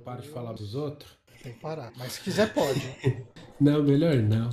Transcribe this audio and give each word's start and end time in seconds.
paro 0.00 0.22
de 0.22 0.28
falar 0.28 0.52
dos 0.52 0.74
outros? 0.74 1.10
Tem 1.42 1.52
que 1.52 1.60
parar. 1.60 1.92
Mas 1.96 2.12
se 2.12 2.20
quiser, 2.20 2.52
pode. 2.52 2.82
Não, 3.60 3.82
melhor 3.82 4.16
não. 4.16 4.48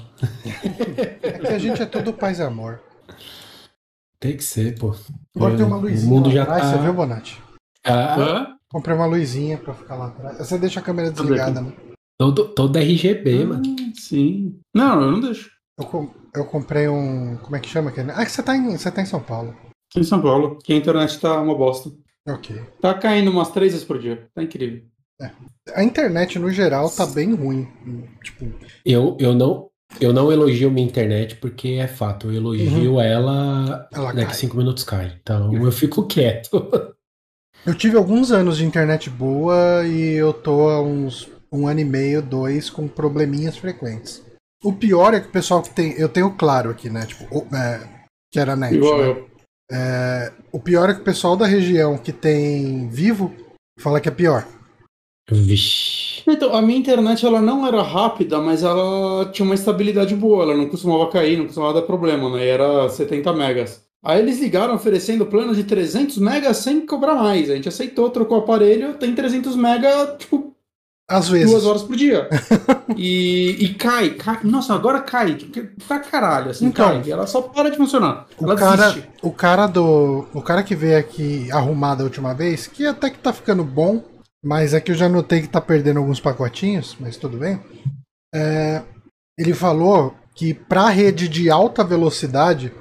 É 1.22 1.32
que 1.40 1.48
a 1.48 1.58
gente 1.60 1.82
é 1.82 1.86
todo 1.86 2.12
paz 2.12 2.40
e 2.40 2.44
amor. 2.44 2.82
Tem 4.20 4.36
que 4.36 4.44
ser, 4.44 4.78
pô. 4.78 4.94
Agora 5.34 5.56
tem 5.56 5.66
uma 5.66 5.78
o 5.78 5.82
luzinha 5.82 6.10
mundo 6.10 6.28
lá 6.28 6.34
já 6.34 6.44
atrás, 6.44 6.62
tá- 6.64 6.72
você 6.74 6.84
viu, 6.84 6.94
Bonatti? 6.94 7.42
Ah? 7.86 8.56
Comprei 8.70 8.94
uma 8.96 9.06
luzinha 9.06 9.58
pra 9.58 9.74
ficar 9.74 9.96
lá 9.96 10.08
atrás. 10.08 10.38
Você 10.40 10.58
deixa 10.58 10.82
a 10.82 10.84
câmera 10.84 11.10
desligada, 11.10 11.62
né? 11.62 11.72
todo, 12.20 12.50
todo 12.50 12.78
RGB, 12.78 13.46
mano. 13.46 13.64
Hum, 13.66 13.94
Sim. 13.96 14.60
Não, 14.76 15.02
eu 15.02 15.12
não 15.12 15.20
deixo. 15.22 15.50
Eu, 15.80 15.86
com- 15.86 16.14
eu 16.36 16.44
comprei 16.46 16.90
um. 16.90 17.38
Como 17.38 17.56
é 17.56 17.60
que 17.62 17.70
chama 17.70 17.90
aquele? 17.92 18.12
Ah, 18.12 18.26
que 18.26 18.32
você 18.32 18.44
tá 18.44 18.58
em, 18.58 18.76
você 18.78 18.92
tá 18.92 19.02
em 19.02 19.06
São 19.06 19.22
Paulo. 19.22 19.56
Em 19.96 20.04
São 20.04 20.22
Paulo, 20.22 20.58
que 20.62 20.74
a 20.74 20.76
internet 20.76 21.18
tá 21.22 21.40
uma 21.40 21.56
bosta. 21.56 21.90
Ok. 22.28 22.60
Tá 22.82 22.94
caindo 22.94 23.32
umas 23.32 23.52
três 23.52 23.72
vezes 23.72 23.88
por 23.88 24.00
dia. 24.00 24.28
Tá 24.36 24.44
incrível. 24.44 24.84
A 25.74 25.84
internet, 25.84 26.38
no 26.40 26.50
geral, 26.52 26.90
tá 26.90 27.06
bem 27.06 27.34
ruim. 27.34 27.68
Tipo, 28.24 28.46
Eu, 28.86 29.18
eu 29.20 29.34
não. 29.34 29.70
Eu 30.02 30.12
não 30.12 30.32
elogio 30.32 30.70
minha 30.70 30.86
internet 30.86 31.38
porque 31.38 31.70
é 31.82 31.88
fato, 31.88 32.28
eu 32.28 32.34
elogio 32.34 33.00
ela, 33.00 33.88
Ela 33.94 34.12
daqui 34.12 34.26
cai. 34.28 34.34
cinco 34.36 34.58
minutos 34.58 34.84
cai. 34.84 35.18
Então 35.22 35.54
eu 35.54 35.72
fico 35.72 36.06
quieto. 36.06 36.50
eu 37.66 37.74
tive 37.74 37.96
alguns 37.96 38.32
anos 38.32 38.58
de 38.58 38.66
internet 38.66 39.10
boa 39.10 39.86
e 39.88 40.12
eu 40.12 40.34
tô 40.34 40.70
há 40.70 40.82
uns 40.82 41.30
um 41.52 41.68
ano 41.68 41.80
e 41.80 41.86
meio, 41.86 42.22
dois, 42.22 42.70
com 42.70 42.86
probleminhas 42.88 43.56
frequentes. 43.58 44.22
O 44.62 44.74
pior 44.74 45.14
é 45.14 45.22
que 45.22 45.28
o 45.30 45.32
pessoal 45.32 45.62
que 45.62 45.70
tem. 45.70 45.94
Eu 45.94 46.10
tenho 46.10 46.32
claro 46.36 46.70
aqui, 46.70 46.90
né? 46.90 47.06
Tipo, 47.06 47.24
o- 47.40 47.56
é, 47.56 47.88
que 48.32 48.40
era 48.40 48.56
net. 48.58 48.76
Igual 48.76 48.98
né? 49.02 49.08
eu. 49.08 49.28
É, 49.72 50.34
o 50.52 50.60
pior 50.60 50.90
é 50.90 50.94
que 50.94 51.02
o 51.02 51.06
pessoal 51.06 51.38
da 51.38 51.46
região 51.46 51.98
que 51.98 52.12
tem 52.12 52.90
vivo 52.90 53.34
fala 53.80 54.02
que 54.02 54.10
é 54.10 54.12
pior. 54.12 54.46
Vixe. 55.30 56.22
Então, 56.28 56.56
a 56.56 56.62
minha 56.62 56.80
internet 56.80 57.26
ela 57.26 57.42
não 57.42 57.66
era 57.66 57.82
rápida, 57.82 58.40
mas 58.40 58.64
ela 58.64 59.26
tinha 59.32 59.46
uma 59.46 59.56
estabilidade 59.56 60.16
boa. 60.16 60.44
Ela 60.44 60.56
não 60.58 60.68
costumava 60.68 61.10
cair, 61.10 61.38
não 61.38 61.46
costumava 61.46 61.74
dar 61.82 61.86
problema, 61.86 62.30
né? 62.30 62.46
E 62.46 62.50
era 62.50 62.90
70 62.90 63.34
megas. 63.34 63.82
Aí 64.04 64.20
eles 64.20 64.40
ligaram 64.40 64.76
oferecendo 64.76 65.26
plano 65.26 65.54
de 65.56 65.64
300 65.64 66.18
megas 66.18 66.58
sem 66.58 66.86
cobrar 66.86 67.16
mais. 67.16 67.50
A 67.50 67.56
gente 67.56 67.68
aceitou, 67.68 68.10
trocou 68.10 68.38
o 68.38 68.42
aparelho, 68.42 68.94
tem 68.94 69.14
300 69.14 69.56
mega, 69.56 70.16
tipo, 70.18 70.54
Às 71.10 71.28
vezes. 71.30 71.50
duas 71.52 71.66
horas 71.66 71.84
por 71.84 71.96
dia. 71.96 72.30
e, 72.96 73.58
e 73.60 73.74
cai, 73.74 74.12
cai. 74.12 74.40
Nossa, 74.44 74.74
agora 74.74 75.02
cai. 75.02 75.38
Pra 75.88 76.00
caralho, 76.00 76.52
assim, 76.52 76.68
Então. 76.68 77.02
cai. 77.02 77.12
Ela 77.12 77.28
só 77.28 77.42
para 77.42 77.70
de 77.70 77.76
funcionar. 77.78 78.28
O 78.40 78.46
ela 78.46 78.56
cara, 78.56 78.90
desiste. 78.90 79.10
o 79.22 79.32
cara 79.32 79.68
do. 79.68 80.26
O 80.34 80.42
cara 80.42 80.64
que 80.64 80.76
veio 80.76 80.98
aqui 81.00 81.50
arrumar 81.52 81.96
da 81.96 82.04
última 82.06 82.34
vez, 82.34 82.66
que 82.68 82.86
até 82.86 83.10
que 83.10 83.18
tá 83.18 83.34
ficando 83.34 83.64
bom, 83.64 84.02
mas 84.44 84.74
é 84.74 84.80
que 84.82 84.92
eu 84.92 84.96
já 84.96 85.10
notei 85.10 85.42
que 85.42 85.48
tá 85.50 85.60
perdendo 85.62 86.00
alguns 86.00 86.20
pacotinhos, 86.20 86.96
mas 87.00 87.18
tudo 87.18 87.38
bem. 87.38 87.60
É, 88.34 88.82
ele 89.38 89.54
falou 89.54 90.16
que 90.36 90.54
pra 90.54 90.90
rede 90.90 91.28
de 91.28 91.50
alta 91.50 91.84
velocidade 91.84 92.72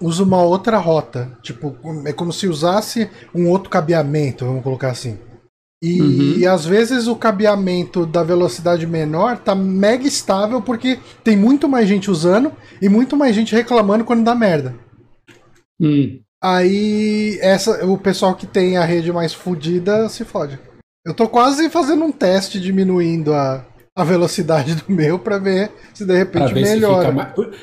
usa 0.00 0.22
uma 0.22 0.42
outra 0.42 0.78
rota. 0.78 1.36
Tipo, 1.42 1.76
é 2.06 2.12
como 2.12 2.32
se 2.32 2.46
usasse 2.46 3.08
um 3.34 3.48
outro 3.48 3.70
cabeamento, 3.70 4.44
vamos 4.44 4.62
colocar 4.62 4.90
assim. 4.90 5.18
E, 5.82 6.00
Uhum. 6.00 6.38
e 6.38 6.46
às 6.46 6.64
vezes 6.64 7.06
o 7.06 7.14
cabeamento 7.16 8.06
da 8.06 8.22
velocidade 8.22 8.86
menor 8.86 9.38
tá 9.38 9.54
mega 9.54 10.06
estável 10.06 10.60
porque 10.62 10.98
tem 11.22 11.36
muito 11.36 11.68
mais 11.68 11.86
gente 11.86 12.10
usando 12.10 12.50
e 12.80 12.88
muito 12.88 13.16
mais 13.16 13.34
gente 13.34 13.54
reclamando 13.54 14.04
quando 14.04 14.24
dá 14.24 14.34
merda. 14.34 14.74
Hum. 15.80 16.18
Aí 16.42 17.38
essa, 17.40 17.84
o 17.84 17.98
pessoal 17.98 18.34
que 18.34 18.46
tem 18.46 18.76
a 18.76 18.84
rede 18.84 19.12
mais 19.12 19.32
fodida 19.34 20.08
se 20.08 20.24
fode. 20.24 20.58
Eu 21.06 21.14
tô 21.14 21.28
quase 21.28 21.70
fazendo 21.70 22.04
um 22.04 22.10
teste 22.12 22.58
diminuindo 22.60 23.32
a, 23.32 23.64
a 23.96 24.04
velocidade 24.04 24.74
do 24.74 24.84
meu 24.92 25.18
pra 25.18 25.38
ver 25.38 25.70
se 25.94 26.04
de 26.04 26.16
repente 26.16 26.52
ver 26.52 26.66
se 26.66 26.74
melhora. 26.74 27.00
fica 27.02 27.12
mais. 27.12 27.32
por- 27.34 27.54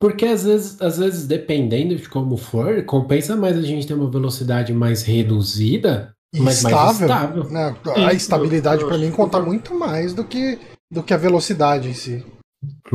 Porque 0.00 0.26
às 0.26 0.44
vezes, 0.44 0.80
às 0.82 0.98
vezes, 0.98 1.26
dependendo 1.26 1.96
de 1.96 2.08
como 2.08 2.36
for, 2.36 2.82
compensa 2.84 3.34
mais 3.36 3.56
a 3.56 3.62
gente 3.62 3.86
ter 3.86 3.94
uma 3.94 4.10
velocidade 4.10 4.72
mais 4.74 5.02
reduzida, 5.02 6.12
E 6.34 6.40
mas 6.40 6.62
mais 6.62 6.74
estável. 6.74 7.06
estável. 7.06 7.44
né? 7.50 7.74
A 8.06 8.12
estabilidade 8.12 8.84
pra 8.84 8.98
mim 8.98 9.10
conta 9.10 9.40
muito 9.40 9.74
mais 9.74 10.12
do 10.14 10.22
que, 10.24 10.58
do 10.92 11.02
que 11.02 11.14
a 11.14 11.18
velocidade 11.18 11.88
em 11.88 11.94
si. 11.94 12.24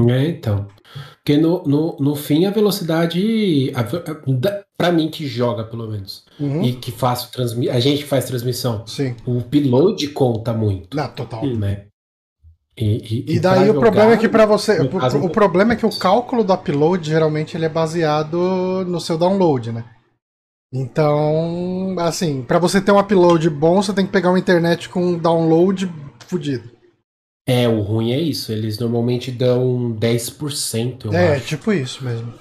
É, 0.10 0.28
então. 0.30 0.68
Porque 1.16 1.38
no, 1.38 1.64
no, 1.64 1.98
no 2.00 2.16
fim 2.16 2.46
a 2.46 2.52
velocidade. 2.52 3.72
A, 3.76 3.82
ve- 3.84 4.04
a- 4.08 4.32
da- 4.34 4.64
pra 4.78 4.92
mim 4.92 5.10
que 5.10 5.26
joga, 5.28 5.64
pelo 5.64 5.88
menos. 5.88 6.24
Uhum. 6.40 6.64
E 6.64 6.74
que 6.74 6.92
faço 6.92 7.30
A 7.72 7.80
gente 7.80 8.04
faz 8.04 8.26
transmissão. 8.26 8.86
Sim. 8.86 9.16
O 9.26 9.38
upload 9.40 10.08
conta 10.10 10.54
muito, 10.54 10.96
Não, 10.96 11.08
total. 11.10 11.46
Né? 11.46 11.86
E, 12.78 13.36
E 13.36 13.40
daí 13.40 13.70
pra 13.70 13.78
o 13.78 13.80
problema 13.80 14.08
é 14.12 14.16
jogar, 14.16 14.18
que 14.22 14.30
pra 14.30 14.46
você. 14.46 14.82
O, 14.82 14.90
caso- 15.00 15.18
o 15.20 15.30
problema 15.30 15.74
é 15.74 15.76
que 15.78 15.86
o 15.86 15.98
cálculo 15.98 16.44
do 16.44 16.52
upload 16.54 17.08
geralmente 17.10 17.56
ele 17.56 17.66
é 17.66 17.70
baseado 17.70 18.84
no 18.86 19.00
seu 19.00 19.18
download, 19.18 19.72
né? 19.72 19.86
Então, 20.74 21.96
assim, 22.00 22.42
pra 22.42 22.60
você 22.60 22.82
ter 22.82 22.92
um 22.92 23.00
upload 23.00 23.50
bom, 23.50 23.82
você 23.82 23.94
tem 23.94 24.06
que 24.06 24.12
pegar 24.12 24.30
uma 24.30 24.40
internet 24.40 24.90
com 24.90 25.02
um 25.06 25.18
download 25.18 25.90
fudido. 26.28 26.70
É, 27.48 27.68
o 27.68 27.82
ruim 27.82 28.12
é 28.12 28.20
isso. 28.20 28.52
Eles 28.52 28.80
normalmente 28.80 29.32
dão 29.32 29.96
10%, 30.00 31.06
eu 31.06 31.14
é, 31.14 31.36
acho. 31.36 31.46
tipo 31.46 31.72
isso 31.72 32.04
mesmo. 32.04 32.34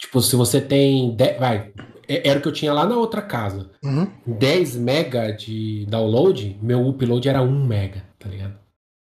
Tipo, 0.00 0.20
se 0.20 0.36
você 0.36 0.60
tem. 0.60 1.14
10, 1.16 1.38
vai. 1.38 1.70
é- 2.08 2.28
Era 2.28 2.38
o 2.38 2.42
que 2.42 2.48
eu 2.48 2.52
tinha 2.52 2.72
lá 2.72 2.86
na 2.86 2.96
outra 2.96 3.22
casa. 3.22 3.70
Uhum. 3.84 4.06
10 4.26 4.76
mega 4.76 5.30
de 5.32 5.86
download, 5.88 6.58
meu 6.62 6.86
upload 6.88 7.28
era 7.28 7.42
1 7.42 7.66
mega, 7.66 8.04
tá 8.18 8.28
ligado? 8.28 8.54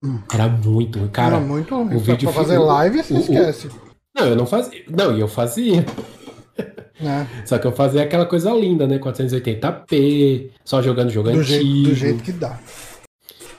Hum. 0.03 0.19
Era 0.33 0.47
muito 0.47 0.97
ruim. 0.99 1.09
Cara, 1.09 1.39
não, 1.39 1.47
muito 1.47 1.75
ruim. 1.75 1.85
o 1.85 1.89
Pra- 2.01 2.13
vídeo 2.13 2.31
pra 2.31 2.41
fazer 2.43 2.57
live, 2.57 3.03
você 3.03 3.13
o- 3.13 3.17
o- 3.17 3.19
esquece. 3.19 3.69
não, 4.16 4.25
eu 4.28 4.35
não 4.35 4.45
fazia. 4.47 4.83
Não, 4.89 5.16
e 5.16 5.19
eu 5.19 5.28
fazia. 5.28 5.85
né? 6.99 7.28
Só 7.45 7.57
que 7.59 7.67
eu 7.67 7.72
fazia 7.72 8.01
aquela 8.03 8.25
coisa 8.25 8.51
linda, 8.51 8.88
né? 8.88 8.97
480p, 8.99 10.49
só 10.63 10.81
jogando 10.81 11.09
jogo 11.09 11.31
Do, 11.31 11.39
antigo. 11.39 11.47
jeito, 11.63 11.89
do 11.89 11.95
jeito 11.95 12.23
que 12.23 12.31
dá. 12.31 12.59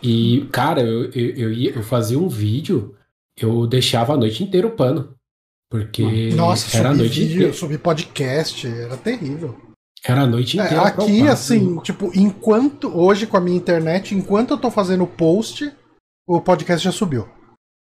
E, 0.02 0.48
cara, 0.52 0.80
eu, 0.82 1.04
eu, 1.12 1.30
eu, 1.36 1.52
ia- 1.52 1.72
eu 1.74 1.82
fazia 1.82 2.18
um 2.18 2.28
vídeo, 2.28 2.94
eu 3.36 3.66
deixava 3.66 4.14
a 4.14 4.16
noite 4.16 4.42
inteira 4.42 4.66
o 4.66 4.70
pano. 4.72 5.14
Porque 5.70 6.30
Nossa, 6.34 6.76
era 6.76 6.90
a 6.90 6.94
noite 6.94 7.20
vídeo, 7.20 7.36
inteira. 7.36 7.52
subir 7.54 7.78
podcast, 7.78 8.66
era 8.66 8.96
terrível. 8.96 9.56
Era 10.04 10.22
a 10.22 10.26
noite 10.26 10.58
É, 10.60 10.64
inteira. 10.64 10.82
pra 10.92 11.04
aqui, 11.04 11.26
assim, 11.28 11.78
tipo, 11.78 12.10
enquanto. 12.14 12.88
Hoje 12.94 13.26
com 13.26 13.36
a 13.36 13.40
minha 13.40 13.56
internet, 13.56 14.14
enquanto 14.14 14.50
eu 14.50 14.58
tô 14.58 14.70
fazendo 14.70 15.04
o 15.04 15.06
post, 15.06 15.72
o 16.26 16.40
podcast 16.40 16.84
já 16.84 16.92
subiu. 16.92 17.26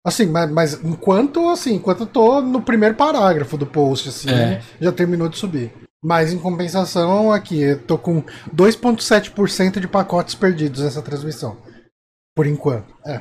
Assim, 0.06 0.28
mas, 0.28 0.52
mas 0.52 0.84
enquanto, 0.84 1.50
assim, 1.50 1.76
enquanto 1.76 2.02
eu 2.02 2.08
tô 2.08 2.42
no 2.42 2.62
primeiro 2.62 2.96
parágrafo 2.96 3.58
do 3.58 3.66
post, 3.66 4.10
assim, 4.10 4.30
É. 4.30 4.62
já 4.80 4.92
terminou 4.92 5.28
de 5.30 5.38
subir. 5.38 5.72
Mas 6.04 6.32
em 6.32 6.38
compensação, 6.38 7.32
aqui, 7.32 7.60
eu 7.62 7.80
tô 7.82 7.98
com 7.98 8.24
2,7% 8.56 9.80
de 9.80 9.88
pacotes 9.88 10.36
perdidos 10.36 10.82
nessa 10.84 11.02
transmissão. 11.02 11.58
Por 12.40 12.48
enquanto. 12.48 12.94
É. 13.06 13.20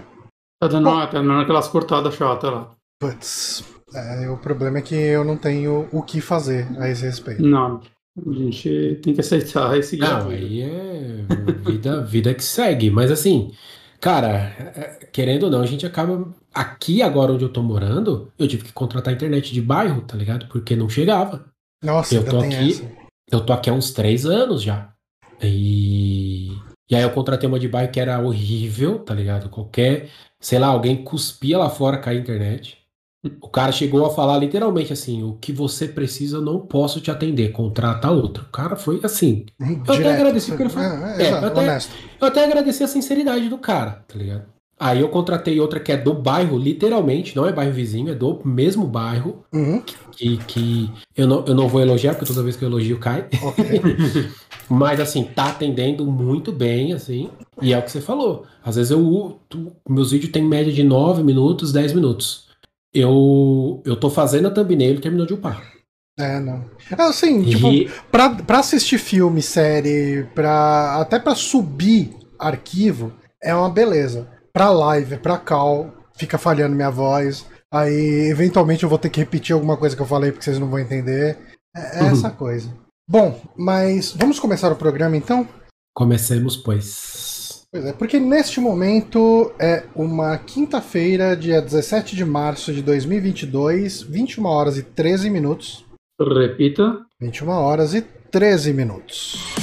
Tá 0.63 0.69
dando, 0.69 0.89
uma- 0.89 1.05
tá 1.09 1.19
dando 1.21 1.41
aquelas 1.41 1.67
cortadas 1.67 2.15
chatas 2.15 2.53
lá. 2.53 2.71
Putz. 3.01 3.65
É, 3.93 4.31
o 4.31 4.37
problema 4.37 4.79
é 4.79 4.81
que 4.81 4.95
eu 4.95 5.25
não 5.25 5.37
tenho 5.37 5.89
o 5.91 6.03
que 6.05 6.21
fazer 6.21 6.69
a 6.79 6.89
esse 6.89 7.03
respeito. 7.05 7.43
Não. 7.43 7.81
A 8.17 8.33
gente 8.33 9.01
tem 9.03 9.13
que 9.15 9.21
aceitar 9.21 9.77
e 9.77 9.83
seguir. 9.83 10.05
a 10.05 10.21
Não, 10.23 10.31
aí 10.31 10.63
é 10.63 11.25
vida, 11.69 12.01
vida 12.05 12.33
que 12.33 12.45
segue. 12.45 12.91
Mas 12.91 13.11
assim, 13.11 13.51
cara, 14.01 14.29
é- 14.77 15.09
querendo 15.13 15.45
ou 15.45 15.51
não, 15.51 15.63
a 15.63 15.67
gente 15.67 15.85
acaba. 15.85 16.33
Aqui 16.55 17.03
agora 17.03 17.33
onde 17.33 17.45
eu 17.45 17.53
tô 17.53 17.61
morando, 17.61 18.31
eu 18.39 18.47
tive 18.47 18.63
que 18.65 18.73
contratar 18.73 19.13
internet 19.13 19.53
de 19.53 19.61
bairro, 19.61 20.03
tá 20.03 20.17
ligado? 20.17 20.47
Porque 20.47 20.77
não 20.77 20.89
chegava. 20.89 21.45
Nossa, 21.83 22.15
Eu 22.15 22.21
ainda 22.21 22.31
tô 22.31 22.39
tem 22.41 22.55
aqui- 22.57 22.71
essa. 22.71 22.93
Eu 23.33 23.41
tô 23.41 23.53
aqui 23.53 23.69
há 23.69 23.73
uns 23.73 23.91
três 23.91 24.25
anos 24.25 24.63
já. 24.63 24.93
E. 25.43 26.51
E 26.91 26.97
aí 26.97 27.03
eu 27.03 27.11
contratei 27.11 27.49
uma 27.49 27.59
de 27.59 27.69
bairro 27.69 27.91
que 27.93 28.01
era 28.01 28.19
horrível, 28.19 28.99
tá 29.01 29.13
ligado? 29.15 29.51
Qualquer, 29.51 30.09
sei 30.41 30.59
lá, 30.59 30.69
alguém 30.69 31.05
cuspia 31.05 31.59
lá 31.59 31.69
fora 31.69 31.99
cair 31.99 32.19
a 32.19 32.21
internet. 32.21 32.79
O 33.43 33.49
cara 33.49 33.73
chegou 33.73 34.07
a 34.07 34.11
falar 34.15 34.39
literalmente 34.39 34.93
assim: 34.93 35.23
o 35.25 35.35
que 35.35 35.53
você 35.53 35.89
precisa, 35.89 36.37
eu 36.37 36.41
não 36.41 36.61
posso 36.61 37.01
te 37.01 37.11
atender, 37.11 37.51
contrata 37.51 38.11
outro. 38.11 38.45
O 38.45 38.51
cara 38.53 38.77
foi 38.77 39.01
assim. 39.03 39.45
até 39.61 39.93
Direto. 39.97 40.15
agradeci 40.15 40.51
porque 40.51 40.63
ele 40.63 40.71
foi- 40.71 40.83
É, 40.83 40.87
é, 40.87 41.23
É, 41.23 41.27
exato, 41.27 41.47
até-. 41.47 41.79
Eu 42.21 42.27
até 42.29 42.45
agradeci 42.45 42.85
a 42.85 42.89
sinceridade 42.89 43.49
do 43.49 43.59
cara, 43.59 44.05
tá 44.07 44.17
ligado? 44.17 44.47
Aí 44.81 45.01
eu 45.01 45.09
contratei 45.09 45.59
outra 45.59 45.81
que 45.81 45.91
é 45.91 45.97
do 45.97 46.15
bairro, 46.15 46.57
literalmente, 46.57 47.35
não 47.35 47.47
é 47.47 47.53
bairro 47.53 47.73
vizinho, 47.73 48.11
é 48.11 48.15
do 48.15 48.41
mesmo 48.45 48.87
bairro, 48.87 49.45
Uhum, 49.53 49.83
que, 50.13 50.37
que 50.47 50.91
eu, 51.17 51.27
não, 51.27 51.45
eu 51.47 51.55
não 51.55 51.67
vou 51.69 51.81
elogiar, 51.81 52.15
porque 52.15 52.27
toda 52.27 52.43
vez 52.45 52.55
que 52.57 52.65
eu 52.65 52.69
elogio 52.69 52.99
cai. 52.99 53.27
ok. 53.43 53.65
Mas 54.71 55.01
assim, 55.01 55.25
tá 55.25 55.47
atendendo 55.49 56.05
muito 56.07 56.53
bem, 56.53 56.93
assim. 56.93 57.31
E 57.61 57.73
é 57.73 57.79
o 57.79 57.83
que 57.83 57.91
você 57.91 58.01
falou. 58.01 58.45
Às 58.63 58.77
vezes 58.77 58.91
eu. 58.91 59.41
tu- 59.49 59.73
meus 59.89 60.11
vídeos 60.13 60.31
têm 60.31 60.45
média 60.45 60.73
de 60.73 60.85
9 60.85 61.23
minutos, 61.23 61.73
10 61.73 61.93
minutos. 61.93 62.47
Eu, 62.93 63.83
eu 63.85 63.97
tô 63.97 64.11
fazendo 64.11 64.49
a 64.49 64.51
thumbnail 64.51 64.95
e 64.95 65.01
terminou 65.01 65.27
de 65.27 65.35
upar. 65.35 65.63
É, 66.19 66.39
não. 66.41 66.65
É, 66.91 67.01
assim, 67.03 67.45
tipo, 67.45 67.69
E, 67.69 67.89
pra, 68.11 68.31
pra 68.31 68.59
assistir 68.59 68.99
filme, 68.99 69.41
série, 69.41 70.27
pra, 70.35 71.01
até 71.01 71.19
pra 71.19 71.35
subir 71.35 72.15
arquivo, 72.39 73.13
é 73.43 73.55
uma 73.55 73.71
beleza. 73.71 74.29
Pra 74.59 74.71
live, 74.71 75.19
pra 75.19 75.39
call, 75.39 75.95
fica 76.17 76.37
falhando 76.37 76.75
minha 76.75 76.91
voz. 76.91 77.47
Aí, 77.73 78.29
eventualmente, 78.29 78.83
eu 78.83 78.89
vou 78.89 78.99
ter 78.99 79.09
que 79.09 79.21
repetir 79.21 79.55
alguma 79.55 79.77
coisa 79.77 79.95
que 79.95 80.03
eu 80.03 80.07
falei 80.07 80.33
porque 80.33 80.45
vocês 80.45 80.59
não 80.59 80.69
vão 80.69 80.81
entender. 80.81 81.39
É, 81.77 82.01
é 82.01 82.09
essa 82.09 82.29
coisa. 82.29 82.69
Bom, 83.09 83.41
mas 83.57 84.11
vamos 84.19 84.41
começar 84.41 84.73
o 84.73 84.75
programa 84.75 85.17
então? 85.17 85.47
Comecemos, 85.95 86.57
pois. 86.57 87.67
Pois 87.71 87.85
é, 87.85 87.93
porque 87.93 88.19
neste 88.19 88.59
momento 88.59 89.53
é 89.61 89.85
uma 89.95 90.37
quinta-feira, 90.37 91.37
dia 91.37 91.63
17 91.63 92.17
de 92.17 92.25
março 92.25 92.73
de 92.73 92.83
2022, 92.83 94.03
21 94.03 94.45
horas 94.45 94.77
e 94.77 94.83
13 94.83 95.31
minutos. 95.31 95.85
Repita. 96.21 97.07
21 97.21 97.49
horas 97.49 97.95
e 97.95 98.03
13 98.03 98.73
minutos. 98.73 99.55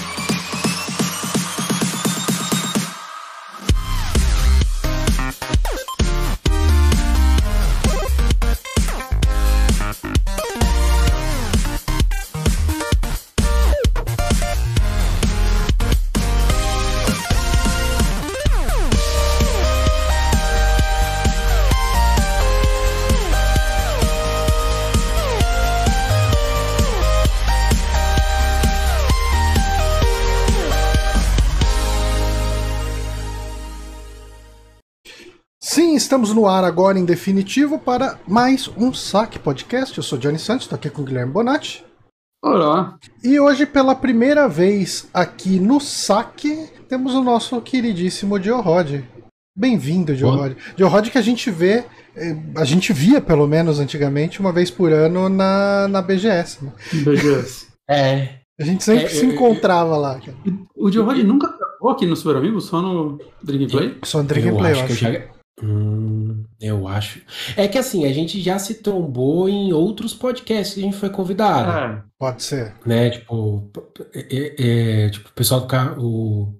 Estamos 36.15 36.33
no 36.33 36.47
ar 36.47 36.63
agora 36.63 36.97
em 36.97 37.03
definitivo 37.03 37.77
para 37.77 38.17
mais 38.25 38.69
um 38.77 38.93
Saque 38.93 39.37
Podcast. 39.37 39.97
Eu 39.97 40.03
sou 40.03 40.17
Johnny 40.17 40.39
Santos, 40.39 40.63
estou 40.63 40.77
aqui 40.77 40.89
com 40.89 41.01
o 41.01 41.05
Guilherme 41.05 41.33
Bonatti. 41.33 41.83
Olá. 42.41 42.97
E 43.21 43.37
hoje, 43.37 43.65
pela 43.65 43.93
primeira 43.93 44.47
vez 44.47 45.09
aqui 45.13 45.59
no 45.59 45.81
Saque, 45.81 46.69
temos 46.87 47.13
o 47.15 47.21
nosso 47.21 47.59
queridíssimo 47.59 48.39
Diorod. 48.39 49.03
Bem-vindo, 49.57 50.15
Diorod. 50.15 50.55
Diorod 50.77 51.11
que 51.11 51.17
a 51.17 51.21
gente 51.21 51.51
vê, 51.51 51.83
eh, 52.15 52.37
a 52.55 52.63
gente 52.63 52.93
via 52.93 53.19
pelo 53.19 53.45
menos 53.45 53.81
antigamente, 53.81 54.39
uma 54.39 54.53
vez 54.53 54.71
por 54.71 54.93
ano 54.93 55.27
na, 55.27 55.89
na 55.89 56.01
BGS. 56.01 56.63
Né? 56.63 56.71
BGS. 56.93 57.67
É. 57.87 58.39
A 58.59 58.63
gente 58.63 58.83
sempre 58.85 59.03
É, 59.03 59.09
se 59.09 59.23
eu- 59.25 59.31
encontrava 59.33 59.95
lá. 59.97 60.17
cara. 60.19 60.35
O 60.75 60.89
Giovanni 60.89 61.23
nunca 61.23 61.47
gravou 61.55 61.89
aqui 61.91 62.05
no 62.07 62.15
Super 62.15 62.37
Amigo, 62.37 62.59
só 62.61 62.81
no 62.81 63.19
Drink 63.43 63.69
Play? 63.69 63.97
Só 64.03 64.23
Drink 64.23 64.47
eu 64.47 64.55
and 64.55 64.57
Play, 64.57 64.71
acho 64.71 64.81
eu 64.81 64.87
que 64.97 65.05
eu 65.05 65.09
acho. 65.11 65.35
Hum, 65.63 66.43
eu 66.59 66.87
acho. 66.87 67.21
É 67.55 67.67
que 67.67 67.77
assim, 67.77 68.05
a 68.05 68.11
gente 68.11 68.41
já 68.41 68.59
se 68.59 68.75
trombou 68.75 69.47
em 69.47 69.71
outros 69.71 70.13
podcasts 70.13 70.73
que 70.75 70.81
a 70.81 70.83
gente 70.83 70.97
foi 70.97 71.09
convidado. 71.09 71.71
É. 71.71 72.03
Pode 72.19 72.43
ser. 72.43 72.73
né? 72.85 73.09
Tipo, 73.09 73.69
é, 74.13 75.05
é, 75.05 75.09
tipo, 75.09 75.29
o 75.29 75.33
pessoal 75.33 75.61
do 75.61 75.67
ca- 75.67 75.95
o 75.97 76.53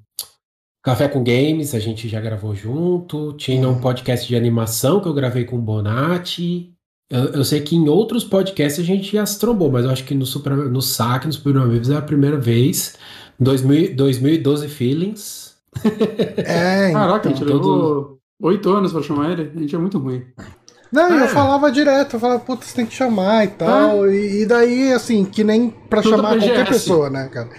Café 0.84 1.08
com 1.10 1.24
Games, 1.24 1.74
a 1.76 1.80
gente 1.80 2.08
já 2.08 2.22
gravou 2.22 2.56
junto. 2.56 3.34
Tinha 3.34 3.68
um 3.68 3.82
podcast 3.82 4.26
de 4.28 4.36
animação 4.36 5.02
que 5.02 5.08
eu 5.08 5.14
gravei 5.14 5.44
com 5.44 5.58
o 5.58 5.62
Bonatti. 5.62 6.72
Eu, 7.10 7.26
eu 7.34 7.44
sei 7.44 7.62
que 7.62 7.76
em 7.76 7.90
outros 7.90 8.24
podcasts 8.24 8.80
a 8.82 8.86
gente 8.88 9.12
já 9.12 9.26
se 9.26 9.40
trombou, 9.40 9.70
mas 9.72 9.84
eu 9.86 9.92
acho 9.92 10.04
que 10.06 10.16
no, 10.16 10.26
Super, 10.26 10.54
no 10.56 10.82
SAC, 10.82 11.26
no 11.26 11.34
Super 11.34 11.58
Amigos, 11.58 11.90
é 11.90 11.96
a 11.98 12.02
primeira 12.02 12.38
vez. 12.38 12.96
2000, 13.40 13.96
2012 13.96 14.68
Feelings. 14.70 15.54
É, 16.38 16.92
Caraca, 16.94 17.28
a 17.28 17.32
então. 17.32 17.36
gente 17.36 17.44
levou 17.44 18.15
oito 18.42 18.70
anos 18.72 18.92
pra 18.92 19.02
chamar 19.02 19.32
ele. 19.32 19.52
A 19.56 19.60
gente 19.60 19.76
é 19.76 19.78
muito 19.80 19.98
ruim. 19.98 20.24
Não, 20.92 21.10
e 21.10 21.18
eu 21.20 21.26
É. 21.26 21.28
falava 21.28 21.72
direto, 21.72 22.16
eu 22.16 22.20
falava, 22.20 22.40
puta, 22.40 22.64
você 22.66 22.76
tem 22.76 22.86
que 22.86 22.94
chamar 22.94 23.44
e 23.46 23.48
tal. 23.50 24.10
E, 24.10 24.44
e 24.44 24.46
daí, 24.46 24.94
assim, 24.94 25.26
que 25.26 25.44
nem 25.44 25.70
pra 25.70 26.02
Tudo 26.02 26.16
chamar 26.16 26.30
qualquer 26.38 26.50
BGS. 26.64 26.70
pessoa, 26.72 27.10
né, 27.10 27.30
cara? 27.34 27.50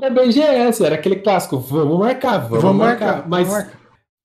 É 0.00 0.08
BGS, 0.10 0.84
era 0.84 0.94
aquele 0.94 1.16
clássico, 1.16 1.58
vamos 1.58 1.98
marcar, 1.98 2.38
vamos, 2.38 2.62
Vamos 2.62 2.78
marcar. 2.78 3.06
marcar, 3.06 3.28
Mas 3.28 3.48
vamos 3.48 3.64
marcar. 3.64 3.77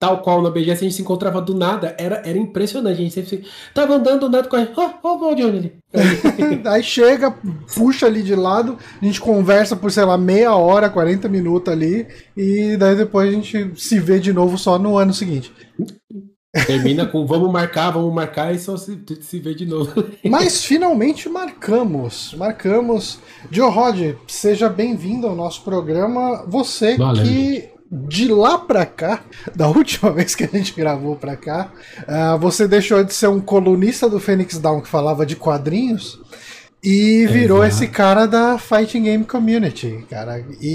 Tal 0.04 0.18
qual 0.22 0.42
na 0.42 0.50
BGS 0.50 0.82
a 0.82 0.84
gente 0.84 0.96
se 0.96 1.02
encontrava 1.02 1.42
do 1.42 1.56
nada, 1.56 1.96
era, 1.98 2.22
era 2.26 2.38
impressionante. 2.38 3.00
A 3.00 3.04
gente 3.04 3.14
sempre 3.14 3.30
se- 3.30 3.44
tava 3.74 3.96
andando 3.96 4.20
do 4.20 4.30
nada 4.30 4.50
com 4.50 4.58
a 4.58 4.60
gente, 4.60 4.74
ó, 4.76 4.90
ó 5.02 5.32
o 5.32 5.34
Johnny 5.34 5.58
ali. 5.58 5.74
Aí 6.68 6.84
chega, 6.84 7.34
puxa 7.74 8.06
ali 8.08 8.22
de 8.22 8.36
lado, 8.36 8.78
a 9.02 9.06
gente 9.06 9.22
conversa 9.22 9.78
por, 9.78 9.90
sei 9.94 10.04
lá, 10.04 10.18
meia 10.18 10.54
hora, 10.58 10.90
40 10.90 11.30
minutos 11.30 11.72
ali, 11.72 12.06
e 12.36 12.76
daí 12.76 12.98
depois 12.98 13.30
a 13.30 13.32
gente 13.32 13.72
se 13.78 13.98
vê 13.98 14.20
de 14.20 14.34
novo 14.34 14.58
só 14.58 14.78
no 14.78 14.98
ano 14.98 15.14
seguinte. 15.14 15.54
Termina 16.68 17.06
com 17.06 17.26
vamos 17.26 17.50
marcar, 17.50 17.92
vamos 17.92 18.14
marcar 18.14 18.54
e 18.54 18.60
só 18.60 18.76
se, 18.76 19.00
se 19.22 19.40
vê 19.40 19.56
de 19.56 19.66
novo. 19.66 20.04
Mas 20.30 20.66
finalmente 20.66 21.30
marcamos, 21.30 22.36
marcamos. 22.38 23.20
Joe 23.50 23.72
Rod, 23.72 24.16
seja 24.28 24.68
bem-vindo 24.68 25.26
ao 25.28 25.36
nosso 25.36 25.64
programa. 25.64 26.46
Você 26.48 26.98
Valeu, 26.98 27.24
que 27.24 27.73
de 28.08 28.28
lá 28.28 28.58
pra 28.58 28.86
cá, 28.86 29.24
da 29.56 29.68
última 29.68 30.10
vez 30.14 30.34
que 30.36 30.44
a 30.44 30.48
gente 30.48 30.74
gravou 30.74 31.16
pra 31.16 31.36
cá, 31.36 31.72
ah, 32.08 32.36
você 32.38 32.68
deixou 32.68 33.04
de 33.04 33.14
ser 33.14 33.28
um 33.28 33.40
colunista 33.40 34.10
do 34.10 34.20
Phoenix 34.20 34.58
Down 34.58 34.82
que 34.82 34.88
falava 34.88 35.26
de 35.26 35.36
quadrinhos 35.36 36.20
e 36.84 37.26
virou 37.28 37.64
Exato. 37.64 37.84
esse 37.84 37.92
cara 37.94 38.26
da 38.26 38.58
Fighting 38.58 39.04
Game 39.04 39.24
Community, 39.24 40.06
cara. 40.10 40.46
E, 40.60 40.68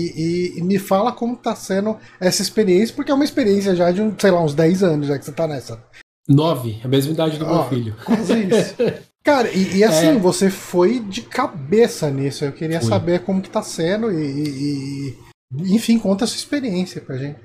e- 0.54 0.58
e 0.58 0.62
me 0.62 0.78
fala 0.78 1.12
como 1.12 1.36
tá 1.36 1.54
sendo 1.54 1.98
essa 2.18 2.40
experiência, 2.40 2.94
porque 2.94 3.10
é 3.10 3.14
uma 3.14 3.24
experiência 3.24 3.76
já 3.76 3.90
de, 3.90 4.00
sei 4.18 4.30
lá, 4.30 4.42
uns 4.42 4.54
10 4.54 4.82
anos 4.82 5.06
já 5.08 5.18
que 5.18 5.24
você 5.26 5.32
tá 5.32 5.46
nessa. 5.46 5.78
Nove, 6.26 6.80
a 6.84 6.88
mesma 6.88 7.12
idade 7.12 7.36
do 7.38 7.44
Ó, 7.46 7.54
meu 7.54 7.64
filho. 7.68 7.96
Quase 8.04 8.32
isso. 8.44 8.74
Cara, 9.24 9.50
e, 9.50 9.76
e 9.76 9.84
assim, 9.84 10.06
É. 10.08 10.14
você 10.18 10.48
foi 10.48 10.98
de 11.00 11.20
cabeça 11.22 12.08
nisso. 12.10 12.42
Eu 12.44 12.52
queria 12.52 12.80
Fui. 12.80 12.88
saber 12.88 13.20
como 13.20 13.42
que 13.42 13.50
tá 13.50 13.60
sendo 13.62 14.10
e- 14.10 15.14
enfim, 15.54 15.98
conta 15.98 16.24
a 16.24 16.28
sua 16.28 16.36
experiência 16.36 17.00
pra 17.00 17.16
gente. 17.16 17.38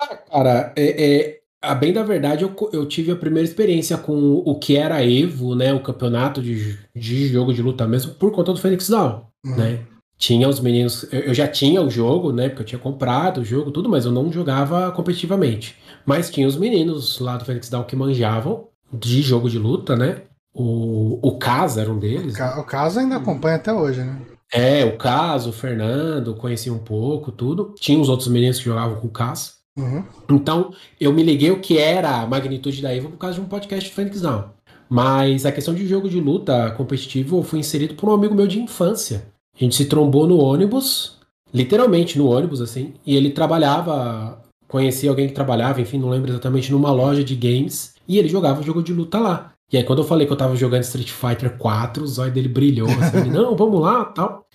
Ah, 0.00 0.16
cara, 0.16 0.72
é, 0.76 1.04
é, 1.04 1.38
a 1.62 1.74
bem 1.74 1.92
da 1.92 2.02
verdade, 2.02 2.44
eu, 2.44 2.54
eu 2.72 2.86
tive 2.86 3.10
a 3.10 3.16
primeira 3.16 3.48
experiência 3.48 3.96
com 3.96 4.34
o 4.44 4.58
que 4.58 4.76
era 4.76 5.04
Evo, 5.04 5.54
né? 5.54 5.72
O 5.72 5.82
campeonato 5.82 6.42
de, 6.42 6.78
de 6.94 7.28
jogo 7.28 7.52
de 7.54 7.62
luta 7.62 7.86
mesmo, 7.86 8.14
por 8.14 8.30
conta 8.32 8.52
do 8.52 8.58
Phoenix 8.60 8.88
Down, 8.88 9.26
Uhum. 9.44 9.56
né? 9.56 9.80
Tinha 10.18 10.48
os 10.48 10.60
meninos. 10.60 11.06
Eu, 11.12 11.20
eu 11.20 11.34
já 11.34 11.46
tinha 11.46 11.80
o 11.82 11.90
jogo, 11.90 12.32
né? 12.32 12.48
Porque 12.48 12.62
eu 12.62 12.66
tinha 12.66 12.78
comprado 12.78 13.40
o 13.40 13.44
jogo, 13.44 13.70
tudo, 13.70 13.88
mas 13.88 14.04
eu 14.06 14.12
não 14.12 14.32
jogava 14.32 14.90
competitivamente. 14.92 15.76
Mas 16.06 16.30
tinha 16.30 16.46
os 16.48 16.56
meninos 16.56 17.18
lá 17.20 17.36
do 17.36 17.44
Phoenix 17.44 17.68
Down 17.68 17.84
que 17.84 17.94
manjavam 17.96 18.68
de 18.92 19.20
jogo 19.22 19.48
de 19.50 19.58
luta, 19.58 19.94
né? 19.94 20.22
O, 20.54 21.18
o 21.22 21.38
Kaz 21.38 21.76
era 21.76 21.90
um 21.92 21.98
deles. 21.98 22.34
o 22.56 22.64
caso 22.64 22.98
ainda 22.98 23.16
acompanha 23.16 23.56
até 23.56 23.72
hoje, 23.72 24.00
né? 24.02 24.18
É, 24.52 24.84
o 24.84 24.96
Caso, 24.96 25.50
o 25.50 25.52
Fernando, 25.52 26.34
conheci 26.34 26.70
um 26.70 26.78
pouco, 26.78 27.32
tudo. 27.32 27.74
Tinha 27.78 27.98
os 27.98 28.08
outros 28.08 28.28
meninos 28.28 28.58
que 28.58 28.64
jogavam 28.64 29.00
com 29.00 29.06
o 29.08 29.10
Caso. 29.10 29.52
Uhum. 29.76 30.04
Então, 30.30 30.72
eu 30.98 31.12
me 31.12 31.22
liguei 31.22 31.50
o 31.50 31.60
que 31.60 31.78
era 31.78 32.22
a 32.22 32.26
magnitude 32.26 32.80
da 32.80 32.94
Evo 32.94 33.10
por 33.10 33.18
causa 33.18 33.34
de 33.34 33.40
um 33.42 33.48
podcast 33.48 33.88
de 33.88 33.94
Phoenix 33.94 34.20
Down. 34.20 34.44
Mas 34.88 35.44
a 35.44 35.52
questão 35.52 35.74
de 35.74 35.86
jogo 35.86 36.08
de 36.08 36.20
luta 36.20 36.70
competitivo 36.72 37.42
foi 37.42 37.58
inserido 37.58 37.94
por 37.94 38.08
um 38.08 38.14
amigo 38.14 38.34
meu 38.34 38.46
de 38.46 38.60
infância. 38.60 39.26
A 39.54 39.58
gente 39.58 39.74
se 39.74 39.86
trombou 39.86 40.26
no 40.26 40.38
ônibus, 40.38 41.18
literalmente 41.52 42.16
no 42.16 42.30
ônibus, 42.30 42.60
assim, 42.60 42.94
e 43.04 43.16
ele 43.16 43.30
trabalhava, 43.30 44.40
conhecia 44.68 45.10
alguém 45.10 45.26
que 45.26 45.34
trabalhava, 45.34 45.80
enfim, 45.80 45.98
não 45.98 46.08
lembro 46.08 46.30
exatamente, 46.30 46.70
numa 46.70 46.92
loja 46.92 47.24
de 47.24 47.34
games, 47.34 47.94
e 48.06 48.18
ele 48.18 48.28
jogava 48.28 48.62
jogo 48.62 48.82
de 48.82 48.92
luta 48.92 49.18
lá. 49.18 49.52
E 49.72 49.76
aí, 49.76 49.84
quando 49.84 50.00
eu 50.02 50.06
falei 50.06 50.26
que 50.26 50.32
eu 50.32 50.36
tava 50.36 50.54
jogando 50.54 50.82
Street 50.82 51.10
Fighter 51.10 51.56
4, 51.58 52.02
o 52.02 52.06
zóio 52.06 52.32
dele 52.32 52.48
brilhou, 52.48 52.88
assim, 52.88 53.30
não, 53.30 53.56
vamos 53.56 53.80
lá, 53.80 54.04
tal. 54.04 54.46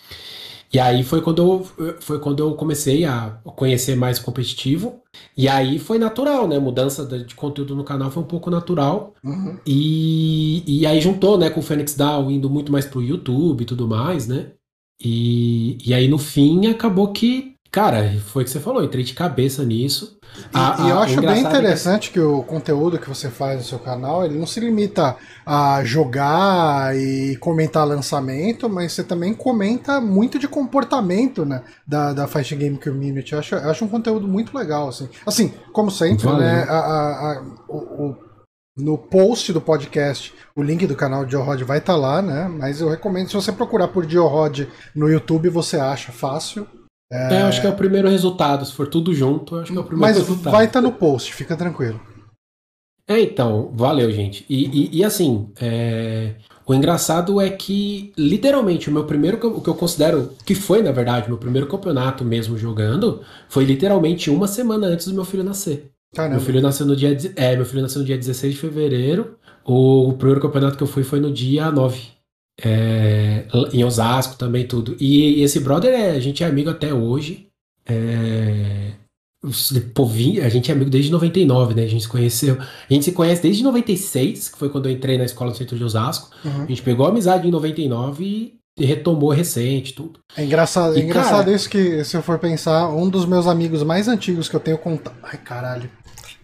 E 0.74 0.80
aí 0.80 1.04
foi 1.04 1.22
quando 1.22 1.42
eu, 1.42 1.96
foi 2.00 2.18
quando 2.20 2.42
eu 2.42 2.54
comecei 2.54 3.04
a 3.04 3.32
conhecer 3.44 3.96
mais 3.96 4.20
o 4.20 4.24
competitivo. 4.24 5.02
E 5.36 5.48
aí 5.48 5.78
foi 5.78 6.00
natural, 6.00 6.48
né? 6.48 6.58
Mudança 6.60 7.06
de 7.06 7.36
conteúdo 7.36 7.76
no 7.76 7.84
canal 7.84 8.10
foi 8.10 8.24
um 8.24 8.28
pouco 8.28 8.50
natural. 8.50 9.14
Uhum. 9.22 9.58
E, 9.66 10.64
e 10.66 10.86
aí 10.86 11.02
juntou, 11.02 11.38
né, 11.38 11.50
com 11.50 11.60
o 11.60 11.64
Phoenix 11.64 11.94
Down 11.94 12.32
indo 12.32 12.50
muito 12.50 12.72
mais 12.72 12.86
pro 12.86 13.02
YouTube 13.02 13.62
e 13.62 13.66
tudo 13.66 13.86
mais, 13.86 14.28
né? 14.28 14.52
E, 15.04 15.78
e 15.86 15.94
aí 15.94 16.08
no 16.08 16.18
fim 16.18 16.68
acabou 16.68 17.12
que, 17.12 17.56
cara, 17.72 18.12
foi 18.28 18.44
o 18.44 18.46
que 18.46 18.52
você 18.52 18.60
falou, 18.60 18.84
entrei 18.84 19.04
de 19.04 19.14
cabeça 19.14 19.64
nisso. 19.64 20.18
E, 20.54 20.58
A- 20.58 20.88
eu 20.90 21.00
acho 21.00 21.20
bem 21.20 21.30
é 21.30 21.34
que- 21.42 21.48
interessante 21.48 22.10
que 22.12 22.20
o 22.20 22.42
conteúdo 22.44 22.98
que 22.98 23.10
você 23.10 23.30
faz 23.30 23.58
no 23.58 23.64
seu 23.66 23.80
canal, 23.80 24.24
ele 24.26 24.38
não 24.40 24.46
se 24.48 24.60
limita 24.60 25.16
a 25.46 25.84
jogar 25.84 26.96
e 26.96 27.36
comentar 27.38 27.86
lançamento, 27.86 28.70
mas 28.70 28.94
você 28.94 29.04
também 29.04 29.34
comenta 29.34 30.00
muito 30.00 30.40
de 30.40 30.48
comportamento 30.48 31.46
né, 31.46 31.64
da, 31.86 32.14
da 32.14 32.28
Fighting 32.28 32.58
Game 32.58 32.78
Community. 32.78 33.34
Eu 33.34 33.40
acho, 33.40 33.56
eu 33.56 33.70
acho 33.70 33.84
um 33.86 33.90
conteúdo 33.90 34.28
muito 34.28 34.58
legal, 34.58 34.88
assim. 34.88 35.10
Assim, 35.26 35.54
como 35.74 35.92
sempre, 35.92 36.24
Valeu. 36.26 36.40
né, 36.40 36.64
a- 36.70 37.44
o- 37.68 38.06
o- 38.10 38.32
no 38.78 38.98
post 38.98 39.52
do 39.52 39.60
podcast, 39.60 40.34
o 40.56 40.64
link 40.64 40.88
do 40.88 40.96
canal 40.96 41.26
de 41.26 41.36
Rod 41.36 41.62
vai 41.64 41.80
estar 41.80 41.98
lá, 41.98 42.22
né? 42.22 42.48
Mas 42.48 42.80
eu 42.80 42.90
recomendo, 42.90 43.28
se 43.28 43.36
você 43.36 43.52
procurar 43.52 43.90
por 43.90 44.06
Rod 44.06 44.62
no 44.96 45.10
YouTube, 45.10 45.50
você 45.50 45.78
acha 45.78 46.14
fácil. 46.14 46.66
É, 47.12 47.42
eu 47.42 47.48
acho 47.48 47.60
que 47.60 47.68
é 47.68 47.70
o 47.70 47.76
primeiro 47.76 48.08
resultado. 48.08 48.66
Se 48.66 48.72
for 48.72 48.88
tudo 48.88 49.14
junto, 49.14 49.58
acho 49.58 49.72
que 49.72 49.78
é 49.78 49.82
o 49.82 49.84
primeiro 49.84 50.02
Mas 50.02 50.18
resultado. 50.18 50.52
vai 50.52 50.66
estar 50.66 50.82
no 50.82 50.94
post, 50.94 51.34
fica 51.34 51.58
tranquilo. 51.58 52.00
É, 53.08 53.20
então, 53.20 53.70
valeu, 53.74 54.10
gente. 54.12 54.46
E, 54.50 54.96
e, 54.96 55.00
e 55.00 55.04
assim, 55.04 55.50
é, 55.60 56.36
o 56.66 56.74
engraçado 56.74 57.42
é 57.42 57.50
que, 57.50 58.14
literalmente, 58.18 58.90
o 58.90 58.94
meu 58.94 59.04
primeiro, 59.04 59.36
o 59.46 59.60
que 59.60 59.70
eu 59.70 59.76
considero 59.76 60.32
que 60.46 60.56
foi, 60.56 60.82
na 60.82 60.94
verdade, 60.94 61.28
meu 61.28 61.38
primeiro 61.38 61.68
campeonato 61.68 62.24
mesmo 62.24 62.58
jogando, 62.58 63.22
foi 63.50 63.66
literalmente 63.66 64.30
uma 64.30 64.48
semana 64.48 64.88
antes 64.88 65.08
do 65.08 65.14
meu 65.14 65.26
filho 65.26 65.44
nascer. 65.44 65.92
Caramba. 66.16 66.36
Meu 66.36 66.46
filho 66.46 66.62
nasceu 66.62 66.86
no 66.86 66.96
dia, 66.96 67.18
é, 67.36 67.56
meu 67.58 67.66
filho 67.66 67.82
nasceu 67.82 68.00
no 68.00 68.06
dia 68.06 68.18
16 68.18 68.54
de 68.54 68.60
fevereiro. 68.60 69.36
O, 69.66 70.10
o 70.10 70.14
primeiro 70.14 70.42
campeonato 70.42 70.78
que 70.78 70.84
eu 70.84 70.88
fui 70.88 71.04
foi 71.04 71.20
no 71.20 71.32
dia 71.32 71.70
9. 71.70 72.21
É, 72.64 73.46
em 73.74 73.84
Osasco 73.84 74.38
também, 74.38 74.68
tudo. 74.68 74.96
E, 75.00 75.42
esse 75.42 75.60
brother, 75.60 75.94
é, 75.94 76.12
a 76.12 76.20
gente 76.20 76.44
é 76.44 76.48
amigo 76.48 76.70
até 76.70 76.94
hoje. 76.94 77.48
É, 77.86 78.92
Pô, 79.96 80.08
a 80.08 80.50
gente 80.50 80.70
é 80.70 80.74
amigo 80.74 80.92
desde 80.92 81.12
99, 81.12 81.74
né? 81.74 81.84
A 81.84 81.88
gente 81.88 82.04
se 82.04 82.08
conheceu. 82.08 82.60
A 82.62 82.94
gente 82.94 83.06
se 83.06 83.12
conhece 83.12 83.42
desde 83.42 83.64
96, 83.64 84.50
que 84.50 84.58
foi 84.58 84.70
quando 84.70 84.88
eu 84.88 84.92
entrei 84.92 85.18
na 85.18 85.26
escola 85.26 85.50
do 85.50 85.58
centro 85.58 85.76
de 85.76 85.84
Osasco. 85.84 86.30
Uhum. 86.46 86.64
A 86.64 86.66
gente 86.68 86.84
pegou 86.84 87.08
a 87.08 87.10
amizade 87.10 87.48
em 87.48 87.52
99 87.52 88.54
e 88.78 88.86
retomou 88.86 89.32
recente, 89.32 89.94
tudo. 89.94 90.20
É 90.38 90.44
engraçado, 90.44 90.96
e, 90.96 91.02
é 91.02 91.04
engraçado 91.04 91.46
cara, 91.46 91.56
isso 91.56 91.68
que, 91.68 92.04
se 92.04 92.16
eu 92.16 92.22
for 92.22 92.38
pensar, 92.38 92.90
um 92.90 93.10
dos 93.10 93.26
meus 93.26 93.48
amigos 93.48 93.82
mais 93.82 94.08
antigos 94.08 94.48
que 94.48 94.56
eu 94.56 94.60
tenho 94.60 94.78
contato. 94.78 95.18
Ai, 95.24 95.38
caralho. 95.38 95.90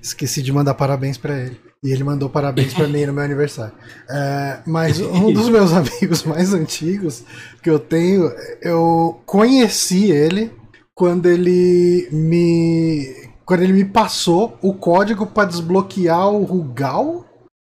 Esqueci 0.02 0.42
de 0.42 0.52
mandar 0.52 0.74
parabéns 0.74 1.20
para 1.20 1.40
ele. 1.40 1.67
E 1.84 1.92
ele 1.92 2.04
mandou 2.04 2.30
parabéns 2.30 2.74
para 2.74 2.88
mim 2.88 3.06
no 3.06 3.14
meu 3.14 3.24
aniversário. 3.24 3.74
É, 4.10 4.60
mas 4.66 5.00
um 5.02 5.32
dos 5.34 5.50
meus 5.50 5.74
amigos 5.74 6.24
mais 6.24 6.54
antigos 6.54 7.24
que 7.62 7.70
eu 7.70 7.78
tenho, 7.78 8.32
eu 8.62 9.20
conheci 9.26 10.10
ele 10.12 10.52
quando 10.96 11.26
ele 11.26 12.08
me 12.12 13.28
quando 13.46 13.62
ele 13.62 13.74
me 13.74 13.86
passou 13.86 14.58
o 14.62 14.74
código 14.74 15.26
para 15.26 15.48
desbloquear 15.48 16.30
o 16.30 16.44
Rugal 16.44 17.26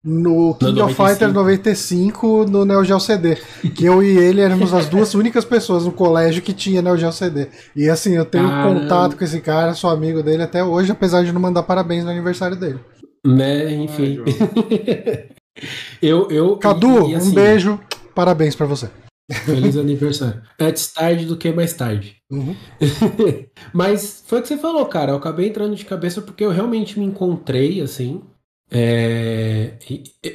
no 0.05 0.53
King 0.53 0.79
of 0.81 0.93
Fighters 0.93 1.33
95 1.33 2.45
no 2.45 2.63
Neo 2.63 2.83
Geo 2.85 2.99
CD. 2.99 3.35
Que 3.73 3.85
eu 3.85 4.03
e 4.03 4.15
ele 4.17 4.39
éramos 4.39 4.71
as 4.71 4.87
duas 4.87 5.15
únicas 5.15 5.43
pessoas 5.43 5.83
no 5.83 5.91
colégio 5.91 6.43
que 6.43 6.53
tinha 6.53 6.81
Neo 6.81 6.95
Geo 6.95 7.11
CD. 7.11 7.47
E 7.75 7.89
assim, 7.89 8.13
eu 8.13 8.23
tenho 8.23 8.47
Caramba. 8.47 8.81
contato 8.81 9.17
com 9.17 9.23
esse 9.23 9.41
cara, 9.41 9.73
sou 9.73 9.89
amigo 9.89 10.21
dele 10.21 10.43
até 10.43 10.63
hoje, 10.63 10.91
apesar 10.91 11.23
de 11.23 11.31
não 11.33 11.41
mandar 11.41 11.63
parabéns 11.63 12.03
no 12.03 12.11
aniversário 12.11 12.55
dele. 12.55 12.79
Né, 13.25 13.73
enfim. 13.73 14.19
eu, 16.01 16.29
eu, 16.29 16.57
Cadu, 16.57 17.07
e, 17.07 17.11
e 17.11 17.15
assim, 17.15 17.31
um 17.31 17.33
beijo, 17.33 17.79
parabéns 18.13 18.55
para 18.55 18.67
você. 18.67 18.89
Feliz 19.45 19.75
aniversário. 19.77 20.43
Antes 20.59 20.93
tarde 20.93 21.25
do 21.25 21.37
que 21.37 21.51
mais 21.51 21.73
tarde. 21.73 22.17
Uhum. 22.31 22.55
Mas 23.73 24.23
foi 24.27 24.39
o 24.39 24.41
que 24.41 24.47
você 24.47 24.57
falou, 24.57 24.85
cara. 24.85 25.11
Eu 25.11 25.17
acabei 25.17 25.47
entrando 25.47 25.75
de 25.75 25.85
cabeça 25.85 26.21
porque 26.21 26.45
eu 26.45 26.51
realmente 26.51 26.99
me 26.99 27.05
encontrei, 27.05 27.81
assim. 27.81 28.21
É... 28.69 29.77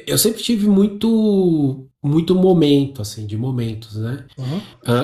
Eu 0.05 0.17
sempre 0.17 0.41
tive 0.41 0.67
muito 0.67 1.87
muito 2.03 2.33
momento, 2.33 3.01
assim, 3.01 3.27
de 3.27 3.37
momentos, 3.37 3.95
né? 3.95 4.25
Uhum. 4.35 4.61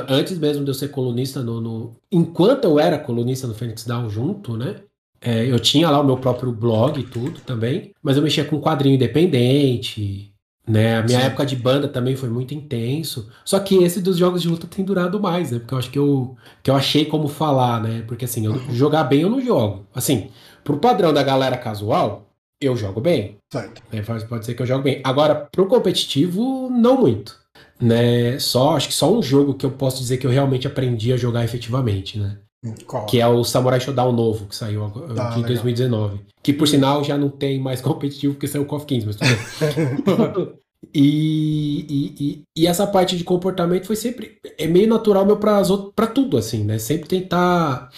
Antes 0.09 0.37
mesmo 0.39 0.63
de 0.63 0.71
eu 0.71 0.73
ser 0.73 0.87
colunista 0.89 1.43
no, 1.43 1.61
no... 1.61 1.95
Enquanto 2.11 2.65
eu 2.65 2.79
era 2.79 2.97
colunista 2.97 3.45
no 3.45 3.53
Phoenix 3.53 3.85
Down 3.85 4.09
junto, 4.09 4.57
né? 4.57 4.77
É, 5.21 5.45
eu 5.45 5.59
tinha 5.59 5.89
lá 5.89 5.99
o 5.99 6.05
meu 6.05 6.17
próprio 6.17 6.51
blog 6.51 6.99
e 6.99 7.03
tudo 7.03 7.41
também, 7.41 7.91
mas 8.01 8.17
eu 8.17 8.23
mexia 8.23 8.45
com 8.45 8.61
quadrinho 8.61 8.95
independente, 8.95 10.33
né? 10.67 10.97
A 10.97 11.03
minha 11.03 11.19
Sim. 11.21 11.25
época 11.27 11.45
de 11.45 11.55
banda 11.55 11.87
também 11.87 12.15
foi 12.15 12.29
muito 12.29 12.53
intenso. 12.53 13.29
Só 13.45 13.57
que 13.59 13.83
esse 13.83 14.01
dos 14.01 14.17
jogos 14.17 14.41
de 14.41 14.49
luta 14.49 14.67
tem 14.67 14.83
durado 14.83 15.19
mais, 15.19 15.51
né? 15.51 15.59
Porque 15.59 15.73
eu 15.73 15.77
acho 15.77 15.89
que 15.89 15.99
eu, 15.99 16.35
que 16.61 16.69
eu 16.69 16.75
achei 16.75 17.05
como 17.05 17.27
falar, 17.29 17.81
né? 17.81 18.03
Porque 18.05 18.25
assim, 18.25 18.45
eu, 18.45 18.59
jogar 18.71 19.05
bem 19.05 19.21
eu 19.21 19.29
não 19.29 19.41
jogo. 19.41 19.87
Assim, 19.95 20.29
pro 20.63 20.77
padrão 20.77 21.13
da 21.13 21.23
galera 21.23 21.57
casual, 21.57 22.27
eu 22.59 22.75
jogo 22.75 22.99
bem. 22.99 23.37
Certo. 23.51 23.81
É, 23.91 24.01
pode 24.01 24.45
ser 24.45 24.55
que 24.55 24.61
eu 24.61 24.65
jogo 24.65 24.83
bem. 24.83 24.99
Agora, 25.03 25.35
pro 25.35 25.67
competitivo, 25.67 26.69
não 26.69 26.99
muito. 26.99 27.37
Né? 27.79 28.37
Só, 28.39 28.75
acho 28.75 28.89
que 28.89 28.93
só 28.93 29.11
um 29.11 29.21
jogo 29.21 29.53
que 29.53 29.65
eu 29.65 29.71
posso 29.71 29.99
dizer 29.99 30.17
que 30.17 30.27
eu 30.27 30.31
realmente 30.31 30.67
aprendi 30.67 31.13
a 31.13 31.17
jogar 31.17 31.45
efetivamente, 31.45 32.19
né? 32.19 32.39
Qual? 32.85 33.05
Que 33.05 33.19
é 33.19 33.27
o 33.27 33.43
Samurai 33.43 33.79
Shodown 33.79 34.11
novo, 34.11 34.47
que 34.47 34.55
saiu 34.55 34.89
tá, 35.15 35.35
em 35.37 35.43
2019. 35.43 36.21
Que 36.41 36.53
por 36.53 36.67
sinal 36.67 37.03
já 37.03 37.17
não 37.17 37.29
tem 37.29 37.59
mais 37.59 37.81
competitivo 37.81 38.33
porque 38.33 38.47
saiu 38.47 38.63
o 38.63 38.65
KOF 38.65 38.85
15, 38.85 39.05
mas 39.05 39.15
tudo 39.15 39.29
bem. 39.29 40.53
e, 40.93 41.85
e, 41.89 42.15
e, 42.19 42.43
e, 42.55 42.67
essa 42.67 42.87
parte 42.87 43.17
de 43.17 43.23
comportamento 43.23 43.85
foi 43.85 43.95
sempre. 43.95 44.37
É 44.57 44.65
meio 44.65 44.87
natural 44.87 45.25
meu 45.25 45.37
pra 45.37 46.07
tudo, 46.07 46.37
assim, 46.37 46.63
né? 46.63 46.79
Sempre 46.79 47.07
tentar 47.07 47.89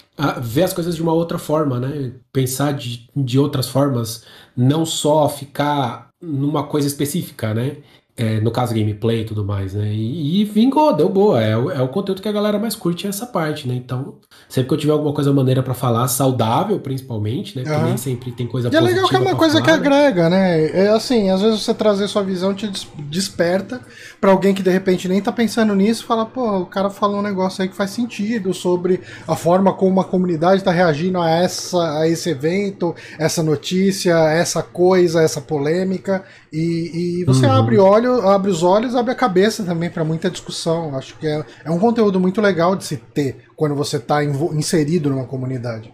ver 0.42 0.64
as 0.64 0.72
coisas 0.72 0.94
de 0.94 1.02
uma 1.02 1.12
outra 1.12 1.38
forma, 1.38 1.80
né? 1.80 2.12
Pensar 2.32 2.72
de, 2.72 3.08
de 3.16 3.38
outras 3.38 3.68
formas, 3.68 4.24
não 4.56 4.84
só 4.84 5.28
ficar 5.28 6.10
numa 6.20 6.66
coisa 6.66 6.86
específica, 6.86 7.54
né? 7.54 7.78
É, 8.20 8.38
no 8.38 8.50
caso 8.50 8.74
gameplay 8.74 9.22
e 9.22 9.24
tudo 9.24 9.42
mais, 9.42 9.72
né? 9.72 9.90
E, 9.90 10.42
e 10.42 10.44
vingou, 10.44 10.94
deu 10.94 11.08
boa. 11.08 11.42
É, 11.42 11.52
é, 11.52 11.82
o 11.82 11.88
conteúdo 11.88 12.20
que 12.20 12.28
a 12.28 12.32
galera 12.32 12.58
mais 12.58 12.76
curte 12.76 13.06
é 13.06 13.08
essa 13.08 13.26
parte, 13.26 13.66
né? 13.66 13.74
Então, 13.74 14.16
sempre 14.46 14.68
que 14.68 14.74
eu 14.74 14.78
tiver 14.78 14.92
alguma 14.92 15.14
coisa 15.14 15.32
maneira 15.32 15.62
para 15.62 15.72
falar, 15.72 16.06
saudável 16.08 16.78
principalmente, 16.78 17.56
né? 17.56 17.64
Porque 17.64 17.78
uhum. 17.78 17.86
nem 17.86 17.96
sempre 17.96 18.30
tem 18.32 18.46
coisa 18.46 18.68
e 18.68 18.70
positiva. 18.70 18.90
E 18.90 18.92
é 18.92 18.94
legal 18.94 19.08
que 19.08 19.16
é 19.16 19.18
uma 19.18 19.36
coisa 19.36 19.54
falar, 19.54 19.64
que 19.64 19.70
né? 19.70 19.76
agrega, 19.76 20.28
né? 20.28 20.66
É 20.66 20.88
assim, 20.90 21.30
às 21.30 21.40
vezes 21.40 21.62
você 21.62 21.72
trazer 21.72 22.08
sua 22.08 22.22
visão 22.22 22.52
te 22.52 22.70
desperta 22.98 23.80
para 24.20 24.30
alguém 24.30 24.52
que 24.52 24.62
de 24.62 24.70
repente 24.70 25.08
nem 25.08 25.20
tá 25.20 25.32
pensando 25.32 25.74
nisso, 25.74 26.04
fala, 26.04 26.26
pô, 26.26 26.58
o 26.58 26.66
cara 26.66 26.90
falou 26.90 27.20
um 27.20 27.22
negócio 27.22 27.62
aí 27.62 27.68
que 27.68 27.76
faz 27.76 27.90
sentido 27.90 28.52
sobre 28.52 29.00
a 29.26 29.34
forma 29.34 29.72
como 29.72 29.92
uma 29.92 30.04
comunidade 30.04 30.62
tá 30.62 30.70
reagindo 30.70 31.18
a 31.18 31.30
essa 31.30 32.00
a 32.00 32.08
esse 32.08 32.30
evento, 32.30 32.94
essa 33.18 33.42
notícia, 33.42 34.12
essa 34.30 34.62
coisa, 34.62 35.22
essa 35.22 35.40
polêmica. 35.40 36.22
E, 36.52 37.20
e 37.20 37.24
você 37.24 37.46
uhum. 37.46 37.52
abre, 37.52 37.78
olho, 37.78 38.09
abre 38.28 38.50
os 38.50 38.62
olhos, 38.62 38.94
abre 38.94 39.12
a 39.12 39.16
cabeça 39.16 39.64
também 39.64 39.90
para 39.90 40.04
muita 40.04 40.30
discussão. 40.30 40.96
Acho 40.96 41.16
que 41.18 41.26
é, 41.26 41.44
é 41.64 41.70
um 41.70 41.78
conteúdo 41.78 42.18
muito 42.20 42.40
legal 42.40 42.76
de 42.76 42.84
se 42.84 42.96
ter 42.96 43.44
quando 43.56 43.74
você 43.74 43.96
está 43.96 44.22
inserido 44.24 45.10
numa 45.10 45.26
comunidade. 45.26 45.92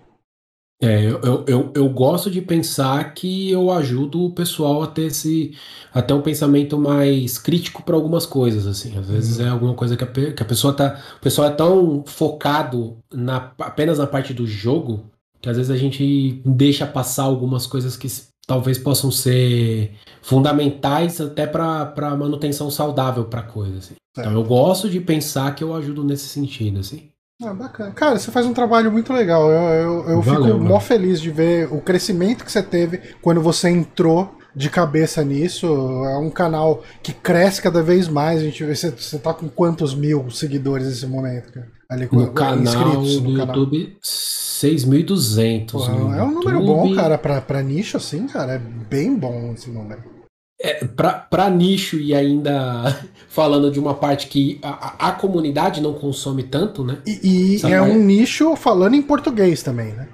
É, 0.83 1.03
eu, 1.07 1.45
eu, 1.47 1.73
eu, 1.75 1.89
gosto 1.89 2.31
de 2.31 2.43
pensar 2.43 3.15
que 3.15 3.51
eu 3.51 3.71
ajudo 3.71 4.27
o 4.27 4.35
pessoal 4.35 4.83
a 4.83 4.87
ter 4.87 5.07
esse 5.07 5.57
até 5.93 6.13
um 6.13 6.21
pensamento 6.21 6.79
mais 6.79 7.39
crítico 7.39 7.83
para 7.83 7.97
algumas 7.97 8.27
coisas 8.27 8.67
assim. 8.67 8.99
Às 8.99 9.09
vezes 9.09 9.39
uhum. 9.39 9.47
é 9.47 9.49
alguma 9.49 9.75
coisa 9.75 9.97
que 9.97 10.05
a, 10.05 10.07
que 10.07 10.43
a 10.43 10.47
pessoa 10.47 10.75
tá, 10.75 11.01
o 11.17 11.21
pessoal 11.21 11.49
é 11.49 11.51
tão 11.53 12.05
focado 12.07 12.99
na, 13.11 13.53
apenas 13.59 13.99
na 13.99 14.07
parte 14.07 14.35
do 14.35 14.47
jogo 14.47 15.11
que 15.41 15.51
às 15.51 15.57
vezes 15.57 15.71
a 15.71 15.77
gente 15.77 16.43
deixa 16.45 16.87
passar 16.87 17.23
algumas 17.23 17.67
coisas 17.67 17.97
que 17.97 18.09
talvez 18.47 18.79
possam 18.79 19.11
ser 19.11 19.93
fundamentais 20.23 21.21
até 21.21 21.47
para 21.47 22.17
manutenção 22.17 22.71
saudável 22.71 23.25
para 23.25 23.43
coisa. 23.43 23.79
Assim. 23.79 23.95
Então 24.13 24.33
eu 24.33 24.45
gosto 24.45 24.89
de 24.89 25.01
pensar 25.01 25.55
que 25.55 25.65
eu 25.65 25.75
ajudo 25.75 26.05
nesse 26.05 26.29
sentido, 26.29 26.81
assim. 26.81 27.11
Ah, 27.43 27.53
bacana. 27.53 27.93
Cara, 27.93 28.19
você 28.19 28.31
faz 28.31 28.47
um 28.47 28.55
trabalho 28.55 28.91
muito 28.91 29.13
legal. 29.13 29.51
Eu, 29.51 29.61
eu, 29.61 30.09
eu 30.09 30.23
Valeu, 30.23 30.55
fico 30.55 30.59
mó 30.65 30.81
feliz 30.81 31.21
de 31.21 31.31
ver 31.31 31.71
o 31.71 31.83
crescimento 31.83 32.45
que 32.45 32.51
você 32.51 32.63
teve 32.63 32.99
quando 33.21 33.43
você 33.43 33.69
entrou 33.69 34.35
de 34.55 34.71
cabeça 34.71 35.23
nisso. 35.23 35.67
É 35.67 36.17
um 36.17 36.31
canal 36.31 36.83
que 37.03 37.13
cresce 37.13 37.61
cada 37.61 37.83
vez 37.83 38.09
mais. 38.09 38.41
A 38.41 38.45
gente 38.45 38.65
vê, 38.65 38.75
você, 38.75 38.91
você 38.91 39.19
tá 39.19 39.35
com 39.35 39.49
quantos 39.51 39.95
mil 39.95 40.31
seguidores 40.31 40.87
nesse 40.87 41.07
momento, 41.07 41.53
cara? 41.53 41.76
Ali, 41.89 42.09
no, 42.11 42.33
canal 42.33 43.03
no, 43.03 43.21
no 43.21 43.31
YouTube, 43.39 43.97
6.200. 44.03 45.89
É 46.17 46.23
um 46.23 46.33
número 46.33 46.61
bom, 46.65 46.95
cara, 46.95 47.17
pra, 47.17 47.41
pra 47.41 47.63
nicho 47.63 47.97
assim, 47.97 48.27
cara. 48.27 48.55
É 48.55 48.59
bem 48.59 49.15
bom 49.15 49.53
esse 49.53 49.71
número. 49.71 50.17
É, 50.61 50.85
para 50.85 51.51
nicho 51.51 51.99
e 51.99 52.15
ainda 52.15 52.85
falando 53.29 53.71
de 53.71 53.79
uma 53.79 53.95
parte 53.95 54.27
que 54.27 54.59
a, 54.63 55.09
a 55.09 55.13
comunidade 55.13 55.81
não 55.83 55.93
consome 55.93 56.43
tanto, 56.43 56.83
né? 56.83 56.99
E, 57.07 57.59
e 57.59 57.73
é 57.73 57.81
um 57.81 57.99
nicho 58.03 58.57
falando 58.57 58.95
em 58.95 59.03
português 59.03 59.63
também, 59.63 59.93
né? 59.93 60.09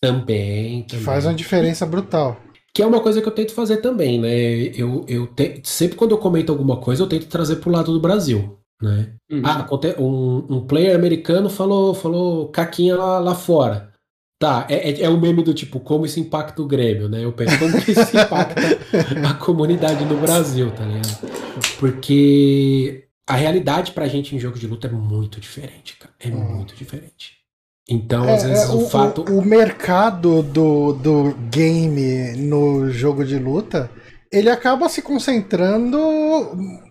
Também, 0.00 0.82
Que 0.84 0.96
faz 0.96 1.26
uma 1.26 1.34
diferença 1.34 1.84
brutal. 1.84 2.40
Que 2.72 2.82
é 2.82 2.86
uma 2.86 3.00
coisa 3.00 3.20
que 3.20 3.28
eu 3.28 3.32
tento 3.32 3.52
fazer 3.52 3.78
também, 3.78 4.20
né? 4.20 4.30
Eu, 4.74 5.04
eu 5.08 5.26
te, 5.26 5.60
sempre 5.64 5.96
quando 5.96 6.12
eu 6.12 6.18
comento 6.18 6.52
alguma 6.52 6.76
coisa, 6.76 7.02
eu 7.02 7.08
tento 7.08 7.26
trazer 7.26 7.56
pro 7.56 7.70
lado 7.70 7.92
do 7.92 8.00
Brasil, 8.00 8.59
né? 8.80 9.12
Uhum. 9.30 9.42
Ah, 9.44 9.68
um, 9.98 10.46
um 10.48 10.66
player 10.66 10.94
americano 10.94 11.50
falou, 11.50 11.94
falou 11.94 12.48
caquinha 12.48 12.96
lá, 12.96 13.18
lá 13.18 13.34
fora. 13.34 13.90
Tá, 14.38 14.66
é, 14.70 14.90
é, 14.90 15.02
é, 15.02 15.08
o 15.10 15.20
meme 15.20 15.42
do 15.42 15.52
tipo, 15.52 15.78
como 15.80 16.06
isso 16.06 16.18
impacta 16.18 16.62
o 16.62 16.66
Grêmio, 16.66 17.10
né? 17.10 17.22
Eu 17.22 17.32
penso, 17.32 17.58
como 17.58 17.78
que 17.78 17.90
isso 17.90 18.16
impacta 18.16 18.62
a 19.28 19.34
comunidade 19.34 20.02
no 20.06 20.16
Brasil, 20.16 20.70
tá 20.70 20.82
ligado? 20.82 21.30
Porque 21.78 23.06
a 23.28 23.34
realidade 23.34 23.92
pra 23.92 24.08
gente 24.08 24.34
em 24.34 24.38
jogo 24.38 24.58
de 24.58 24.66
luta 24.66 24.86
é 24.86 24.90
muito 24.90 25.38
diferente, 25.38 25.98
cara. 25.98 26.14
É 26.18 26.28
hum. 26.28 26.56
muito 26.56 26.74
diferente. 26.74 27.40
Então, 27.86 28.24
é, 28.26 28.34
às 28.34 28.44
vezes, 28.44 28.64
é, 28.64 28.72
o, 28.72 28.78
o, 28.78 28.88
fato. 28.88 29.30
O, 29.30 29.40
o 29.40 29.44
mercado 29.44 30.42
do, 30.42 30.94
do 30.94 31.34
game 31.50 32.32
no 32.38 32.90
jogo 32.90 33.24
de 33.26 33.38
luta 33.38 33.90
ele 34.32 34.48
acaba 34.48 34.88
se 34.88 35.02
concentrando 35.02 35.98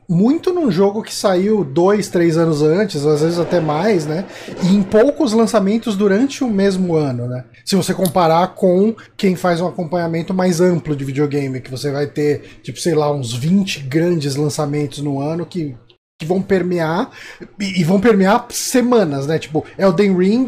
muito 0.10 0.52
num 0.52 0.72
jogo 0.72 1.04
que 1.04 1.14
saiu 1.14 1.64
dois, 1.64 2.10
três 2.10 2.36
anos 2.36 2.64
antes, 2.64 3.06
às 3.06 3.22
vezes 3.22 3.38
até 3.38 3.60
mais, 3.60 4.08
né? 4.08 4.26
E 4.64 4.76
em 4.76 4.82
poucos 4.82 5.34
lançamentos 5.34 5.96
durante 5.96 6.44
o 6.44 6.50
mesmo 6.50 6.96
ano, 6.96 7.28
né? 7.28 7.46
Se 7.64 7.76
você 7.76 7.94
comparar 7.94 8.56
com 8.56 8.96
quem 9.16 9.36
faz 9.36 9.62
um 9.62 9.68
acompanhamento 9.68 10.34
mais 10.34 10.60
amplo 10.60 10.96
de 10.96 11.06
videogame, 11.06 11.62
que 11.62 11.70
você 11.70 11.92
vai 11.92 12.08
ter, 12.08 12.60
tipo, 12.64 12.80
sei 12.80 12.96
lá, 12.96 13.12
uns 13.14 13.34
20 13.34 13.82
grandes 13.82 14.36
lançamentos 14.36 15.00
no 15.00 15.22
ano 15.22 15.46
que 15.46 15.78
que 16.22 16.26
vão 16.26 16.42
permear 16.42 17.12
e, 17.58 17.82
vão 17.82 17.98
permear 17.98 18.46
semanas, 18.50 19.26
né? 19.26 19.40
Tipo, 19.40 19.64
Elden 19.78 20.18
Ring, 20.18 20.48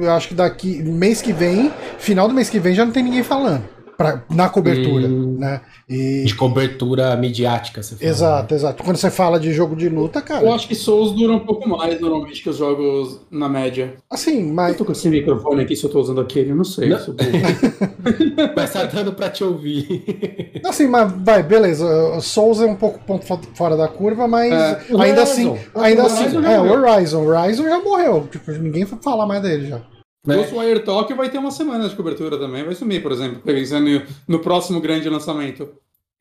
eu 0.00 0.10
acho 0.10 0.28
que 0.28 0.34
daqui 0.34 0.82
mês 0.82 1.20
que 1.20 1.34
vem, 1.34 1.70
final 1.98 2.26
do 2.26 2.32
mês 2.32 2.48
que 2.48 2.58
vem 2.58 2.74
já 2.74 2.82
não 2.82 2.92
tem 2.92 3.02
ninguém 3.02 3.22
falando 3.22 3.81
pra, 4.02 4.22
na 4.30 4.48
cobertura, 4.48 5.06
hum, 5.06 5.36
né? 5.38 5.60
E... 5.88 6.24
De 6.24 6.34
cobertura 6.34 7.14
midiática, 7.16 7.82
você 7.82 7.96
fala. 7.96 8.10
Exato, 8.10 8.54
né? 8.54 8.60
exato. 8.60 8.82
Quando 8.82 8.96
você 8.96 9.10
fala 9.10 9.38
de 9.38 9.52
jogo 9.52 9.76
de 9.76 9.88
luta, 9.88 10.20
cara. 10.20 10.44
Eu 10.44 10.52
acho 10.52 10.66
que 10.66 10.74
Souls 10.74 11.12
dura 11.12 11.32
um 11.32 11.40
pouco 11.40 11.68
mais 11.68 12.00
normalmente 12.00 12.42
que 12.42 12.48
os 12.48 12.56
jogos 12.56 13.20
na 13.30 13.48
média. 13.48 13.94
Assim, 14.10 14.52
mas. 14.52 14.72
Eu 14.72 14.78
tô 14.78 14.84
com 14.84 14.92
esse 14.92 15.08
microfone 15.08 15.62
aqui, 15.62 15.76
se 15.76 15.84
eu 15.84 15.90
tô 15.90 16.00
usando 16.00 16.20
aquele, 16.20 16.50
eu 16.50 16.56
não 16.56 16.64
sei. 16.64 16.88
Não. 16.88 16.98
mas 18.56 18.72
tá 18.72 18.84
dando 18.84 19.12
pra 19.12 19.30
te 19.30 19.44
ouvir. 19.44 20.60
Assim, 20.64 20.86
mas 20.86 21.12
vai, 21.12 21.42
beleza. 21.42 22.20
Souls 22.20 22.60
é 22.60 22.66
um 22.66 22.76
pouco 22.76 22.98
ponto 23.00 23.24
fora 23.54 23.76
da 23.76 23.88
curva, 23.88 24.26
mas 24.26 24.52
é, 24.52 24.84
ainda 24.98 25.22
assim. 25.22 25.56
Ainda 25.74 26.06
assim. 26.06 26.44
É, 26.44 26.60
o 26.60 26.70
Horizon. 26.70 27.22
O 27.22 27.28
Horizon 27.28 27.64
já 27.64 27.80
morreu. 27.80 28.28
Tipo, 28.30 28.50
ninguém 28.52 28.84
vai 28.84 28.98
falar 29.02 29.26
mais 29.26 29.42
dele 29.42 29.68
já. 29.68 29.80
Né? 30.26 30.48
O 30.52 30.58
Wire 30.58 30.80
Talk 30.80 31.12
vai 31.14 31.28
ter 31.28 31.38
uma 31.38 31.50
semana 31.50 31.88
de 31.88 31.96
cobertura 31.96 32.38
também, 32.38 32.64
vai 32.64 32.74
sumir, 32.74 33.02
por 33.02 33.10
exemplo, 33.10 33.40
pensando 33.44 34.02
no 34.28 34.38
próximo 34.38 34.80
grande 34.80 35.08
lançamento. 35.08 35.68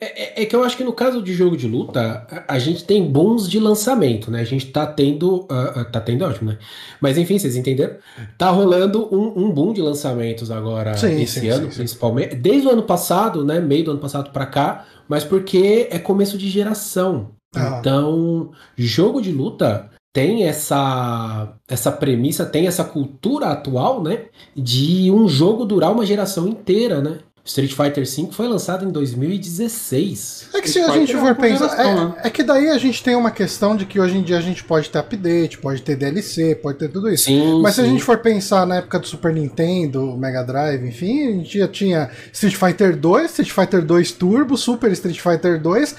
É, 0.03 0.41
é, 0.41 0.41
é, 0.41 0.45
que 0.47 0.55
eu 0.55 0.63
acho 0.63 0.75
que 0.75 0.83
no 0.83 0.93
caso 0.93 1.21
de 1.21 1.31
jogo 1.31 1.55
de 1.55 1.67
luta, 1.67 2.25
a, 2.47 2.55
a 2.55 2.59
gente 2.59 2.83
tem 2.83 3.05
bons 3.05 3.47
de 3.47 3.59
lançamento, 3.59 4.31
né? 4.31 4.41
A 4.41 4.43
gente 4.43 4.65
tá 4.65 4.83
tendo. 4.83 5.41
Uh, 5.41 5.81
uh, 5.81 5.85
tá 5.91 6.01
tendo 6.01 6.25
ótimo, 6.25 6.49
né? 6.49 6.57
Mas 6.99 7.19
enfim, 7.19 7.37
vocês 7.37 7.55
entenderam? 7.55 7.97
Tá 8.35 8.49
rolando 8.49 9.07
um, 9.15 9.45
um 9.45 9.51
boom 9.51 9.73
de 9.73 9.81
lançamentos 9.81 10.49
agora 10.49 10.97
sim, 10.97 11.21
esse 11.21 11.41
sim, 11.41 11.49
ano, 11.49 11.71
sim, 11.71 11.77
principalmente. 11.77 12.33
Desde 12.33 12.67
o 12.67 12.71
ano 12.71 12.81
passado, 12.81 13.45
né? 13.45 13.59
Meio 13.59 13.83
do 13.85 13.91
ano 13.91 13.99
passado 13.99 14.31
para 14.31 14.47
cá, 14.47 14.87
mas 15.07 15.23
porque 15.23 15.87
é 15.91 15.99
começo 15.99 16.35
de 16.35 16.49
geração. 16.49 17.29
Ah. 17.55 17.77
Então, 17.79 18.49
jogo 18.75 19.21
de 19.21 19.31
luta 19.31 19.87
tem 20.13 20.45
essa 20.45 21.53
essa 21.67 21.91
premissa, 21.91 22.45
tem 22.45 22.67
essa 22.67 22.83
cultura 22.83 23.47
atual, 23.47 24.03
né, 24.03 24.25
de 24.55 25.09
um 25.11 25.27
jogo 25.27 25.65
durar 25.65 25.91
uma 25.91 26.05
geração 26.05 26.47
inteira, 26.47 27.01
né? 27.01 27.19
Street 27.43 27.71
Fighter 27.73 28.05
V 28.05 28.31
foi 28.31 28.47
lançado 28.47 28.85
em 28.85 28.91
2016. 28.91 30.49
É 30.53 30.61
que 30.61 30.69
se 30.69 30.79
a 30.79 30.91
gente 30.91 31.15
for 31.15 31.35
pensar. 31.35 31.73
É, 31.79 31.95
né? 31.95 32.15
é, 32.23 32.29
que 32.29 32.43
daí 32.43 32.69
a 32.69 32.77
gente 32.77 33.03
tem 33.03 33.15
uma 33.15 33.31
questão 33.31 33.75
de 33.75 33.85
que 33.85 33.99
hoje 33.99 34.15
em 34.15 34.21
dia 34.21 34.37
a 34.37 34.41
gente 34.41 34.63
pode 34.63 34.89
ter 34.89 34.99
update, 34.99 35.57
pode 35.57 35.81
ter 35.81 35.95
DLC, 35.95 36.53
pode 36.55 36.77
ter 36.77 36.89
tudo 36.89 37.09
isso. 37.09 37.25
Sim, 37.25 37.61
Mas 37.61 37.73
sim. 37.73 37.81
se 37.81 37.87
a 37.87 37.89
gente 37.89 38.03
for 38.03 38.19
pensar 38.19 38.67
na 38.67 38.75
época 38.75 38.99
do 38.99 39.07
Super 39.07 39.33
Nintendo, 39.33 40.15
Mega 40.17 40.43
Drive, 40.43 40.87
enfim, 40.87 41.27
a 41.27 41.31
gente 41.31 41.57
já 41.57 41.67
tinha 41.67 42.11
Street 42.31 42.55
Fighter 42.55 42.95
2, 42.95 43.31
Street 43.31 43.51
Fighter 43.51 43.83
2 43.83 44.11
Turbo, 44.11 44.55
Super 44.55 44.91
Street 44.91 45.19
Fighter 45.19 45.59
2, 45.59 45.95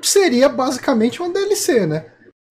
seria 0.00 0.48
basicamente 0.48 1.20
uma 1.20 1.30
DLC, 1.30 1.86
né? 1.86 2.06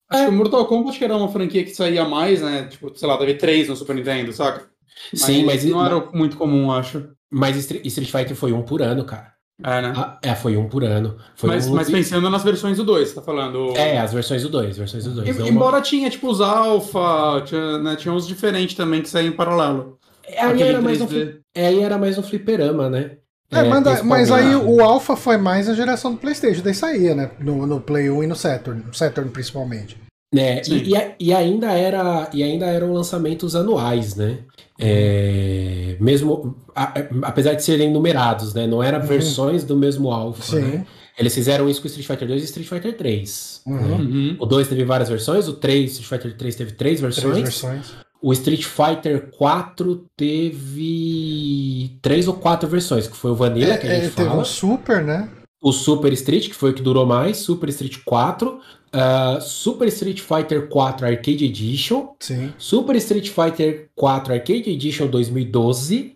Acho 0.10 0.24
é. 0.24 0.26
que 0.26 0.32
o 0.32 0.34
Mortal 0.34 0.66
Kombat 0.66 0.98
que 0.98 1.04
era 1.04 1.16
uma 1.16 1.30
franquia 1.30 1.64
que 1.64 1.74
saía 1.76 2.06
mais, 2.06 2.42
né? 2.42 2.68
Tipo, 2.70 2.92
sei 2.96 3.08
lá, 3.08 3.18
teve 3.18 3.36
três 3.36 3.68
no 3.68 3.76
Super 3.76 3.96
Nintendo, 3.96 4.32
saca? 4.32 4.70
Mas 5.12 5.22
Sim, 5.22 5.46
mas 5.46 5.64
não 5.66 5.86
era 5.86 6.00
muito 6.14 6.38
comum, 6.38 6.72
acho. 6.72 7.10
Mas 7.30 7.58
Street 7.58 8.12
Fighter 8.12 8.36
foi 8.36 8.54
um 8.54 8.62
por 8.62 8.82
ano, 8.82 9.04
cara. 9.04 9.34
É, 9.64 9.82
né? 9.82 9.94
Ah, 9.96 10.20
é, 10.22 10.36
foi 10.36 10.58
um 10.58 10.68
por 10.68 10.84
ano. 10.84 11.18
Foi 11.36 11.50
mas, 11.50 11.68
um... 11.68 11.76
mas 11.76 11.90
pensando 11.90 12.30
nas 12.30 12.44
versões 12.44 12.78
do 12.78 12.84
2, 12.84 13.14
tá 13.14 13.22
falando? 13.22 13.76
É, 13.76 13.98
as 13.98 14.14
versões 14.14 14.44
do 14.44 14.50
2, 14.50 14.78
versões 14.78 15.06
do 15.06 15.16
2. 15.16 15.40
E, 15.40 15.50
embora 15.50 15.82
tinha, 15.82 16.10
tipo, 16.10 16.30
os 16.30 16.42
Alpha, 16.42 17.42
tinha, 17.46 17.80
né, 17.80 17.96
tinha 17.96 18.14
uns 18.14 18.28
diferentes 18.28 18.76
também 18.76 19.02
que 19.02 19.10
saíam 19.10 19.32
em 19.32 19.36
paralelo. 19.36 19.98
É, 20.28 20.42
aí, 20.42 20.62
era 20.62 20.82
mais 20.82 21.00
um, 21.00 21.08
é, 21.54 21.68
aí 21.68 21.80
era 21.80 21.98
mais 21.98 22.18
um 22.18 22.24
fliperama, 22.24 22.90
né? 22.90 23.18
É, 23.52 23.60
é 23.60 24.04
mas 24.04 24.32
aí 24.32 24.56
o 24.56 24.82
Alpha 24.82 25.16
foi 25.16 25.38
mais 25.38 25.70
a 25.70 25.74
geração 25.74 26.14
do 26.14 26.18
Playstation, 26.18 26.62
daí 26.64 26.74
saía, 26.74 27.14
né? 27.14 27.30
No, 27.40 27.66
no 27.68 27.80
Play 27.80 28.10
1 28.10 28.24
e 28.24 28.28
no 28.28 28.36
Saturn, 28.36 28.84
no 28.86 28.94
Saturn 28.94 29.30
principalmente. 29.30 29.98
Né? 30.34 30.62
E, 30.68 30.94
e, 30.94 31.16
e, 31.20 31.34
ainda 31.34 31.72
era 31.72 32.30
e 32.34 32.44
ainda 32.44 32.66
eram 32.66 32.92
lançamentos 32.92 33.56
anuais, 33.56 34.16
né? 34.16 34.40
É, 34.78 35.96
mesmo 36.02 36.58
a, 36.76 36.94
apesar 37.22 37.54
de 37.54 37.64
serem 37.64 37.92
numerados, 37.92 38.54
né? 38.54 38.68
Não 38.68 38.84
eram 38.84 39.00
uhum. 39.00 39.06
versões 39.06 39.64
do 39.64 39.78
mesmo 39.78 40.12
Alpha, 40.12 40.60
né? 40.60 40.86
Eles 41.18 41.34
fizeram 41.34 41.70
isso 41.70 41.82
com 41.82 41.88
Street 41.88 42.06
Fighter 42.06 42.28
2 42.28 42.42
e 42.42 42.46
Street 42.46 42.68
Fighter 42.68 42.98
3. 42.98 43.62
Uhum. 43.66 43.76
Né? 43.76 43.96
Uhum. 43.96 44.38
O 44.38 44.46
2 44.46 44.68
teve 44.68 44.84
várias 44.84 45.08
versões, 45.08 45.48
o 45.48 45.54
3, 45.54 45.92
Street 45.92 46.10
Fighter 46.10 46.38
3 46.38 46.56
teve 46.56 46.72
três 46.74 47.00
versões. 47.00 47.24
Três 47.24 47.44
versões. 47.44 48.05
O 48.26 48.34
Street 48.34 48.64
Fighter 48.64 49.30
4 49.38 50.04
teve 50.18 51.96
três 52.02 52.28
ou 52.28 52.34
quatro 52.34 52.68
versões, 52.68 53.08
que 53.08 53.16
foi 53.16 53.30
o 53.30 53.36
Vanilla, 53.36 53.76
é, 53.76 53.78
que 53.78 53.86
a 53.86 53.94
gente 53.94 54.06
é, 54.08 54.10
fala. 54.10 54.30
Teve 54.30 54.42
o 54.42 54.46
Super, 54.46 55.04
né? 55.04 55.30
O 55.62 55.72
Super 55.72 56.12
Street, 56.14 56.48
que 56.50 56.56
foi 56.56 56.72
o 56.72 56.74
que 56.74 56.82
durou 56.82 57.06
mais, 57.06 57.38
Super 57.38 57.70
Street 57.70 58.00
4, 58.04 58.60
Uh, 58.96 59.42
Super 59.42 59.90
Street 59.90 60.22
Fighter 60.22 60.70
4 60.70 61.06
Arcade 61.06 61.44
Edition, 61.44 62.14
Sim. 62.18 62.54
Super 62.58 62.96
Street 62.96 63.30
Fighter 63.30 63.90
4 63.94 64.34
Arcade 64.34 64.70
Edition 64.70 65.08
2012, 65.08 66.16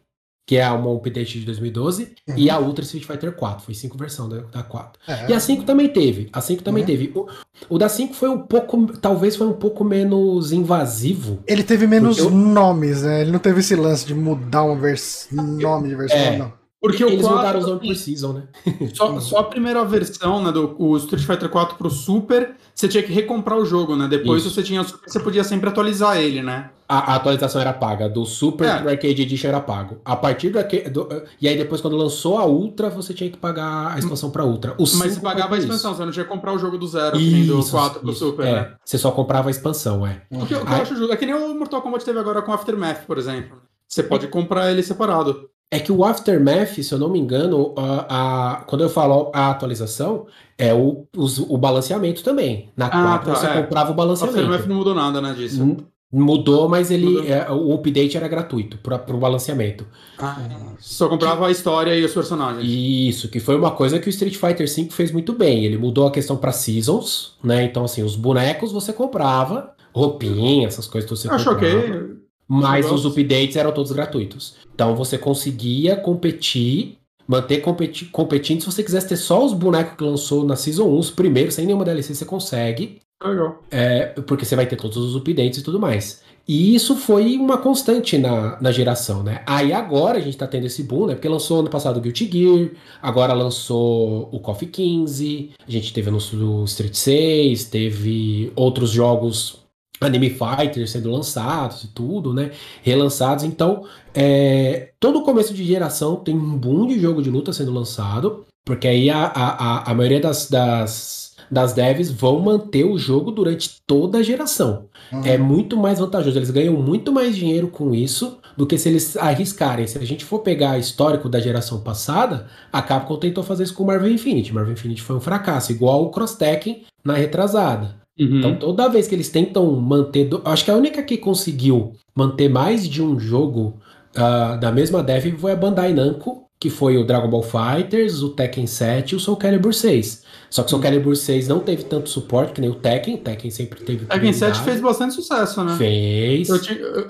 que 0.49 0.57
é 0.57 0.67
uma 0.71 0.91
update 0.91 1.38
de 1.38 1.45
2012, 1.45 2.15
uhum. 2.27 2.33
e 2.35 2.49
a 2.49 2.59
Ultra 2.59 2.83
Street 2.83 3.05
Fighter 3.05 3.31
4, 3.33 3.63
foi 3.63 3.75
cinco 3.75 3.95
versões 3.95 4.31
da, 4.31 4.38
da 4.51 4.63
4. 4.63 4.99
É. 5.07 5.29
E 5.29 5.33
a 5.35 5.39
5 5.39 5.63
também 5.63 5.88
teve, 5.88 6.27
a 6.33 6.41
5 6.41 6.63
também 6.63 6.81
uhum. 6.81 6.88
teve. 6.88 7.12
O, 7.13 7.27
o, 7.69 7.77
da 7.77 7.88
5 7.88 8.15
foi 8.15 8.29
um 8.29 8.39
pouco, 8.39 8.97
talvez 8.97 9.35
foi 9.35 9.45
um 9.45 9.53
pouco 9.53 9.83
menos 9.83 10.51
invasivo. 10.51 11.38
Ele 11.45 11.62
teve 11.62 11.85
menos 11.85 12.17
eu... 12.17 12.31
nomes, 12.31 13.03
né? 13.03 13.21
Ele 13.21 13.31
não 13.31 13.38
teve 13.38 13.59
esse 13.59 13.75
lance 13.75 14.07
de 14.07 14.15
mudar 14.15 14.63
um 14.63 14.75
vers... 14.75 15.27
nome 15.31 15.89
de 15.89 15.95
versão, 15.95 16.17
é. 16.17 16.38
não. 16.39 16.58
Porque 16.81 17.03
Eles 17.03 17.21
4, 17.21 17.37
mudaram 17.37 17.59
os 17.59 17.67
nomes 17.67 17.87
por 17.87 17.95
season, 17.95 18.33
né? 18.33 18.43
Só, 18.95 19.19
só, 19.19 19.39
a 19.39 19.43
primeira 19.43 19.83
versão, 19.83 20.41
né, 20.41 20.51
do 20.51 20.75
o 20.79 20.95
Street 20.97 21.25
Fighter 21.25 21.49
4 21.49 21.75
pro 21.77 21.89
Super, 21.89 22.55
você 22.73 22.87
tinha 22.87 23.03
que 23.03 23.11
recomprar 23.11 23.57
o 23.57 23.65
jogo, 23.65 23.95
né? 23.97 24.07
Depois 24.07 24.45
Isso. 24.45 24.53
você 24.53 24.63
tinha 24.63 24.83
você 24.83 25.19
podia 25.19 25.43
sempre 25.43 25.67
atualizar 25.69 26.17
ele, 26.17 26.41
né? 26.41 26.69
A, 26.87 27.13
a 27.13 27.15
atualização 27.17 27.59
era 27.59 27.73
paga, 27.73 28.07
do 28.07 28.25
Super 28.25 28.67
é. 28.67 28.77
pro 28.79 28.89
Arcade 28.89 29.21
Edition 29.21 29.49
era 29.49 29.59
pago. 29.59 29.99
A 30.03 30.15
partir 30.15 30.49
do, 30.49 30.59
do, 30.89 31.23
E 31.39 31.47
aí 31.47 31.57
depois, 31.57 31.81
quando 31.81 31.97
lançou 31.97 32.39
a 32.39 32.45
Ultra, 32.45 32.89
você 32.89 33.13
tinha 33.13 33.29
que 33.29 33.37
pagar 33.37 33.93
a 33.93 33.99
expansão 33.99 34.31
pra 34.31 34.45
Ultra. 34.45 34.73
O 34.77 34.83
Mas 34.97 35.13
você 35.13 35.19
pagava 35.19 35.55
a 35.55 35.57
expansão, 35.59 35.93
você 35.93 36.05
não 36.05 36.11
tinha 36.11 36.23
que 36.23 36.31
comprar 36.31 36.53
o 36.53 36.57
jogo 36.57 36.77
do 36.77 36.87
zero, 36.87 37.19
isso, 37.19 37.53
do 37.53 37.63
4 37.69 37.99
pro 37.99 38.13
Super, 38.13 38.47
é. 38.47 38.51
né? 38.53 38.73
Você 38.83 38.97
só 38.97 39.11
comprava 39.11 39.49
a 39.49 39.51
expansão, 39.51 40.07
é. 40.07 40.23
O 40.31 40.45
que, 40.45 40.55
o 40.55 40.65
que 40.65 40.71
eu 40.71 40.77
acho 40.81 40.95
justo. 40.95 41.13
É 41.13 41.17
que 41.17 41.25
nem 41.25 41.35
o 41.35 41.53
Mortal 41.53 41.81
Kombat 41.81 42.03
teve 42.03 42.17
agora 42.17 42.41
com 42.41 42.53
Aftermath, 42.53 43.05
por 43.05 43.17
exemplo. 43.17 43.57
Você 43.87 44.01
pode 44.01 44.27
comprar 44.27 44.71
ele 44.71 44.81
separado. 44.81 45.49
É 45.71 45.79
que 45.79 45.91
o 45.91 46.03
Aftermath, 46.03 46.82
se 46.82 46.91
eu 46.91 46.97
não 46.97 47.10
me 47.10 47.19
engano, 47.19 47.75
a, 47.77 48.53
a 48.53 48.55
quando 48.62 48.82
eu 48.82 48.89
falo 48.89 49.32
a 49.34 49.51
atualização, 49.51 50.25
é 50.58 50.73
o, 50.73 51.05
o 51.15 51.58
balanceamento 51.58 52.23
também. 52.23 52.71
Na 52.75 52.88
ah, 52.88 53.19
4 53.19 53.32
tá, 53.32 53.36
você 53.36 53.45
é. 53.45 53.62
comprava 53.62 53.91
o 53.91 53.93
balanceamento. 53.93 54.39
O 54.39 54.41
Aftermath 54.41 54.67
não 54.67 54.75
mudou 54.75 54.95
nada, 54.95 55.21
né, 55.21 55.34
disso. 55.34 55.77
Mudou, 56.12 56.67
mas 56.67 56.89
ele 56.89 57.05
mudou. 57.05 57.23
É, 57.23 57.51
o 57.51 57.71
update 57.75 58.17
era 58.17 58.27
gratuito 58.27 58.79
para 58.79 59.15
o 59.15 59.19
balanceamento. 59.19 59.86
Ah, 60.17 60.41
só 60.79 61.08
comprava 61.08 61.45
a 61.45 61.51
história 61.51 61.95
e 61.95 62.03
os 62.03 62.13
personagens. 62.15 62.67
Isso, 62.67 63.29
que 63.29 63.39
foi 63.39 63.55
uma 63.55 63.69
coisa 63.69 63.99
que 63.99 64.08
o 64.08 64.10
Street 64.10 64.36
Fighter 64.36 64.67
V 64.67 64.89
fez 64.89 65.12
muito 65.12 65.34
bem. 65.34 65.65
Ele 65.65 65.77
mudou 65.77 66.08
a 66.08 66.12
questão 66.12 66.36
para 66.36 66.51
seasons, 66.51 67.38
né? 67.43 67.63
Então, 67.63 67.84
assim, 67.84 68.01
os 68.01 68.15
bonecos 68.15 68.71
você 68.71 68.91
comprava, 68.91 69.75
roupinha, 69.93 70.67
essas 70.67 70.88
coisas 70.88 71.08
que 71.08 71.15
você 71.15 71.32
Acho 71.32 71.51
comprava. 71.51 71.77
ok 71.77 72.28
mas 72.49 72.91
os 72.91 73.05
updates 73.05 73.55
eram 73.55 73.71
todos 73.71 73.91
gratuitos. 73.91 74.55
Então 74.73 74.95
você 74.95 75.19
conseguia 75.19 75.95
competir, 75.95 76.97
manter 77.27 77.62
competi 77.62 78.05
competindo. 78.05 78.62
Se 78.62 78.65
você 78.65 78.81
quisesse 78.81 79.07
ter 79.07 79.17
só 79.17 79.45
os 79.45 79.53
bonecos 79.53 79.95
que 79.95 80.03
lançou 80.03 80.43
na 80.43 80.55
Season 80.55 80.85
1, 80.85 80.97
os 80.97 81.12
primeiros, 81.12 81.53
sem 81.53 81.67
nenhuma 81.67 81.85
DLC, 81.85 82.15
você 82.15 82.25
consegue. 82.25 82.99
Legal. 83.23 83.62
É, 83.69 84.07
porque 84.25 84.45
você 84.45 84.55
vai 84.55 84.65
ter 84.65 84.77
todos 84.77 84.97
os 84.97 85.15
updates 85.15 85.59
e 85.59 85.63
tudo 85.63 85.79
mais. 85.79 86.23
E 86.47 86.73
isso 86.73 86.95
foi 86.95 87.38
uma 87.38 87.59
constante 87.59 88.17
na, 88.17 88.59
na 88.59 88.71
geração, 88.71 89.21
né? 89.21 89.43
Aí 89.45 89.71
agora 89.71 90.17
a 90.17 90.21
gente 90.21 90.35
tá 90.35 90.47
tendo 90.47 90.65
esse 90.65 90.81
boom, 90.81 91.05
né? 91.05 91.13
Porque 91.13 91.29
lançou 91.29 91.59
ano 91.59 91.69
passado 91.69 91.97
o 91.97 92.01
Guilty 92.01 92.27
Gear, 92.31 92.71
agora 92.99 93.33
lançou 93.33 94.27
o 94.31 94.39
Coffee 94.39 94.67
15, 94.67 95.51
a 95.67 95.71
gente 95.71 95.93
teve 95.93 96.09
anúncio 96.09 96.35
do 96.35 96.63
Street 96.63 96.95
6, 96.95 97.65
teve 97.65 98.51
outros 98.55 98.89
jogos 98.89 99.58
Anime 100.01 100.29
Fighters 100.29 100.91
sendo 100.91 101.12
lançados 101.12 101.83
e 101.83 101.88
tudo, 101.88 102.33
né? 102.33 102.51
Relançados. 102.81 103.43
Então, 103.43 103.83
é, 104.13 104.89
todo 104.99 105.23
começo 105.23 105.53
de 105.53 105.63
geração 105.63 106.15
tem 106.15 106.35
um 106.35 106.57
boom 106.57 106.88
de 106.88 106.99
jogo 106.99 107.21
de 107.21 107.29
luta 107.29 107.51
sendo 107.51 107.73
lançado, 107.73 108.45
porque 108.65 108.88
aí 108.88 109.09
a, 109.09 109.25
a, 109.25 109.91
a 109.91 109.93
maioria 109.93 110.19
das, 110.19 110.49
das, 110.49 111.35
das 111.49 111.73
devs 111.73 112.12
vão 112.12 112.39
manter 112.39 112.83
o 112.83 112.97
jogo 112.97 113.31
durante 113.31 113.81
toda 113.85 114.19
a 114.19 114.23
geração. 114.23 114.85
Uhum. 115.12 115.25
É 115.25 115.38
muito 115.38 115.75
mais 115.75 115.99
vantajoso. 115.99 116.38
Eles 116.38 116.51
ganham 116.51 116.75
muito 116.75 117.12
mais 117.12 117.35
dinheiro 117.35 117.67
com 117.67 117.93
isso 117.93 118.38
do 118.55 118.67
que 118.67 118.77
se 118.77 118.89
eles 118.89 119.17
arriscarem. 119.17 119.88
Se 119.88 119.97
a 119.97 120.05
gente 120.05 120.23
for 120.23 120.39
pegar 120.39 120.77
histórico 120.77 121.27
da 121.27 121.39
geração 121.39 121.81
passada, 121.81 122.47
a 122.71 122.81
Capcom 122.81 123.17
tentou 123.17 123.43
fazer 123.43 123.63
isso 123.63 123.73
com 123.73 123.83
o 123.83 123.88
Marvel 123.88 124.12
Infinite. 124.12 124.53
Marvel 124.53 124.73
Infinite 124.73 125.01
foi 125.01 125.15
um 125.15 125.21
fracasso, 125.21 125.71
igual 125.71 126.03
o 126.03 126.09
Cross 126.09 126.35
Tekken 126.35 126.83
na 127.03 127.13
retrasada. 127.13 127.95
Uhum. 128.19 128.39
Então, 128.39 128.55
toda 128.60 128.89
vez 128.89 129.08
que 129.08 129.15
eles 129.15 129.29
tentam 129.29 129.71
manter. 129.79 130.25
do- 130.25 130.41
Acho 130.45 130.65
que 130.65 130.71
a 130.71 130.75
única 130.75 131.01
que 131.03 131.17
conseguiu 131.17 131.93
manter 132.15 132.49
mais 132.49 132.88
de 132.88 133.01
um 133.01 133.17
jogo 133.19 133.79
ah, 134.15 134.55
da 134.58 134.71
mesma 134.71 135.01
dev 135.03 135.38
foi 135.38 135.51
a 135.51 135.55
Bandai 135.55 135.93
Namco, 135.93 136.48
que 136.59 136.69
foi 136.69 136.97
o 136.97 137.05
Dragon 137.05 137.29
Ball 137.29 137.41
Fighters, 137.41 138.21
o 138.21 138.29
Tekken 138.29 138.67
7 138.67 139.13
e 139.13 139.15
o 139.15 139.19
Soul 139.19 139.37
Calibur 139.37 139.73
6. 139.73 140.23
Só 140.49 140.61
que 140.61 140.67
o 140.67 140.69
Soul 140.71 140.81
Calibur 140.81 141.15
6 141.15 141.47
não 141.47 141.59
teve 141.61 141.85
tanto 141.85 142.09
suporte 142.09 142.51
que 142.53 142.59
nem 142.59 142.69
o 142.69 142.75
Tekken. 142.75 143.15
O 143.15 143.17
Tekken 143.19 143.49
sempre 143.49 143.79
teve. 143.79 144.05
Tekken 144.05 144.33
7 144.33 144.37
prioridade. 144.59 144.63
fez 144.65 144.81
bastante 144.81 145.13
sucesso, 145.13 145.63
né? 145.63 145.75
Fez. 145.77 146.49
Eu, 146.49 146.57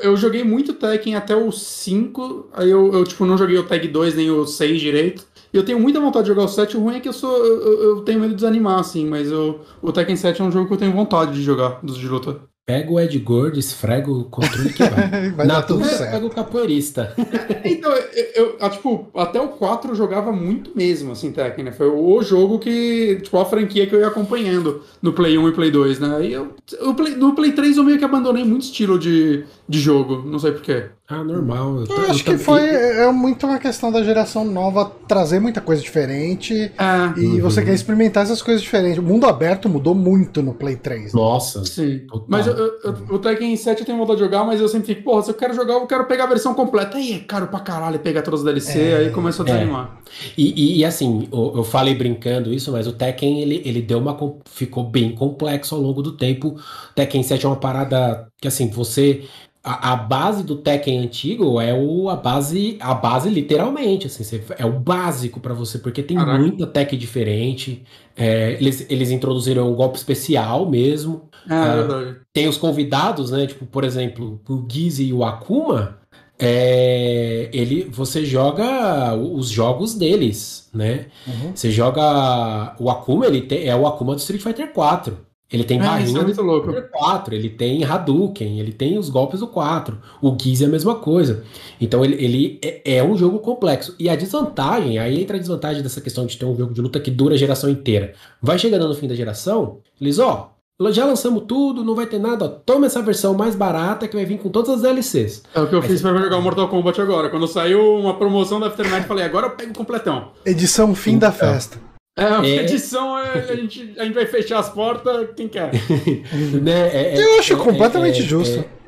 eu- 0.01 0.17
joguei 0.17 0.43
muito 0.43 0.73
Tekken 0.73 1.15
até 1.15 1.35
o 1.35 1.51
5, 1.51 2.49
aí 2.53 2.69
eu, 2.69 2.93
eu, 2.93 3.03
tipo, 3.03 3.25
não 3.25 3.37
joguei 3.37 3.57
o 3.57 3.63
Tag 3.65 3.87
2 3.87 4.13
nem 4.13 4.29
o 4.29 4.45
6 4.45 4.79
direito. 4.79 5.25
E 5.51 5.57
eu 5.57 5.63
tenho 5.65 5.79
muita 5.79 5.99
vontade 5.99 6.25
de 6.25 6.29
jogar 6.29 6.43
o 6.43 6.47
7, 6.47 6.77
o 6.77 6.81
ruim 6.81 6.97
é 6.97 6.99
que 6.99 7.09
eu 7.09 7.13
sou. 7.13 7.35
Eu, 7.43 7.61
eu- 7.61 7.83
eu 7.95 8.01
tenho 8.01 8.19
medo 8.19 8.29
de 8.31 8.35
desanimar, 8.35 8.77
assim, 8.79 9.07
mas 9.07 9.31
eu, 9.31 9.61
o 9.81 9.91
Tekken 9.91 10.15
7 10.15 10.41
é 10.41 10.45
um 10.45 10.51
jogo 10.51 10.67
que 10.67 10.73
eu 10.73 10.77
tenho 10.77 10.91
vontade 10.91 11.33
de 11.33 11.41
jogar, 11.41 11.79
dos 11.81 11.97
de 11.97 12.07
luta. 12.07 12.37
Pega 12.69 12.91
o 12.91 12.99
Ed 12.99 13.17
Gordo, 13.17 13.57
esfrega 13.57 14.11
o 14.11 14.25
controle 14.25 14.71
que 14.71 14.83
vai. 14.83 15.31
Vai 15.33 15.47
dar 15.47 15.63
tudo 15.63 15.83
certo. 15.85 16.11
pega 16.11 16.25
o 16.27 16.29
capoeirista. 16.29 17.15
Então, 17.65 17.91
eu, 17.91 18.25
eu- 18.35 18.55
ah, 18.59 18.69
tipo, 18.69 19.07
até 19.15 19.39
o 19.41 19.47
4 19.49 19.91
eu 19.91 19.95
jogava 19.95 20.31
muito 20.31 20.71
mesmo, 20.75 21.11
assim, 21.11 21.31
Tekken, 21.31 21.65
né? 21.65 21.71
Foi 21.71 21.87
o 21.87 22.21
jogo 22.21 22.59
que, 22.59 23.19
tipo, 23.23 23.37
a 23.39 23.45
franquia 23.45 23.87
que 23.87 23.95
eu 23.95 23.99
ia 23.99 24.07
acompanhando 24.07 24.83
no 25.01 25.13
Play 25.13 25.37
1 25.37 25.49
e 25.49 25.51
Play 25.51 25.71
2, 25.71 25.99
né? 25.99 26.25
E 26.25 26.33
eu, 26.33 26.53
eu 26.79 26.93
Play- 26.93 27.15
no 27.15 27.33
Play 27.33 27.51
3 27.53 27.77
eu 27.77 27.83
meio 27.83 27.97
que 27.97 28.05
abandonei 28.05 28.43
muito 28.43 28.63
estilo 28.63 28.99
de, 28.99 29.43
de 29.67 29.79
jogo, 29.79 30.23
não 30.25 30.37
sei 30.39 30.51
porquê. 30.51 30.85
Ah, 31.09 31.23
normal. 31.23 31.83
Eu 31.89 32.01
acho 32.11 32.23
que 32.23 32.37
foi 32.37 32.61
é 32.61 33.11
muito 33.11 33.47
uma 33.47 33.57
questão 33.57 33.91
da 33.91 34.03
geração 34.03 34.45
nova 34.45 34.85
trazer 35.07 35.39
muita 35.39 35.59
coisa 35.59 35.81
diferente 35.81 36.53
É, 36.77 37.19
e 37.19 37.41
você 37.41 37.63
quer 37.63 37.73
experimentar 37.73 38.23
essas 38.23 38.41
coisas 38.43 38.61
diferentes. 38.61 38.99
O 38.99 39.01
mundo 39.01 39.25
aberto 39.25 39.67
mudou 39.67 39.95
muito 39.95 40.43
no 40.43 40.53
Play 40.53 40.75
3. 40.75 41.05
né? 41.05 41.19
Nossa. 41.19 41.65
sim. 41.65 41.99
Total. 42.07 42.25
Mas 42.27 42.45
eu- 42.45 42.53
eu- 42.55 42.73
eu- 42.83 42.95
o 43.15 43.17
Tekken 43.17 43.55
7 43.55 43.79
eu 43.79 43.85
tenho 43.87 43.97
vontade 43.97 44.19
de 44.19 44.23
jogar, 44.25 44.43
mas 44.43 44.61
eu 44.61 44.67
sempre 44.67 44.87
fico, 44.93 45.03
porra, 45.03 45.23
se 45.23 45.31
eu 45.31 45.35
quero 45.35 45.53
jogar, 45.55 45.73
eu 45.73 45.87
quero 45.87 46.05
pegar 46.05 46.25
a 46.25 46.27
versão 46.27 46.53
completa. 46.53 46.97
Aí 46.97 47.13
é 47.13 47.19
caro 47.19 47.47
pra 47.47 47.59
caralho 47.59 47.97
pegar 47.99 48.21
todos 48.21 48.41
os 48.41 48.45
DLC, 48.45 48.79
É, 48.79 48.97
aí 48.97 49.09
começa 49.09 49.41
a 49.41 49.45
desanimar. 49.45 49.99
E, 50.37 50.53
e- 50.75 50.77
e, 50.79 50.85
assim, 50.85 51.27
eu, 51.31 51.53
eu 51.57 51.63
falei 51.63 51.95
brincando 51.95 52.53
isso, 52.53 52.71
mas 52.71 52.85
o 52.85 52.93
Tekken 52.93 53.41
ele, 53.41 53.61
ele 53.65 53.81
deu 53.81 53.97
uma 53.97 54.15
ficou 54.45 54.83
bem 54.83 55.15
complexo 55.15 55.73
ao 55.73 55.81
longo 55.81 56.03
do 56.03 56.11
tempo. 56.11 56.49
O 56.49 56.93
Tekken 56.93 57.23
7 57.23 57.45
é 57.45 57.49
uma 57.49 57.55
parada 57.55 58.27
que 58.39 58.47
assim, 58.47 58.69
você 58.69 59.23
a, 59.63 59.93
a 59.93 59.95
base 59.95 60.43
do 60.43 60.55
Tekken 60.57 60.99
antigo 60.99 61.59
é 61.59 61.73
o, 61.73 62.09
a 62.09 62.15
base 62.15 62.77
a 62.79 62.93
base 62.93 63.29
literalmente, 63.29 64.07
assim, 64.07 64.23
você- 64.23 64.43
é 64.57 64.65
o 64.65 64.79
básico 64.79 65.39
pra 65.39 65.53
você, 65.53 65.77
porque 65.79 66.01
tem 66.03 66.17
Caraca. 66.17 66.39
muita 66.39 66.65
tech 66.67 66.95
diferente. 66.97 67.83
É, 68.15 68.53
eles, 68.53 68.85
eles 68.89 69.11
introduziram 69.11 69.71
um 69.71 69.75
golpe 69.75 69.97
especial 69.97 70.69
mesmo. 70.69 71.29
É, 71.49 71.53
Ah. 71.53 72.15
Tem 72.33 72.47
os 72.47 72.57
convidados, 72.57 73.31
né? 73.31 73.47
Tipo, 73.47 73.65
por 73.65 73.83
exemplo, 73.83 74.39
o 74.47 74.65
Gizzy 74.69 75.05
e 75.07 75.13
o 75.13 75.23
Akuma. 75.23 75.97
é, 76.41 77.49
ele, 77.53 77.83
você 77.91 78.23
joga 78.25 79.13
os 79.15 79.49
jogos 79.49 79.93
deles, 79.93 80.69
né? 80.73 81.07
Uhum. 81.27 81.51
Você 81.55 81.69
joga 81.71 82.75
o 82.79 82.89
Akuma, 82.89 83.25
ele 83.27 83.41
tem, 83.41 83.67
é 83.67 83.75
o 83.75 83.85
Akuma 83.87 84.13
do 84.15 84.19
Street 84.19 84.41
Fighter 84.41 84.71
4. 84.73 85.17
Ele 85.51 85.63
tem 85.63 85.79
É, 85.79 85.81
isso 85.81 85.89
barrinha 85.89 86.17
é 86.17 86.19
do 86.19 86.25
muito 86.25 86.41
louco. 86.43 86.67
Street 86.69 86.85
Fighter 86.85 86.99
4, 86.99 87.35
ele 87.35 87.49
tem 87.49 87.83
Hadouken, 87.83 88.59
ele 88.59 88.71
tem 88.71 88.97
os 88.99 89.09
golpes 89.09 89.39
do 89.39 89.47
4. 89.47 89.97
O 90.21 90.37
Gizzy 90.39 90.63
é 90.63 90.67
a 90.67 90.69
mesma 90.69 90.95
coisa. 90.95 91.43
Então 91.81 92.05
ele, 92.05 92.23
ele 92.23 92.59
é, 92.63 92.97
é 92.97 93.03
um 93.03 93.17
jogo 93.17 93.39
complexo. 93.39 93.95
E 93.97 94.07
a 94.09 94.15
desvantagem, 94.15 94.99
aí 94.99 95.19
entra 95.21 95.37
a 95.37 95.39
desvantagem 95.39 95.81
dessa 95.81 96.01
questão 96.01 96.25
de 96.27 96.37
ter 96.37 96.45
um 96.45 96.55
jogo 96.55 96.73
de 96.73 96.81
luta 96.81 96.99
que 96.99 97.09
dura 97.09 97.33
a 97.33 97.37
geração 97.37 97.67
inteira. 97.69 98.13
Vai 98.41 98.59
chegando 98.59 98.87
no 98.87 98.93
fim 98.93 99.07
da 99.07 99.15
geração, 99.15 99.79
eles, 99.99 100.19
ó, 100.19 100.51
já 100.91 101.03
lançamos 101.03 101.43
tudo, 101.47 101.83
não 101.83 101.95
vai 101.95 102.05
ter 102.05 102.19
nada, 102.19 102.45
ó, 102.45 102.47
toma 102.47 102.85
essa 102.85 103.01
versão 103.01 103.33
mais 103.33 103.55
barata 103.55 104.07
que 104.07 104.15
vai 104.15 104.25
vir 104.25 104.37
com 104.37 104.49
todas 104.49 104.69
as 104.69 104.81
DLCs. 104.83 105.43
É 105.55 105.59
o 105.59 105.67
que 105.67 105.73
eu 105.75 105.81
fiz 105.81 105.99
pra 106.01 106.15
jogar 106.15 106.37
o 106.37 106.41
Mortal 106.43 106.67
Kombat 106.69 107.01
agora. 107.01 107.29
Quando 107.29 107.47
saiu 107.47 107.95
uma 107.97 108.13
promoção 108.15 108.59
da 108.59 108.67
Aftermath, 108.67 109.01
eu 109.01 109.07
falei, 109.07 109.25
agora 109.25 109.47
eu 109.47 109.51
pego 109.55 109.71
o 109.71 109.75
completão. 109.75 110.29
Edição 110.45 110.93
fim 110.93 111.17
da 111.17 111.27
Então. 111.29 111.39
festa. 111.39 111.88
É, 112.19 112.25
a 112.25 112.45
É. 112.45 112.63
edição, 112.63 113.17
é, 113.17 113.45
a, 113.49 113.55
gente, 113.55 113.93
a 113.97 114.03
gente 114.03 114.13
vai 114.13 114.25
fechar 114.25 114.59
as 114.59 114.69
portas, 114.69 115.29
quem 115.35 115.47
quer. 115.47 115.71
Né? 116.61 116.89
É- 116.93 117.15
é- 117.15 117.23
Eu 117.23 117.39
acho 117.39 117.53
é- 117.53 117.55
completamente 117.57 118.19
é- 118.19 118.25
justo. 118.25 118.59
é- 118.59 118.79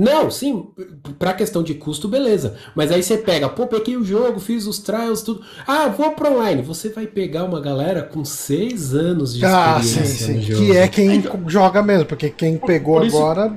Não, 0.00 0.30
sim, 0.30 0.64
pra 1.18 1.32
questão 1.34 1.60
de 1.60 1.74
custo, 1.74 2.06
beleza. 2.06 2.56
Mas 2.76 2.92
aí 2.92 3.02
você 3.02 3.18
pega, 3.18 3.48
pô, 3.48 3.66
peguei 3.66 3.96
o 3.96 4.04
jogo, 4.04 4.38
fiz 4.38 4.64
os 4.64 4.78
trials, 4.78 5.22
tudo. 5.22 5.42
Ah, 5.66 5.88
vou 5.88 6.12
pro 6.12 6.32
online. 6.34 6.62
Você 6.62 6.88
vai 6.90 7.04
pegar 7.08 7.42
uma 7.42 7.60
galera 7.60 8.02
com 8.04 8.24
seis 8.24 8.94
anos 8.94 9.34
de 9.34 9.44
Ah, 9.44 9.80
sim, 9.82 9.88
experiência 9.88 10.26
sim. 10.26 10.34
no 10.34 10.42
jogo. 10.42 10.66
Que 10.66 10.76
é 10.76 10.86
quem 10.86 11.24
joga 11.48 11.82
mesmo, 11.82 12.04
porque 12.06 12.30
quem 12.30 12.56
pegou 12.58 12.98
por 12.98 13.06
isso- 13.08 13.16
agora. 13.16 13.52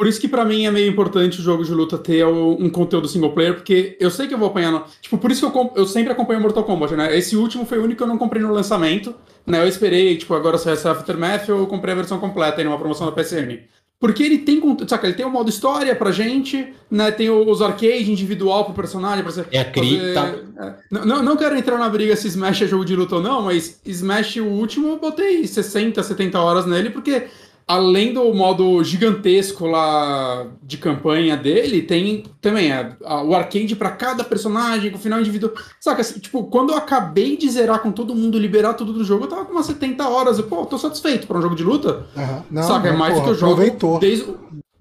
Por 0.00 0.06
isso 0.06 0.18
que 0.18 0.26
pra 0.28 0.46
mim 0.46 0.64
é 0.64 0.70
meio 0.70 0.88
importante 0.88 1.38
o 1.40 1.42
jogo 1.42 1.62
de 1.62 1.72
luta 1.74 1.98
ter 1.98 2.24
um 2.24 2.70
conteúdo 2.70 3.06
single 3.06 3.32
player, 3.32 3.54
porque 3.56 3.98
eu 4.00 4.10
sei 4.10 4.26
que 4.26 4.32
eu 4.32 4.38
vou 4.38 4.48
apanhar 4.48 4.72
no... 4.72 4.82
Tipo, 5.02 5.18
por 5.18 5.30
isso 5.30 5.50
que 5.50 5.58
eu, 5.58 5.72
eu 5.76 5.86
sempre 5.86 6.10
acompanho 6.10 6.40
Mortal 6.40 6.64
Kombat, 6.64 6.94
né? 6.96 7.14
Esse 7.18 7.36
último 7.36 7.66
foi 7.66 7.76
o 7.76 7.82
único 7.84 7.98
que 7.98 8.02
eu 8.02 8.06
não 8.06 8.16
comprei 8.16 8.40
no 8.40 8.50
lançamento, 8.50 9.14
né? 9.46 9.62
Eu 9.62 9.68
esperei, 9.68 10.16
tipo, 10.16 10.32
agora 10.32 10.56
saiu 10.56 10.72
essa 10.72 10.92
Aftermath, 10.92 11.50
eu 11.50 11.66
comprei 11.66 11.92
a 11.92 11.96
versão 11.98 12.18
completa 12.18 12.62
aí 12.62 12.64
numa 12.64 12.78
promoção 12.78 13.04
da 13.04 13.12
PSN. 13.12 13.58
Porque 14.00 14.22
ele 14.22 14.38
tem, 14.38 14.58
saca, 14.88 15.06
ele 15.06 15.16
tem 15.16 15.26
o 15.26 15.30
modo 15.30 15.50
história 15.50 15.94
pra 15.94 16.10
gente, 16.10 16.72
né? 16.90 17.10
Tem 17.10 17.28
os 17.28 17.60
arcade 17.60 18.10
individual 18.10 18.64
pro 18.64 18.72
personagem, 18.72 19.22
pra 19.22 19.30
você 19.30 19.44
É 19.52 19.60
a 19.60 19.64
cripta. 19.66 20.14
fazer- 20.14 20.44
é. 20.60 20.74
Não, 20.90 21.04
não, 21.04 21.22
não 21.22 21.36
quero 21.36 21.54
entrar 21.58 21.76
na 21.76 21.90
briga 21.90 22.16
se 22.16 22.26
Smash 22.28 22.62
é 22.62 22.66
jogo 22.66 22.86
de 22.86 22.96
luta 22.96 23.16
ou 23.16 23.22
não, 23.22 23.42
mas 23.42 23.78
Smash, 23.84 24.36
o 24.36 24.46
último, 24.46 24.88
eu 24.88 24.98
botei 24.98 25.46
60, 25.46 26.02
70 26.02 26.40
horas 26.40 26.64
nele, 26.64 26.88
porque 26.88 27.24
além 27.70 28.12
do 28.12 28.34
modo 28.34 28.82
gigantesco 28.82 29.64
lá 29.66 30.46
de 30.62 30.76
campanha 30.76 31.36
dele, 31.36 31.82
tem 31.82 32.24
também 32.40 32.72
a- 32.72 32.96
a- 33.04 33.22
o 33.22 33.32
arcade 33.34 33.76
pra 33.76 33.90
cada 33.90 34.24
personagem, 34.24 34.90
com 34.90 34.98
final 34.98 35.20
individual. 35.20 35.52
Saca, 35.78 36.00
assim, 36.00 36.18
tipo, 36.18 36.42
quando 36.44 36.70
eu 36.72 36.76
acabei 36.76 37.36
de 37.36 37.48
zerar 37.48 37.78
com 37.78 37.92
todo 37.92 38.12
mundo, 38.14 38.38
liberar 38.40 38.74
tudo 38.74 38.92
do 38.92 39.04
jogo, 39.04 39.24
eu 39.24 39.28
tava 39.28 39.44
com 39.44 39.52
umas 39.52 39.66
70 39.66 40.08
horas. 40.08 40.38
Eu, 40.38 40.44
pô, 40.48 40.66
tô 40.66 40.76
satisfeito 40.78 41.28
pra 41.28 41.38
um 41.38 41.42
jogo 41.42 41.54
de 41.54 41.62
luta. 41.62 42.06
Aham. 42.16 42.44
Não, 42.50 42.62
Saca, 42.64 42.88
é 42.88 42.90
mas, 42.90 42.98
mais 42.98 43.14
do 43.14 43.22
que 43.22 43.30
eu 43.30 43.34
jogo 43.34 43.52
aproveitou. 43.52 43.98
desde, 44.00 44.26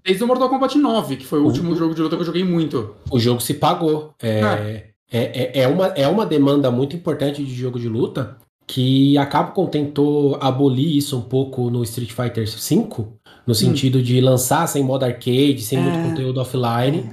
desde 0.04 0.24
o 0.24 0.28
Mortal 0.28 0.50
Kombat 0.50 0.76
9, 0.78 1.16
que 1.18 1.28
foi 1.28 1.38
o 1.38 1.44
Uhum. 1.44 1.48
último 1.50 1.76
jogo 1.76 1.94
de 1.94 2.02
luta 2.02 2.16
que 2.16 2.22
eu 2.24 2.26
joguei 2.26 2.44
muito. 2.44 2.96
O 3.12 3.20
jogo 3.20 3.40
se 3.40 3.54
pagou. 3.54 4.16
É, 4.22 4.40
é, 5.12 5.52
é, 5.60 5.62
é 5.62 5.68
uma, 5.68 5.88
é 5.88 6.08
uma 6.08 6.26
demanda 6.26 6.72
muito 6.72 6.96
importante 6.96 7.44
de 7.44 7.54
jogo 7.54 7.80
de 7.80 7.88
luta 7.88 8.36
que 8.72 9.18
a 9.18 9.26
Capcom 9.26 9.66
tentou 9.66 10.38
abolir 10.40 10.96
isso 10.96 11.18
um 11.18 11.22
pouco 11.22 11.72
no 11.72 11.82
Street 11.82 12.12
Fighter 12.12 12.46
V, 12.48 12.88
no 13.48 13.56
sentido 13.56 14.00
de 14.00 14.22
lançar 14.22 14.68
sem 14.68 14.84
modo 14.84 15.06
arcade, 15.06 15.60
sem 15.62 15.80
muito 15.80 15.98
Hum. 15.98 16.06
É. 16.06 16.10
conteúdo 16.10 16.40
offline. 16.40 17.10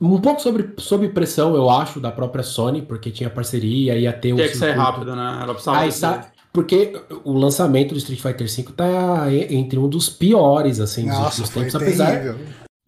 Um 0.00 0.20
pouco 0.20 0.40
sobre, 0.40 0.70
sob 0.78 1.08
pressão, 1.08 1.56
eu 1.56 1.68
acho, 1.68 1.98
da 1.98 2.12
própria 2.12 2.44
Sony, 2.44 2.80
porque 2.80 3.10
tinha 3.10 3.28
parceria, 3.28 3.96
ia 3.98 4.12
ter 4.12 4.32
o 4.32 4.36
Tinha 4.36 4.48
que 4.48 4.56
sair 4.56 4.68
circuito. 4.68 4.90
rápido, 4.92 5.16
né? 5.16 5.38
Ela 5.42 5.52
precisava. 5.52 5.78
Aí 5.80 5.90
sa- 5.90 6.28
porque 6.52 6.92
o 7.24 7.32
lançamento 7.32 7.90
do 7.92 7.98
Street 7.98 8.20
Fighter 8.20 8.46
V 8.48 8.72
tá 8.76 9.26
entre 9.50 9.78
um 9.80 9.88
dos 9.88 10.08
piores, 10.08 10.78
assim, 10.78 11.06
dos 11.06 11.12
Nossa, 11.18 11.42
últimos 11.42 11.50
foi 11.50 11.62
tempos, 11.64 11.78
terrível. 11.80 12.06
Apesar 12.06 12.38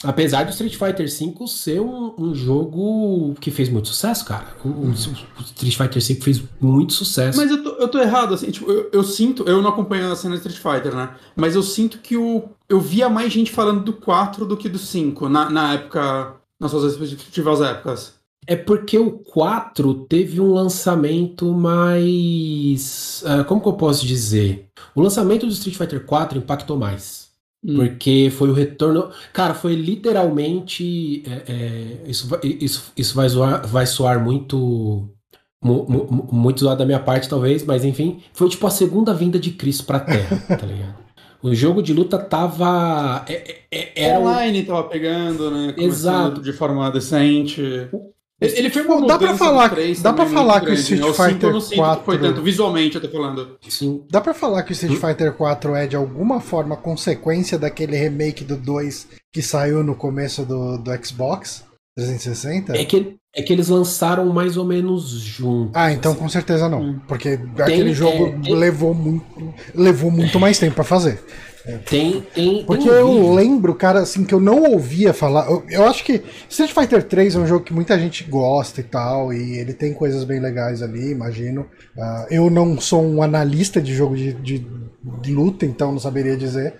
do 0.02 0.50
Street 0.50 0.72
Fighter 0.76 1.06
V 1.08 1.46
ser 1.46 1.80
um, 1.80 2.14
um 2.18 2.34
jogo 2.34 3.34
que 3.40 3.50
fez 3.50 3.68
muito 3.68 3.88
sucesso, 3.88 4.24
cara. 4.24 4.46
O, 4.64 4.68
o- 4.68 4.88
o 4.90 4.92
Street 4.92 5.76
Fighter 5.76 6.02
V 6.02 6.14
fez 6.22 6.42
muito 6.60 6.92
sucesso. 6.92 7.38
Mas 7.38 7.50
eu 7.50 7.62
tô, 7.62 7.70
eu 7.70 7.88
tô 7.88 7.98
errado, 7.98 8.34
assim, 8.34 8.50
tipo, 8.50 8.70
eu, 8.70 8.90
eu 8.92 9.04
sinto, 9.04 9.44
eu 9.48 9.62
não 9.62 9.70
acompanho 9.70 10.10
a 10.10 10.16
cena 10.16 10.36
de 10.36 10.46
Street 10.46 10.58
Fighter, 10.58 10.94
né? 10.96 11.14
Mas 11.36 11.54
eu 11.54 11.62
sinto 11.62 11.98
que 11.98 12.16
o, 12.16 12.44
eu 12.68 12.80
via 12.80 13.08
mais 13.08 13.32
gente 13.32 13.50
falando 13.52 13.82
do 13.84 13.92
4 13.92 14.44
do 14.44 14.56
que 14.56 14.68
do 14.68 14.78
5, 14.78 15.28
na, 15.28 15.48
na 15.50 15.74
época, 15.74 16.34
nas 16.60 16.70
suas 16.70 16.96
respectivas 16.96 17.60
épocas. 17.60 18.14
É 18.44 18.56
porque 18.56 18.98
o 18.98 19.12
4 19.12 19.94
teve 20.08 20.40
um 20.40 20.52
lançamento 20.52 21.52
mais. 21.52 23.22
ah, 23.26 23.44
como 23.44 23.60
que 23.60 23.68
eu 23.68 23.72
posso 23.74 24.04
dizer? 24.06 24.66
O 24.94 25.00
lançamento 25.00 25.46
do 25.46 25.52
Street 25.52 25.76
Fighter 25.76 26.04
4 26.04 26.38
impactou 26.38 26.76
mais. 26.76 27.21
Hum. 27.64 27.76
Porque 27.76 28.28
foi 28.36 28.50
o 28.50 28.52
retorno. 28.52 29.10
Cara, 29.32 29.54
foi 29.54 29.74
literalmente. 29.74 31.22
é, 31.26 31.52
é, 31.52 32.10
isso, 32.10 32.26
vai- 32.28 32.40
isso, 32.42 32.92
isso 32.96 33.14
vai, 33.14 33.28
zoar, 33.28 33.66
vai 33.66 33.86
soar 33.86 34.22
muito. 34.22 35.08
mu- 35.64 35.86
mu- 35.88 36.08
mu- 36.10 36.28
Muito 36.32 36.60
zoado 36.60 36.78
da 36.80 36.84
minha 36.86 36.98
parte, 36.98 37.28
talvez, 37.28 37.64
mas 37.64 37.84
enfim. 37.84 38.20
Foi 38.32 38.48
tipo 38.48 38.66
a 38.66 38.70
segunda 38.70 39.14
vinda 39.14 39.38
de 39.38 39.52
Cristo 39.52 39.84
pra 39.84 40.00
Terra, 40.00 40.36
tá 40.58 40.66
ligado? 40.66 40.96
O 41.40 41.54
jogo 41.54 41.80
de 41.82 41.92
luta 41.92 42.18
tava. 42.18 43.24
é- 43.28 43.62
é- 43.70 43.92
é- 43.96 44.04
Era 44.10 44.18
um- 44.18 44.22
Online 44.26 44.64
tava 44.64 44.82
pegando, 44.84 45.50
né? 45.50 45.72
começando 45.72 45.82
Exato. 45.88 46.42
De 46.42 46.52
forma 46.52 46.90
decente. 46.90 47.62
Ele 48.42 48.58
ele 48.58 48.70
foi 48.70 48.82
uma 48.82 49.00
dá 49.06 49.18
pra 49.18 49.26
mudança 49.32 49.38
falar- 49.44 49.68
dá 49.68 50.12
pra 50.12 50.24
também 50.24 50.34
falar 50.34 50.60
que 50.60 50.70
o 50.70 50.74
Street 50.74 51.00
né? 51.02 51.12
Fighter 51.12 51.48
eu 51.48 51.52
não 51.52 51.60
sinto 51.60 51.70
que 51.70 51.76
foi 51.76 51.84
4 52.18 52.18
tanto, 52.18 52.42
visualmente 52.42 52.94
eu 52.96 53.00
tô 53.00 53.08
falando. 53.08 53.56
assim, 53.66 54.02
Dá 54.10 54.20
pra 54.20 54.34
falar 54.34 54.62
que 54.62 54.72
o? 54.72 54.74
Street 54.74 54.98
Fighter 55.00 55.32
4 55.32 55.74
é 55.74 55.86
de 55.86 55.96
alguma 55.96 56.40
forma 56.40 56.76
consequência 56.76 57.58
daquele 57.58 57.96
remake 57.96 58.44
do 58.44 58.56
2 58.56 59.06
que 59.32 59.40
saiu 59.42 59.82
no 59.82 59.94
começo 59.94 60.44
do, 60.44 60.76
do 60.78 60.90
Xbox? 61.04 61.64
360? 61.96 62.74
É 62.76 62.84
que, 62.86 63.16
é 63.36 63.42
que 63.42 63.52
eles 63.52 63.68
lançaram 63.68 64.26
mais 64.32 64.56
ou 64.56 64.64
menos 64.64 65.10
juntos. 65.10 65.72
Ah, 65.74 65.92
então 65.92 66.12
assim. 66.12 66.20
com 66.20 66.28
certeza 66.28 66.68
não. 66.68 66.80
Hum. 66.80 67.00
Porque 67.06 67.38
aquele 67.58 67.92
jogo 67.92 68.28
é, 68.28 68.30
tem- 68.44 68.54
levou, 68.54 68.94
muito, 68.94 69.54
levou 69.74 70.10
muito 70.10 70.40
mais 70.40 70.58
tempo 70.58 70.74
pra 70.74 70.84
fazer. 70.84 71.22
Tem, 71.88 72.20
tem, 72.34 72.64
Porque 72.64 72.88
tem 72.88 72.92
um 72.92 73.24
eu 73.28 73.32
lembro, 73.34 73.74
cara, 73.74 74.00
assim, 74.00 74.24
que 74.24 74.34
eu 74.34 74.40
não 74.40 74.62
ouvia 74.64 75.12
falar. 75.14 75.46
Eu, 75.48 75.64
eu 75.68 75.84
acho 75.86 76.04
que 76.04 76.22
Street 76.48 76.72
Fighter 76.72 77.02
3 77.04 77.36
é 77.36 77.38
um 77.38 77.46
jogo 77.46 77.64
que 77.64 77.72
muita 77.72 77.98
gente 77.98 78.24
gosta 78.24 78.80
e 78.80 78.84
tal, 78.84 79.32
e 79.32 79.58
ele 79.58 79.72
tem 79.72 79.94
coisas 79.94 80.24
bem 80.24 80.40
legais 80.40 80.82
ali, 80.82 81.10
imagino. 81.12 81.66
Ah, 81.96 82.26
eu 82.30 82.50
não 82.50 82.80
sou 82.80 83.04
um 83.04 83.22
analista 83.22 83.80
de 83.80 83.94
jogo 83.94 84.16
de, 84.16 84.32
de- 84.32 84.66
de 85.20 85.32
luta, 85.32 85.64
então 85.64 85.92
não 85.92 85.98
saberia 86.00 86.36
dizer. 86.36 86.74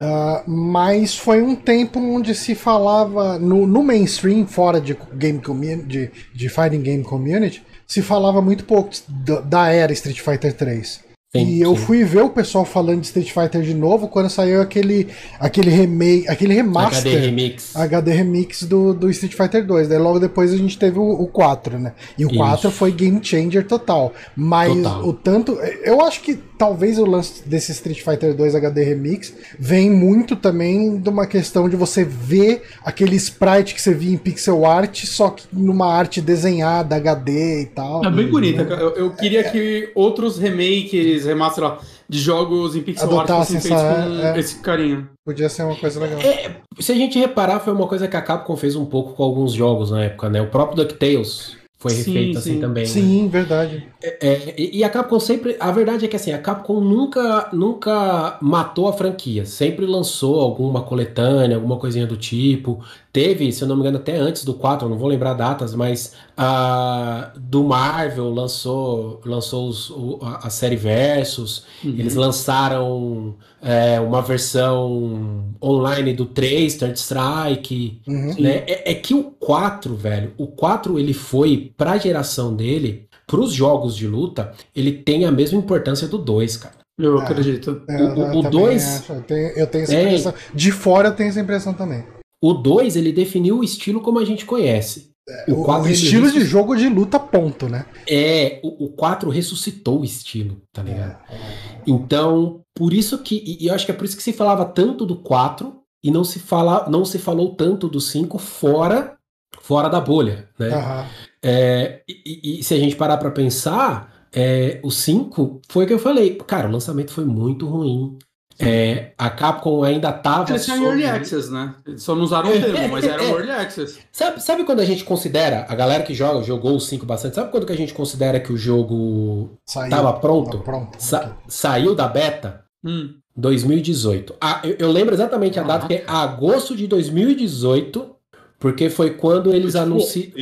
Ah, 0.00 0.42
mas 0.46 1.16
foi 1.16 1.42
um 1.42 1.54
tempo 1.56 1.98
onde 2.00 2.34
se 2.34 2.54
falava 2.54 3.38
no, 3.38 3.66
no 3.66 3.82
mainstream, 3.82 4.46
fora 4.46 4.80
de 4.80 4.96
game 5.14 5.40
community, 5.40 5.86
de, 5.88 6.10
de 6.34 6.48
fighting 6.48 6.80
game 6.82 7.02
community, 7.04 7.62
se 7.86 8.02
falava 8.02 8.40
muito 8.40 8.64
pouco 8.64 8.90
da, 9.08 9.40
da 9.40 9.68
era 9.70 9.92
Street 9.92 10.20
Fighter 10.20 10.52
3. 10.54 11.11
Sim, 11.34 11.46
e 11.46 11.62
eu 11.62 11.74
fui 11.74 12.04
ver 12.04 12.20
o 12.20 12.28
pessoal 12.28 12.62
falando 12.62 13.00
de 13.00 13.06
Street 13.06 13.32
Fighter 13.32 13.62
de 13.62 13.72
novo 13.72 14.06
quando 14.06 14.28
saiu 14.28 14.60
aquele, 14.60 15.08
aquele 15.40 15.70
remake, 15.70 16.28
aquele 16.28 16.52
remaster. 16.52 17.10
HD 17.10 17.24
Remix. 17.24 17.74
HD 17.74 18.12
Remix 18.12 18.62
do, 18.64 18.92
do 18.92 19.08
Street 19.08 19.32
Fighter 19.32 19.66
2. 19.66 19.88
Daí 19.88 19.98
logo 19.98 20.20
depois 20.20 20.52
a 20.52 20.58
gente 20.58 20.78
teve 20.78 20.98
o, 20.98 21.10
o 21.10 21.26
4, 21.26 21.78
né? 21.78 21.94
E 22.18 22.26
o 22.26 22.28
Isso. 22.28 22.36
4 22.36 22.70
foi 22.70 22.92
game 22.92 23.18
changer 23.24 23.66
total. 23.66 24.12
Mas 24.36 24.74
Total. 24.74 25.08
o 25.08 25.12
tanto. 25.14 25.52
Eu 25.82 26.02
acho 26.02 26.20
que 26.20 26.38
talvez 26.62 26.96
o 26.96 27.04
lance 27.04 27.42
desse 27.44 27.72
Street 27.72 28.02
Fighter 28.02 28.36
2 28.36 28.54
HD 28.54 28.84
Remix 28.84 29.34
vem 29.58 29.90
muito 29.90 30.36
também 30.36 30.96
de 30.96 31.08
uma 31.08 31.26
questão 31.26 31.68
de 31.68 31.74
você 31.74 32.04
ver 32.04 32.62
aquele 32.84 33.16
sprite 33.16 33.74
que 33.74 33.82
você 33.82 33.92
via 33.92 34.12
em 34.12 34.16
pixel 34.16 34.64
art, 34.64 35.04
só 35.06 35.30
que 35.30 35.44
numa 35.52 35.92
arte 35.92 36.20
desenhada, 36.20 36.94
HD 36.94 37.62
e 37.62 37.66
tal. 37.66 38.04
É 38.04 38.10
bem 38.10 38.28
bonita, 38.28 38.64
cara. 38.64 38.80
Eu, 38.80 38.90
eu 38.90 39.10
queria 39.10 39.42
que 39.42 39.90
outros 39.92 40.38
remakes, 40.38 41.21
remaster 41.26 41.64
lá, 41.64 41.78
de 42.08 42.18
jogos 42.18 42.74
em 42.76 42.82
pixel 42.82 43.18
art 43.18 43.30
essa- 43.30 43.68
com 43.68 44.20
é. 44.22 44.38
esse 44.38 44.60
carinho. 44.60 45.08
Podia 45.24 45.48
ser 45.48 45.62
uma 45.64 45.76
coisa 45.76 46.00
legal. 46.00 46.20
É, 46.20 46.56
se 46.80 46.92
a 46.92 46.94
gente 46.94 47.18
reparar, 47.18 47.60
foi 47.60 47.72
uma 47.72 47.86
coisa 47.86 48.08
que 48.08 48.16
a 48.16 48.22
Capcom 48.22 48.56
fez 48.56 48.74
um 48.76 48.84
pouco 48.84 49.12
com 49.14 49.22
alguns 49.22 49.52
jogos 49.52 49.90
na 49.90 50.04
época, 50.04 50.28
né? 50.28 50.40
O 50.42 50.48
próprio 50.48 50.76
DuckTales 50.76 51.56
foi 51.78 51.90
Sim, 51.92 52.12
refeito 52.12 52.38
assim 52.38 52.54
sim. 52.54 52.60
também. 52.60 52.84
né? 52.84 52.88
Sim, 52.88 53.28
verdade. 53.28 53.88
É, 54.00 54.54
e 54.56 54.78
e 54.78 54.84
a 54.84 54.88
Capcom 54.88 55.18
sempre. 55.18 55.56
A 55.58 55.72
verdade 55.72 56.04
é 56.04 56.08
que 56.08 56.14
assim, 56.16 56.32
a 56.32 56.38
Capcom 56.38 56.80
nunca, 56.80 57.48
nunca 57.52 58.38
matou 58.40 58.88
a 58.88 58.92
franquia. 58.92 59.44
Sempre 59.44 59.84
lançou 59.86 60.40
alguma 60.40 60.82
coletânea, 60.82 61.56
alguma 61.56 61.76
coisinha 61.78 62.06
do 62.06 62.16
tipo. 62.16 62.80
Teve, 63.12 63.52
se 63.52 63.62
eu 63.62 63.68
não 63.68 63.74
me 63.76 63.82
engano, 63.82 63.98
até 63.98 64.16
antes 64.16 64.42
do 64.42 64.54
4, 64.54 64.86
eu 64.86 64.90
não 64.90 64.96
vou 64.96 65.06
lembrar 65.08 65.34
datas, 65.34 65.74
mas 65.74 66.14
a 66.34 67.30
do 67.36 67.62
Marvel 67.62 68.30
lançou, 68.30 69.20
lançou 69.24 69.68
os- 69.68 69.90
o- 69.90 70.18
a, 70.22 70.48
série 70.48 70.76
Versus. 70.76 71.64
Uhum. 71.84 71.90
Eles 71.98 72.14
lançaram 72.14 73.34
é, 73.64 74.00
uma 74.00 74.20
versão 74.22 75.44
online 75.62 76.12
do 76.14 76.26
3, 76.26 76.74
Third 76.74 76.98
Strike. 76.98 78.00
Uhum. 78.08 78.34
né? 78.40 78.64
É, 78.66 78.90
é 78.92 78.94
que 78.94 79.14
o 79.14 79.24
4, 79.24 79.94
velho, 79.94 80.32
o 80.38 80.46
4 80.46 80.98
ele 80.98 81.12
foi 81.12 81.72
pra 81.76 81.98
geração 81.98 82.56
dele, 82.56 83.06
pros 83.26 83.52
jogos 83.52 83.94
de 83.94 84.06
luta, 84.08 84.52
ele 84.74 84.90
tem 84.92 85.24
a 85.26 85.30
mesma 85.30 85.58
importância 85.58 86.08
do 86.08 86.18
2, 86.18 86.56
cara. 86.56 86.74
Eu 86.98 87.18
Ah. 87.18 87.22
acredito. 87.24 87.82
É, 87.88 87.96
O- 87.96 87.98
eu 88.00 88.06
o- 88.08 88.10
o 88.10 88.42
também 88.42 88.50
dois- 88.50 89.00
acho. 89.00 89.12
Eu 89.12 89.22
tenho, 89.22 89.48
eu 89.50 89.66
tenho 89.66 89.84
essa 89.84 89.94
É. 89.94 90.02
impressão. 90.02 90.34
De 90.54 90.72
fora 90.72 91.08
eu 91.08 91.12
tenho 91.14 91.28
essa 91.28 91.40
impressão 91.40 91.72
também. 91.72 92.04
O 92.42 92.52
2 92.52 92.96
ele 92.96 93.12
definiu 93.12 93.60
o 93.60 93.64
estilo 93.64 94.00
como 94.00 94.18
a 94.18 94.24
gente 94.24 94.44
conhece. 94.44 95.12
O, 95.48 95.62
o 95.62 95.84
ele 95.86 95.94
estilo 95.94 96.30
de 96.32 96.44
jogo 96.44 96.74
de 96.74 96.88
luta, 96.88 97.18
ponto, 97.18 97.68
né? 97.68 97.86
É, 98.08 98.58
o, 98.64 98.86
o 98.86 98.88
4 98.90 99.30
ressuscitou 99.30 100.00
o 100.00 100.04
estilo, 100.04 100.60
tá 100.72 100.82
ligado? 100.82 101.16
É. 101.30 101.82
Então, 101.86 102.62
por 102.74 102.92
isso 102.92 103.18
que. 103.18 103.56
E 103.60 103.66
eu 103.68 103.74
acho 103.74 103.86
que 103.86 103.92
é 103.92 103.94
por 103.94 104.04
isso 104.04 104.16
que 104.16 104.22
se 104.22 104.32
falava 104.32 104.64
tanto 104.64 105.06
do 105.06 105.16
4 105.16 105.74
e 106.02 106.10
não 106.10 106.24
se, 106.24 106.40
fala, 106.40 106.88
não 106.90 107.04
se 107.04 107.18
falou 107.18 107.54
tanto 107.54 107.88
do 107.88 108.00
5 108.00 108.36
fora, 108.38 109.16
fora 109.60 109.88
da 109.88 110.00
bolha, 110.00 110.48
né? 110.58 110.70
Aham. 110.70 111.06
É, 111.44 112.02
e, 112.08 112.22
e- 112.56 112.60
e 112.60 112.62
se 112.64 112.74
a 112.74 112.78
gente 112.78 112.96
parar 112.96 113.16
pra 113.18 113.30
pensar, 113.30 114.26
é, 114.32 114.80
o 114.82 114.90
5 114.90 115.60
foi 115.68 115.84
o 115.84 115.86
que 115.86 115.92
eu 115.94 115.98
falei. 116.00 116.34
Cara, 116.46 116.68
o 116.68 116.72
lançamento 116.72 117.12
foi 117.12 117.24
muito 117.24 117.66
ruim. 117.66 118.18
É, 118.58 119.12
a 119.18 119.30
Capcom 119.30 119.82
ainda 119.82 120.12
tava. 120.12 120.50
Eles 120.50 120.64
tinham 120.64 120.78
sob- 120.78 120.88
Early 120.90 121.06
Access, 121.06 121.50
né? 121.50 121.74
Eles 121.86 122.02
só 122.02 122.14
não 122.14 122.22
usaram 122.24 122.50
o 122.50 122.52
É, 122.52 122.60
termo, 122.60 122.88
mas 122.90 123.04
era. 123.04 123.22
Early 123.24 123.50
Access. 123.50 123.98
Sabe, 124.12 124.42
sabe 124.42 124.64
quando 124.64 124.80
a 124.80 124.84
gente 124.84 125.04
considera, 125.04 125.66
a 125.68 125.74
galera 125.74 126.02
que 126.02 126.14
joga, 126.14 126.42
jogou 126.44 126.76
o 126.76 126.80
5 126.80 127.04
bastante, 127.06 127.34
sabe 127.34 127.50
quando 127.50 127.66
que 127.66 127.72
a 127.72 127.76
gente 127.76 127.94
considera 127.94 128.38
que 128.38 128.52
o 128.52 128.56
jogo 128.56 129.50
Saiu. 129.66 129.90
tava 129.90 130.12
pronto? 130.14 130.58
Tá 130.58 130.64
pronto. 130.64 130.96
Sa- 130.98 131.36
saiu 131.48 131.94
da 131.94 132.06
beta? 132.08 132.62
Hum. 132.84 133.14
2018. 133.36 134.34
Ah, 134.40 134.60
eu, 134.64 134.76
eu 134.78 134.92
lembro 134.92 135.14
exatamente 135.14 135.58
a 135.58 135.62
data, 135.62 135.86
que 135.86 135.94
é 135.94 136.04
agosto 136.06 136.76
de 136.76 136.86
2018, 136.86 138.10
porque 138.58 138.90
foi 138.90 139.10
quando 139.14 139.52
eles 139.52 139.74
anunciaram. 139.74 140.32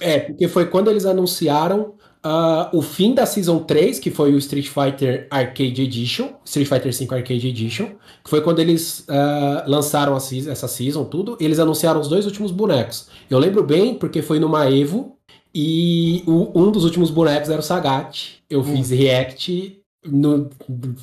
É, 0.00 0.18
porque 0.20 0.48
foi 0.48 0.66
quando 0.66 0.90
eles 0.90 1.06
anunciaram 1.06 1.94
ah, 2.30 2.70
o 2.74 2.82
fim 2.82 3.14
da 3.14 3.24
Season 3.24 3.58
3, 3.60 3.98
que 3.98 4.10
foi 4.10 4.34
o 4.34 4.38
Street 4.38 4.68
Fighter 4.68 5.26
Arcade 5.30 5.82
Edition, 5.82 6.28
Street 6.44 6.68
Fighter 6.68 6.92
5 6.92 7.14
Arcade 7.14 7.48
Edition, 7.48 7.86
que 8.22 8.28
foi 8.30 8.40
quando 8.42 8.58
eles 8.58 9.04
ah, 9.08 9.64
lançaram 9.66 10.14
a 10.14 10.20
seas- 10.20 10.46
essa 10.46 10.68
Season, 10.68 11.04
tudo, 11.04 11.36
e 11.40 11.44
eles 11.44 11.58
anunciaram 11.58 12.00
os 12.00 12.08
dois 12.08 12.26
últimos 12.26 12.50
bonecos. 12.50 13.08
Eu 13.30 13.38
lembro 13.38 13.62
bem, 13.62 13.94
porque 13.94 14.20
foi 14.22 14.38
numa 14.38 14.70
Evo, 14.70 15.16
e 15.54 16.22
o- 16.26 16.50
um 16.54 16.70
dos 16.70 16.84
últimos 16.84 17.10
bonecos 17.10 17.48
era 17.48 17.60
o 17.60 17.62
Sagat. 17.62 18.38
Eu 18.50 18.62
fiz 18.62 18.90
react 18.90 19.78
no- 20.06 20.50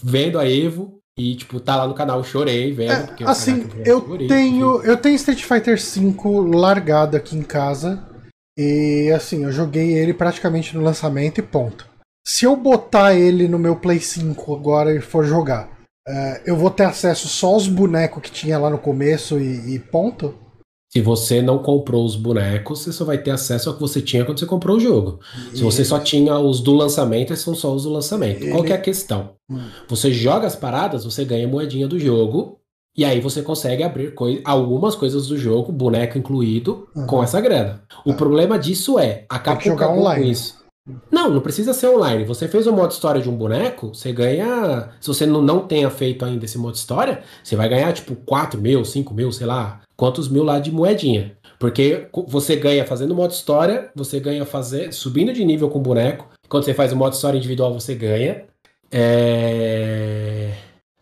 vendo 0.04 0.38
a 0.40 0.48
Evo, 0.50 1.00
e, 1.18 1.34
tipo, 1.36 1.60
tá 1.62 1.78
lá 1.78 1.88
no 1.88 1.94
canal, 1.94 2.18
eu 2.20 2.24
chorei 2.26 2.72
vendo. 2.74 2.92
É, 2.92 3.16
assim, 3.32 3.52
é 3.52 3.56
meu 3.76 3.86
eu 3.86 4.02
favorito, 4.02 4.28
tenho, 4.28 4.82
eu 4.84 4.98
tenho 4.98 5.16
Street 5.16 5.44
Fighter 5.44 5.78
V 5.78 6.56
largado 6.58 7.16
aqui 7.16 7.38
em 7.38 7.42
casa. 7.42 8.04
E 8.58 9.12
assim, 9.16 9.44
eu 9.44 9.52
joguei 9.52 9.94
ele 9.94 10.14
praticamente 10.14 10.76
no 10.76 10.84
lançamento 10.84 11.40
e 11.40 11.44
ponto. 11.44 11.88
Se 12.26 12.46
eu 12.46 12.56
botar 12.56 13.14
ele 13.14 13.48
no 13.48 13.60
meu 13.60 13.76
Play 13.76 14.00
5 14.00 14.56
agora 14.56 14.96
e 14.96 15.02
for 15.02 15.26
jogar, 15.26 15.70
é, 16.08 16.42
eu 16.46 16.56
vou 16.56 16.70
ter 16.70 16.84
acesso 16.84 17.28
só 17.28 17.48
aos 17.48 17.68
bonecos 17.68 18.22
que 18.22 18.32
tinha 18.32 18.58
lá 18.58 18.70
no 18.70 18.78
começo 18.78 19.40
e, 19.40 19.76
e 19.76 19.80
ponto? 19.80 20.34
Se 20.92 21.02
você 21.02 21.42
não 21.42 21.60
comprou 21.60 22.06
os 22.06 22.16
bonecos, 22.16 22.80
você 22.80 22.94
só 22.94 23.04
vai 23.04 23.18
ter 23.18 23.32
acesso 23.32 23.68
ao 23.70 23.76
que 23.76 23.82
você 23.82 24.02
tinha 24.02 24.24
quando 24.24 24.40
você 24.40 24.46
comprou 24.46 24.78
o 24.78 24.80
jogo. 24.80 25.20
Se 25.54 25.62
você 25.62 25.84
só 25.84 26.00
tinha 26.00 26.40
os 26.40 26.62
do 26.62 26.74
lançamento, 26.74 27.34
esses 27.34 27.44
são 27.44 27.54
só 27.54 27.74
os 27.74 27.84
do 27.84 27.90
lançamento. 27.92 28.48
Qual 28.48 28.60
Ele- 28.60 28.68
que 28.68 28.72
é 28.72 28.76
a 28.78 28.82
questão? 28.82 29.36
Hum. 29.52 29.68
Você 29.90 30.14
joga 30.14 30.48
as 30.48 30.56
paradas, 30.56 31.04
você 31.04 31.26
ganha 31.26 31.48
moedinha 31.50 31.86
do 31.86 32.00
jogo, 32.00 32.62
e 32.98 33.04
aí 33.06 33.20
você 33.20 33.42
consegue 33.42 33.84
abrir 33.84 34.14
coi- 34.14 34.42
algumas 34.46 34.96
coisas 34.96 35.28
do 35.28 35.38
jogo, 35.38 35.72
boneco 35.72 36.18
incluído, 36.18 36.88
Uhum. 36.96 37.06
com 37.08 37.24
essa 37.24 37.40
grana. 37.42 37.82
O 38.06 38.12
Tá. 38.12 38.18
problema 38.18 38.58
disso 38.60 38.98
é, 39.00 39.26
a 39.30 39.38
que 39.40 39.46
Capcom 39.46 39.70
jogar 39.72 39.86
acabou 39.86 40.02
online. 40.04 40.24
com 40.26 40.32
isso. 40.32 40.66
Não, 41.12 41.32
não 41.32 41.42
precisa 41.42 41.74
ser 41.74 41.88
online. 41.88 42.24
Você 42.26 42.48
fez 42.48 42.68
o 42.68 42.72
modo 42.72 42.92
história 42.92 43.20
de 43.20 43.28
um 43.28 43.36
boneco, 43.36 43.88
você 43.94 44.12
ganha. 44.14 44.90
Se 45.02 45.08
você 45.08 45.26
não, 45.26 45.42
não 45.42 45.62
tenha 45.62 45.90
feito 45.90 46.24
ainda 46.24 46.46
esse 46.46 46.60
modo 46.60 46.76
história, 46.76 47.22
você 47.44 47.56
vai 47.56 47.68
ganhar 47.68 47.92
tipo 47.92 48.16
4 48.16 48.62
mil, 48.62 48.86
5 48.86 49.12
mil, 49.12 49.32
sei 49.32 49.48
lá, 49.48 49.82
quantos 49.98 50.30
mil 50.30 50.44
lá 50.44 50.60
de 50.60 50.72
moedinha. 50.72 51.36
Porque 51.58 52.06
você 52.28 52.56
ganha 52.56 52.86
fazendo 52.86 53.12
o 53.12 53.16
modo 53.16 53.32
história, 53.32 53.90
você 53.96 54.20
ganha 54.20 54.46
fazer, 54.46 54.94
subindo 54.94 55.34
de 55.34 55.44
nível 55.44 55.70
com 55.70 55.80
o 55.80 55.82
boneco. 55.82 56.28
Quando 56.48 56.64
você 56.66 56.74
faz 56.76 56.94
o 56.94 56.96
modo 56.96 57.14
história 57.14 57.38
individual, 57.38 57.74
você 57.74 57.96
ganha. 57.96 58.44
É... 58.92 60.52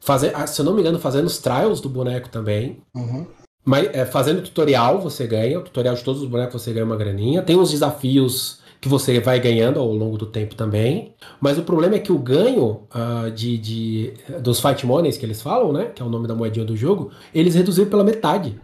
Fazer, 0.04 0.34
ah, 0.36 0.46
se 0.46 0.60
eu 0.60 0.66
não 0.66 0.74
me 0.74 0.82
engano, 0.82 1.00
fazendo 1.00 1.26
os 1.28 1.38
trials 1.38 1.80
do 1.80 1.90
boneco 1.90 2.30
também. 2.30 2.82
Uhum. 2.96 3.26
Mas 3.66 3.88
é, 3.94 4.06
fazendo 4.06 4.42
tutorial 4.42 5.00
você 5.00 5.26
ganha, 5.26 5.60
o 5.60 5.64
tutorial 5.64 5.96
de 5.96 6.04
todos 6.04 6.22
os 6.22 6.28
bonecos 6.28 6.62
você 6.62 6.74
ganha 6.74 6.86
uma 6.86 6.98
graninha. 6.98 7.42
Tem 7.42 7.56
uns 7.56 7.72
desafios 7.72 8.60
que 8.82 8.90
você 8.90 9.22
vai 9.22 9.40
ganhando 9.40 9.80
ao 9.80 9.90
longo 9.94 10.18
do 10.18 10.26
tempo 10.26 10.56
também. 10.56 11.14
Mas 11.40 11.58
o 11.58 11.64
problema 11.64 11.96
é 11.96 12.00
que 12.00 12.12
o 12.12 12.20
ganho 12.20 12.82
ah, 12.92 13.30
de, 13.34 13.58
de- 13.58 14.14
dos 14.42 14.60
fight 14.60 14.86
monies 14.86 15.18
que 15.18 15.26
eles 15.26 15.42
falam, 15.42 15.72
né? 15.72 15.86
Que 15.86 16.02
é 16.02 16.06
o 16.06 16.10
nome 16.10 16.28
da 16.28 16.36
moedinha 16.36 16.66
do 16.66 16.76
jogo, 16.76 17.12
eles 17.34 17.56
reduziram 17.56 17.90
pela 17.90 18.04
metade. 18.04 18.60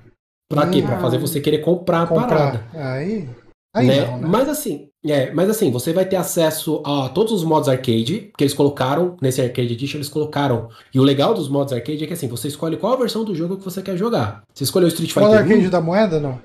Pra 0.52 0.67
quê? 0.67 0.82
Pra 0.82 0.97
Hum. 0.97 1.02
fazer 1.02 1.19
você 1.19 1.39
querer 1.39 1.60
comprar 1.60 2.02
a 2.02 2.08
parada. 2.08 2.58
Comprar. 2.60 2.93
Aí. 2.95 3.30
Aí 3.73 3.88
né? 3.88 4.06
não, 4.06 4.17
né? 4.17 4.28
Mas 4.28 4.49
assim, 4.49 4.88
é, 5.05 5.31
mas 5.31 5.49
assim, 5.49 5.71
você 5.71 5.93
vai 5.93 6.05
ter 6.05 6.17
acesso 6.17 6.81
a 6.85 7.07
todos 7.09 7.31
os 7.31 7.43
modos 7.43 7.69
arcade 7.69 8.31
que 8.38 8.43
eles 8.43 8.53
colocaram 8.53 9.15
nesse 9.21 9.41
Arcade 9.41 9.73
Edition, 9.73 9.97
eles 9.97 10.09
colocaram. 10.09 10.69
E 10.93 10.99
o 10.99 11.03
legal 11.03 11.33
dos 11.33 11.47
modos 11.47 11.71
arcade 11.71 12.03
é 12.03 12.07
que 12.07 12.13
assim, 12.13 12.27
você 12.27 12.47
escolhe 12.49 12.75
qual 12.77 12.93
a 12.93 12.97
versão 12.97 13.23
do 13.23 13.33
jogo 13.33 13.57
que 13.57 13.63
você 13.63 13.81
quer 13.81 13.95
jogar. 13.97 14.43
Você 14.53 14.63
escolheu 14.65 14.88
o 14.88 14.89
Street 14.91 15.13
Qual 15.13 15.25
Fighter 15.25 15.41
arcade 15.45 15.67
1? 15.67 15.69
da 15.69 15.79
moeda, 15.81 16.19
não? 16.19 16.41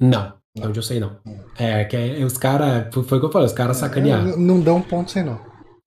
Não, 0.00 0.32
de 0.56 0.66
onde 0.66 0.78
eu 0.78 0.82
sei 0.82 1.00
não. 1.00 1.16
É, 1.58 1.84
que 1.84 1.96
é- 1.96 2.24
os 2.24 2.36
caras, 2.36 2.86
foi 2.92 3.18
o 3.18 3.20
que 3.20 3.26
eu 3.26 3.32
falei, 3.32 3.46
os 3.46 3.52
caras 3.52 3.76
sacanearam, 3.76 4.30
É, 4.30 4.36
Não 4.36 4.60
dá 4.60 4.72
um 4.74 4.82
ponto 4.82 5.10
sem 5.10 5.22
nó. 5.24 5.36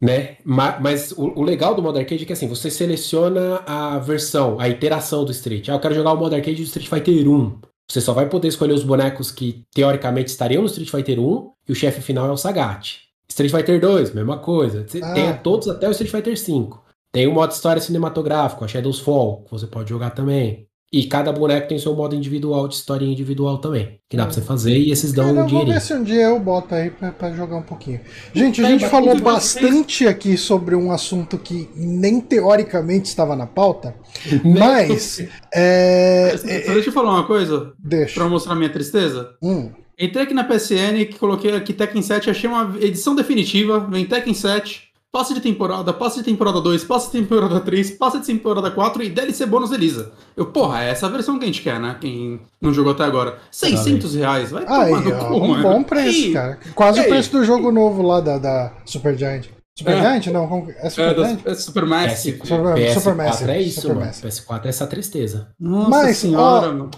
né? 0.01 0.38
Ma- 0.43 0.77
Mas, 0.79 1.12
o, 1.13 1.39
o 1.39 1.43
legal 1.43 1.73
do 1.75 1.81
modo 1.81 1.97
arcade 1.97 2.23
é 2.23 2.25
que 2.25 2.34
assim, 2.34 2.47
você 2.47 2.69
seleciona 2.69 3.62
a 3.65 3.97
versão, 3.99 4.60
a 4.60 4.67
iteração 4.69 5.23
do 5.25 5.31
Street. 5.31 5.69
Ah, 5.69 5.73
eu 5.73 5.79
quero 5.79 5.95
jogar 5.95 6.12
o 6.13 6.17
modo 6.17 6.36
arcade 6.36 6.58
do 6.58 6.63
Street 6.63 6.88
Fighter 6.89 7.27
1. 7.27 7.58
Você 7.89 8.02
só 8.02 8.13
vai 8.13 8.28
poder 8.28 8.48
escolher 8.48 8.74
os 8.74 8.84
bonecos 8.84 9.32
que 9.32 9.63
teoricamente 9.74 10.30
estariam 10.32 10.62
no 10.62 10.67
Street 10.67 10.89
Fighter 10.89 11.19
1 11.19 11.52
e 11.69 11.71
o 11.71 11.76
chefe 11.76 12.02
final 12.02 12.28
é 12.28 12.32
o 12.32 12.38
Sagat. 12.38 13.02
Street 13.30 13.52
Fighter 13.52 13.80
2, 13.80 14.13
mesma 14.13 14.39
coisa. 14.39 14.86
Você 14.88 15.00
Ah. 15.04 15.13
tem 15.13 15.38
todos 15.38 15.67
até 15.67 15.88
o 15.88 15.91
Street 15.91 16.12
Fighter 16.12 16.38
5. 16.38 16.84
Tem 17.12 17.28
o 17.28 17.34
modo 17.34 17.52
história 17.52 17.82
cinematográfico, 17.82 18.65
a 18.65 18.67
Shadows 18.67 19.00
Fall, 19.00 19.43
que 19.43 19.52
você 19.52 19.67
pode 19.67 19.89
jogar 19.89 20.10
também. 20.12 20.67
E 20.93 21.08
cada 21.08 21.32
boneco 21.32 21.67
tem 21.67 21.78
seu 21.80 21.93
modo 21.95 22.15
individual 22.15 22.67
de 22.67 22.76
história 22.76 23.06
individual 23.06 23.58
também. 23.58 24.00
Que 24.10 24.15
dá 24.15 24.24
pra 24.24 24.34
você 24.34 24.41
fazer 24.41 24.78
e 24.78 24.91
esses 24.91 25.12
dão 25.12 25.26
Cara, 25.26 25.34
um 25.34 25.39
vou 25.39 25.48
dinheirinho. 25.48 25.74
ver 25.74 25.82
se 25.82 25.93
um 25.93 26.04
dia 26.04 26.21
eu 26.21 26.39
boto 26.39 26.74
aí 26.74 26.89
pra, 26.89 27.12
pra 27.12 27.32
jogar 27.34 27.58
um 27.58 27.63
pouquinho. 27.63 28.00
Gente, 28.34 28.63
a 28.63 28.69
gente 28.69 28.88
falou 28.88 29.19
bastante 29.19 30.08
aqui 30.08 30.38
sobre 30.38 30.76
um 30.76 30.91
assunto 30.91 31.38
que 31.38 31.69
nem 31.76 32.21
teoricamente 32.21 33.10
estava 33.10 33.36
na 33.36 33.48
pauta, 33.48 33.95
mas. 34.45 35.21
É, 35.54 36.36
Só 36.38 36.74
deixa 36.74 36.89
eu 36.89 36.93
falar 36.93 37.12
uma 37.12 37.28
coisa, 37.28 37.74
deixa. 37.80 38.13
pra 38.13 38.30
mostrar 38.30 38.56
minha 38.56 38.69
tristeza. 38.69 39.32
Hum, 39.41 39.71
Entrei 39.98 40.24
aqui 40.24 40.34
na 40.34 40.43
PSN, 40.43 41.06
que 41.10 41.17
coloquei 41.17 41.56
aqui 41.56 41.71
Tekken 41.71 42.02
7, 42.02 42.30
achei 42.30 42.50
uma 42.50 42.76
edição 42.82 43.15
definitiva, 43.15 43.80
vem 43.80 44.06
Tekken 44.06 44.34
7, 44.34 44.85
passe 45.15 45.34
de 45.34 45.39
temporada, 45.39 45.93
passe 45.93 46.17
de 46.17 46.23
temporada 46.25 46.60
2, 46.60 46.84
passe 46.84 47.10
de 47.10 47.19
temporada 47.21 47.62
3, 47.62 47.91
passe 47.91 48.19
de 48.19 48.25
temporada 48.25 48.69
4 48.69 49.01
e 49.01 49.10
DLC 49.10 49.45
bônus 49.45 49.71
Elisa. 49.71 50.12
Eu, 50.36 50.47
porra, 50.47 50.84
é 50.84 50.89
essa 50.89 51.06
a 51.06 51.10
versão 51.10 51.39
que 51.39 51.45
a 51.45 51.47
gente 51.47 51.62
quer, 51.62 51.80
né? 51.80 51.95
Quem 52.01 52.41
não 52.62 52.73
jogou 52.73 52.91
até 52.91 53.04
agora. 53.06 53.38
600 53.49 54.13
reais, 54.15 54.51
vai 54.51 54.65
aí, 54.67 54.89
tomar 54.89 55.01
no 55.01 55.15
ó, 55.15 55.28
cu, 55.30 55.36
um 55.36 55.47
mano. 55.47 55.63
bom 55.63 55.84
preço, 55.84 56.25
Aí, 56.28 56.34
cara. 56.34 56.60
Quase 56.75 56.99
o 56.99 57.04
Ei. 57.04 57.08
preço 57.08 57.32
do 57.32 57.45
jogo 57.45 57.71
novo 57.71 58.01
lá 58.01 58.19
da, 58.19 58.38
da 58.38 58.73
Super 58.84 59.17
Giant. 59.17 59.45
Super 59.78 59.93
É. 59.93 60.01
Giant? 60.01 60.28
Não, 60.34 60.67
é 60.78 60.88
É, 60.88 60.89
Super 60.89 61.15
da, 61.15 61.23
Giant? 61.28 61.39
é 61.45 61.54
Super 61.56 61.86
Massive. 61.86 62.38
Super- 62.39 62.58
PS4 62.75 62.93
Supermassive, 62.93 63.51
é 63.51 63.62
isso, 63.62 63.88
mano. 63.88 64.12
Supermassive. 64.13 64.28
PS4 64.28 64.65
é 64.65 64.69
essa 64.69 64.88
tristeza. 64.88 65.47
Nossa 65.58 65.89
Mas, 65.89 66.17
senhora, 66.17 66.67
ó, 66.67 66.73
mano. 66.73 66.91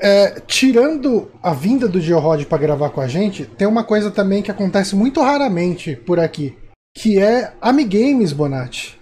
É, 0.00 0.40
tirando 0.46 1.28
a 1.42 1.52
vinda 1.52 1.88
do 1.88 2.00
Georod 2.00 2.46
pra 2.46 2.56
gravar 2.58 2.90
com 2.90 3.00
a 3.00 3.06
gente, 3.08 3.44
tem 3.44 3.66
uma 3.66 3.82
coisa 3.82 4.10
também 4.12 4.42
que 4.42 4.50
acontece 4.50 4.94
muito 4.96 5.20
raramente 5.20 5.96
por 5.96 6.18
aqui, 6.20 6.56
que 6.94 7.18
é 7.18 7.52
Amigames, 7.60 8.32
Bonatti. 8.32 8.98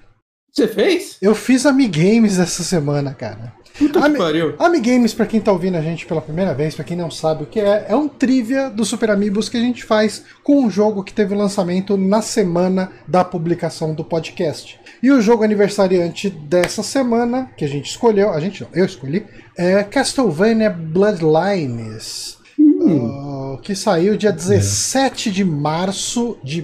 Você 0.52 0.68
fez? 0.68 1.16
Eu 1.22 1.34
fiz 1.34 1.64
Amigames 1.66 2.38
essa 2.38 2.62
semana, 2.62 3.14
cara. 3.14 3.52
Puta 3.78 4.00
Ami- 4.00 4.14
que 4.16 4.18
pariu. 4.22 4.54
Amigames, 4.58 5.14
pra 5.14 5.24
quem 5.24 5.40
tá 5.40 5.50
ouvindo 5.50 5.78
a 5.78 5.80
gente 5.80 6.04
pela 6.04 6.20
primeira 6.20 6.52
vez, 6.52 6.74
pra 6.74 6.84
quem 6.84 6.94
não 6.96 7.10
sabe 7.10 7.44
o 7.44 7.46
que 7.46 7.58
é, 7.58 7.86
é 7.88 7.96
um 7.96 8.06
trivia 8.06 8.68
do 8.68 8.84
Super 8.84 9.10
Amigos 9.10 9.48
que 9.48 9.56
a 9.56 9.60
gente 9.60 9.82
faz 9.82 10.24
com 10.44 10.60
um 10.62 10.70
jogo 10.70 11.02
que 11.02 11.12
teve 11.12 11.34
lançamento 11.34 11.96
na 11.96 12.20
semana 12.20 12.92
da 13.08 13.24
publicação 13.24 13.94
do 13.94 14.04
podcast. 14.04 14.78
E 15.02 15.10
o 15.10 15.22
jogo 15.22 15.42
aniversariante 15.42 16.28
dessa 16.28 16.82
semana, 16.82 17.50
que 17.56 17.64
a 17.64 17.68
gente 17.68 17.86
escolheu, 17.86 18.30
a 18.30 18.38
gente 18.40 18.60
não, 18.62 18.68
eu 18.74 18.84
escolhi, 18.84 19.24
é 19.56 19.82
Castlevania 19.82 20.68
Bloodlines. 20.68 22.36
Uh, 22.84 23.58
que 23.62 23.74
saiu 23.74 24.16
dia 24.16 24.32
17 24.32 25.30
de 25.30 25.44
março 25.44 26.36
de 26.42 26.60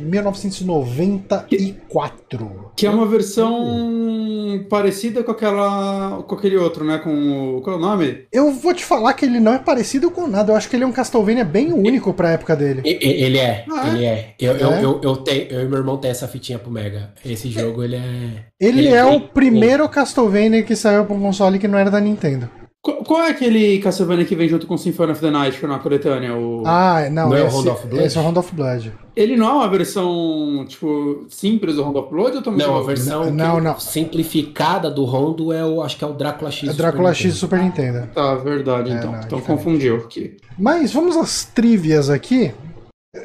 1994. 1.59 2.73
Que 2.77 2.87
é 2.87 2.91
uma 2.91 3.07
versão 3.07 4.65
parecida 4.69 5.23
com 5.23 5.31
aquela. 5.31 6.23
com 6.27 6.35
aquele 6.35 6.57
outro, 6.57 6.85
né? 6.85 6.99
Com. 6.99 7.61
Qual 7.63 7.77
é 7.77 7.79
o 7.79 7.83
nome? 7.83 8.27
Eu 8.33 8.53
vou 8.53 8.73
te 8.75 8.85
falar 8.85 9.13
que 9.15 9.25
ele 9.25 9.41
não 9.41 9.55
é 9.55 9.59
parecido 9.59 10.11
com 10.11 10.27
nada. 10.27 10.53
Eu 10.53 10.57
acho 10.57 10.69
que 10.69 10.77
ele 10.77 10.85
é 10.85 10.87
um 10.87 10.93
Castlevania 10.93 11.45
bem 11.45 11.73
único 11.73 12.13
pra 12.13 12.31
época 12.31 12.55
dele. 12.57 12.83
Ele 12.85 13.39
é, 13.39 13.65
Ah, 13.71 13.89
é? 13.89 13.91
ele 13.95 14.05
é. 14.05 14.35
Eu, 14.39 14.57
eu, 14.57 14.73
É? 14.73 14.85
eu, 14.85 15.01
eu, 15.03 15.17
tenho, 15.17 15.47
eu 15.51 15.63
e 15.63 15.69
meu 15.69 15.79
irmão 15.79 15.97
tem 15.97 16.11
essa 16.11 16.29
fitinha 16.29 16.59
pro 16.59 16.71
Mega. 16.71 17.13
Esse 17.25 17.51
jogo, 17.51 17.83
ele 17.83 17.97
é. 17.97 18.45
Ele, 18.61 18.81
Ele 18.81 18.89
é 18.89 19.05
tem- 19.05 19.17
o 19.17 19.21
primeiro 19.21 19.89
Castlevania 19.89 20.63
que 20.63 20.75
saiu 20.77 21.05
pra 21.05 21.15
um 21.15 21.21
console 21.21 21.59
que 21.59 21.69
não 21.69 21.79
era 21.79 21.91
da 21.91 22.01
Nintendo. 22.01 22.49
Qual, 22.81 22.99
qual 23.05 23.23
é 23.23 23.31
aquele 23.31 23.79
Castlevania 23.81 24.25
que 24.25 24.37
vem 24.37 24.49
junto 24.49 24.67
com 24.67 24.79
Symphony 24.79 25.12
of 25.12 25.21
the 25.21 25.31
Night, 25.31 25.59
que 25.59 25.64
é 25.64 25.69
uma 25.69 25.81
coletânea? 25.81 26.35
O... 26.35 26.62
Ah, 26.64 27.09
não, 27.11 27.29
Não 27.31 27.37
é 27.37 27.43
o 27.43 27.47
esse, 27.47 27.55
Round 27.57 27.69
of 27.71 27.87
Blood? 27.88 28.05
esse 28.07 28.17
é 28.17 28.21
o 28.21 28.23
Round 28.25 28.38
of 28.38 28.55
Blood. 28.55 28.93
Ele 29.17 29.37
não 29.37 29.49
é 29.49 29.53
uma 29.55 29.69
versão, 29.69 30.64
tipo, 30.69 31.27
simples 31.29 31.75
do 31.75 31.83
Round 31.83 31.99
of 31.99 32.09
Blood 32.11 32.37
ou 32.37 32.43
também? 32.43 32.64
Não, 32.67 32.77
a 32.77 32.83
versão 32.85 33.31
Não, 33.33 33.61
não. 33.61 33.79
simplificada 33.81 34.91
do 34.91 35.05
Rondo 35.05 35.53
é 35.53 35.64
o. 35.64 35.83
Acho 35.83 35.97
que 35.99 36.05
é 36.05 36.07
o 36.07 36.12
Drácula 36.12 36.51
X. 36.53 36.71
É 36.71 36.73
Drácula 36.73 37.12
Super 37.12 37.23
X 37.23 37.33
do 37.35 37.38
Super 37.38 37.59
Nintendo. 37.62 38.09
Tá, 38.14 38.35
verdade, 38.37 38.91
É, 38.93 38.95
então. 38.95 39.11
não, 39.12 39.19
é 39.19 39.23
então 39.25 39.38
diferente. 39.38 39.59
confundiu 39.64 39.97
aqui. 39.97 40.37
Mas 40.57 40.93
vamos 40.93 41.17
às 41.17 41.45
trivias 41.45 42.09
aqui. 42.09 42.53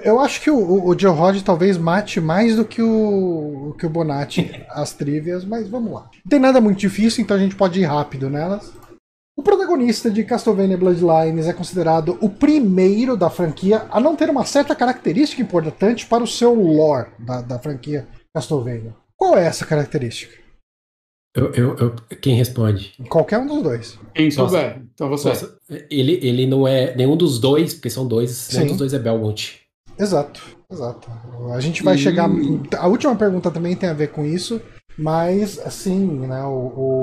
Eu 0.04 0.20
acho 0.20 0.42
que 0.42 0.50
o, 0.50 0.58
o, 0.58 0.89
o 0.89 0.98
Joe 1.00 1.13
Rod 1.16 1.42
talvez 1.42 1.78
mate 1.78 2.20
mais 2.20 2.56
do 2.56 2.66
que 2.66 2.82
o, 2.82 3.76
que 3.78 3.86
o 3.86 3.89
Bonatti 3.89 4.63
as 4.70 4.94
trivias, 4.94 5.46
mas 5.46 5.68
vamos 5.68 5.94
lá. 5.94 6.10
Não 6.24 6.30
tem 6.30 6.39
nada 6.39 6.60
muito 6.62 6.80
difícil, 6.80 7.22
então 7.22 7.36
a 7.38 7.39
gente 7.39 7.56
pode 7.56 7.80
ir 7.80 7.84
rápido 7.86 8.30
nelas. 8.30 8.72
O 9.36 9.41
protagonista 9.41 10.12
de 10.12 10.24
Castlevania 10.24 10.78
Bloodlines 10.78 11.48
é 11.48 11.54
considerado 11.54 12.17
o 12.22 12.30
primeiro 12.30 13.17
da 13.17 13.30
franquia 13.30 13.88
a 13.89 14.00
não 14.00 14.15
ter 14.15 14.30
uma 14.30 14.46
certa 14.46 14.76
característica 14.76 15.41
importante 15.41 16.06
para 16.06 16.24
o 16.24 16.28
seu 16.28 16.54
lore 16.54 17.10
da, 17.17 17.41
da 17.41 17.58
franquia 17.60 18.08
Castlevania. 18.36 18.93
Qual 19.17 19.36
é 19.36 19.46
essa 19.46 19.65
característica? 19.65 20.36
Eu, 21.36 21.52
eu, 21.54 21.76
eu- 21.78 21.96
quem 22.22 22.36
responde? 22.36 22.93
Qualquer 23.10 23.39
um 23.39 23.48
dos 23.48 23.63
dois. 23.63 24.00
Quem 24.13 24.30
souber, 24.30 24.84
então 24.93 25.10
você. 25.10 25.30
Nossa, 25.30 25.58
ele, 25.89 26.19
ele 26.22 26.46
não 26.46 26.67
é 26.67 26.96
nenhum 26.96 27.17
dos 27.17 27.39
dois, 27.39 27.74
porque 27.74 27.89
são 27.89 28.08
dois, 28.08 28.30
Sim. 28.30 28.58
nenhum 28.58 28.67
dos 28.69 28.78
dois 28.78 28.93
é 28.93 29.00
Belmont. 29.00 29.60
Exato, 29.98 30.43
exato. 30.72 31.10
A 31.56 31.60
gente 31.60 31.82
vai 31.82 31.96
Hum. 31.96 31.98
chegar. 31.98 32.30
A 32.78 32.88
última 32.88 33.15
pergunta 33.15 33.50
também 33.50 33.76
tem 33.76 33.89
a 33.89 33.93
ver 33.93 34.12
com 34.12 34.24
isso, 34.24 34.62
mas 34.96 35.58
assim, 35.58 36.06
né? 36.06 36.43
O, 36.43 36.50
o 36.50 37.03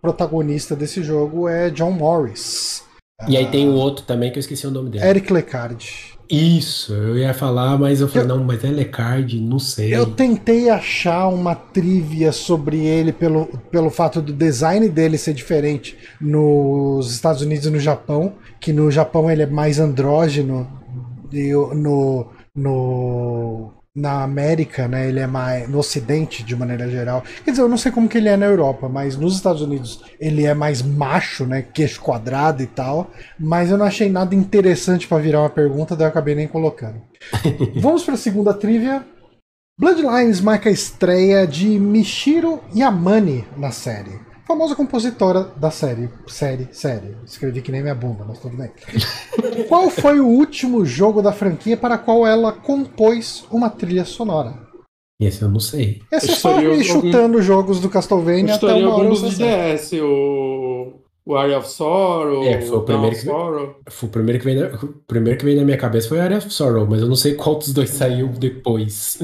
protagonista 0.00 0.74
desse 0.74 1.02
jogo 1.02 1.48
é 1.48 1.70
John 1.70 1.90
Morris. 1.90 2.82
E 3.28 3.36
aí 3.36 3.46
tem 3.46 3.68
o 3.68 3.74
outro 3.74 4.04
também 4.04 4.30
que 4.30 4.38
eu 4.38 4.40
esqueci 4.40 4.66
o 4.66 4.70
nome 4.70 4.90
dele. 4.90 5.04
Eric 5.04 5.32
Lecard. 5.32 6.18
Isso, 6.30 6.94
eu 6.94 7.18
ia 7.18 7.34
falar, 7.34 7.76
mas 7.76 8.00
eu 8.00 8.06
falei, 8.06 8.28
não, 8.28 8.44
mas 8.44 8.62
é 8.62 8.68
Lecard, 8.68 9.40
não 9.40 9.58
sei. 9.58 9.92
Eu 9.92 10.06
tentei 10.06 10.70
achar 10.70 11.26
uma 11.26 11.56
trivia 11.56 12.30
sobre 12.30 12.86
ele 12.86 13.12
pelo, 13.12 13.46
pelo 13.68 13.90
fato 13.90 14.22
do 14.22 14.32
design 14.32 14.88
dele 14.88 15.18
ser 15.18 15.34
diferente 15.34 15.98
nos 16.20 17.10
Estados 17.10 17.42
Unidos 17.42 17.66
e 17.66 17.70
no 17.70 17.80
Japão, 17.80 18.34
que 18.60 18.72
no 18.72 18.92
Japão 18.92 19.28
ele 19.28 19.42
é 19.42 19.46
mais 19.46 19.80
andrógeno 19.80 20.70
e 21.32 21.52
no, 21.52 22.28
no 22.54 23.72
na 24.00 24.22
América, 24.22 24.88
né, 24.88 25.08
ele 25.08 25.20
é 25.20 25.26
mais 25.26 25.68
no 25.68 25.78
Ocidente 25.78 26.42
de 26.42 26.56
maneira 26.56 26.88
geral. 26.88 27.22
Quer 27.44 27.50
dizer, 27.50 27.62
eu 27.62 27.68
não 27.68 27.76
sei 27.76 27.92
como 27.92 28.08
que 28.08 28.16
ele 28.16 28.28
é 28.28 28.36
na 28.36 28.46
Europa, 28.46 28.88
mas 28.88 29.16
nos 29.16 29.36
Estados 29.36 29.60
Unidos 29.60 30.02
ele 30.18 30.44
é 30.44 30.54
mais 30.54 30.80
macho, 30.80 31.44
né, 31.44 31.62
queixo 31.62 32.00
quadrado 32.00 32.62
e 32.62 32.66
tal. 32.66 33.10
Mas 33.38 33.70
eu 33.70 33.78
não 33.78 33.84
achei 33.84 34.08
nada 34.08 34.34
interessante 34.34 35.06
pra 35.06 35.18
virar 35.18 35.40
uma 35.40 35.50
pergunta, 35.50 35.94
daí 35.94 36.06
eu 36.06 36.10
acabei 36.10 36.34
nem 36.34 36.48
colocando. 36.48 37.00
Vamos 37.76 38.02
para 38.02 38.14
a 38.14 38.18
segunda 38.18 38.54
trivia. 38.54 39.04
Bloodlines 39.78 40.40
marca 40.40 40.68
a 40.68 40.72
estreia 40.72 41.46
de 41.46 41.78
Michiro 41.78 42.60
Yamane 42.74 43.46
na 43.56 43.70
série. 43.70 44.29
Famosa 44.50 44.74
compositora 44.74 45.46
da 45.56 45.70
série. 45.70 46.08
Série, 46.26 46.66
série. 46.72 47.16
Escrevi 47.24 47.62
que 47.62 47.70
nem 47.70 47.82
minha 47.82 47.94
bunda, 47.94 48.24
mas 48.26 48.40
tudo 48.40 48.56
bem. 48.56 48.68
qual 49.68 49.88
foi 49.88 50.18
o 50.18 50.26
último 50.26 50.84
jogo 50.84 51.22
da 51.22 51.30
franquia 51.30 51.76
para 51.76 51.96
qual 51.96 52.26
ela 52.26 52.50
compôs 52.50 53.44
uma 53.48 53.70
trilha 53.70 54.04
sonora? 54.04 54.54
Esse 55.20 55.42
eu 55.42 55.48
não 55.48 55.60
sei. 55.60 56.02
Esse 56.10 56.30
é 56.30 56.32
Acho 56.32 56.40
só 56.40 56.54
seria 56.56 56.74
ir 56.74 56.90
algum- 56.90 57.00
chutando 57.06 57.40
jogos 57.40 57.78
do 57.78 57.88
Castlevania 57.88 58.56
até 58.56 58.74
uma 58.74 58.92
hora 58.96 59.10
de 59.10 59.18
sabe. 59.36 59.74
DS, 59.76 59.92
o. 60.02 60.94
O 61.24 61.36
Area 61.36 61.58
of 61.58 61.68
Sorrow, 61.68 62.42
É, 62.44 62.60
foi 62.60 62.76
o 62.78 62.80
Dawn 62.80 62.84
primeiro 62.86 63.16
que- 63.16 63.22
Sorrow. 63.22 63.76
Foi 63.88 64.08
o 64.08 64.12
primeiro 64.12 64.38
que 64.40 64.44
veio 64.46 64.60
na, 64.68 64.76
o 64.78 64.88
primeiro 65.06 65.38
que 65.38 65.44
veio 65.44 65.58
na 65.58 65.64
minha 65.64 65.76
cabeça 65.76 66.08
foi 66.08 66.18
Area 66.18 66.38
of 66.38 66.50
Sorrow, 66.52 66.86
mas 66.90 67.00
eu 67.02 67.06
não 67.06 67.14
sei 67.14 67.34
qual 67.34 67.54
dos 67.56 67.72
dois 67.72 67.90
saiu 67.90 68.26
depois. 68.28 69.18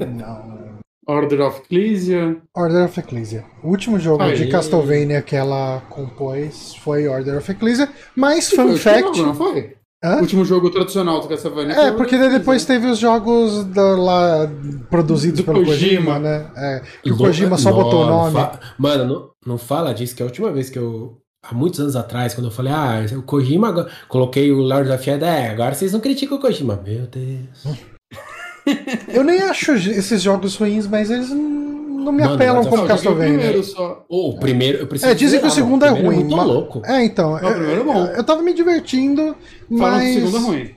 Não. 0.00 0.61
Order 1.06 1.40
of 1.42 1.60
Ecclesia. 1.62 2.36
Order 2.56 2.84
of 2.84 3.00
Ecclesia. 3.00 3.44
O 3.62 3.68
último 3.70 3.98
jogo 3.98 4.22
Aí. 4.22 4.36
de 4.36 4.46
Castlevania 4.48 5.20
que 5.20 5.34
ela 5.34 5.82
compôs 5.90 6.74
foi 6.76 7.08
Order 7.08 7.38
of 7.38 7.50
Ecclesia. 7.50 7.88
Mas, 8.14 8.48
Foi 8.50 8.64
fun 8.68 8.72
o 8.72 8.76
fact. 8.76 9.02
último 9.04 9.14
jogo, 9.16 9.28
não 9.28 9.34
foi? 9.34 9.76
Hã? 10.04 10.16
O 10.16 10.20
último 10.20 10.44
jogo 10.44 10.70
tradicional 10.70 11.20
do 11.20 11.28
Castlevania. 11.28 11.74
foi 11.74 11.84
É, 11.84 11.92
porque 11.92 12.16
depois 12.18 12.62
Ecclesia. 12.62 12.66
teve 12.66 12.86
os 12.86 12.98
jogos 12.98 13.64
da- 13.66 13.96
lá 13.96 14.50
produzidos 14.90 15.40
Do 15.40 15.44
pelo 15.44 15.64
Kojima, 15.64 16.14
Kojima. 16.14 16.18
né? 16.18 16.50
É, 16.56 16.82
que 17.02 17.12
o 17.12 17.16
Kojima 17.16 17.56
só 17.58 17.72
botou 17.72 18.02
o 18.02 18.06
Não, 18.06 18.18
nome. 18.24 18.32
fa- 18.32 18.58
Mano, 18.78 19.04
não, 19.04 19.30
não 19.46 19.58
fala 19.58 19.92
disso, 19.94 20.14
que 20.16 20.22
a 20.22 20.26
última 20.26 20.50
vez 20.52 20.70
que 20.70 20.78
eu. 20.78 21.18
Há 21.44 21.52
muitos 21.52 21.80
anos 21.80 21.96
atrás, 21.96 22.34
quando 22.34 22.46
eu 22.46 22.52
falei, 22.52 22.72
ah, 22.72 23.00
o 23.18 23.22
Kojima, 23.22 23.68
agora- 23.68 23.90
coloquei 24.08 24.52
o 24.52 24.58
Lord 24.60 24.88
of 24.90 25.04
Shadow, 25.04 25.28
é, 25.28 25.48
agora 25.50 25.74
vocês 25.74 25.92
não 25.92 25.98
criticam 25.98 26.38
o 26.38 26.40
Kojima. 26.40 26.80
Meu 26.86 27.06
Deus. 27.08 27.64
Eu 29.12 29.24
nem 29.24 29.40
acho 29.42 29.72
esses 29.72 30.22
jogos 30.22 30.56
ruins, 30.56 30.86
mas 30.86 31.10
eles 31.10 31.30
não 31.30 31.62
não 32.02 32.10
me 32.10 32.20
Mano, 32.22 32.34
apelam 32.34 32.56
mas 32.56 32.64
eu 32.66 32.70
como 32.72 32.82
Não, 32.82 32.88
joguei 32.88 33.02
o 33.02 33.14
Castlevania. 33.14 33.38
primeiro 33.38 33.62
só. 33.62 34.04
Ô, 34.08 34.30
o 34.30 34.38
primeiro, 34.40 34.78
eu 34.78 34.86
preciso 34.88 35.08
É, 35.12 35.14
dizem 35.14 35.38
que 35.40 35.46
o 35.46 35.50
segundo 35.50 35.82
mano. 35.82 35.92
é 35.92 35.94
primeiro 36.00 36.16
ruim. 36.16 36.24
muito 36.24 36.36
ma- 36.36 36.42
louco. 36.42 36.82
É, 36.84 37.04
então. 37.04 37.40
Não, 37.40 37.48
o 37.48 37.54
primeiro 37.54 37.80
é 37.80 37.84
bom. 37.84 37.96
Eu, 38.06 38.06
eu 38.16 38.24
tava 38.24 38.42
me 38.42 38.52
divertindo, 38.52 39.22
Falam 39.22 39.36
que 39.68 39.74
o 39.74 39.78
mas. 39.78 40.14
segundo 40.14 40.36
é 40.36 40.40
ruim. 40.40 40.70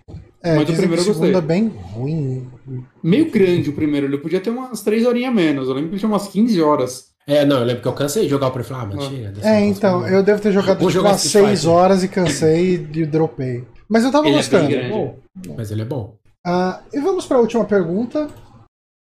É, 0.43 0.53
Mas 0.53 0.61
o 0.61 0.65
dizem 0.65 0.75
primeiro 0.81 1.03
que 1.03 1.09
eu 1.09 1.13
o 1.13 1.15
segundo 1.15 1.36
é 1.36 1.41
bem 1.41 1.67
ruim. 1.95 2.47
Meio 3.01 3.31
grande 3.31 3.71
o 3.71 3.73
primeiro, 3.73 4.05
ele 4.05 4.19
podia 4.19 4.39
ter 4.39 4.51
umas 4.51 4.81
3 4.81 5.03
horinhas 5.07 5.33
menos. 5.33 5.67
Eu 5.67 5.73
lembro 5.73 5.89
que 5.89 5.95
ele 5.95 5.99
tinha 5.99 6.09
umas 6.11 6.27
15 6.27 6.61
horas. 6.61 7.05
É, 7.25 7.43
não, 7.43 7.57
eu 7.57 7.63
lembro 7.65 7.81
que 7.81 7.88
eu 7.88 7.93
cansei 7.93 8.23
de 8.25 8.29
jogar 8.29 8.49
o 8.49 8.51
Prey. 8.51 8.63
Ah, 8.69 8.88
mas 8.93 9.03
Ah. 9.43 9.49
É, 9.55 9.65
então, 9.65 10.01
não. 10.01 10.07
eu 10.07 10.21
devo 10.21 10.39
ter 10.39 10.51
jogado 10.51 10.77
tipo, 10.77 10.91
jogar 10.91 11.09
umas 11.09 11.25
Street 11.25 11.45
6 11.47 11.59
Fighter. 11.61 11.75
horas 11.75 12.03
e 12.03 12.07
cansei 12.07 12.88
e 12.93 13.05
dropei. 13.07 13.63
Mas 13.89 14.03
eu 14.03 14.11
tava 14.11 14.27
Ele 14.27 14.36
é 14.36 14.38
gostando. 14.38 14.67
bem 14.67 14.77
grande. 14.89 15.13
Mas 15.57 15.71
ele 15.71 15.81
é 15.81 15.86
bom. 15.86 16.13
Ah, 16.45 16.83
e 16.93 16.99
vamos 16.99 17.25
para 17.25 17.37
a 17.37 17.41
última 17.41 17.65
pergunta. 17.65 18.29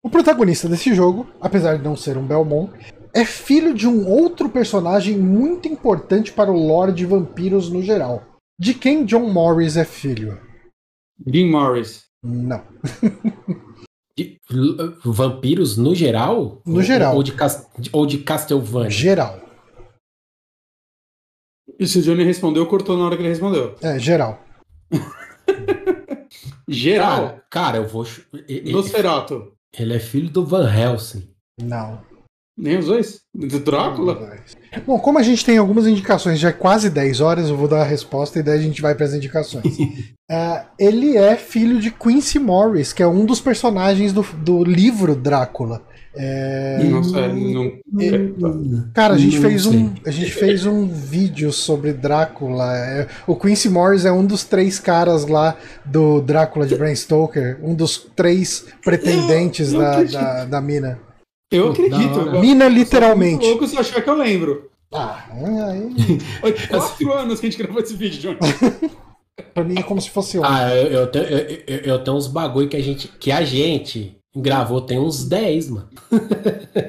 O 0.03 0.11
protagonista 0.11 0.69
desse 0.69 0.95
jogo, 0.95 1.27
apesar 1.41 1.77
de 1.77 1.85
não 1.85 1.97
ser 1.97 2.17
um 2.17 2.27
Belmont, 2.27 2.73
é 3.13 3.25
filho 3.25 3.75
de 3.75 3.87
um 3.87 4.09
outro 4.09 4.49
personagem 4.49 5.17
muito 5.19 5.69
importante 5.69 6.33
para 6.33 6.51
o 6.51 6.67
lore 6.67 6.93
de 6.93 7.07
vampiros 7.07 7.71
no 7.71 7.83
geral. 7.83 8.23
De 8.59 8.75
quem 8.75 9.05
John 9.05 9.31
Morris 9.31 9.77
é 9.77 9.85
filho? 9.85 10.41
Jim 11.27 11.51
Morris. 11.51 12.05
Não. 12.23 12.63
E, 14.19 14.39
l- 14.51 14.97
vampiros 15.05 15.77
no 15.77 15.95
geral? 15.95 16.63
No 16.67 16.77
Ou- 16.77 16.83
geral. 16.83 17.17
Ou 17.17 17.23
de, 17.23 17.33
Cas- 17.33 17.69
ou 17.93 18.07
de 18.07 18.19
Castlevania? 18.19 18.91
Geral. 18.91 19.41
E 21.79 21.87
se 21.87 21.99
o 21.99 22.03
Johnny 22.03 22.23
respondeu, 22.25 22.67
cortou 22.67 22.97
na 22.97 23.05
hora 23.07 23.17
que 23.17 23.23
ele 23.23 23.29
respondeu. 23.31 23.75
É, 23.83 23.99
geral. 23.99 24.41
Geral. 26.69 27.17
Cara, 27.27 27.45
cara, 27.51 27.77
eu 27.79 27.89
vou. 27.89 28.07
e- 28.49 28.69
e- 28.71 28.73
Nosferatu. 28.73 29.53
Ele 29.77 29.95
é 29.95 29.99
filho 29.99 30.31
do 30.31 30.45
Van 30.47 30.71
Helsing. 30.73 31.29
Não. 31.61 32.01
Nem 32.57 32.79
os 32.79 32.87
dois? 32.87 33.21
Do 33.35 33.59
Drácula? 33.59 34.37
Bom, 34.87 34.97
como 35.01 35.19
a 35.19 35.23
gente 35.25 35.45
tem 35.45 35.59
algumas 35.59 35.89
indicações, 35.89 36.39
já 36.39 36.51
é 36.51 36.53
quase 36.53 36.89
10 36.89 37.21
horas, 37.21 37.49
eu 37.49 37.57
vou 37.57 37.67
dar 37.67 37.81
a 37.81 37.85
resposta 37.85 38.39
e 38.39 38.43
daí 38.45 38.59
a 38.61 38.63
gente 38.63 38.81
vai 38.81 38.95
para 38.95 39.07
as 39.07 39.15
indicações. 39.15 39.65
É, 40.31 40.65
ele 40.79 41.19
é 41.19 41.37
filho 41.37 41.79
de 41.79 41.91
Quincy 41.91 42.39
Morris, 42.39 42.95
que 42.95 43.03
é 43.03 43.07
um 43.07 43.27
dos 43.27 43.43
personagens 43.43 44.11
do, 44.11 44.23
do 44.23 44.65
livro 44.65 45.15
Drácula. 45.15 45.83
É, 46.17 46.83
Nossa, 46.85 47.19
é, 47.19 47.29
não. 47.33 47.73
Cara, 48.95 49.15
a 49.15 49.19
gente, 49.19 49.39
Não 49.39 49.49
fez 49.51 49.67
um, 49.67 49.93
a 50.07 50.11
gente 50.11 50.31
fez 50.31 50.65
um 50.65 50.87
vídeo 50.87 51.53
sobre 51.53 51.93
Drácula. 51.93 52.77
É, 52.77 53.09
o 53.27 53.35
Quincy 53.35 53.69
Morris 53.69 54.05
é 54.05 54.13
um 54.13 54.25
dos 54.25 54.45
três 54.45 54.79
caras 54.79 55.27
lá 55.27 55.57
do 55.85 56.21
Drácula 56.21 56.67
de 56.67 56.77
Bram 56.77 56.95
Stoker, 56.95 57.59
um 57.63 57.75
dos 57.75 57.99
três 58.15 58.65
pretendentes 58.85 59.73
Eu- 59.73 59.83
eu 59.83 59.87
da, 59.87 60.03
da, 60.05 60.45
da 60.45 60.61
mina. 60.61 61.01
Eu 61.53 61.71
acredito. 61.71 62.19
eu- 62.21 62.41
Mina, 62.41 62.69
literalmente. 62.69 63.45
louco 63.47 63.67
se 63.67 63.75
eu 63.75 63.81
achar 63.81 64.01
que 64.01 64.09
eu 64.11 64.17
lembro. 64.17 64.71
Ah, 64.93 65.25
aí, 66.43 66.53
quatro 66.69 67.13
anos 67.13 67.41
que 67.41 67.47
a 67.47 67.51
gente 67.51 67.61
gravou 67.63 67.83
esse 67.83 67.95
vídeo, 67.95 68.21
Johnny. 68.21 68.39
pra 69.53 69.65
mim 69.65 69.75
é 69.79 69.83
como 69.83 70.01
se 70.01 70.11
fosse 70.11 70.39
ontem. 70.39 70.49
Ah, 70.51 70.75
eu, 70.77 70.87
eu, 71.01 71.07
tenho, 71.09 71.25
eu, 71.25 71.59
eu- 71.67 71.79
eu 71.81 71.99
tenho 72.05 72.17
uns 72.17 72.29
bagulho 72.29 72.69
que 72.69 72.77
a 72.77 72.83
gente, 72.83 73.09
que 73.19 73.33
a 73.33 73.45
gente 73.45 74.17
gravou 74.37 74.81
tem 74.81 74.99
uns 74.99 75.25
10, 75.29 75.71
mano. 75.71 75.89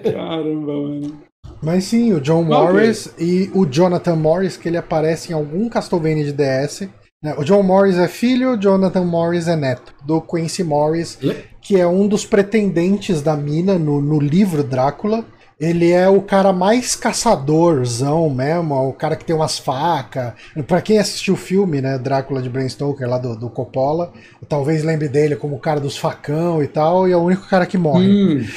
Caramba, 0.04 0.74
mano. 0.74 1.22
Mas 1.62 1.86
sim, 1.86 2.14
o 2.14 2.20
John 2.22 2.44
Ok. 2.44 2.50
Morris 2.58 3.14
e 3.18 3.50
o 3.54 3.66
Jonathan 3.66 4.16
Morris, 4.16 4.58
que 4.58 4.68
ele 4.68 4.78
aparece 4.78 5.32
em 5.32 5.36
algum 5.36 5.68
Castlevania 5.70 6.26
de 6.26 6.34
DS. 6.34 6.88
né? 7.24 7.34
O 7.38 7.44
John 7.44 7.64
Morris 7.64 7.98
é 7.98 8.08
filho, 8.08 8.52
o 8.54 8.58
Jonathan 8.62 9.04
Morris 9.06 9.48
é 9.48 9.56
neto 9.56 9.94
do 10.06 10.22
Quincy 10.22 10.64
Morris, 10.64 11.18
Le- 11.22 11.36
que 11.62 11.80
é 11.80 11.88
um 11.88 12.08
dos 12.08 12.26
pretendentes 12.26 13.22
da 13.22 13.36
mina 13.36 13.80
no, 13.80 14.02
no 14.02 14.20
livro 14.20 14.64
Drácula. 14.64 15.26
Ele 15.60 15.92
é 15.92 16.10
o 16.10 16.22
cara 16.22 16.52
mais 16.52 16.96
caçadorzão 16.96 18.30
mesmo, 18.30 18.76
o 18.90 18.94
cara 18.94 19.16
que 19.16 19.24
tem 19.24 19.36
umas 19.36 19.58
facas. 19.58 20.34
Pra 20.68 20.82
quem 20.82 21.00
assistiu 21.00 21.36
o 21.36 21.38
filme, 21.38 21.82
né, 21.82 21.98
Drácula 21.98 22.42
de 22.42 22.50
Bram 22.50 22.68
Stoker, 22.68 23.08
lá 23.10 23.18
do, 23.18 23.38
do 23.38 23.50
Coppola, 23.50 24.12
talvez 24.50 24.84
lembre 24.84 25.08
dele 25.08 25.36
como 25.36 25.56
o 25.56 25.60
cara 25.60 25.80
dos 25.80 25.98
facão 25.98 26.62
e 26.62 26.68
tal, 26.68 27.08
e 27.08 27.14
é 27.14 27.18
o 27.18 27.22
único 27.22 27.48
cara 27.48 27.66
que 27.66 27.78
morre. 27.78 28.08
Hum, 28.08 28.46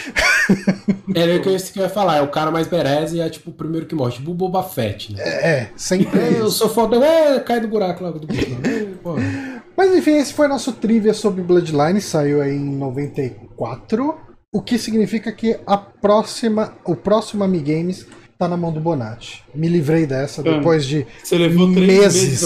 É 1.15 1.37
o 1.37 1.43
que 1.43 1.49
eu 1.49 1.83
ia 1.83 1.89
falar, 1.89 2.17
é 2.17 2.23
o 2.23 2.29
cara 2.29 2.51
mais 2.51 2.67
berez 2.67 3.13
e 3.13 3.21
é 3.21 3.29
tipo 3.29 3.51
o 3.51 3.53
primeiro 3.53 3.87
que 3.87 3.95
morre, 3.95 4.13
tipo 4.13 4.31
o 4.31 4.35
Boba 4.35 4.63
Fett, 4.63 5.15
né? 5.15 5.23
É, 5.23 5.69
sempre 5.77 6.19
É, 6.19 6.33
eu 6.41 6.51
sou 6.51 6.69
foda, 6.69 6.97
é, 6.97 7.39
cai 7.41 7.61
do 7.61 7.69
buraco 7.69 8.03
lá 8.03 8.11
do 8.11 8.27
buraco. 8.27 8.49
É. 9.09 9.59
Mas 9.77 9.95
enfim, 9.95 10.17
esse 10.17 10.35
foi 10.35 10.49
nosso 10.49 10.73
trivia 10.73 11.15
sobre 11.15 11.41
Bloodline, 11.41 12.01
saiu 12.01 12.43
aí 12.43 12.55
em 12.55 12.77
94. 12.77 14.28
O 14.53 14.63
que 14.63 14.79
significa 14.79 15.31
que 15.31 15.59
a 15.67 15.77
próxima, 15.77 16.73
o 16.85 16.97
próximo 16.97 17.45
Amigames 17.45 18.07
tá 18.39 18.49
na 18.49 18.57
mão 18.57 18.73
do 18.73 18.81
Bonatti. 18.81 19.45
Me 19.55 19.69
livrei 19.69 20.07
dessa 20.07 20.41
Ah. 20.41 20.45
depois 20.45 20.87
de 20.87 21.07
você 21.23 21.37
levou 21.37 21.71
três 21.75 22.15
Meses. 22.15 22.41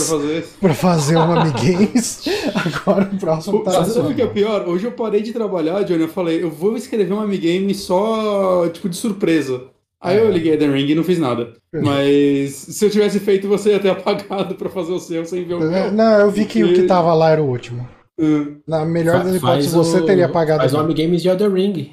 pra 0.59 0.75
fazer 0.75 0.75
fazer 0.75 1.17
um 1.17 1.33
Amigames. 1.33 2.23
Agora 2.55 3.09
o 3.13 3.19
próximo 3.19 3.63
tá 3.63 3.85
Sabe 3.85 4.13
o 4.13 4.15
que 4.17 4.23
é 4.23 4.27
pior? 4.27 4.67
Hoje 4.69 4.87
eu 4.87 4.93
parei 4.93 5.23
de 5.23 5.33
trabalhar, 5.33 5.85
Johnny. 5.85 6.03
Eu 6.03 6.09
falei, 6.09 6.43
eu 6.43 6.51
vou 6.51 6.77
escrever 6.77 7.13
um 7.13 7.21
amigame 7.21 7.73
só, 7.73 8.69
tipo, 8.71 8.89
de 8.89 8.97
surpresa. 8.97 9.63
Aí 10.01 10.17
É. 10.17 10.21
eu 10.23 10.31
liguei 10.33 10.55
Eden 10.55 10.73
Ring 10.73 10.89
e 10.91 10.95
não 10.97 11.05
fiz 11.05 11.21
nada. 11.21 11.53
Mas 11.73 12.53
se 12.55 12.85
eu 12.85 12.91
tivesse 12.91 13.21
feito, 13.21 13.47
você 13.47 13.71
ia 13.71 13.79
ter 13.79 13.91
apagado 13.93 14.57
pra 14.57 14.69
fazer 14.69 14.91
o 14.93 14.99
seu 14.99 15.25
sem 15.25 15.45
ver 15.45 15.55
o 15.55 15.61
meu. 15.61 15.93
Não, 15.93 16.19
eu 16.19 16.31
vi 16.33 16.47
que 16.47 16.65
o 16.65 16.75
que 16.75 16.83
tava 16.83 17.15
lá 17.15 17.31
era 17.31 17.41
o 17.41 17.47
último. 17.49 17.87
Hum. 18.19 18.61
Na 18.69 18.85
melhor 18.85 19.25
das 19.25 19.37
hipóteses, 19.37 19.73
você 19.73 19.99
o- 19.99 20.05
teria 20.07 20.27
apagado. 20.27 20.61
Faz 20.61 20.73
o 20.73 20.77
meu. 20.77 20.85
Amigames 20.85 21.23
de 21.23 21.29
Elder 21.29 21.51
Ring. 21.53 21.93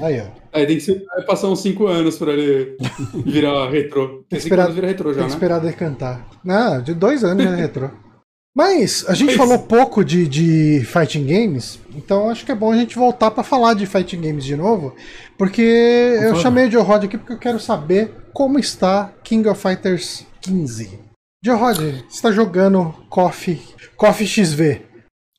Aí, 0.00 0.20
ó. 0.20 0.26
Aí 0.52 0.64
tem 0.66 0.76
que 0.76 0.82
ser, 0.82 1.02
passar 1.26 1.48
uns 1.48 1.60
5 1.60 1.86
anos 1.86 2.16
pra 2.16 2.32
ele 2.32 2.76
virar 3.26 3.68
retrô. 3.68 4.24
Tem 4.28 4.38
5 4.38 4.42
esperar- 4.46 4.62
anos 4.64 4.74
vira 4.76 4.86
retrô 4.86 5.10
já, 5.12 5.16
Tem 5.20 5.24
que 5.24 5.30
né? 5.30 5.34
esperar 5.34 5.60
decantar. 5.60 6.26
Não, 6.44 6.80
de 6.80 6.94
dois 6.94 7.24
anos 7.24 7.42
já 7.44 7.50
é 7.50 7.56
retrô. 7.56 7.90
Mas 8.56 9.04
a 9.08 9.14
gente 9.14 9.28
Mas- 9.28 9.36
falou 9.36 9.58
pouco 9.60 10.04
de, 10.04 10.26
de 10.26 10.82
fighting 10.84 11.26
games, 11.26 11.78
então 11.94 12.28
acho 12.30 12.44
que 12.44 12.50
é 12.50 12.54
bom 12.56 12.72
a 12.72 12.76
gente 12.76 12.96
voltar 12.96 13.30
pra 13.30 13.44
falar 13.44 13.74
de 13.74 13.86
fighting 13.86 14.20
games 14.20 14.44
de 14.44 14.56
novo, 14.56 14.94
porque 15.36 15.62
eu 15.62 16.34
chamei 16.36 16.66
o 16.66 16.70
Joe 16.70 16.82
Rod 16.82 17.04
aqui 17.04 17.16
porque 17.18 17.34
eu 17.34 17.38
quero 17.38 17.60
saber 17.60 18.10
como 18.32 18.58
está 18.58 19.12
King 19.22 19.48
of 19.48 19.60
Fighters 19.60 20.24
15. 20.40 20.98
Joe 21.44 21.56
Rod, 21.56 21.76
você 21.78 22.02
está 22.08 22.32
jogando 22.32 22.92
Coffee, 23.08 23.60
Coffee 23.96 24.26
XV. 24.26 24.82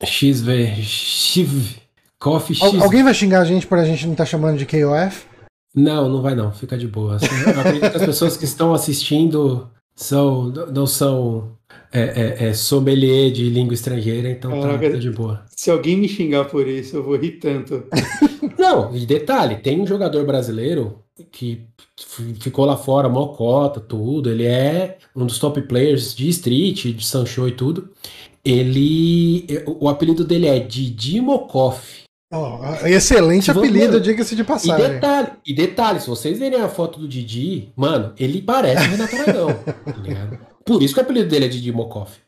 XV, 0.04 0.74
XV, 0.82 1.76
Coffee 2.18 2.56
Al- 2.60 2.70
X. 2.72 2.82
alguém 2.82 3.02
vai 3.02 3.14
xingar 3.14 3.40
a 3.40 3.44
gente 3.44 3.66
por 3.66 3.78
a 3.78 3.84
gente 3.84 4.04
não 4.06 4.12
estar 4.12 4.26
chamando 4.26 4.58
de 4.58 4.66
KOF? 4.66 5.24
Não, 5.74 6.08
não 6.08 6.20
vai 6.20 6.34
não, 6.34 6.52
fica 6.52 6.76
de 6.76 6.88
boa. 6.88 7.16
Assim, 7.16 7.26
Eu 7.46 7.60
acredito 7.60 7.90
que 7.90 7.96
as 7.96 8.04
pessoas 8.04 8.36
que 8.36 8.44
estão 8.44 8.74
assistindo 8.74 9.70
são, 9.94 10.48
não 10.72 10.86
são 10.86 11.52
é, 11.92 12.00
é, 12.00 12.48
é, 12.48 12.52
sommelier 12.52 13.30
de 13.30 13.48
língua 13.48 13.74
estrangeira, 13.74 14.28
então 14.30 14.50
tá, 14.50 14.60
Caraca. 14.68 14.90
tá 14.90 14.96
de 14.96 15.10
boa. 15.10 15.44
Se 15.56 15.70
alguém 15.70 15.96
me 15.96 16.08
xingar 16.08 16.46
por 16.46 16.66
isso, 16.66 16.96
eu 16.96 17.04
vou 17.04 17.16
rir 17.16 17.32
tanto. 17.32 17.84
Não, 18.58 18.94
e 18.94 19.06
detalhe, 19.06 19.56
tem 19.56 19.80
um 19.80 19.86
jogador 19.86 20.24
brasileiro 20.26 20.98
que 21.30 21.66
ficou 22.40 22.64
lá 22.64 22.76
fora, 22.76 23.08
mocota, 23.08 23.78
tudo. 23.80 24.30
Ele 24.30 24.44
é 24.44 24.98
um 25.14 25.26
dos 25.26 25.38
top 25.38 25.60
players 25.62 26.14
de 26.14 26.28
Street, 26.28 26.86
de 26.86 27.04
Sancho 27.06 27.46
e 27.46 27.52
tudo. 27.52 27.90
Ele. 28.44 29.46
O 29.66 29.88
apelido 29.88 30.24
dele 30.24 30.46
é 30.46 30.58
Didi 30.58 31.20
Mokoff. 31.20 32.04
Ó, 32.32 32.60
excelente 32.86 33.46
Se 33.46 33.52
vo- 33.52 33.58
apelido, 33.60 34.00
diga-se 34.00 34.36
de 34.36 34.42
E 34.42 34.44
passagem. 34.44 34.88
detalhe, 34.88 35.28
e 35.44 35.52
detalhe, 35.52 36.00
se 36.00 36.08
vocês 36.08 36.38
verem 36.38 36.60
a 36.60 36.68
foto 36.68 37.00
do 37.00 37.08
Didi, 37.08 37.70
mano, 37.74 38.12
ele 38.16 38.40
parece 38.40 38.86
o 38.86 38.90
Renato 38.90 39.16
Aragão, 39.16 39.48
tá? 39.64 40.38
Por 40.64 40.80
isso 40.80 40.94
que 40.94 41.00
o 41.00 41.02
apelido 41.02 41.28
dele 41.28 41.46
é 41.46 41.48
Didi 41.48 41.72
Mokoff. 41.72 42.18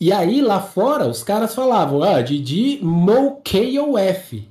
E 0.00 0.12
aí, 0.12 0.40
lá 0.40 0.60
fora, 0.60 1.06
os 1.08 1.24
caras 1.24 1.52
falavam, 1.54 2.02
ah, 2.02 2.22
Didi 2.22 2.78
Mokof. 2.80 4.48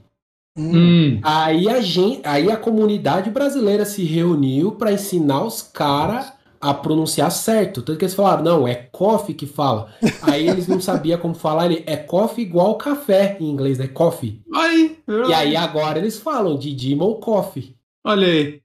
Hum. 0.57 1.20
Aí 1.24 1.70
a, 1.70 1.80
gente, 1.80 2.20
aí 2.26 2.51
a 2.51 2.57
comunidade 2.57 3.30
brasileira 3.30 3.86
se 3.86 4.03
reuniu 4.03 4.74
pra 4.74 4.91
ensinar 4.91 5.43
os 5.45 5.62
caras 5.62 6.34
a 6.62 6.74
pronunciar 6.74 7.32
certo. 7.32 7.82
Tanto 7.82 7.97
que 7.97 8.05
eles 8.05 8.16
falaram, 8.16 8.43
não, 8.43 8.68
é 8.68 8.76
coffee 8.76 9.36
que 9.36 9.45
fala. 9.45 9.93
Aí 10.22 10.47
eles 10.49 10.68
não 10.68 10.80
sabiam 10.82 11.20
como 11.20 11.34
falar, 11.36 11.66
ele 11.68 11.84
é 11.88 11.95
coffee 11.97 12.43
igual 12.45 12.76
café 12.78 13.38
em 13.39 13.49
inglês, 13.49 13.78
né? 13.78 13.88
Coffee. 13.88 14.41
Aí, 14.53 14.97
E 15.28 15.34
aí 15.34 15.55
agora 15.55 15.99
eles 15.99 16.18
falam 16.20 16.57
Didi 16.57 16.95
Mokoff. 16.95 17.76
olha 18.05 18.28
aí. 18.28 18.62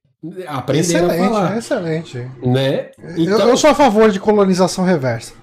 Aprenderam 0.49 1.11
a 1.11 1.15
Excelente, 1.15 1.29
falar, 1.33 1.59
excelente. 1.59 2.19
né? 2.43 2.91
Eu- 2.99 3.19
Então, 3.19 3.49
eu 3.51 3.57
sou 3.59 3.69
a 3.71 3.75
favor 3.75 4.11
de 4.11 4.19
colonização 4.19 4.83
reversa. 4.85 5.35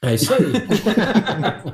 É 0.00 0.14
isso 0.14 0.32
aí. 0.32 0.44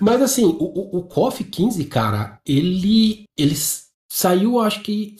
Mas 0.00 0.22
assim, 0.22 0.44
o, 0.44 0.50
o, 0.50 0.98
o 0.98 1.02
KOF 1.04 1.44
15, 1.44 1.84
cara, 1.86 2.38
ele, 2.46 3.24
ele 3.38 3.54
saiu, 4.10 4.60
acho 4.60 4.82
que, 4.82 5.16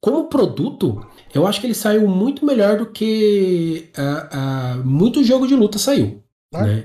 como 0.00 0.28
produto, 0.28 1.04
eu 1.34 1.46
acho 1.46 1.60
que 1.60 1.66
ele 1.66 1.74
saiu 1.74 2.06
muito 2.06 2.46
melhor 2.46 2.78
do 2.78 2.86
que 2.86 3.90
ah, 3.96 4.28
ah, 4.30 4.82
muito 4.84 5.24
jogo 5.24 5.46
de 5.46 5.56
luta 5.56 5.78
saiu. 5.78 6.22
Ah. 6.54 6.62
Né? 6.62 6.84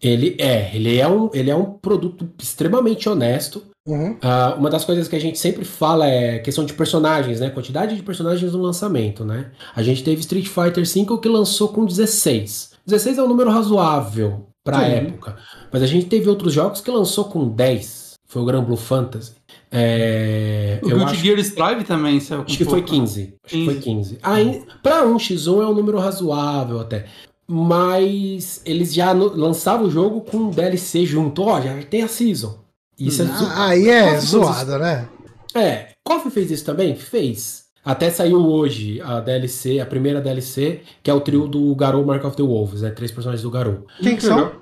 Ele 0.00 0.36
é, 0.38 0.70
ele 0.74 0.96
é 0.96 1.08
um, 1.08 1.28
ele 1.34 1.50
é 1.50 1.56
um 1.56 1.64
produto 1.64 2.28
extremamente 2.38 3.08
honesto. 3.08 3.64
Uhum. 3.84 4.16
Ah, 4.22 4.54
uma 4.56 4.70
das 4.70 4.84
coisas 4.84 5.08
que 5.08 5.16
a 5.16 5.20
gente 5.20 5.38
sempre 5.38 5.64
fala 5.64 6.06
é 6.06 6.38
questão 6.38 6.64
de 6.64 6.74
personagens, 6.74 7.40
né? 7.40 7.50
Quantidade 7.50 7.96
de 7.96 8.02
personagens 8.02 8.52
no 8.52 8.62
lançamento, 8.62 9.24
né? 9.24 9.50
A 9.74 9.82
gente 9.82 10.04
teve 10.04 10.20
Street 10.20 10.46
Fighter 10.46 10.84
V 10.84 11.18
que 11.20 11.28
lançou 11.28 11.68
com 11.68 11.84
16. 11.84 12.70
16 12.86 13.18
é 13.18 13.22
um 13.22 13.28
número 13.28 13.50
razoável 13.50 14.46
pra 14.62 14.80
Sim. 14.80 14.92
época. 14.92 15.36
Mas 15.72 15.82
a 15.82 15.86
gente 15.86 16.06
teve 16.06 16.28
outros 16.28 16.52
jogos 16.52 16.80
que 16.80 16.90
lançou 16.90 17.24
com 17.24 17.48
10. 17.48 17.97
Foi 18.28 18.42
o 18.42 18.44
Gran 18.44 18.62
Blue 18.62 18.76
Fantasy. 18.76 19.32
É, 19.70 20.78
o 20.82 20.88
eu 20.90 20.96
Guilty 20.98 21.12
acho, 21.14 21.22
Gear 21.24 21.38
Strive 21.38 21.84
também 21.84 22.20
saiu 22.20 22.40
com 22.40 22.46
acho 22.46 22.58
que 22.58 22.64
foi 22.64 22.80
pouco, 22.82 22.92
né? 22.94 23.00
15. 23.00 23.34
Acho 23.44 23.54
que 23.54 23.64
foi 23.64 23.74
15. 23.76 23.84
15. 24.16 24.18
Aí, 24.22 24.62
pra 24.82 25.02
um 25.06 25.16
X1 25.16 25.62
é 25.62 25.66
um 25.66 25.74
número 25.74 25.98
razoável 25.98 26.78
até. 26.80 27.06
Mas 27.50 28.60
eles 28.66 28.92
já 28.92 29.12
lançavam 29.12 29.86
o 29.86 29.90
jogo 29.90 30.20
com 30.20 30.36
um 30.36 30.50
DLC 30.50 31.06
junto. 31.06 31.42
Ó, 31.42 31.60
já 31.60 31.74
tem 31.82 32.02
a 32.02 32.08
Season. 32.08 32.58
Isso 32.98 33.22
é 33.22 33.24
zo- 33.26 33.46
Ah, 33.46 33.68
Aí 33.68 33.88
é 33.88 34.02
Qual 34.10 34.20
zoado, 34.20 34.78
né? 34.78 35.08
É, 35.54 35.88
KOF 36.04 36.30
fez 36.30 36.50
isso 36.50 36.64
também? 36.64 36.94
Fez. 36.96 37.64
Até 37.84 38.10
saiu 38.10 38.44
hoje 38.46 39.00
a 39.00 39.20
DLC, 39.20 39.80
a 39.80 39.86
primeira 39.86 40.20
DLC, 40.20 40.80
que 41.02 41.10
é 41.10 41.14
o 41.14 41.20
trio 41.20 41.46
do 41.48 41.74
Garou 41.74 42.04
Mark 42.04 42.22
of 42.24 42.36
the 42.36 42.42
Wolves, 42.42 42.82
né? 42.82 42.90
Três 42.90 43.10
personagens 43.10 43.42
do 43.42 43.50
Garou. 43.50 43.86
Quem 44.02 44.16
que 44.16 44.22
são? 44.22 44.52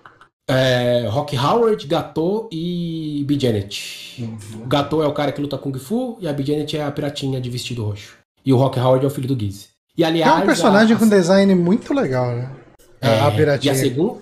É, 0.48 1.06
Rock 1.08 1.36
Howard, 1.36 1.86
Gato 1.86 2.48
e 2.52 3.24
B. 3.26 3.38
Janet. 3.38 4.14
Uhum. 4.22 4.62
O 4.62 4.66
Gato 4.66 5.02
é 5.02 5.06
o 5.08 5.12
cara 5.12 5.32
que 5.32 5.40
luta 5.40 5.58
Kung 5.58 5.76
Fu 5.78 6.16
e 6.20 6.28
a 6.28 6.32
B. 6.32 6.44
Janet 6.44 6.76
é 6.76 6.84
a 6.84 6.90
piratinha 6.90 7.40
de 7.40 7.50
vestido 7.50 7.84
roxo. 7.84 8.14
E 8.44 8.52
o 8.52 8.56
Rock 8.56 8.78
Howard 8.78 9.04
é 9.04 9.08
o 9.08 9.10
filho 9.10 9.26
do 9.34 9.38
Giz. 9.38 9.70
E 9.98 10.04
É 10.04 10.06
aliás. 10.06 10.42
um 10.42 10.46
personagem 10.46 10.94
a, 10.94 10.98
com 10.98 11.08
design 11.08 11.52
muito 11.54 11.92
legal, 11.92 12.30
né? 12.34 12.50
é, 13.00 13.18
a 13.20 13.30
piratinha. 13.30 13.72
E 13.72 13.76
a 13.76 13.78
segunda. 13.78 14.20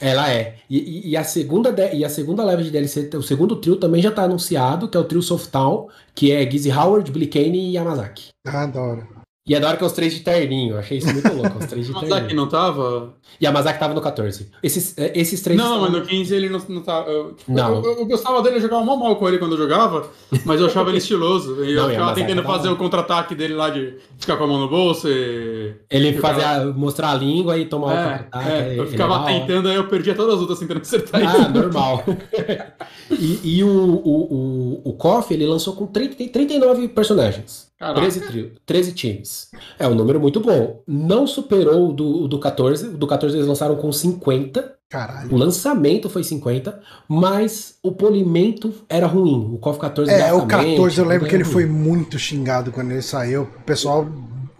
Ela 0.00 0.30
é. 0.32 0.54
E, 0.70 0.78
e- 0.78 1.10
e 1.10 1.16
a 1.16 1.22
segunda 1.24 1.70
de- 1.70 1.94
e 1.94 2.04
a 2.04 2.08
segunda 2.08 2.42
leva 2.42 2.62
de 2.62 2.70
DLC, 2.70 3.10
o 3.14 3.22
segundo 3.22 3.56
trio 3.56 3.76
também 3.76 4.00
já 4.00 4.10
tá 4.10 4.22
anunciado, 4.22 4.88
que 4.88 4.96
é 4.96 5.00
o 5.00 5.04
trio 5.04 5.20
Softown, 5.22 5.88
que 6.14 6.32
é 6.32 6.50
Gizzy 6.50 6.70
Howard, 6.72 7.10
Billy 7.12 7.26
Kane 7.26 7.58
e 7.68 7.72
Yamazaki. 7.74 8.28
Adoro. 8.46 9.06
E 9.50 9.54
é 9.56 9.58
da 9.58 9.66
hora 9.66 9.76
que 9.76 9.82
é 9.82 9.86
os 9.88 9.92
três 9.92 10.14
de 10.14 10.20
terninho. 10.20 10.74
Eu 10.74 10.78
achei 10.78 10.98
isso 10.98 11.12
muito 11.12 11.32
louco, 11.34 11.58
os 11.58 11.66
três 11.66 11.84
de 11.84 11.90
Mas 11.92 12.04
aqui 12.04 12.12
terninho. 12.12 12.36
não 12.36 12.48
tava? 12.48 13.12
Yamazaki 13.42 13.80
tava 13.80 13.94
no 13.94 14.00
14. 14.00 14.48
Esses, 14.62 14.96
é, 14.96 15.10
esses 15.18 15.40
três. 15.42 15.58
Não, 15.58 15.80
mas 15.80 15.90
no 15.90 16.02
15 16.02 16.32
ele 16.32 16.48
não, 16.48 16.62
não 16.68 16.80
tá. 16.82 17.04
Eu, 17.08 17.32
tipo, 17.32 17.52
Não. 17.52 17.82
Eu, 17.84 17.98
eu 17.98 18.06
gostava 18.06 18.40
dele, 18.42 18.56
eu 18.58 18.60
jogava 18.60 18.84
mal 18.84 18.96
mal 18.96 19.16
com 19.16 19.26
ele 19.26 19.38
quando 19.38 19.52
eu 19.52 19.58
jogava, 19.58 20.08
mas 20.44 20.60
eu 20.60 20.66
achava 20.68 20.90
ele 20.90 20.98
estiloso. 20.98 21.64
E 21.64 21.72
eu 21.72 21.82
Não, 21.82 21.88
ficava 21.88 21.92
Yamazaki 21.94 22.20
tentando 22.20 22.40
é 22.42 22.44
fazer 22.44 22.68
o 22.68 22.76
contra-ataque 22.76 23.34
dele 23.34 23.54
lá 23.54 23.70
de 23.70 23.96
ficar 24.20 24.36
com 24.36 24.44
a 24.44 24.46
mão 24.46 24.60
no 24.60 24.68
bolso 24.68 25.08
e. 25.08 25.74
Ele 25.90 26.12
fazia 26.20 26.66
mostrar 26.66 27.10
a 27.10 27.14
língua 27.14 27.58
e 27.58 27.64
tomar 27.66 27.86
o 27.88 27.90
É, 27.90 27.96
contra-ataque. 27.96 28.50
é, 28.50 28.78
eu 28.78 28.86
ficava 28.86 29.28
é 29.28 29.40
tentando, 29.40 29.68
aí 29.68 29.74
eu 29.74 29.88
perdia 29.88 30.14
todas 30.14 30.34
as 30.34 30.40
lutas 30.40 30.60
tentando 30.60 30.80
acertar 30.82 31.22
Ah, 31.26 31.48
normal. 31.48 32.04
e 33.18 33.56
e 33.58 33.64
o, 33.64 33.68
o, 33.68 34.80
o, 34.84 34.90
o 34.90 34.92
KOF, 34.92 35.34
ele 35.34 35.44
lançou 35.46 35.74
com 35.74 35.88
30, 35.88 36.28
39 36.28 36.86
personagens. 36.88 37.69
Caraca. 37.80 38.00
13, 38.02 38.20
trio, 38.20 38.52
13 38.66 38.92
times. 38.92 39.50
É 39.78 39.88
um 39.88 39.94
número 39.94 40.20
muito 40.20 40.38
bom. 40.38 40.82
Não 40.86 41.26
superou 41.26 41.88
o 41.88 41.92
do, 41.94 42.28
do 42.28 42.38
14. 42.38 42.88
O 42.88 42.98
do 42.98 43.06
14 43.06 43.34
eles 43.34 43.48
lançaram 43.48 43.74
com 43.76 43.90
50. 43.90 44.74
Caralho. 44.86 45.32
O 45.32 45.38
lançamento 45.38 46.10
foi 46.10 46.22
50. 46.22 46.78
Mas 47.08 47.78
o 47.82 47.90
polimento 47.90 48.74
era 48.86 49.06
ruim. 49.06 49.48
O 49.54 49.58
KOF 49.58 49.80
14 49.80 50.10
É, 50.10 50.30
o 50.30 50.44
graficamente, 50.44 50.76
14 50.76 50.98
eu 50.98 51.04
lembro 51.06 51.26
que 51.26 51.34
ele 51.34 51.42
era 51.42 51.52
foi 51.52 51.64
ruim. 51.64 51.72
muito 51.72 52.18
xingado 52.18 52.70
quando 52.70 52.90
ele 52.90 53.00
saiu. 53.00 53.44
O 53.44 53.62
pessoal 53.64 54.06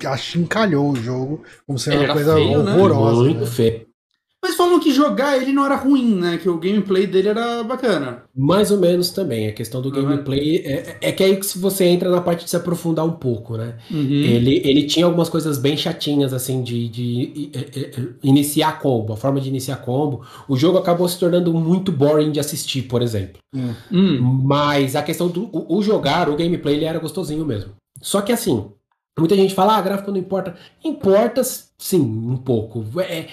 achincalhou 0.07 0.91
o 0.91 0.97
jogo 0.97 1.43
como 1.67 1.79
sendo 1.79 1.97
Ele 1.97 2.07
uma 2.07 2.15
coisa 2.15 2.35
feio, 2.35 2.63
né? 2.63 2.73
horrorosa. 2.75 3.21
Muito 3.21 3.41
né? 3.41 3.47
feio. 3.47 3.90
Mas 4.43 4.55
falam 4.55 4.81
que 4.81 4.91
jogar 4.91 5.37
ele 5.37 5.53
não 5.53 5.67
era 5.67 5.77
ruim, 5.77 6.15
né? 6.15 6.39
Que 6.39 6.49
o 6.49 6.57
gameplay 6.59 7.07
dele 7.07 7.29
era 7.29 7.63
bacana. 7.63 8.23
Mais 8.35 8.71
ou 8.71 8.79
menos 8.79 9.11
também. 9.11 9.47
A 9.49 9.53
questão 9.53 9.83
do 9.83 9.91
Uhum. 9.91 10.03
gameplay 10.03 10.63
é, 10.65 10.97
é 11.03 11.13
que 11.13 11.23
aí 11.23 11.37
que 11.37 11.45
se 11.45 11.59
você 11.59 11.85
entra 11.85 12.11
na 12.11 12.23
parte 12.23 12.45
de 12.45 12.51
se 12.51 12.57
aprofundar 12.57 13.05
um 13.05 13.13
pouco, 13.13 13.59
né? 13.59 13.77
Uhum. 13.91 13.99
Ele, 14.01 14.63
ele 14.65 14.85
tinha 14.87 15.05
algumas 15.05 15.29
coisas 15.29 15.59
bem 15.59 15.77
chatinhas, 15.77 16.33
assim, 16.33 16.63
de, 16.63 16.89
de, 16.89 17.51
eh, 17.55 17.69
eh, 17.77 18.09
iniciar 18.23 18.79
combo, 18.81 19.13
a 19.13 19.17
forma 19.17 19.41
de 19.43 19.49
iniciar 19.51 19.77
combo. 19.77 20.25
O 20.49 20.57
jogo 20.57 20.79
acabou 20.79 21.07
se 21.07 21.19
tornando 21.19 21.53
muito 21.53 21.93
boring 21.93 22.31
de 22.33 22.41
assistir, 22.41 22.83
por 22.83 23.03
exemplo. 23.03 23.39
Hum. 23.93 24.19
Mas 24.45 24.97
a 24.97 25.03
questão 25.03 25.29
do 25.29 25.51
o, 25.53 25.77
o 25.77 25.83
jogar, 25.83 26.31
o 26.31 26.37
gameplay, 26.37 26.77
ele 26.77 26.87
era 26.87 26.99
gostosinho 26.99 27.45
mesmo. 27.45 27.73
Só 28.01 28.23
que 28.23 28.33
assim, 28.33 28.71
muita 29.19 29.37
gente 29.37 29.55
fala, 29.55 29.77
ah, 29.77 29.83
gráfico 29.83 30.11
não 30.11 30.19
importa. 30.19 30.55
Importa, 30.83 31.43
sim, 31.77 32.01
um 32.01 32.37
pouco. 32.39 32.85
É, 33.01 33.27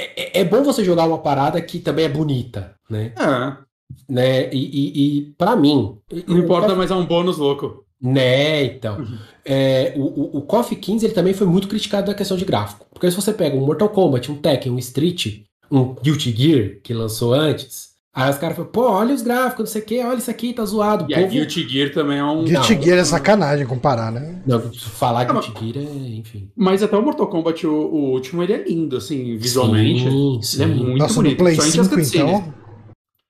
é, 0.00 0.40
é 0.40 0.44
bom 0.44 0.62
você 0.62 0.84
jogar 0.84 1.06
uma 1.06 1.18
parada 1.18 1.60
que 1.60 1.78
também 1.78 2.04
é 2.04 2.08
bonita, 2.08 2.74
né? 2.88 3.12
É, 3.18 4.12
né? 4.12 4.50
E, 4.52 4.58
e, 4.58 5.18
e 5.18 5.22
para 5.36 5.56
mim. 5.56 5.98
não 6.26 6.38
importa, 6.38 6.74
mas 6.74 6.90
é 6.90 6.94
um 6.94 7.06
bônus 7.06 7.38
louco. 7.38 7.84
Né, 8.02 8.64
então. 8.64 8.98
Uhum. 8.98 9.18
É, 9.44 9.92
o, 9.94 10.38
o, 10.38 10.42
KOF 10.42 10.74
15 10.74 11.04
ele 11.04 11.12
também 11.12 11.34
foi 11.34 11.46
muito 11.46 11.68
criticado 11.68 12.08
na 12.08 12.14
questão 12.16 12.36
de 12.36 12.46
gráfico. 12.46 12.86
Porque 12.90 13.10
se 13.10 13.16
você 13.16 13.32
pega 13.32 13.56
um 13.56 13.66
Mortal 13.66 13.90
Kombat, 13.90 14.32
um 14.32 14.36
Tekken, 14.36 14.72
um 14.72 14.78
Street, 14.78 15.42
um 15.70 15.94
Guilty 15.94 16.34
Gear, 16.34 16.76
que 16.82 16.94
lançou 16.94 17.34
antes, 17.34 17.89
aí 18.14 18.30
os 18.30 18.38
caras 18.38 18.56
falam, 18.56 18.70
pô, 18.72 18.90
olha 18.90 19.14
os 19.14 19.22
gráficos, 19.22 19.58
não 19.60 19.66
sei 19.66 19.82
o 19.82 19.84
que, 19.84 20.00
olha 20.04 20.18
isso 20.18 20.30
aqui, 20.30 20.52
tá 20.52 20.64
zoado. 20.64 21.06
E 21.08 21.14
O 21.14 21.16
a 21.16 21.20
povo- 21.20 21.32
Guilty 21.32 21.68
Gear 21.68 21.92
também 21.92 22.18
é 22.18 22.24
um. 22.24 22.44
Guilty. 22.44 22.82
Gear 22.82 22.98
é 22.98 23.04
sacanagem 23.04 23.66
comparar, 23.66 24.10
né? 24.12 24.42
Não, 24.46 24.60
falar 24.72 25.26
Não, 25.26 25.40
Guilty 25.40 25.52
Gear 25.72 25.86
é, 25.86 26.08
enfim. 26.16 26.50
Mas 26.56 26.82
até 26.82 26.96
o 26.96 27.02
Mortal 27.02 27.26
Kombat, 27.28 27.66
o, 27.66 27.72
o 27.72 28.10
último, 28.12 28.42
ele 28.42 28.52
é 28.52 28.62
lindo, 28.68 28.96
assim, 28.96 29.36
visualmente. 29.36 30.02
Sim, 30.02 30.34
Ele 30.34 30.42
sim. 30.42 30.62
é 30.62 30.66
muito 30.66 30.98
Nossa, 30.98 31.14
bonito. 31.14 31.32
no 31.38 31.44
Play 31.44 31.58
as 31.58 31.64
5, 31.64 31.88
cutscenes. 31.88 32.14
então. 32.14 32.54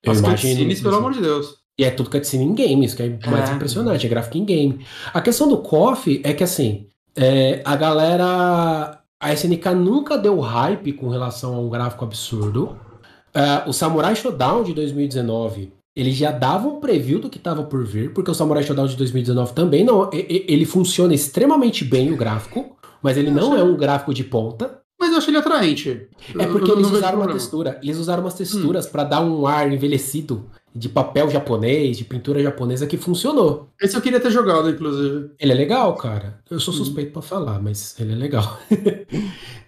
Eu 0.02 0.12
As 0.12 0.18
imagino 0.20 0.52
cutscenes, 0.54 0.80
pelo 0.80 0.96
amor 0.96 1.12
de 1.12 1.20
Deus. 1.20 1.54
E 1.78 1.84
é 1.84 1.90
tudo 1.90 2.10
cutscene 2.10 2.44
em 2.44 2.54
game, 2.54 2.84
isso 2.84 2.96
que 2.96 3.02
é 3.02 3.18
mais 3.30 3.48
É. 3.50 3.54
impressionante, 3.54 4.04
é 4.06 4.08
gráfico 4.08 4.36
em 4.38 4.44
game. 4.44 4.84
A 5.14 5.20
questão 5.20 5.48
do 5.48 5.58
KOF 5.58 6.20
é 6.24 6.32
que 6.34 6.42
assim, 6.44 6.86
é, 7.16 7.60
a 7.64 7.76
galera. 7.76 8.96
A 9.22 9.32
SNK 9.34 9.74
nunca 9.74 10.16
deu 10.16 10.40
hype 10.40 10.94
com 10.94 11.08
relação 11.10 11.54
a 11.54 11.58
um 11.58 11.68
gráfico 11.68 12.04
absurdo. 12.04 12.78
É, 13.34 13.68
o 13.68 13.72
Samurai 13.72 14.14
Shodown 14.16 14.62
de 14.64 14.72
2019, 14.74 15.72
ele 15.94 16.10
já 16.12 16.30
dava 16.30 16.68
um 16.68 16.80
preview 16.80 17.18
do 17.20 17.28
que 17.30 17.38
estava 17.38 17.62
por 17.62 17.84
vir, 17.84 18.12
porque 18.12 18.30
o 18.30 18.34
Samurai 18.34 18.62
Shodown 18.62 18.86
de 18.86 18.96
2019 18.96 19.52
também 19.52 19.84
não. 19.84 20.08
Ele 20.12 20.64
funciona 20.64 21.14
extremamente 21.14 21.84
bem 21.84 22.12
o 22.12 22.16
gráfico, 22.16 22.76
mas 23.02 23.16
ele 23.16 23.30
não 23.30 23.54
é 23.56 23.62
um 23.62 23.76
gráfico 23.76 24.12
de 24.14 24.24
ponta. 24.24 24.78
Mas 25.00 25.12
eu 25.12 25.16
acho 25.18 25.30
ele 25.30 25.38
atraente. 25.38 26.08
É 26.38 26.44
Eu- 26.44 26.52
porque 26.52 26.70
eu 26.70 26.76
não 26.76 26.82
eles 26.82 26.92
usaram 26.92 27.18
uma 27.20 27.26
textura. 27.32 27.80
Eles 27.82 27.96
usaram 27.96 28.22
umas 28.22 28.34
texturas 28.34 28.86
pra 28.86 29.02
dar 29.02 29.22
um 29.22 29.46
ar 29.46 29.72
envelhecido 29.72 30.44
de 30.74 30.88
papel 30.88 31.28
japonês, 31.28 31.96
de 31.98 32.04
pintura 32.04 32.42
japonesa 32.42 32.86
que 32.86 32.96
funcionou. 32.96 33.68
Esse 33.80 33.96
eu 33.96 34.00
queria 34.00 34.20
ter 34.20 34.30
jogado, 34.30 34.70
inclusive. 34.70 35.30
Ele 35.38 35.52
é 35.52 35.54
legal, 35.54 35.94
cara. 35.96 36.38
Eu 36.50 36.60
sou 36.60 36.72
Uhum. 36.72 36.78
suspeito 36.84 37.12
pra 37.12 37.22
falar, 37.22 37.60
mas 37.60 37.94
ele 37.98 38.12
é 38.12 38.16
legal. 38.16 38.58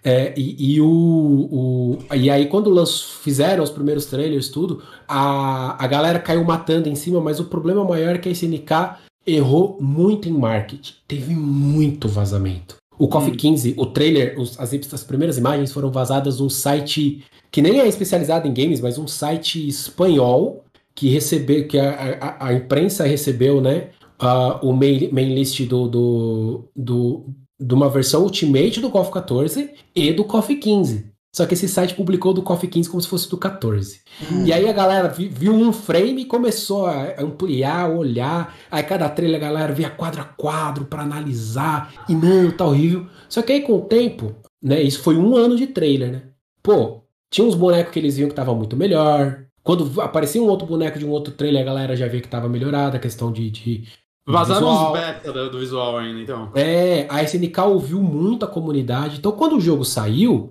É, 0.05 0.33
e, 0.37 0.73
e 0.75 0.81
o, 0.81 0.85
o- 0.85 1.97
e 2.13 2.29
aí 2.29 2.47
quando 2.47 2.69
lanç- 2.69 3.03
fizeram 3.21 3.63
os 3.63 3.69
primeiros 3.69 4.05
trailers, 4.05 4.49
tudo, 4.49 4.81
a, 5.07 5.81
a 5.81 5.87
galera 5.87 6.19
caiu 6.19 6.43
matando 6.43 6.89
em 6.89 6.95
cima, 6.95 7.21
mas 7.21 7.39
o 7.39 7.45
problema 7.45 7.85
maior 7.85 8.15
é 8.15 8.17
que 8.17 8.27
a 8.27 8.31
SNK 8.33 8.97
errou 9.25 9.77
muito 9.79 10.27
em 10.27 10.33
marketing. 10.33 10.93
Teve 11.07 11.33
muito 11.33 12.09
vazamento. 12.09 12.75
O 12.99 13.05
Hum. 13.05 13.31
15, 13.31 13.75
o 13.77 13.85
trailer, 13.85 14.37
os- 14.37 14.59
as, 14.59 14.73
as 14.73 15.03
primeiras 15.05 15.37
imagens 15.37 15.71
foram 15.71 15.89
vazadas 15.89 16.39
num 16.41 16.49
site 16.49 17.23
que 17.49 17.61
nem 17.61 17.79
é 17.79 17.87
especializado 17.87 18.45
em 18.47 18.53
games, 18.53 18.81
mas 18.81 18.97
um 18.97 19.07
site 19.07 19.65
espanhol 19.65 20.65
que 20.95 21.09
recebeu, 21.09 21.67
que 21.67 21.77
a, 21.77 22.17
a- 22.39 22.47
a 22.47 22.53
imprensa 22.53 23.05
recebeu, 23.05 23.59
né? 23.61 23.89
ah, 24.19 24.59
o 24.63 24.71
main, 24.73 25.09
main 25.11 25.33
list 25.35 25.61
do, 25.67 25.87
do, 25.89 26.69
do, 26.75 27.25
de 27.59 27.73
uma 27.73 27.89
versão 27.89 28.23
Ultimate 28.23 28.79
do 28.79 28.89
KOF 28.89 29.11
14 29.11 29.71
e 29.95 30.13
do 30.13 30.23
KOF 30.23 30.55
15. 30.55 31.11
Só 31.35 31.45
que 31.47 31.55
esse 31.55 31.67
site 31.67 31.95
publicou 31.95 32.31
do 32.31 32.43
KOF 32.43 32.67
15 32.67 32.87
como 32.89 33.01
se 33.01 33.07
fosse 33.07 33.27
do 33.27 33.37
14. 33.37 34.01
E 34.45 34.53
aí 34.53 34.69
a 34.69 34.71
galera 34.71 35.09
vi- 35.09 35.27
viu 35.27 35.51
um 35.51 35.73
frame 35.73 36.21
e 36.21 36.25
começou 36.25 36.85
a 36.85 37.19
ampliar, 37.19 37.89
olhar. 37.89 38.55
Aí 38.71 38.83
cada 38.83 39.09
trailer 39.09 39.37
a 39.37 39.43
galera 39.47 39.73
via 39.73 39.89
quadro 39.89 40.21
a 40.21 40.25
quadro 40.25 40.85
pra 40.85 41.01
analisar. 41.01 41.91
E 42.07 42.13
não, 42.15 42.51
tá 42.51 42.65
horrível. 42.65 43.07
Só 43.27 43.41
que 43.41 43.51
aí 43.51 43.61
com 43.61 43.73
o 43.73 43.81
tempo, 43.81 44.33
né? 44.63 44.81
Isso 44.81 44.99
foi 45.01 45.17
um 45.17 45.35
ano 45.35 45.57
de 45.57 45.65
trailer, 45.67 46.11
né? 46.11 46.21
Pô, 46.61 47.01
tinha 47.31 47.45
uns 47.47 47.55
bonecos 47.55 47.91
que 47.91 47.99
eles 47.99 48.15
viam 48.15 48.29
que 48.29 48.35
tava 48.35 48.53
muito 48.53 48.77
melhor. 48.77 49.43
Quando 49.63 50.01
aparecia 50.01 50.41
um 50.41 50.47
outro 50.47 50.67
boneco 50.67 50.99
de 50.99 51.05
um 51.05 51.09
outro 51.09 51.33
trailer, 51.33 51.61
a 51.61 51.65
galera 51.65 51.95
já 51.95 52.07
via 52.07 52.19
que 52.21 52.27
tava 52.27 52.49
melhorada 52.49 52.97
a 52.97 52.99
questão 52.99 53.31
de, 53.31 53.49
de, 53.49 53.83
Vazaram 54.27 54.67
Visual. 54.67 54.91
uns 54.93 54.99
beta 54.99 55.49
do, 55.49 55.59
visual 55.59 55.97
ainda, 55.97 56.19
então. 56.19 56.51
é, 56.55 57.05
a 57.09 57.21
SNK 57.23 57.59
ouviu 57.61 58.01
muito 58.01 58.45
a 58.45 58.47
comunidade. 58.47 59.17
Então, 59.17 59.31
quando 59.33 59.57
o 59.57 59.61
jogo 59.61 59.83
saiu, 59.83 60.49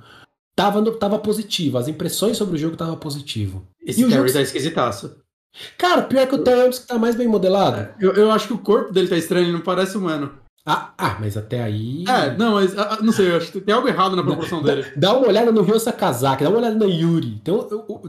tava, 0.55 0.83
tava 0.93 1.19
positivo. 1.19 1.79
As 1.79 1.89
impressões 1.89 2.37
sobre 2.37 2.57
o 2.57 2.59
jogo 2.59 2.75
estavam 2.75 2.97
positivo. 2.97 3.67
Esse 3.85 4.01
E 4.01 4.05
o 4.05 4.09
Terry 4.09 4.21
jogo- 4.21 4.33
tá 4.33 4.41
esquisitaço. 4.43 5.17
Cara, 5.77 6.03
pior 6.03 6.27
que 6.27 6.35
o 6.35 6.43
Terrence 6.43 6.81
que 6.81 6.87
tá 6.87 6.99
mais 6.99 7.15
bem 7.15 7.29
modelado. 7.29 7.89
Eu, 8.01 8.13
eu 8.15 8.31
acho 8.31 8.47
que 8.49 8.55
o 8.55 8.59
corpo 8.59 8.93
dele 8.93 9.09
tá 9.09 9.17
estranho, 9.19 9.45
ele 9.47 9.53
não 9.53 9.61
parece 9.61 9.97
humano. 9.99 10.33
Ah, 10.65 10.93
ah, 10.97 11.17
mas 11.19 11.37
até 11.37 11.61
aí. 11.61 12.05
É, 12.09 12.37
não, 12.37 12.53
mas 12.53 12.79
ah, 12.79 12.99
não 13.03 13.13
sei, 13.13 13.33
eu 13.33 13.37
acho 13.37 13.51
que 13.51 13.61
tem 13.61 13.75
algo 13.75 13.89
errado 13.89 14.15
na 14.15 14.23
proporção 14.23 14.63
dele. 14.63 14.85
Dá 14.97 15.13
uma 15.13 15.27
olhada 15.27 15.51
no 15.51 15.61
Ryo 15.63 15.81
Sakazaki, 15.81 16.45
dá 16.45 16.51
uma 16.51 16.59
olhada 16.59 16.77
na 16.77 16.85
Yuri. 16.85 17.41
Tem, 17.43 17.53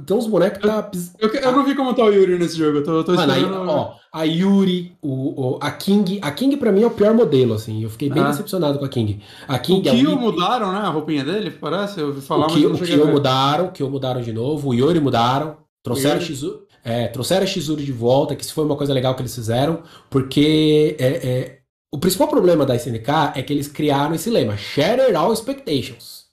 tem 0.05 0.15
uns 0.17 0.27
bonecos 0.27 0.59
que 0.59 0.67
tá. 0.67 0.83
pis- 0.83 1.13
Eu, 1.17 1.29
eu 1.29 1.51
não 1.51 1.65
vi 1.65 1.73
como 1.73 1.95
tá 1.95 2.03
o 2.03 2.11
Yuri 2.13 2.37
nesse 2.37 2.55
jogo, 2.55 2.77
eu 2.77 2.83
tô, 2.83 2.91
eu 2.97 3.03
tô 3.03 3.13
Mano, 3.15 3.31
aí, 3.33 3.41
esperando. 3.41 3.69
ó, 3.71 3.95
a 4.13 4.23
Yuri, 4.23 4.95
o, 5.01 5.55
o- 5.55 5.59
a 5.59 5.71
King. 5.71 6.19
A 6.21 6.29
King 6.29 6.55
pra 6.57 6.71
mim 6.71 6.83
é 6.83 6.85
o 6.87 6.91
pior 6.91 7.11
modelo, 7.15 7.55
assim. 7.55 7.81
Eu 7.81 7.89
fiquei 7.89 8.07
bem 8.11 8.21
Ah. 8.21 8.27
decepcionado 8.29 8.77
com 8.77 8.85
a 8.85 8.89
King. 8.89 9.19
A 9.47 9.55
o 9.55 9.59
King 9.59 9.89
a 9.89 9.91
Kyo 9.93 10.11
Whip- 10.11 10.21
mudaram, 10.21 10.71
né? 10.71 10.77
A 10.79 10.89
roupinha 10.89 11.23
dele, 11.23 11.49
parece? 11.49 11.99
Eu 12.01 12.07
ouvi 12.09 12.21
falar, 12.21 12.45
o 12.45 12.49
Kyo, 12.49 12.69
eu 12.69 12.73
o 12.75 12.77
Kyo 12.77 13.07
mudaram, 13.07 13.65
o 13.65 13.71
Kyo 13.71 13.89
mudaram 13.89 14.21
de 14.21 14.31
novo, 14.31 14.69
o 14.69 14.73
Yuri 14.75 14.99
mudaram, 14.99 15.57
trouxeram 15.81 16.19
O 16.21 16.47
o. 16.47 16.63
É, 16.85 17.07
trouxeram 17.07 17.43
a 17.43 17.47
Shizuru 17.47 17.81
de 17.81 17.91
volta, 17.93 18.35
que 18.35 18.43
isso 18.43 18.53
foi 18.53 18.63
uma 18.63 18.75
coisa 18.75 18.93
legal 18.93 19.15
que 19.15 19.21
eles 19.23 19.33
fizeram, 19.33 19.79
porque 20.09 20.95
é, 20.99 21.07
é, 21.07 21.59
o 21.93 21.99
principal 21.99 22.27
problema 22.27 22.65
da 22.65 22.75
SNK 22.75 23.33
é 23.35 23.43
que 23.43 23.53
eles 23.53 23.67
criaram 23.67 24.15
esse 24.15 24.29
lema: 24.29 24.57
Shatter 24.57 25.15
All 25.15 25.31
Expectations. 25.31 26.23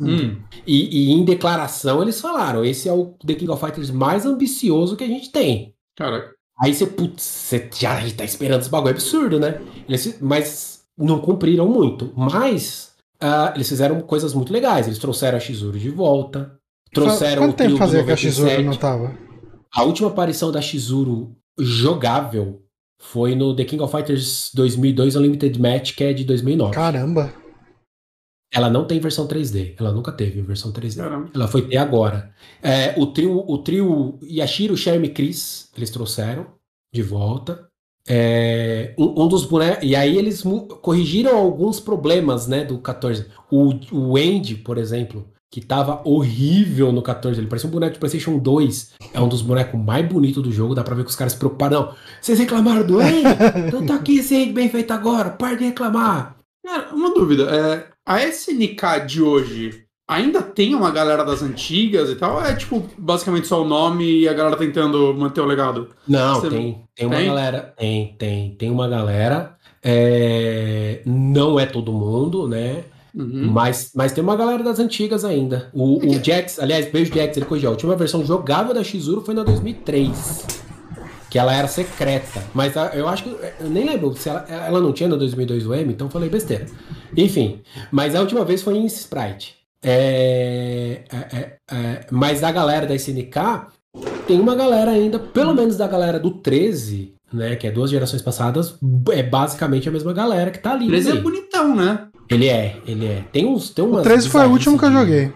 Hum. 0.00 0.40
E, 0.66 1.08
e 1.08 1.12
em 1.12 1.24
declaração 1.24 2.00
eles 2.00 2.20
falaram: 2.20 2.64
esse 2.64 2.88
é 2.88 2.92
o 2.92 3.14
The 3.26 3.34
King 3.34 3.50
of 3.50 3.62
Fighters 3.62 3.90
mais 3.90 4.24
ambicioso 4.24 4.96
que 4.96 5.04
a 5.04 5.08
gente 5.08 5.30
tem. 5.30 5.74
Cara, 5.96 6.32
Aí 6.58 6.74
você, 6.74 6.86
putz, 6.86 7.22
você 7.22 7.70
já 7.78 7.96
tá 8.12 8.24
esperando 8.24 8.60
esse 8.60 8.68
bagulho 8.70 8.92
absurdo, 8.92 9.40
né? 9.40 9.60
Eles- 9.88 10.18
mas 10.20 10.82
não 10.96 11.18
cumpriram 11.18 11.66
muito. 11.66 12.12
Mas 12.14 12.94
ah, 13.20 13.52
eles 13.54 13.68
fizeram 13.68 14.00
coisas 14.02 14.34
muito 14.34 14.52
legais. 14.52 14.86
Eles 14.86 14.98
trouxeram 14.98 15.38
a 15.38 15.40
Shizuru 15.40 15.78
de 15.78 15.88
volta. 15.90 16.58
Trouxeram 16.92 17.42
Quanto 17.44 17.52
o 17.52 17.56
tempo 17.56 17.76
fazia 17.76 18.04
que 18.04 18.10
a 18.10 18.16
Shizuru 18.16 18.50
97. 18.50 18.66
não 18.66 18.76
tava? 18.76 19.16
A 19.74 19.84
última 19.84 20.08
aparição 20.08 20.50
da 20.52 20.60
Shizuru 20.60 21.34
jogável 21.58 22.62
foi 23.00 23.34
no 23.34 23.56
The 23.56 23.64
King 23.64 23.82
of 23.82 23.90
Fighters 23.90 24.52
2002 24.54 25.16
Unlimited 25.16 25.58
Match, 25.58 25.94
que 25.96 26.04
é 26.04 26.12
de 26.12 26.22
2009. 26.22 26.74
Caramba. 26.74 27.32
Ela 28.52 28.68
não 28.68 28.84
tem 28.84 29.00
versão 29.00 29.26
3D. 29.26 29.74
Ela 29.78 29.90
nunca 29.90 30.12
teve 30.12 30.42
versão 30.42 30.70
3D. 30.70 30.96
caramba. 30.96 31.30
Ela 31.34 31.48
foi 31.48 31.62
ter 31.62 31.78
agora. 31.78 32.32
É, 32.62 32.94
o 32.98 33.06
trio, 33.06 33.42
o 33.48 33.58
trio 33.58 34.18
Yashiro, 34.22 34.76
Sherm 34.76 35.04
e 35.04 35.08
Chris, 35.08 35.70
eles 35.74 35.90
trouxeram 35.90 36.46
de 36.92 37.02
volta. 37.02 37.68
É, 38.06 38.94
um, 38.98 39.24
um 39.24 39.28
dos 39.28 39.46
bonecos. 39.46 39.82
E 39.82 39.96
aí 39.96 40.18
eles 40.18 40.42
corrigiram 40.82 41.38
alguns 41.38 41.80
problemas, 41.80 42.46
né, 42.46 42.64
do 42.64 42.78
14. 42.78 43.26
O, 43.50 43.72
o 43.92 44.16
Andy, 44.16 44.56
por 44.56 44.76
exemplo, 44.76 45.26
que 45.50 45.60
tava 45.60 46.00
horrível 46.04 46.92
no 46.92 47.02
14, 47.02 47.40
ele 47.40 47.48
parecia 47.48 47.68
um 47.68 47.72
boneco 47.72 47.94
de 47.94 47.98
PlayStation 47.98 48.38
2. 48.38 48.92
É 49.12 49.20
um 49.20 49.28
dos 49.28 49.42
bonecos 49.42 49.78
mais 49.80 50.06
bonitos 50.06 50.42
do 50.42 50.52
jogo. 50.52 50.74
Dá 50.76 50.84
pra 50.84 50.94
ver 50.94 51.02
que 51.04 51.10
os 51.10 51.16
caras 51.16 51.32
se 51.32 51.38
preocuparam. 51.38 51.80
Não, 51.86 51.94
vocês 52.20 52.38
reclamaram 52.38 52.86
do 52.86 53.00
Andy? 53.00 53.22
Então 53.66 53.84
tá 53.84 53.96
aqui 53.96 54.18
esse 54.18 54.34
Andy 54.36 54.52
bem 54.52 54.68
feito 54.68 54.92
agora. 54.92 55.30
Para 55.30 55.56
de 55.56 55.64
reclamar. 55.64 56.36
Cara, 56.64 56.94
uma 56.94 57.12
dúvida. 57.12 57.44
É, 57.44 57.86
a 58.06 58.22
SNK 58.24 59.06
de 59.06 59.22
hoje 59.22 59.84
ainda 60.08 60.40
tem 60.42 60.74
uma 60.74 60.90
galera 60.92 61.24
das 61.24 61.42
antigas 61.42 62.10
e 62.10 62.14
tal? 62.14 62.36
Ou 62.36 62.44
é 62.44 62.54
tipo 62.54 62.88
basicamente 62.96 63.48
só 63.48 63.62
o 63.62 63.68
nome 63.68 64.20
e 64.20 64.28
a 64.28 64.32
galera 64.32 64.56
tentando 64.56 65.12
manter 65.14 65.40
o 65.40 65.46
legado? 65.46 65.88
Não, 66.06 66.40
Você- 66.40 66.48
tem, 66.50 66.84
tem 66.94 67.06
uma 67.08 67.16
tem? 67.16 67.26
galera. 67.26 67.74
Tem, 67.76 68.14
tem, 68.18 68.54
tem 68.54 68.70
uma 68.70 68.86
galera. 68.88 69.56
é, 69.82 71.00
não 71.04 71.58
é 71.58 71.66
todo 71.66 71.92
mundo, 71.92 72.46
né? 72.46 72.84
Uhum. 73.14 73.50
Mas, 73.52 73.90
mas 73.94 74.12
tem 74.12 74.22
uma 74.22 74.36
galera 74.36 74.62
das 74.62 74.78
antigas 74.78 75.24
ainda. 75.24 75.68
O, 75.72 75.98
o 75.98 76.24
Jax, 76.24 76.58
aliás, 76.58 76.86
beijo 76.90 77.14
Jax, 77.14 77.36
ele 77.36 77.46
corrigiu. 77.46 77.68
A 77.68 77.72
última 77.72 77.96
versão 77.96 78.24
jogável 78.24 78.72
da 78.74 78.82
Shizuru 78.84 79.20
foi 79.22 79.34
na 79.34 79.42
2003. 79.42 80.60
Que 81.30 81.38
ela 81.38 81.54
era 81.54 81.68
secreta. 81.68 82.42
Mas 82.52 82.76
a- 82.76 82.90
eu 82.94 83.08
acho 83.08 83.22
que. 83.24 83.30
Eu 83.60 83.70
nem 83.70 83.84
lembro 83.88 84.14
se 84.16 84.28
ela, 84.28 84.44
ela 84.48 84.80
não 84.80 84.92
tinha 84.92 85.08
na 85.08 85.16
2002 85.16 85.64
o 85.66 85.72
M, 85.74 85.92
então 85.92 86.08
eu 86.08 86.10
falei 86.10 86.28
besteira. 86.28 86.66
Enfim. 87.16 87.60
Mas 87.92 88.14
a 88.14 88.20
última 88.20 88.44
vez 88.44 88.62
foi 88.62 88.76
em 88.76 88.86
Sprite. 88.86 89.54
É, 89.82 91.02
é, 91.10 91.16
é, 91.36 91.56
é, 91.72 92.06
mas 92.10 92.40
da 92.40 92.50
galera 92.52 92.86
da 92.86 92.94
SNK, 92.94 93.66
tem 94.26 94.38
uma 94.40 94.54
galera 94.54 94.90
ainda, 94.90 95.18
pelo 95.18 95.54
menos 95.54 95.76
da 95.76 95.86
galera 95.86 96.18
do 96.18 96.30
13, 96.32 97.14
né? 97.32 97.54
Que 97.56 97.66
é 97.66 97.70
duas 97.70 97.90
gerações 97.90 98.20
passadas, 98.22 98.74
é 99.12 99.22
basicamente 99.22 99.88
a 99.88 99.92
mesma 99.92 100.12
galera 100.12 100.50
que 100.50 100.58
tá 100.58 100.72
ali. 100.72 100.84
no 100.84 100.90
13 100.90 101.08
é 101.08 101.12
meio. 101.12 101.22
bonitão, 101.22 101.74
né? 101.76 102.08
Ele 102.30 102.46
é, 102.48 102.76
ele 102.86 103.06
é. 103.06 103.24
Tem 103.32 103.44
uns. 103.46 103.70
Tem 103.70 103.84
O 103.84 103.88
umas 103.88 104.02
13 104.02 104.28
foi 104.28 104.46
o 104.46 104.50
último 104.50 104.78
que 104.78 104.84
eu 104.84 104.92
joguei. 104.92 105.32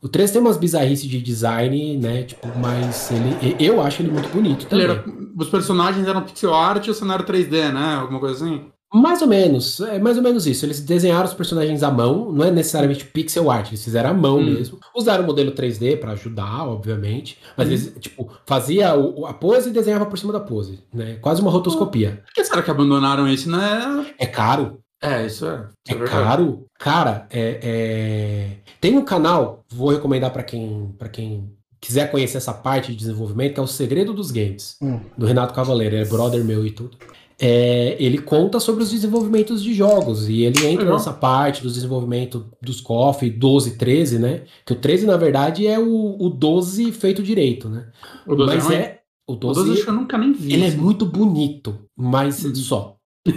O 0.00 0.08
13 0.08 0.32
tem 0.32 0.42
umas 0.42 0.56
bizarrices 0.56 1.08
de 1.08 1.20
design, 1.20 1.96
né? 1.98 2.22
Tipo, 2.24 2.48
mas 2.58 3.10
ele. 3.10 3.56
Eu 3.58 3.80
acho 3.82 4.02
ele 4.02 4.10
muito 4.10 4.28
bonito 4.30 4.66
Ele 4.70 4.84
também. 4.84 4.84
era, 4.84 5.04
os 5.36 5.48
personagens 5.48 6.06
eram 6.06 6.22
pixel 6.22 6.54
art 6.54 6.86
e 6.86 6.90
o 6.90 6.94
cenário 6.94 7.24
3D, 7.24 7.72
né? 7.72 7.94
Alguma 8.00 8.18
coisa 8.20 8.34
assim? 8.44 8.66
Mais 8.94 9.22
ou 9.22 9.28
menos, 9.28 9.80
é 9.80 9.98
mais 9.98 10.18
ou 10.18 10.22
menos 10.22 10.46
isso. 10.46 10.66
Eles 10.66 10.78
desenharam 10.80 11.24
os 11.24 11.32
personagens 11.32 11.82
à 11.82 11.90
mão, 11.90 12.30
não 12.30 12.44
é 12.44 12.50
necessariamente 12.50 13.06
pixel 13.06 13.50
art, 13.50 13.68
eles 13.68 13.82
fizeram 13.82 14.10
à 14.10 14.12
mão 14.12 14.36
Hum. 14.38 14.44
mesmo. 14.44 14.78
Usaram 14.94 15.24
o 15.24 15.26
modelo 15.26 15.50
3D 15.52 15.96
pra 15.96 16.12
ajudar, 16.12 16.68
obviamente, 16.68 17.38
mas 17.56 17.68
Hum. 17.68 17.70
eles, 17.70 17.94
tipo, 18.00 18.28
fazia 18.44 18.94
o- 18.94 19.24
a 19.24 19.32
pose 19.32 19.70
e 19.70 19.72
desenhava 19.72 20.04
por 20.04 20.18
cima 20.18 20.30
da 20.30 20.40
pose, 20.40 20.80
né? 20.92 21.16
Quase 21.22 21.40
uma 21.40 21.50
rotoscopia. 21.50 22.22
Por 22.26 22.34
que 22.34 22.44
será 22.44 22.60
que 22.60 22.70
abandonaram 22.70 23.26
isso, 23.26 23.48
né? 23.50 24.12
É 24.18 24.26
caro, 24.26 24.80
É, 25.02 25.26
isso 25.26 25.44
é. 25.46 25.54
é 25.88 25.92
isso 25.92 25.98
verdade. 25.98 26.10
caro. 26.10 26.64
Cara, 26.78 27.26
é, 27.30 27.58
é- 27.62 28.48
tem 28.80 28.96
um 28.96 29.04
canal, 29.04 29.64
vou 29.68 29.90
recomendar 29.90 30.32
pra 30.32 30.42
quem, 30.44 30.94
para 30.98 31.08
quem 31.08 31.50
quiser 31.80 32.10
conhecer 32.10 32.36
essa 32.38 32.54
parte 32.54 32.92
de 32.92 32.96
desenvolvimento, 32.98 33.54
que 33.54 33.60
é 33.60 33.62
o 33.62 33.66
Segredo 33.66 34.12
dos 34.14 34.30
Games, 34.30 34.76
Hum. 34.80 35.00
do 35.18 35.26
Renato 35.26 35.52
Cavaleiro, 35.52 35.96
é 35.96 36.04
brother 36.04 36.44
meu 36.44 36.64
e 36.64 36.70
tudo. 36.70 36.96
É, 37.44 37.96
ele 37.98 38.18
conta 38.18 38.60
sobre 38.60 38.84
os 38.84 38.90
desenvolvimentos 38.92 39.64
de 39.64 39.74
jogos 39.74 40.28
e 40.28 40.42
ele 40.42 40.64
entra 40.64 40.84
Legal. 40.84 40.92
nessa 40.92 41.12
parte 41.12 41.60
do 41.62 41.68
desenvolvimento 41.72 42.46
dos 42.62 42.80
KOF 42.80 43.28
12 43.28 43.70
e 43.70 43.76
13, 43.76 44.18
né? 44.20 44.42
Que 44.64 44.74
o 44.74 44.76
13, 44.76 45.06
na 45.06 45.16
verdade, 45.16 45.66
é 45.66 45.76
o, 45.76 46.16
o 46.20 46.28
12 46.30 46.92
feito 46.92 47.20
direito, 47.20 47.68
né? 47.68 47.88
O 48.24 48.36
12 48.36 48.54
Mas 48.54 48.70
é 48.70 48.74
é. 48.76 48.98
O 49.26 49.32
O 49.32 49.36
12, 49.36 49.58
12 49.60 49.72
acho 49.72 49.82
que 49.84 49.90
eu 49.90 49.94
nunca 49.94 50.16
nem 50.18 50.32
vi. 50.32 50.52
ele 50.52 50.64
é 50.64 50.68
assim. 50.68 50.76
muito 50.76 51.04
bonito, 51.04 51.76
mas 51.96 52.44
Uhum. 52.44 52.54
só. 52.54 52.96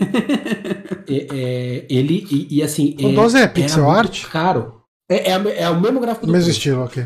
É, 1.08 1.28
é, 1.38 1.86
ele, 1.89 2.28
e, 2.32 2.58
e 2.58 2.64
assim. 2.64 2.95
O 3.01 3.12
12 3.14 3.38
é 3.38 3.41
era 3.41 3.49
pixel 3.49 3.89
art? 3.89 4.26
Caro. 4.30 4.82
É, 5.10 5.32
é, 5.32 5.62
é 5.64 5.70
o 5.70 5.80
mesmo 5.80 5.99
gráfico 5.99 6.26
do 6.26 6.32
Mesmo 6.32 6.45
13. 6.45 6.58
estilo, 6.58 6.84
ok. 6.84 7.06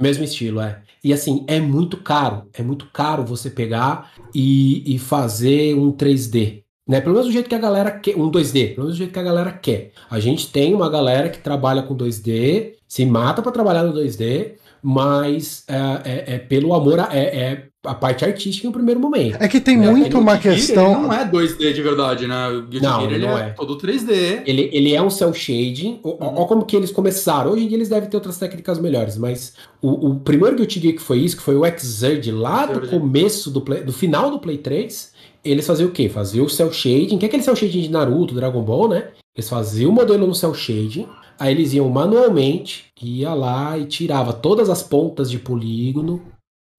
Mesmo 0.00 0.24
estilo, 0.24 0.60
é. 0.60 0.82
E 1.02 1.12
assim, 1.12 1.44
é 1.46 1.60
muito 1.60 1.96
caro. 1.98 2.44
É 2.52 2.62
muito 2.62 2.86
caro 2.92 3.24
você 3.24 3.48
pegar 3.48 4.12
e, 4.34 4.94
e 4.94 4.98
fazer 4.98 5.74
um 5.74 5.90
3D. 5.92 6.62
Né? 6.86 7.00
Pelo 7.00 7.14
menos 7.14 7.26
do 7.28 7.32
jeito 7.32 7.48
que 7.48 7.54
a 7.54 7.58
galera 7.58 7.90
quer. 7.90 8.16
Um 8.16 8.30
2D, 8.30 8.74
pelo 8.74 8.84
menos 8.84 8.94
do 8.94 8.98
jeito 8.98 9.12
que 9.12 9.18
a 9.18 9.22
galera 9.22 9.52
quer. 9.52 9.92
A 10.10 10.20
gente 10.20 10.50
tem 10.52 10.74
uma 10.74 10.90
galera 10.90 11.28
que 11.28 11.38
trabalha 11.38 11.82
com 11.82 11.96
2D, 11.96 12.74
se 12.86 13.04
mata 13.06 13.40
pra 13.42 13.50
trabalhar 13.52 13.82
no 13.84 13.92
2D, 13.94 14.52
mas 14.82 15.64
é, 15.68 15.74
é- 16.04 16.34
é 16.34 16.38
pelo 16.38 16.74
amor 16.74 17.00
a, 17.00 17.08
é, 17.12 17.24
é 17.24 17.68
a 17.86 17.94
parte 17.94 18.24
artística 18.24 18.66
em 18.66 18.70
um 18.70 18.72
primeiro 18.72 18.98
momento. 19.00 19.36
É 19.40 19.48
que 19.48 19.60
tem 19.60 19.74
É, 19.82 19.90
muito 19.90 20.16
O 20.16 20.20
uma 20.20 20.38
Gear, 20.38 20.54
questão. 20.54 20.92
Ele 20.92 21.02
não 21.02 21.12
é 21.12 21.24
2D 21.30 21.72
de 21.72 21.82
verdade, 21.82 22.26
né? 22.26 22.48
O 22.48 22.62
Guilty 22.62 22.86
Não, 22.86 23.00
Gear, 23.00 23.12
ele 23.12 23.26
não 23.26 23.38
é, 23.38 23.42
é. 23.42 23.48
todo 23.50 23.76
3D. 23.78 24.42
Ele, 24.46 24.68
ele 24.72 24.94
é 24.94 25.00
um 25.02 25.10
cel 25.10 25.32
shading. 25.32 26.00
Ó 26.02 26.10
Uhum. 26.40 26.46
como 26.46 26.64
que 26.64 26.76
eles 26.76 26.90
começaram. 26.90 27.50
Hoje 27.52 27.64
em 27.64 27.68
dia 27.68 27.76
eles 27.78 27.88
devem 27.88 28.08
ter 28.08 28.16
outras 28.16 28.38
técnicas 28.38 28.78
melhores, 28.78 29.16
mas 29.16 29.54
o, 29.80 30.10
o 30.10 30.14
primeiro 30.20 30.56
Guilty 30.56 30.80
Gear 30.80 30.94
que 30.94 31.02
foi 31.02 31.18
isso, 31.18 31.36
que 31.36 31.42
foi 31.42 31.54
o 31.56 31.62
Xrd 31.64 32.30
lá 32.32 32.66
do 32.66 32.86
começo 32.88 33.50
do 33.50 33.60
Play, 33.60 33.82
do 33.82 33.92
final 33.92 34.30
do 34.30 34.38
Play 34.38 34.58
3, 34.58 35.12
eles 35.44 35.66
faziam 35.66 35.88
o 35.88 35.92
quê? 35.92 36.08
Faziam 36.08 36.44
o 36.46 36.50
cel 36.50 36.72
shading, 36.72 37.18
que 37.18 37.24
é 37.24 37.28
aquele 37.28 37.42
cel 37.42 37.54
shading 37.56 37.82
de 37.82 37.90
Naruto, 37.90 38.34
Dragon 38.34 38.62
Ball, 38.62 38.88
né? 38.88 39.08
Eles 39.36 39.48
faziam 39.48 39.90
o 39.90 39.94
modelo 39.94 40.26
no 40.26 40.34
cel 40.34 40.52
shading, 40.54 41.06
aí 41.38 41.52
eles 41.54 41.72
iam 41.74 41.88
manualmente, 41.88 42.86
ia 43.00 43.32
lá 43.34 43.76
e 43.78 43.84
tirava 43.84 44.32
todas 44.32 44.68
as 44.70 44.82
pontas 44.82 45.30
de 45.30 45.38
polígono, 45.38 46.22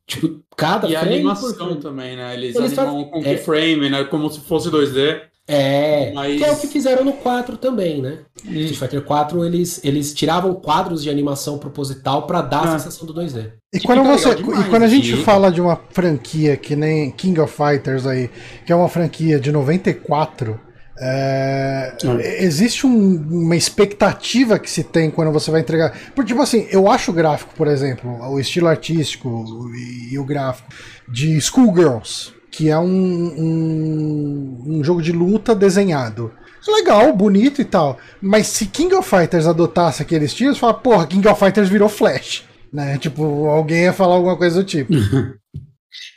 tipo, 0.07 0.39
cada 0.55 0.87
E 0.87 0.95
a 0.95 0.99
frame 1.01 1.21
por 1.21 1.29
animação 1.29 1.53
frame. 1.67 1.75
também, 1.81 2.15
né? 2.15 2.33
Eles, 2.33 2.55
Eles 2.55 2.77
animam 2.79 3.05
com 3.05 3.19
é. 3.19 3.23
keyframe, 3.23 3.89
né? 3.89 4.03
Como 4.05 4.29
se 4.31 4.39
fosse 4.39 4.69
2D. 4.69 5.21
É, 5.49 6.11
Mas- 6.13 6.37
que 6.37 6.43
é 6.43 6.51
o 6.51 6.57
que 6.57 6.67
fizeram 6.67 7.05
no 7.05 7.13
4 7.13 7.55
também, 7.55 8.01
né? 8.01 8.17
Street 8.43 8.75
Fighter 8.75 9.01
4, 9.01 9.45
eles, 9.45 9.79
eles 9.81 10.13
tiravam 10.13 10.53
quadros 10.55 11.01
de 11.01 11.09
animação 11.09 11.57
proposital 11.57 12.23
pra 12.27 12.41
dar 12.41 12.57
a 12.65 12.75
Ah. 12.75 12.79
sensação 12.79 13.07
do 13.07 13.13
2D. 13.13 13.53
E 13.73 13.79
Que 13.79 13.85
quando, 13.85 14.03
você, 14.03 14.35
demais, 14.35 14.65
e 14.65 14.69
quando 14.69 14.83
a 14.83 14.87
gente 14.89 15.13
assim. 15.13 15.23
fala 15.23 15.49
de 15.49 15.61
uma 15.61 15.79
franquia 15.91 16.57
que 16.57 16.75
nem 16.75 17.11
King 17.11 17.39
of 17.39 17.53
Fighters 17.53 18.05
aí, 18.05 18.29
que 18.65 18.73
é 18.73 18.75
uma 18.75 18.89
franquia 18.89 19.39
de 19.39 19.49
94, 19.51 20.59
é, 20.99 21.95
existe 22.39 22.85
um- 22.87 23.15
uma 23.29 23.55
expectativa 23.55 24.57
que 24.59 24.69
se 24.69 24.83
tem 24.83 25.09
quando 25.11 25.31
você 25.31 25.51
vai 25.51 25.61
entregar. 25.61 25.95
Porque, 26.15 26.29
tipo 26.29 26.41
assim, 26.41 26.67
eu 26.71 26.89
acho 26.89 27.11
o 27.11 27.13
gráfico, 27.13 27.53
por 27.55 27.67
exemplo, 27.67 28.09
o 28.29 28.39
estilo 28.39 28.67
artístico 28.67 29.45
e, 29.75 30.13
e 30.13 30.19
o 30.19 30.25
gráfico 30.25 30.69
de 31.07 31.39
Schoolgirls, 31.39 32.33
que 32.51 32.69
é 32.69 32.77
um, 32.79 32.85
um, 32.87 34.63
um 34.79 34.83
jogo 34.83 35.01
de 35.01 35.11
luta 35.11 35.53
desenhado. 35.55 36.31
Legal, 36.67 37.13
bonito 37.15 37.61
e 37.61 37.65
tal. 37.65 37.97
Mas 38.21 38.47
se 38.47 38.65
King 38.65 38.93
of 38.95 39.09
Fighters 39.09 39.47
adotasse 39.47 40.01
aquele 40.01 40.25
estilo, 40.25 40.53
você 40.53 40.59
fala, 40.59 40.73
porra, 40.73 41.07
King 41.07 41.25
of 41.27 41.39
Fighters 41.39 41.69
virou 41.69 41.87
Flash. 41.87 42.43
Né? 42.73 42.97
Tipo, 42.97 43.47
alguém 43.47 43.83
ia 43.83 43.93
falar 43.93 44.15
alguma 44.15 44.35
coisa 44.35 44.57
do 44.61 44.65
tipo. 44.65 44.91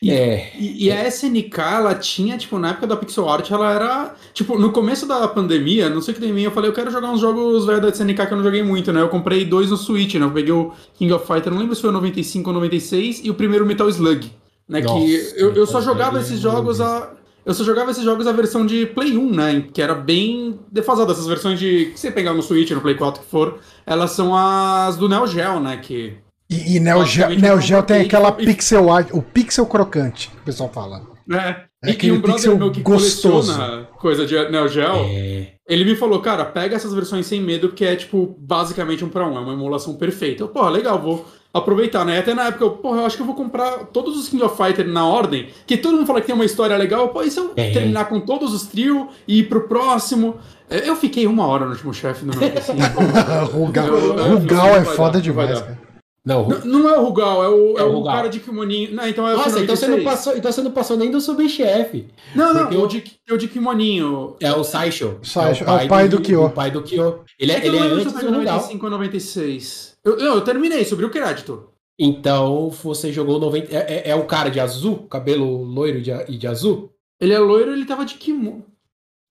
E- 0.03 0.11
É, 0.11 0.53
E, 0.59 0.87
e 0.87 0.91
a 0.91 1.07
SNK, 1.07 1.59
ela 1.61 1.95
tinha, 1.95 2.39
tipo, 2.39 2.59
na 2.59 2.71
época 2.71 2.87
da 2.87 2.97
pixel 2.97 3.29
art, 3.29 3.51
ela 3.51 3.73
era. 3.73 4.15
Tipo, 4.33 4.59
no 4.59 4.73
começo 4.73 5.07
da 5.07 5.29
pandemia, 5.29 5.91
não 5.91 6.01
sei 6.01 6.13
o 6.13 6.15
que 6.15 6.21
tem 6.21 6.31
em 6.31 6.35
mim, 6.35 6.43
eu 6.43 6.51
falei, 6.51 6.71
eu 6.71 6.75
quero 6.75 6.91
jogar 6.91 7.11
uns 7.11 7.21
jogos 7.21 7.67
velhos 7.67 7.83
da 7.83 7.89
SNK 7.91 8.27
que 8.27 8.33
eu 8.33 8.37
não 8.37 8.45
joguei 8.45 8.63
muito, 8.63 8.93
né? 8.93 9.01
Eu 9.01 9.09
comprei 9.09 9.45
dois 9.45 9.71
no 9.71 9.77
Switch, 9.77 10.15
né? 10.15 10.25
Eu 10.25 10.31
peguei 10.31 10.53
o 10.53 10.73
King 10.95 11.13
of 11.13 11.27
Fighter, 11.27 11.53
não 11.53 11.61
lembro 11.61 11.75
se 11.75 11.83
foi 11.83 11.91
95 11.91 12.49
ou 12.51 12.55
96, 12.55 13.21
e 13.25 13.31
o 13.31 13.35
primeiro 13.35 13.67
Metal 13.67 13.89
Slug. 13.89 14.31
Né? 14.69 14.81
Nossa, 14.81 14.95
que 15.05 15.35
eu, 15.37 15.53
eu 15.55 15.67
só 15.67 15.81
jogava 15.81 16.19
Slug 16.21 16.25
esses 16.25 16.39
é 16.39 16.43
jogos 16.43 16.81
a. 16.81 17.11
Eu 17.45 17.55
só 17.55 17.65
jogava 17.65 17.91
esses 17.91 18.05
jogos 18.05 18.27
a 18.27 18.33
versão 18.33 18.65
de 18.67 18.87
Play 18.87 19.17
1, 19.17 19.31
né? 19.35 19.65
Que 19.73 19.83
era 19.83 19.95
bem 19.95 20.59
defasada. 20.71 21.11
Essas 21.13 21.27
versões 21.27 21.59
de. 21.59 21.87
que 21.87 21.99
você 21.99 22.11
pegar 22.11 22.33
no 22.35 22.43
Switch, 22.43 22.71
no 22.71 22.81
Play 22.81 22.95
4 22.95 23.23
que 23.23 23.29
for, 23.29 23.59
elas 23.87 24.13
são 24.13 24.37
as 24.37 24.97
do 24.97 25.09
Neo 25.09 25.27
Geo, 25.27 25.59
né? 25.59 25.77
Que 25.79 26.15
E, 26.51 26.77
e 26.77 26.81
Neo 26.81 27.05
Geo, 27.07 27.29
Neo 27.39 27.61
Geo 27.61 27.83
tem 27.83 28.03
aquela 28.03 28.35
e- 28.39 28.45
pixel 28.45 28.91
art, 28.93 29.09
o 29.13 29.23
pixel 29.23 29.65
crocante, 29.67 30.29
que 30.29 30.37
o 30.39 30.45
pessoal 30.45 30.69
fala. 30.73 31.03
É. 31.31 31.71
É 31.83 31.89
E, 31.89 31.93
aquele 31.93 32.13
e 32.13 32.17
um 32.17 32.21
brother 32.21 32.35
pixel 32.35 32.59
meu 32.59 32.71
que 32.73 32.83
gostoso. 32.83 33.53
coleciona 33.55 33.85
coisa 33.99 34.27
de 34.27 34.35
Neo 34.51 34.69
Geo, 34.69 34.97
É, 34.97 35.53
ele 35.69 35.85
me 35.85 35.95
falou, 35.97 36.21
cara, 36.21 36.45
pega 36.45 36.75
essas 36.77 36.93
versões 36.93 37.25
sem 37.27 37.41
medo, 37.41 37.69
porque 37.69 37.85
é, 37.85 37.95
tipo, 37.97 38.37
basicamente 38.39 39.05
um 39.05 39.09
pra 39.09 39.27
um, 39.27 39.37
é 39.37 39.41
uma 39.41 39.53
emulação 39.53 39.95
perfeita. 39.95 40.43
Eu, 40.43 40.49
porra, 40.49 40.69
legal, 40.71 40.99
vou 41.01 41.25
aproveitar, 41.55 42.05
né? 42.05 42.19
Até 42.19 42.35
na 42.35 42.49
época, 42.49 42.65
eu, 42.65 42.71
porra, 42.73 42.99
eu 43.01 43.07
acho 43.07 43.17
que 43.17 43.23
eu 43.23 43.27
vou 43.27 43.35
comprar 43.37 43.87
todos 43.87 44.17
os 44.19 44.29
King 44.29 44.43
of 44.43 44.57
Fighter 44.57 44.87
na 44.89 45.07
ordem, 45.07 45.49
que 45.67 45.77
todo 45.77 45.97
mundo 45.97 46.07
fala 46.07 46.21
que 46.21 46.27
tem 46.27 46.35
uma 46.35 46.45
história 46.45 46.77
legal, 46.77 47.09
pô, 47.09 47.23
e 47.23 47.31
se 47.31 47.39
eu 47.39 47.53
É. 47.57 47.71
terminar 47.71 48.07
com 48.07 48.21
todos 48.21 48.53
os 48.53 48.67
trio 48.67 49.09
e 49.27 49.39
ir 49.39 49.49
pro 49.49 49.67
próximo? 49.69 50.37
É, 50.69 50.89
Eu 50.89 50.95
fiquei 50.97 51.27
uma 51.27 51.47
hora 51.47 51.65
no 51.65 51.71
último 51.73 51.95
chefe 51.95 52.25
do 52.25 52.33
95. 52.35 52.77
Rugal, 53.53 53.87
Eu- 53.87 53.95
eu- 53.99 54.19
eu- 54.19 54.39
Rugal 54.39 54.67
não 54.67 54.77
é 54.77 54.85
foda 54.85 55.13
dar, 55.13 55.21
demais, 55.21 55.61
cara. 55.61 55.79
Não, 56.25 56.47
Não, 56.47 56.59
não 56.65 56.89
é 56.89 56.99
o 56.99 57.05
Rugal, 57.05 57.43
é 57.43 57.49
o, 57.49 57.79
é 57.79 57.81
É 57.81 57.85
o 57.85 57.93
Rugal. 57.93 58.15
cara 58.15 58.29
de 58.29 58.41
kimoninho. 58.41 58.95
Não, 58.95 59.09
então 59.09 59.27
é 59.27 59.35
o 59.35 59.37
Nossa, 59.39 59.61
então 59.61 59.75
você, 59.75 59.87
não 59.87 59.97
96. 59.99 60.05
passou, 60.05 60.37
então 60.37 60.53
você 60.53 60.63
não 60.63 60.71
passou 60.71 60.97
nem 60.97 61.11
do 61.11 61.21
subchefe. 61.21 62.09
Não, 62.35 62.53
não, 62.53 62.83
o 62.83 62.87
de, 62.87 63.03
o 63.31 63.37
de 63.39 63.49
kimoninho. 63.49 64.37
É 64.41 64.53
o 64.53 64.63
Saisho. 64.63 65.19
Saisho, 65.23 65.65
é 65.65 65.85
o 65.85 65.89
pai 65.89 66.09
do 66.09 66.21
Kyo. 66.21 66.45
O 66.45 66.51
pai 66.51 66.71
do 66.71 66.83
Kyo. 66.83 67.21
Ele 67.39 67.53
é, 67.53 67.57
É 67.61 67.67
ele 67.67 67.79
é 67.79 67.81
antes 67.81 68.07
eu 68.07 68.13
do 68.13 68.19
peguei 68.19 68.29
Rugal. 68.29 68.55
95 68.57 68.85
ou 68.85 68.91
96. 68.91 69.97
Eu, 70.05 70.17
não, 70.19 70.35
eu 70.35 70.41
terminei, 70.43 70.85
subiu 70.85 71.09
o 71.09 71.11
crédito. 71.11 71.69
Então 71.99 72.71
você 72.71 73.13
jogou 73.13 73.39
90. 73.39 73.75
É, 73.75 73.79
é, 73.79 74.11
é 74.11 74.15
o 74.15 74.25
cara 74.25 74.51
de 74.51 74.61
azul, 74.61 75.07
cabelo 75.09 75.63
loiro 75.63 76.01
de, 76.01 76.11
e 76.29 76.37
de 76.39 76.47
azul? 76.47 76.91
Ele 77.21 77.35
é 77.35 77.39
loiro 77.39 77.73
ele 77.73 77.85
tava 77.85 78.05
de 78.05 78.15
kimono. 78.15 78.65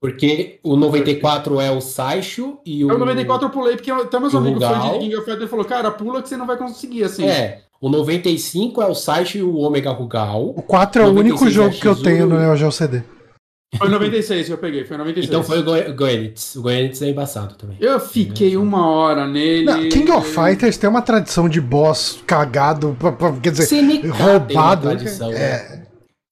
Porque 0.01 0.59
o 0.63 0.77
94 0.77 1.59
é 1.59 1.69
o 1.71 1.81
Saisho 1.81 2.57
e 2.65 2.85
o. 2.85 2.91
É 2.91 2.93
o 2.93 2.97
94 2.97 3.47
eu 3.47 3.51
pulei, 3.51 3.75
porque 3.75 3.91
até 3.91 4.19
meus 4.19 4.33
amigos 4.33 4.63
fãs 4.63 4.83
de 4.93 4.99
King 4.99 5.15
of 5.15 5.25
Fighters 5.25 5.49
falou, 5.49 5.65
cara, 5.65 5.91
pula 5.91 6.21
que 6.21 6.29
você 6.29 6.37
não 6.37 6.47
vai 6.47 6.55
conseguir, 6.57 7.03
assim. 7.03 7.25
É. 7.25 7.59
O 7.81 7.89
95 7.89 8.81
é 8.81 8.87
o 8.87 8.95
Saisho 8.95 9.37
e 9.37 9.43
o 9.43 9.57
Omega 9.57 9.91
Rugal. 9.91 10.53
O 10.55 10.61
4 10.61 11.01
é 11.01 11.05
o 11.05 11.13
96 11.13 11.41
único 11.41 11.49
jogo 11.53 11.75
é 11.75 11.79
que 11.79 11.87
eu 11.87 11.95
X1. 11.95 12.03
tenho 12.03 12.25
no 12.27 12.39
Neo 12.39 12.55
Geo 12.55 12.71
CD. 12.71 13.01
Foi 13.77 13.87
96 13.87 14.47
que 14.47 14.53
eu 14.53 14.57
peguei, 14.57 14.83
foi 14.83 14.97
96. 14.97 15.27
Então 15.27 15.43
foi 15.43 15.59
o 15.59 15.63
Go- 15.63 15.93
Goenitz. 15.95 16.55
O 16.55 16.61
Goenitz 16.63 17.01
é 17.03 17.09
embaçado 17.09 17.53
também. 17.55 17.77
Eu 17.79 17.99
fiquei 17.99 18.57
uma 18.57 18.87
hora 18.89 19.27
nele. 19.27 19.65
Não, 19.65 19.89
King 19.89 20.11
of 20.11 20.27
Fighters 20.27 20.75
tem 20.77 20.89
uma 20.89 21.01
tradição 21.03 21.47
de 21.47 21.61
boss 21.61 22.19
cagado, 22.25 22.97
quer 23.43 23.51
dizer, 23.51 23.65
CNK 23.67 24.01
tem 24.01 24.09
uma 24.11 24.17
roubado. 24.17 24.81
tradição, 24.89 25.29
né? 25.29 25.78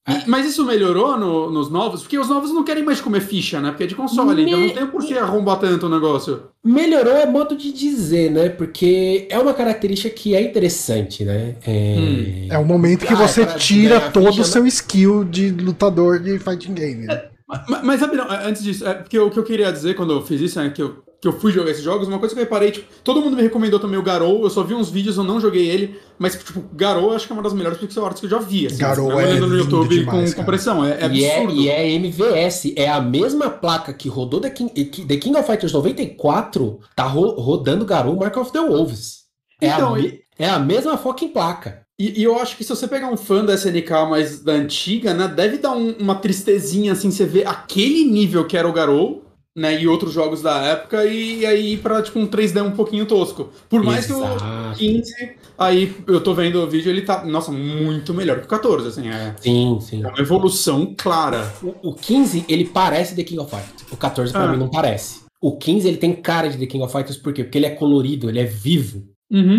É, 0.08 0.14
E- 0.20 0.24
mas 0.26 0.46
isso 0.46 0.66
melhorou 0.66 1.18
no- 1.18 1.52
nos 1.52 1.70
novos? 1.70 2.02
Porque 2.02 2.18
os 2.18 2.30
novos 2.30 2.52
não 2.54 2.64
querem 2.64 2.84
mais 2.84 3.02
comer 3.02 3.20
ficha, 3.22 3.60
né? 3.60 3.72
Porque 3.72 3.84
é 3.84 3.88
de 3.88 3.96
console, 3.96 4.44
então 4.44 4.60
Me- 4.60 4.68
não 4.68 4.74
tem 4.74 4.88
por 4.88 5.04
que 5.04 5.18
arrombar 5.18 5.60
tanto 5.60 5.86
o 5.86 5.90
negócio. 5.90 6.44
Melhorou 6.64 7.14
é 7.14 7.26
modo 7.26 7.56
de 7.58 7.72
dizer, 7.74 8.32
né? 8.32 8.50
Porque 8.50 9.28
é 9.30 9.38
uma 9.38 9.54
característica 9.54 10.10
que 10.10 10.34
é 10.36 10.42
interessante, 10.42 11.26
né? 11.26 11.56
É, 11.68 12.48
é 12.52 12.58
o 12.58 12.64
momento 12.66 13.06
que 13.06 13.14
Ah, 13.14 13.18
você 13.18 13.46
pra 13.46 13.56
tira 13.56 14.00
todo 14.12 14.42
o 14.42 14.46
seu 14.46 14.66
skill 14.68 15.24
de 15.26 15.52
lutador 15.52 16.20
de 16.20 16.40
fighting 16.40 16.74
game. 16.74 17.06
né? 17.06 17.24
Mas, 17.48 17.84
mas 17.84 18.00
sabe, 18.00 18.18
não, 18.18 18.30
antes 18.30 18.62
disso, 18.64 18.86
é 18.88 18.94
porque 18.94 19.18
o 19.18 19.30
que 19.30 19.40
eu 19.40 19.44
queria 19.44 19.72
dizer 19.72 19.96
quando 19.96 20.12
eu 20.14 20.22
fiz 20.22 20.42
isso, 20.42 20.60
né, 20.62 20.70
que 20.70 20.82
eu, 20.82 20.98
que 21.20 21.28
eu 21.28 21.34
fui 21.34 21.52
jogar 21.52 21.72
esses 21.72 21.84
jogos, 21.84 22.08
uma 22.08 22.20
coisa 22.20 22.36
que 22.36 22.40
eu 22.40 22.44
reparei, 22.44 22.70
tipo, 22.72 22.86
todo 23.04 23.22
mundo 23.22 23.36
me 23.36 23.42
recomendou 23.42 23.80
também 23.80 23.98
o 23.98 24.04
Garou, 24.04 24.44
eu 24.44 24.50
só 24.52 24.62
vi 24.62 24.76
uns 24.76 24.90
vídeos, 24.90 25.18
eu 25.18 25.24
não 25.24 25.40
joguei 25.42 25.68
ele, 25.68 26.00
mas, 26.20 26.36
tipo, 26.36 26.64
Garou 26.74 27.10
eu 27.10 27.16
acho 27.16 27.26
que 27.26 27.34
é 27.34 27.36
uma 27.36 27.42
das 27.42 27.54
melhores 27.54 27.80
pixel 27.80 28.06
arts 28.06 28.20
que 28.20 28.28
eu 28.28 28.30
já 28.30 28.38
vi, 28.40 28.68
assim, 28.68 28.78
Garou 28.78 29.08
mesmo 29.16 29.46
é 29.46 29.50
no 29.50 29.58
YouTube 29.58 29.88
demais, 29.90 30.06
com 30.06 30.36
cara. 30.36 30.36
compressão, 30.36 30.86
é, 30.86 30.92
é 31.02 31.10
e, 31.12 31.24
é, 31.26 31.36
absurdo. 31.38 31.60
e 31.62 31.70
é 31.70 31.90
MVS, 31.94 32.74
é 32.76 32.88
a 32.88 33.02
mesma 33.02 33.50
placa 33.50 33.92
que 33.94 34.08
rodou 34.08 34.40
The 34.40 34.50
King, 34.52 34.70
que- 34.86 35.06
The 35.06 35.18
King 35.18 35.38
of 35.38 35.48
Fighters 35.48 35.74
94, 35.74 36.80
tá 36.96 37.04
ro- 37.04 37.40
rodando 37.40 37.86
Garou 37.86 38.16
Mark 38.16 38.38
of 38.38 38.52
the 38.52 38.60
Wolves. 38.62 39.22
É, 39.62 39.68
Então, 39.70 39.96
a, 39.96 40.00
e- 40.00 40.20
é 40.38 40.48
a 40.48 40.60
mesma 40.60 40.98
fucking 40.98 41.30
placa. 41.30 41.82
E, 42.00 42.20
e 42.22 42.24
eu 42.24 42.38
acho 42.40 42.56
que 42.56 42.64
se 42.64 42.70
você 42.70 42.88
pegar 42.88 43.12
um 43.12 43.18
fã 43.18 43.44
da 43.44 43.56
SNK 43.56 43.92
mais 44.08 44.44
da 44.44 44.52
antiga, 44.54 45.16
né, 45.16 45.28
deve 45.28 45.58
dar 45.58 45.72
um- 45.72 45.96
uma 46.00 46.14
tristezinha, 46.16 46.92
assim, 46.94 47.10
você 47.10 47.26
ver 47.26 47.48
aquele 47.48 48.06
nível 48.06 48.46
que 48.46 48.56
era 48.56 48.68
o 48.70 48.74
Garou, 48.74 49.24
né, 49.58 49.82
e 49.82 49.88
outros 49.88 50.14
jogos 50.14 50.42
da 50.44 50.62
época, 50.62 51.04
e, 51.06 51.44
aí 51.44 51.74
ir 51.74 51.78
pra, 51.80 52.00
tipo, 52.04 52.20
um 52.20 52.28
3D 52.28 52.62
um 52.64 52.72
pouquinho 52.72 53.08
tosco. 53.08 53.50
Por 53.68 53.82
mais 53.84 54.06
que 54.06 54.14
o 54.14 54.24
Exato. 54.24 54.78
15, 54.78 55.14
aí 55.58 55.96
eu 56.06 56.22
tô 56.22 56.36
vendo 56.36 56.62
o 56.62 56.68
vídeo, 56.68 56.92
ele 56.92 57.02
tá, 57.02 57.26
nossa, 57.26 57.52
muito 57.52 58.14
melhor 58.14 58.38
que 58.40 58.46
o 58.46 58.48
14, 58.48 58.88
assim, 58.88 59.10
é, 59.10 59.34
Sim, 59.42 59.80
sim. 59.82 60.04
é 60.04 60.08
uma 60.08 60.20
evolução 60.20 60.94
clara. 60.96 61.52
O, 61.64 61.90
o 61.90 61.94
15, 61.96 62.46
ele 62.48 62.66
parece 62.66 63.16
The 63.16 63.24
King 63.24 63.40
of 63.42 63.50
Fighters. 63.50 63.92
O 63.92 63.98
14 63.98 64.32
pra 64.32 64.44
Ah. 64.44 64.48
mim 64.52 64.58
não 64.60 64.70
parece. 64.70 65.22
O 65.42 65.58
15, 65.58 65.88
ele 65.88 65.98
tem 65.98 66.14
cara 66.14 66.48
de 66.50 66.58
The 66.58 66.66
King 66.68 66.84
of 66.84 66.92
Fighters, 66.94 67.18
por 67.18 67.34
quê? 67.34 67.44
Porque 67.44 67.58
ele 67.58 67.66
é 67.66 67.72
colorido, 67.72 68.30
ele 68.30 68.40
é 68.40 68.46
vivo. 68.46 69.04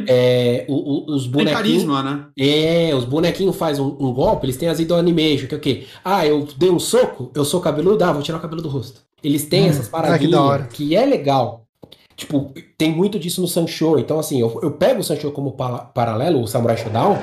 É, 0.09 0.65
o- 0.69 0.75
o- 1.13 1.15
os 1.15 1.25
Tem 1.25 1.33
bonequinhos... 1.33 1.57
carisma, 1.57 2.03
né? 2.03 2.25
É, 2.39 2.95
os 2.95 3.05
bonequinhos 3.05 3.55
fazem 3.57 3.85
um, 3.85 3.89
um 4.01 4.13
golpe, 4.15 4.47
eles 4.47 4.57
têm 4.57 4.69
as 4.69 4.81
idol 4.81 4.97
animation, 4.99 5.47
que 5.47 5.55
é 5.55 5.59
o 5.59 5.61
quê? 5.61 5.85
Ah, 6.05 6.27
eu 6.27 6.49
dei 6.57 6.71
um 6.71 6.79
soco, 6.79 7.31
eu 7.35 7.45
sou 7.45 7.61
cabeludo, 7.61 8.03
ah, 8.03 8.13
vou 8.13 8.23
tirar 8.23 8.39
o 8.39 8.41
cabelo 8.41 8.63
do 8.63 8.69
rosto. 8.69 9.03
Eles 9.23 9.45
têm 9.47 9.65
Hum, 9.65 9.69
essas 9.71 9.89
paradinhas 9.89 10.67
que 10.69 10.89
que 10.89 10.97
é 10.97 11.05
legal. 11.05 11.65
Tipo, 12.17 12.53
tem 12.77 12.91
muito 12.91 13.19
disso 13.19 13.41
no 13.41 13.47
Sancho. 13.49 13.99
Então, 13.99 14.19
assim, 14.19 14.41
eu, 14.41 14.59
eu 14.63 14.73
pego 14.73 15.01
o 15.01 15.05
Sancho 15.05 15.31
como 15.31 15.53
pala- 15.53 15.79
paralelo, 15.95 16.41
o 16.43 16.47
Samurai 16.49 16.77
Shodown, 16.77 17.17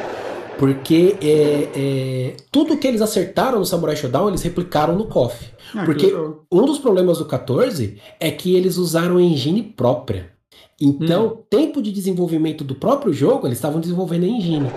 porque 0.57 1.17
é, 1.21 1.69
é, 1.75 2.37
tudo 2.51 2.77
que 2.77 2.87
eles 2.87 3.01
acertaram 3.01 3.59
no 3.59 3.65
Samurai 3.65 3.95
Shodown, 3.95 4.29
eles 4.29 4.41
replicaram 4.41 4.95
no 4.95 5.05
KOF. 5.05 5.47
Ah, 5.75 5.83
Porque-. 5.83 6.13
Um 6.51 6.65
dos 6.65 6.77
problemas 6.79 7.17
do 7.17 7.25
14 7.25 7.97
é 8.19 8.31
que 8.31 8.55
eles 8.55 8.77
usaram 8.77 9.19
engine 9.19 9.61
própria. 9.63 10.31
Então, 10.79 11.27
Hum. 11.27 11.37
tempo 11.49 11.81
de 11.81 11.91
desenvolvimento 11.91 12.63
do 12.63 12.75
próprio 12.75 13.13
jogo, 13.13 13.47
eles 13.47 13.57
estavam 13.57 13.79
desenvolvendo 13.81 14.23
a 14.23 14.27
engine. 14.27 14.69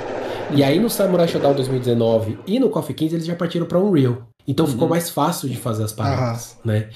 E 0.54 0.62
aí 0.64 0.80
no 0.80 0.88
Samurai 0.88 1.28
Shodown 1.28 1.54
2019 1.54 2.38
e 2.46 2.58
no 2.58 2.70
KOF 2.70 2.92
15 2.94 3.14
eles 3.16 3.26
já 3.26 3.34
partiram 3.36 3.66
para 3.66 3.78
Unreal. 3.78 4.16
Então 4.48 4.66
ficou 4.66 4.84
Uhum. 4.84 4.90
mais 4.90 5.10
fácil 5.10 5.48
de 5.48 5.56
fazer 5.56 5.84
as 5.84 5.92
paradas, 5.92 6.56
né? 6.64 6.88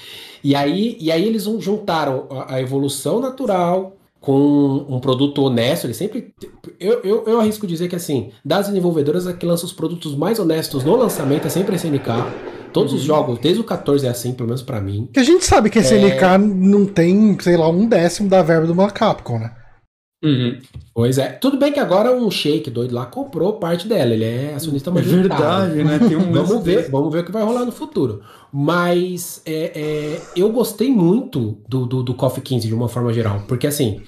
E 0.42 0.54
aí, 0.56 0.96
e 0.98 1.12
aí 1.12 1.24
eles 1.24 1.44
juntaram 1.60 2.26
a, 2.30 2.54
a 2.54 2.60
evolução 2.62 3.20
natural 3.20 3.94
com 4.20 4.86
um 4.88 4.98
produto 4.98 5.42
honesto. 5.42 5.84
Eles 5.84 5.96
sempre. 5.98 6.32
Eu, 6.80 7.00
eu, 7.04 7.24
eu 7.26 7.40
arrisco 7.40 7.66
dizer 7.66 7.88
que 7.88 7.96
assim, 7.96 8.30
das 8.44 8.68
desenvolvedoras 8.68 9.26
a 9.26 9.32
que 9.34 9.44
lança 9.44 9.66
os 9.66 9.72
produtos 9.72 10.14
mais 10.16 10.38
honestos 10.38 10.82
no 10.82 10.96
lançamento 10.96 11.46
é 11.46 11.50
sempre 11.50 11.74
a 11.74 11.76
SNK. 11.76 12.08
Todos 12.72 12.94
os 12.94 13.00
Uhum. 13.00 13.06
jogos, 13.06 13.38
desde 13.38 13.60
o 13.60 13.64
14 13.64 14.06
é 14.06 14.08
assim, 14.08 14.32
pelo 14.32 14.48
menos 14.48 14.62
pra 14.62 14.80
mim. 14.80 15.06
Que 15.12 15.20
a 15.20 15.24
gente 15.24 15.44
sabe 15.44 15.68
que 15.68 15.78
a 15.78 15.82
É. 15.82 15.84
SNK 15.84 16.38
não 16.38 16.86
tem, 16.86 17.36
sei 17.38 17.54
lá, 17.56 17.68
um 17.68 17.86
décimo 17.86 18.30
da 18.30 18.42
verba 18.42 18.64
de 18.64 18.72
uma 18.72 18.90
Capcom, 18.90 19.38
né? 19.38 19.50
Uhum. 20.22 20.58
Pois 20.94 21.18
é. 21.18 21.28
Tudo 21.30 21.56
bem 21.56 21.72
que 21.72 21.80
agora 21.80 22.14
um 22.14 22.30
shake 22.30 22.70
doido 22.70 22.94
lá 22.94 23.06
comprou 23.06 23.54
parte 23.54 23.88
dela. 23.88 24.12
Ele 24.12 24.24
é 24.24 24.54
acionista 24.54 24.90
É 24.90 24.92
majoritário. 24.92 25.72
verdade, 25.74 25.84
né? 25.84 26.08
Tem 26.08 26.16
um 26.16 26.30
Vamos 26.32 26.64
ver, 26.64 26.90
vamos 26.90 27.12
ver 27.12 27.20
o 27.20 27.24
que 27.24 27.32
vai 27.32 27.42
rolar 27.42 27.64
no 27.64 27.72
futuro. 27.72 28.22
Mas 28.52 29.42
é, 29.44 29.72
é, 29.74 30.20
eu 30.36 30.50
gostei 30.52 30.90
muito 30.90 31.58
do, 31.68 31.86
do, 31.86 32.02
do 32.02 32.14
KOF 32.14 32.40
15 32.40 32.68
de 32.68 32.74
uma 32.74 32.88
forma 32.88 33.12
geral. 33.12 33.42
Porque 33.48 33.66
assim, 33.66 34.02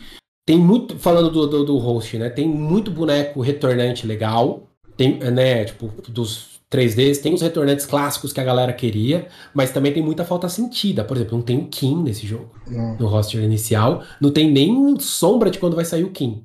tem 0.47 0.59
muito. 0.59 0.99
Falando 0.99 1.31
do, 1.31 1.47
do, 1.47 1.65
do 1.65 1.79
host, 1.79 2.17
né? 2.19 2.29
Tem 2.31 2.47
muito 2.49 2.91
boneco 2.91 3.41
retornante 3.41 4.07
legal. 4.07 4.69
Tem, 4.97 5.19
né, 5.19 5.65
tipo, 5.65 5.91
dos 6.09 6.54
3Ds, 6.75 7.21
tem 7.23 7.33
os 7.35 7.41
retornantes 7.43 7.87
clássicos 7.87 8.33
que 8.33 8.41
a 8.41 8.45
galera 8.45 8.73
queria, 8.73 9.27
mas 9.55 9.71
também 9.71 9.93
tem 9.93 10.03
muita 10.03 10.25
falta 10.25 10.49
sentida. 10.49 11.05
Por 11.05 11.17
exemplo, 11.17 11.37
não 11.39 11.45
tem 11.45 11.59
o 11.59 11.67
Kim 11.69 12.03
nesse 12.03 12.27
jogo, 12.27 12.51
Não. 12.69 12.97
no 12.97 13.07
roster 13.07 13.43
inicial. 13.43 14.03
Não 14.21 14.31
tem 14.31 14.51
nem 14.51 14.99
sombra 14.99 15.51
de 15.51 15.59
quando 15.59 15.77
vai 15.77 15.85
sair 15.85 16.05
o 16.05 16.11
Kim. 16.11 16.43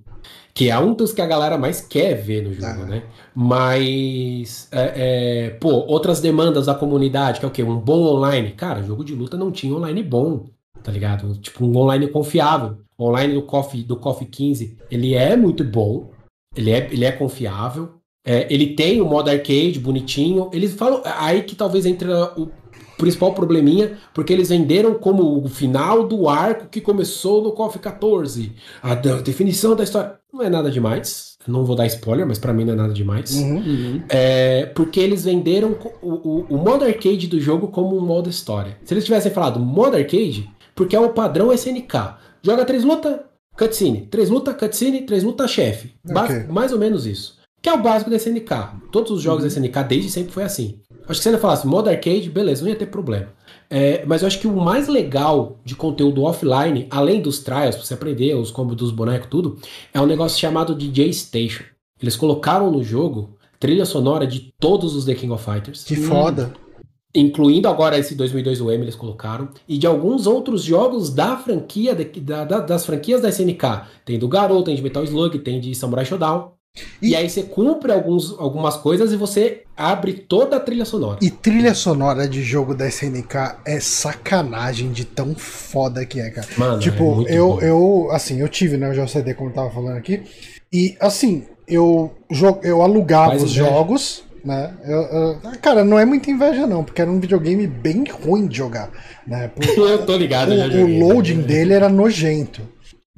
Que 0.53 0.69
é 0.69 0.77
um 0.77 0.93
dos 0.93 1.13
que 1.13 1.21
a 1.21 1.25
galera 1.27 1.57
mais 1.57 1.79
quer 1.79 2.15
ver 2.15 2.43
no 2.43 2.53
jogo, 2.53 2.81
Ah. 2.83 2.85
né? 2.85 3.03
Mas, 3.35 4.67
é, 4.71 4.93
é, 4.95 5.49
pô, 5.51 5.69
outras 5.87 6.19
demandas 6.19 6.65
da 6.65 6.75
comunidade, 6.75 7.39
que 7.39 7.45
é 7.45 7.47
o 7.47 7.51
quê? 7.51 7.63
Um 7.63 7.77
bom 7.79 8.01
online. 8.15 8.51
Cara, 8.51 8.83
jogo 8.83 9.03
de 9.03 9.13
luta 9.15 9.37
não 9.37 9.51
tinha 9.51 9.73
online 9.75 10.03
bom, 10.03 10.45
tá 10.83 10.91
ligado? 10.91 11.35
Tipo, 11.37 11.65
um 11.65 11.77
online 11.77 12.07
confiável. 12.07 12.77
O 12.97 13.05
online 13.07 13.33
do 13.33 13.43
KOF, 13.43 13.81
do 13.83 13.95
KOF 13.95 14.25
15, 14.25 14.77
ele 14.91 15.13
é 15.13 15.35
muito 15.35 15.63
bom, 15.63 16.11
ele 16.55 16.71
é, 16.71 16.89
ele 16.91 17.05
é 17.05 17.11
confiável. 17.11 17.98
É, 18.25 18.47
ele 18.53 18.75
tem 18.75 19.01
o 19.01 19.05
modo 19.05 19.29
arcade 19.29 19.79
bonitinho. 19.79 20.49
Eles 20.53 20.73
falam. 20.73 21.01
Aí 21.05 21.43
que 21.43 21.55
talvez 21.55 21.85
entra 21.85 22.33
o 22.39 22.49
principal 22.97 23.33
probleminha, 23.33 23.97
porque 24.13 24.33
eles 24.33 24.49
venderam 24.49 24.93
como 24.95 25.41
o 25.43 25.47
final 25.47 26.05
do 26.05 26.27
arco 26.27 26.67
que 26.69 26.81
começou 26.81 27.41
no 27.41 27.53
KOF 27.53 27.79
14. 27.79 28.51
A 28.83 28.93
definição 28.95 29.75
da 29.75 29.83
história. 29.83 30.15
Não 30.31 30.43
é 30.43 30.49
nada 30.49 30.69
demais. 30.69 31.37
Não 31.47 31.63
vou 31.65 31.75
dar 31.75 31.87
spoiler, 31.87 32.27
mas 32.27 32.37
pra 32.37 32.53
mim 32.53 32.65
não 32.65 32.73
é 32.73 32.75
nada 32.75 32.93
demais. 32.93 33.33
Uhum. 33.35 33.55
Uhum. 33.57 34.01
É, 34.09 34.65
porque 34.75 34.99
eles 34.99 35.23
venderam 35.23 35.75
o, 36.01 36.09
o, 36.11 36.45
o 36.49 36.57
modo 36.57 36.83
arcade 36.85 37.25
do 37.27 37.39
jogo 37.39 37.69
como 37.69 37.97
um 37.97 38.01
modo 38.05 38.29
história. 38.29 38.77
Se 38.83 38.93
eles 38.93 39.05
tivessem 39.05 39.31
falado 39.31 39.59
modo 39.59 39.95
arcade, 39.95 40.47
porque 40.75 40.95
é 40.95 40.99
o 40.99 41.09
padrão 41.09 41.51
SNK. 41.53 42.15
Joga 42.43 42.65
três 42.65 42.83
luta, 42.83 43.23
cutscene. 43.57 44.01
Três 44.11 44.29
luta, 44.29 44.53
cutscene, 44.53 45.01
três 45.03 45.23
luta, 45.23 45.47
chefe. 45.47 45.93
Ba- 46.05 46.25
Ok. 46.25 46.43
Mais 46.49 46.71
ou 46.73 46.77
menos 46.77 47.07
isso. 47.07 47.38
Que 47.61 47.69
é 47.69 47.73
o 47.73 47.81
básico 47.81 48.09
da 48.09 48.15
SNK. 48.15 48.49
Todos 48.91 49.11
os 49.11 49.21
jogos 49.21 49.43
da 49.43 49.47
SNK 49.47 49.83
desde 49.87 50.09
sempre 50.09 50.31
foi 50.31 50.43
assim. 50.43 50.79
Acho 51.07 51.19
que 51.19 51.23
se 51.23 51.29
ele 51.29 51.37
falasse 51.37 51.65
modo 51.65 51.89
arcade, 51.89 52.29
beleza, 52.29 52.61
não 52.61 52.69
ia 52.69 52.75
ter 52.75 52.85
problema. 52.85 53.27
É, 53.69 54.05
mas 54.05 54.21
eu 54.21 54.27
acho 54.27 54.39
que 54.39 54.47
o 54.47 54.55
mais 54.55 54.87
legal 54.87 55.59
de 55.65 55.75
conteúdo 55.75 56.23
offline, 56.23 56.87
além 56.89 57.21
dos 57.21 57.39
trials, 57.39 57.75
pra 57.75 57.85
você 57.85 57.93
aprender 57.93 58.35
os 58.35 58.51
combos 58.51 58.75
dos 58.75 58.91
bonecos, 58.91 59.27
tudo, 59.29 59.59
é 59.93 59.99
um 59.99 60.05
negócio 60.05 60.39
chamado 60.39 60.75
DJ 60.75 61.11
Station. 61.13 61.63
Eles 62.01 62.15
colocaram 62.15 62.71
no 62.71 62.83
jogo 62.83 63.37
trilha 63.59 63.85
sonora 63.85 64.25
de 64.25 64.53
todos 64.59 64.95
os 64.95 65.05
The 65.05 65.15
King 65.15 65.33
of 65.33 65.43
Fighters. 65.43 65.83
Que 65.83 65.95
foda. 65.95 66.53
Incluindo 67.13 67.67
agora 67.67 67.97
esse 67.97 68.15
2002 68.15 68.61
UM, 68.61 68.69
eles 68.69 68.95
colocaram. 68.95 69.49
E 69.67 69.77
de 69.77 69.87
alguns 69.87 70.27
outros 70.27 70.63
jogos 70.63 71.11
da 71.11 71.35
franquia, 71.37 71.95
da, 71.95 72.45
da, 72.45 72.59
das 72.59 72.85
franquias 72.85 73.21
da 73.21 73.29
SNK. 73.29 73.87
Tem 74.05 74.17
do 74.17 74.27
Garou, 74.27 74.63
tem 74.63 74.75
de 74.75 74.81
Metal 74.81 75.03
Slug, 75.03 75.39
tem 75.39 75.59
de 75.59 75.73
Samurai 75.73 76.05
Shodown. 76.05 76.58
E, 77.01 77.09
e, 77.09 77.15
aí 77.15 77.29
você 77.29 77.43
cumpre 77.43 77.91
alguns, 77.91 78.37
algumas 78.37 78.75
coisas 78.77 79.11
e 79.11 79.15
você 79.15 79.63
abre 79.75 80.13
toda 80.13 80.57
a 80.57 80.59
trilha 80.59 80.85
sonora. 80.85 81.19
E 81.21 81.29
trilha 81.29 81.73
sonora 81.73 82.27
de 82.27 82.43
jogo 82.43 82.75
da 82.75 82.87
SNK 82.87 83.57
é 83.65 83.79
sacanagem 83.79 84.91
de 84.91 85.05
tão 85.05 85.33
foda 85.35 86.05
que 86.05 86.19
é, 86.19 86.29
cara. 86.29 86.47
Mano, 86.57 86.79
tipo, 86.79 87.25
é 87.27 87.33
eu, 87.33 87.59
eu, 87.61 88.09
assim, 88.11 88.39
eu 88.39 88.47
tive, 88.47 88.77
né, 88.77 88.89
o 88.89 88.93
JCD, 88.93 89.33
como 89.33 89.49
eu 89.49 89.53
tava 89.53 89.69
falando 89.71 89.97
aqui. 89.97 90.21
E, 90.71 90.95
assim, 90.99 91.45
eu, 91.67 92.13
eu 92.63 92.81
alugava 92.81 93.35
os 93.35 93.51
jogos, 93.51 94.23
né? 94.43 94.73
Eu, 94.83 95.01
eu, 95.01 95.41
cara, 95.61 95.83
não 95.83 95.97
é 95.97 96.05
muita 96.05 96.29
inveja, 96.29 96.67
não, 96.67 96.83
porque 96.83 97.01
era 97.01 97.09
um 97.09 97.19
videogame 97.19 97.65
bem 97.65 98.03
ruim 98.05 98.47
de 98.47 98.57
jogar. 98.57 98.89
Né? 99.25 99.49
Por, 99.55 99.89
eu 99.89 100.05
tô 100.05 100.15
ligado, 100.15 100.51
O, 100.51 100.85
o 100.85 101.07
loading 101.07 101.35
né? 101.35 101.43
dele 101.43 101.73
era 101.73 101.89
nojento. 101.89 102.61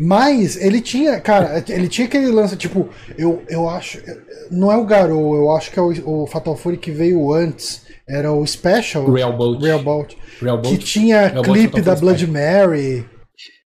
Mas 0.04 0.58
ele 0.58 0.82
tinha, 0.82 1.20
cara, 1.22 1.64
ele 1.70 1.88
tinha 1.88 2.08
aquele 2.08 2.32
lance, 2.32 2.56
tipo, 2.56 2.90
eu, 3.16 3.44
eu 3.48 3.70
acho. 3.70 4.02
Não 4.50 4.72
é 4.72 4.76
o 4.76 4.84
Garou, 4.84 5.36
eu 5.36 5.52
acho 5.52 5.70
que 5.70 5.78
é 5.78 5.82
o, 5.82 6.24
o 6.24 6.26
Fatal 6.26 6.58
Fury 6.58 6.78
que 6.78 6.90
veio 6.90 7.32
antes. 7.32 7.84
Era 8.10 8.32
o 8.32 8.46
Special. 8.46 9.10
Real 9.12 9.32
Boat. 9.32 9.64
Real 9.64 9.84
Boat. 9.84 10.18
Real 10.42 10.58
Boat. 10.58 10.76
Que 10.76 10.84
tinha 10.84 11.28
Real 11.28 11.44
clipe 11.44 11.82
da 11.82 11.96
Blood 11.96 12.26
Mary. 12.26 13.06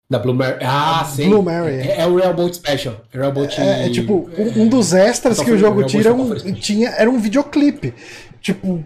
Da 0.09 0.21
Blue 0.21 0.33
Mary. 0.35 0.59
Ah, 0.63 1.05
sim. 1.05 1.29
Blue 1.29 1.43
Mary. 1.43 1.89
É, 1.89 2.03
é 2.03 2.07
o 2.07 2.17
Real 2.17 2.33
Boat 2.33 2.55
Special. 2.55 2.95
Real 3.13 3.33
Boat 3.33 3.61
é, 3.61 3.87
é, 3.87 3.91
tipo, 3.91 4.31
um, 4.39 4.63
um 4.63 4.69
dos 4.69 4.93
extras 4.93 5.41
que 5.41 5.51
o 5.51 5.59
jogo 5.59 5.83
tira 5.85 6.15
um, 6.15 6.35
tinha, 6.55 6.91
era 6.91 7.11
um 7.11 7.19
videoclipe. 7.19 7.93
Tipo, 8.41 8.83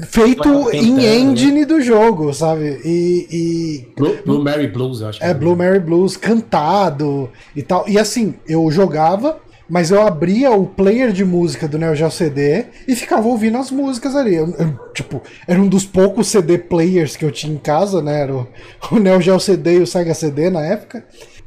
feito 0.00 0.70
em 0.72 0.92
né? 0.92 1.16
engine 1.16 1.60
né? 1.60 1.66
do 1.66 1.80
jogo, 1.80 2.32
sabe? 2.34 2.80
E. 2.84 3.26
e 3.30 3.88
Blue, 3.96 4.18
Blue, 4.24 4.44
Mary 4.44 4.68
Blues, 4.68 5.00
eu 5.00 5.08
acho. 5.08 5.24
É, 5.24 5.32
Blue 5.32 5.56
Mary 5.56 5.80
Blues 5.80 6.16
cantado 6.16 7.30
e 7.56 7.62
tal. 7.62 7.88
E 7.88 7.98
assim, 7.98 8.34
eu 8.46 8.70
jogava 8.70 9.40
mas 9.72 9.90
eu 9.90 10.06
abria 10.06 10.50
o 10.50 10.66
player 10.66 11.12
de 11.12 11.24
música 11.24 11.66
do 11.66 11.78
Neo 11.78 11.94
Geo 11.94 12.10
CD 12.10 12.66
e 12.86 12.94
ficava 12.94 13.26
ouvindo 13.26 13.56
as 13.56 13.70
músicas 13.70 14.14
ali. 14.14 14.34
Eu, 14.34 14.50
eu, 14.58 14.78
tipo, 14.92 15.22
era 15.48 15.58
um 15.58 15.66
dos 15.66 15.86
poucos 15.86 16.28
CD 16.28 16.58
players 16.58 17.16
que 17.16 17.24
eu 17.24 17.32
tinha 17.32 17.54
em 17.54 17.56
casa, 17.56 18.02
né? 18.02 18.20
Era 18.20 18.34
o, 18.34 18.46
o 18.92 18.98
Neo 18.98 19.18
Geo 19.22 19.40
CD 19.40 19.78
e 19.78 19.80
o 19.80 19.86
Sega 19.86 20.12
CD 20.12 20.50
na 20.50 20.62
época. 20.62 21.02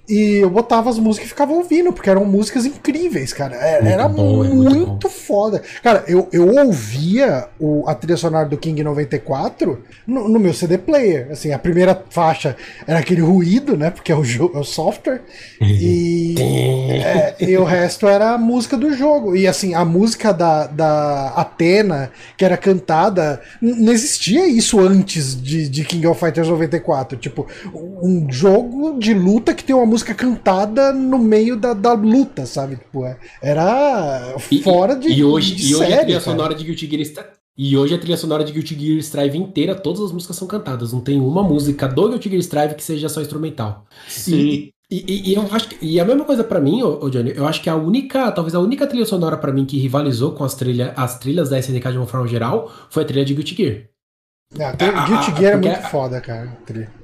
E 0.07 0.43
eu 0.43 0.49
botava 0.49 0.89
as 0.89 0.99
músicas 0.99 1.27
e 1.27 1.29
ficava 1.29 1.51
ouvindo, 1.51 1.91
porque 1.91 2.09
eram 2.09 2.25
músicas 2.25 2.65
incríveis, 2.65 3.33
cara. 3.33 3.55
É, 3.55 3.75
era, 3.75 3.89
era 3.89 4.07
bom, 4.07 4.43
muito, 4.43 4.75
muito 4.75 5.09
foda. 5.09 5.63
Cara, 5.81 6.03
eu, 6.07 6.27
eu 6.31 6.47
ouvia 6.47 7.47
o, 7.59 7.83
a 7.87 7.95
trilha 7.95 8.15
sonora 8.15 8.47
do 8.47 8.57
King 8.57 8.83
94 8.83 9.81
no, 10.05 10.29
no 10.29 10.39
meu 10.39 10.53
CD 10.53 10.77
player. 10.77 11.29
Assim, 11.31 11.51
a 11.51 11.57
primeira 11.57 11.99
faixa 12.09 12.55
era 12.85 12.99
aquele 12.99 13.21
ruído, 13.21 13.75
né? 13.75 13.89
Porque 13.89 14.11
é 14.11 14.15
o, 14.15 14.23
jogo, 14.23 14.55
é 14.55 14.61
o 14.61 14.63
software. 14.63 15.21
E, 15.59 16.35
é, 17.03 17.35
e 17.39 17.57
o 17.57 17.63
resto 17.63 18.07
era 18.07 18.33
a 18.33 18.37
música 18.37 18.77
do 18.77 18.93
jogo. 18.93 19.35
E 19.35 19.47
assim, 19.47 19.73
a 19.73 19.83
música 19.83 20.31
da, 20.31 20.67
da 20.67 21.29
Atena, 21.29 22.11
que 22.37 22.45
era 22.45 22.57
cantada, 22.57 23.41
não 23.59 23.91
existia 23.91 24.47
isso 24.47 24.79
antes 24.79 25.41
de, 25.41 25.67
de 25.67 25.83
King 25.83 26.05
of 26.05 26.19
Fighters 26.19 26.47
94. 26.47 27.17
Tipo, 27.17 27.47
um 27.73 28.27
jogo 28.29 28.99
de 28.99 29.13
luta 29.13 29.53
que 29.53 29.63
tem 29.63 29.75
uma 29.75 29.85
música 29.85 29.94
cantada 30.03 30.91
no 30.91 31.17
meio 31.17 31.55
da, 31.55 31.73
da 31.73 31.93
luta, 31.93 32.45
sabe? 32.45 32.75
Tipo, 32.75 33.05
é, 33.05 33.17
era 33.41 34.35
fora 34.63 34.95
de. 34.95 35.09
E 35.09 35.23
hoje, 35.23 35.55
de 35.55 35.71
e 35.71 35.75
hoje 35.75 35.85
série, 35.85 35.93
a 35.93 36.03
trilha 36.03 36.19
cara. 36.19 36.31
sonora 36.31 36.55
de 36.55 36.63
Guilty 36.63 36.87
Gear 36.87 37.01
está. 37.01 37.25
E 37.57 37.77
hoje 37.77 37.95
a 37.95 37.97
trilha 37.97 38.17
sonora 38.17 38.43
de 38.43 38.51
Guilty 38.51 38.77
Gear 38.77 38.99
Strive 38.99 39.37
inteira, 39.37 39.73
todas 39.73 40.01
as 40.01 40.11
músicas 40.11 40.35
são 40.35 40.45
cantadas. 40.47 40.91
Não 40.91 40.99
tem 40.99 41.21
uma 41.21 41.41
música 41.41 41.87
do 41.87 42.09
Guilty 42.09 42.29
Gear 42.29 42.41
Strive 42.41 42.75
que 42.75 42.83
seja 42.83 43.07
só 43.07 43.21
instrumental. 43.21 43.85
Sim. 44.09 44.35
E, 44.35 44.73
e, 44.91 45.31
e, 45.31 45.33
eu 45.33 45.47
acho 45.51 45.69
que, 45.69 45.83
e 45.83 45.99
a 45.99 46.05
mesma 46.05 46.25
coisa 46.25 46.43
para 46.43 46.59
mim, 46.59 46.83
ô, 46.83 47.05
ô, 47.05 47.09
Johnny, 47.09 47.33
eu 47.35 47.47
acho 47.47 47.61
que 47.61 47.69
a 47.69 47.75
única, 47.75 48.31
talvez 48.31 48.53
a 48.53 48.59
única 48.59 48.85
trilha 48.85 49.05
sonora 49.05 49.37
para 49.37 49.51
mim 49.51 49.65
que 49.65 49.79
rivalizou 49.79 50.33
com 50.33 50.43
as, 50.43 50.53
trilha, 50.53 50.93
as 50.95 51.17
trilhas 51.17 51.49
da 51.49 51.57
SNK 51.57 51.91
de 51.91 51.97
uma 51.97 52.05
forma 52.05 52.27
geral 52.27 52.71
foi 52.89 53.03
a 53.03 53.05
trilha 53.05 53.25
de 53.25 53.33
Guilty 53.33 53.55
Gear. 53.55 53.94
Ah, 54.59 55.05
Guilty 55.05 55.37
Gear 55.37 55.53
é 55.53 55.57
muito 55.57 55.81
foda, 55.89 56.21
cara. 56.21 56.57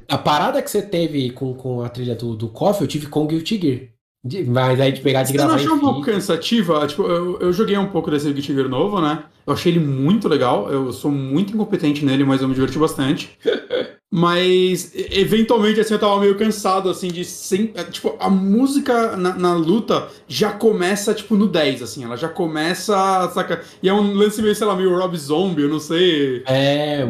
A 0.08 0.18
parada 0.18 0.62
que 0.62 0.70
você 0.70 0.82
teve 0.82 1.32
com, 1.32 1.54
com 1.54 1.82
a 1.84 1.90
trilha 1.90 2.16
do, 2.16 2.36
do 2.36 2.50
KOF, 2.50 2.82
eu 2.82 2.88
tive 2.88 3.08
com 3.08 3.26
Guilty 3.26 3.60
Gear. 3.60 4.46
Mas 4.48 4.80
aí 4.80 4.92
de 4.92 5.02
pegar 5.02 5.24
de 5.24 5.34
gravar. 5.34 5.58
Você 5.58 5.66
não 5.66 5.74
achou 5.74 5.78
um 5.78 5.80
pouco 5.80 6.06
cansativa? 6.06 6.86
Tipo, 6.86 7.04
eu, 7.04 7.40
eu 7.40 7.54
joguei 7.54 7.78
um 7.78 7.90
pouco 7.90 8.12
desse 8.12 8.32
Guilty 8.32 8.54
Gear 8.54 8.70
novo, 8.70 9.02
né? 9.02 9.24
Eu 9.46 9.54
achei 9.54 9.72
ele 9.72 9.80
muito 9.80 10.28
legal. 10.28 10.72
Eu 10.72 10.94
sou 10.94 11.10
muito 11.10 11.54
incompetente 11.54 12.06
nele, 12.06 12.24
mas 12.24 12.42
eu 12.42 12.48
me 12.48 12.54
diverti 12.54 12.78
bastante. 12.78 13.38
Mas, 14.14 14.92
eventualmente, 14.94 15.80
assim, 15.80 15.94
eu 15.94 16.00
tava 16.00 16.20
meio 16.20 16.38
cansado, 16.38 16.90
assim, 16.90 17.08
de... 17.08 17.24
Sem, 17.24 17.72
é, 17.76 17.84
tipo, 17.86 18.14
a 18.20 18.30
música 18.30 19.16
na, 19.16 19.34
na, 19.36 19.54
luta 19.54 20.10
já 20.28 20.52
começa, 20.52 21.14
tipo, 21.14 21.38
no 21.38 21.48
10, 21.48 21.82
assim. 21.82 22.04
Ela 22.04 22.18
já 22.18 22.28
começa, 22.28 22.94
saca? 23.34 23.62
E 23.82 23.88
é 23.88 23.94
um 23.94 24.14
lance 24.14 24.42
meio, 24.42 24.54
sei 24.54 24.68
lá, 24.68 24.76
meio 24.76 24.98
Rob 24.98 25.18
Zombie, 25.18 25.62
eu 25.62 25.70
não 25.70 25.80
sei... 25.80 26.44
É... 26.46 27.08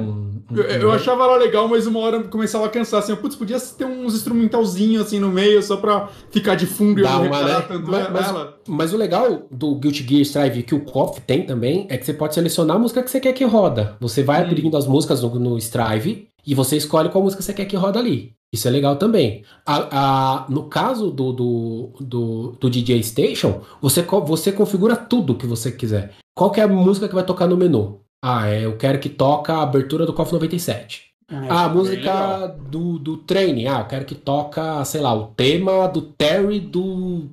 Eu, 0.54 0.64
eu 0.64 0.92
achava 0.92 1.24
ela 1.24 1.38
legal, 1.38 1.68
mas 1.68 1.88
uma 1.88 2.00
hora 2.00 2.24
começava 2.24 2.66
a 2.66 2.70
cansar, 2.70 3.00
assim. 3.00 3.16
Putz, 3.16 3.36
podia 3.36 3.60
ter 3.60 3.86
uns 3.86 4.14
instrumentalzinhos, 4.14 5.06
assim, 5.06 5.20
no 5.20 5.30
meio, 5.30 5.62
só 5.64 5.78
pra 5.78 6.10
ficar 6.30 6.56
de 6.56 6.66
fundo 6.66 7.00
e 7.00 7.04
eu 7.04 7.10
não 7.10 7.24
reparar 7.24 7.60
né? 7.60 7.66
tanto 7.68 7.90
mas, 7.90 8.12
mas, 8.12 8.48
mas, 8.68 8.94
o 8.94 8.98
legal 8.98 9.48
do 9.50 9.76
Guilty 9.76 10.06
Gear 10.08 10.22
Strive, 10.22 10.64
que 10.64 10.76
o 10.76 10.82
KOF 10.82 11.22
tem 11.22 11.46
também, 11.46 11.88
é 11.90 11.98
que 11.98 12.06
você 12.06 12.14
pode 12.14 12.36
selecionar 12.36 12.76
a 12.76 12.80
música 12.80 13.02
que 13.02 13.10
você 13.10 13.20
quer 13.20 13.34
que 13.34 13.46
roda. 13.46 13.96
Você 14.00 14.24
vai 14.24 14.42
hum. 14.42 14.48
abrindo 14.48 14.76
as 14.76 14.86
músicas 14.86 15.22
no, 15.22 15.34
no 15.40 15.58
Strive 15.58 16.28
e 16.46 16.56
você 16.56 16.78
escolhe 16.78 17.10
qual 17.10 17.24
música 17.24 17.42
você 17.42 17.54
quer 17.54 17.66
que 17.66 17.76
roda 17.76 18.00
ali. 18.00 18.34
Isso 18.54 18.68
é 18.68 18.72
legal 18.72 18.98
também. 18.98 19.44
A, 19.66 19.88
a, 19.92 20.46
no 20.50 20.64
caso 20.64 21.10
do, 21.10 21.32
do, 21.32 21.94
do, 22.02 22.58
do, 22.60 22.70
DJ 22.70 23.02
Station, 23.02 23.62
você, 23.82 24.02
você 24.02 24.52
configura 24.52 24.96
tudo 24.96 25.36
que 25.36 25.48
você 25.48 25.72
quiser. 25.72 26.16
Qual 26.36 26.54
é 26.56 26.62
a 26.62 26.68
música 26.68 27.08
que 27.08 27.16
vai 27.16 27.26
tocar 27.26 27.48
no 27.48 27.56
menu? 27.56 28.02
Ah, 28.24 28.50
é, 28.50 28.66
eu 28.66 28.78
quero 28.78 29.00
que 29.00 29.10
toca 29.10 29.54
a 29.54 29.64
abertura 29.64 30.06
do 30.06 30.14
KOF 30.14 30.34
97. 30.34 31.12
Ah, 31.30 31.46
ah, 31.50 31.66
a 31.66 31.70
música 31.70 32.48
do, 32.70 33.00
do 33.00 33.18
training. 33.18 33.68
Ah, 33.68 33.80
eu 33.80 33.86
quero 33.86 34.06
que 34.06 34.16
toca, 34.16 34.84
sei 34.84 35.00
lá, 35.00 35.14
o 35.14 35.28
tema 35.28 35.88
do 35.88 36.02
Terry 36.02 36.60
do. 36.60 37.30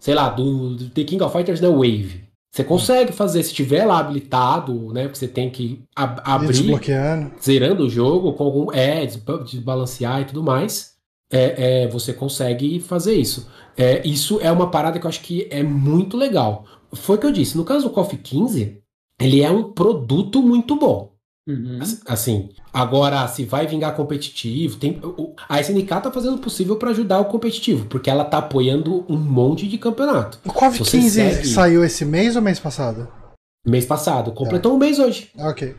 Sei 0.00 0.14
lá, 0.14 0.30
do, 0.30 0.74
do 0.74 0.88
The 0.88 1.04
King 1.04 1.22
of 1.22 1.32
Fighters 1.32 1.60
The 1.60 1.68
Wave. 1.68 2.31
Você 2.52 2.62
consegue 2.62 3.12
fazer, 3.12 3.42
se 3.42 3.54
tiver 3.54 3.86
lá 3.86 3.98
habilitado, 3.98 4.92
né? 4.92 5.04
Porque 5.04 5.18
você 5.18 5.28
tem 5.28 5.48
que 5.48 5.82
ab 5.96 6.20
abrir, 6.22 6.48
zerando 7.42 7.84
o 7.84 7.88
jogo 7.88 8.34
com 8.34 8.44
algum. 8.44 8.72
É, 8.72 9.06
desbalancear 9.06 10.20
e 10.20 10.24
tudo 10.26 10.42
mais. 10.42 10.92
É, 11.32 11.84
é, 11.84 11.88
você 11.88 12.12
consegue 12.12 12.78
fazer 12.78 13.14
isso. 13.14 13.48
É, 13.74 14.06
isso 14.06 14.38
é 14.42 14.52
uma 14.52 14.70
parada 14.70 15.00
que 15.00 15.06
eu 15.06 15.08
acho 15.08 15.22
que 15.22 15.48
é 15.50 15.62
muito 15.62 16.14
legal. 16.14 16.66
Foi 16.92 17.16
o 17.16 17.18
que 17.18 17.24
eu 17.24 17.32
disse. 17.32 17.56
No 17.56 17.64
caso 17.64 17.88
do 17.88 17.94
Coffee 17.94 18.18
15, 18.18 18.82
ele 19.18 19.40
é 19.42 19.50
um 19.50 19.72
produto 19.72 20.42
muito 20.42 20.76
bom. 20.76 21.11
Uhum. 21.46 21.80
Assim, 22.06 22.50
agora 22.72 23.26
se 23.26 23.44
vai 23.44 23.66
vingar 23.66 23.96
competitivo, 23.96 24.76
tem, 24.76 25.00
a 25.48 25.60
SNK 25.60 25.88
tá 25.88 26.12
fazendo 26.12 26.36
o 26.36 26.40
possível 26.40 26.76
para 26.76 26.90
ajudar 26.90 27.18
o 27.18 27.24
competitivo, 27.24 27.86
porque 27.86 28.08
ela 28.08 28.24
tá 28.24 28.38
apoiando 28.38 29.04
um 29.08 29.16
monte 29.16 29.66
de 29.66 29.76
campeonato. 29.76 30.38
O 30.44 30.52
CoV 30.52 30.78
15 30.78 31.10
segue... 31.10 31.48
saiu 31.48 31.84
esse 31.84 32.04
mês 32.04 32.36
ou 32.36 32.42
mês 32.42 32.60
passado? 32.60 33.08
Mês 33.66 33.84
passado, 33.84 34.32
completou 34.32 34.72
tá. 34.72 34.76
um 34.76 34.78
mês 34.78 34.98
hoje. 34.98 35.30
Ok. 35.36 35.74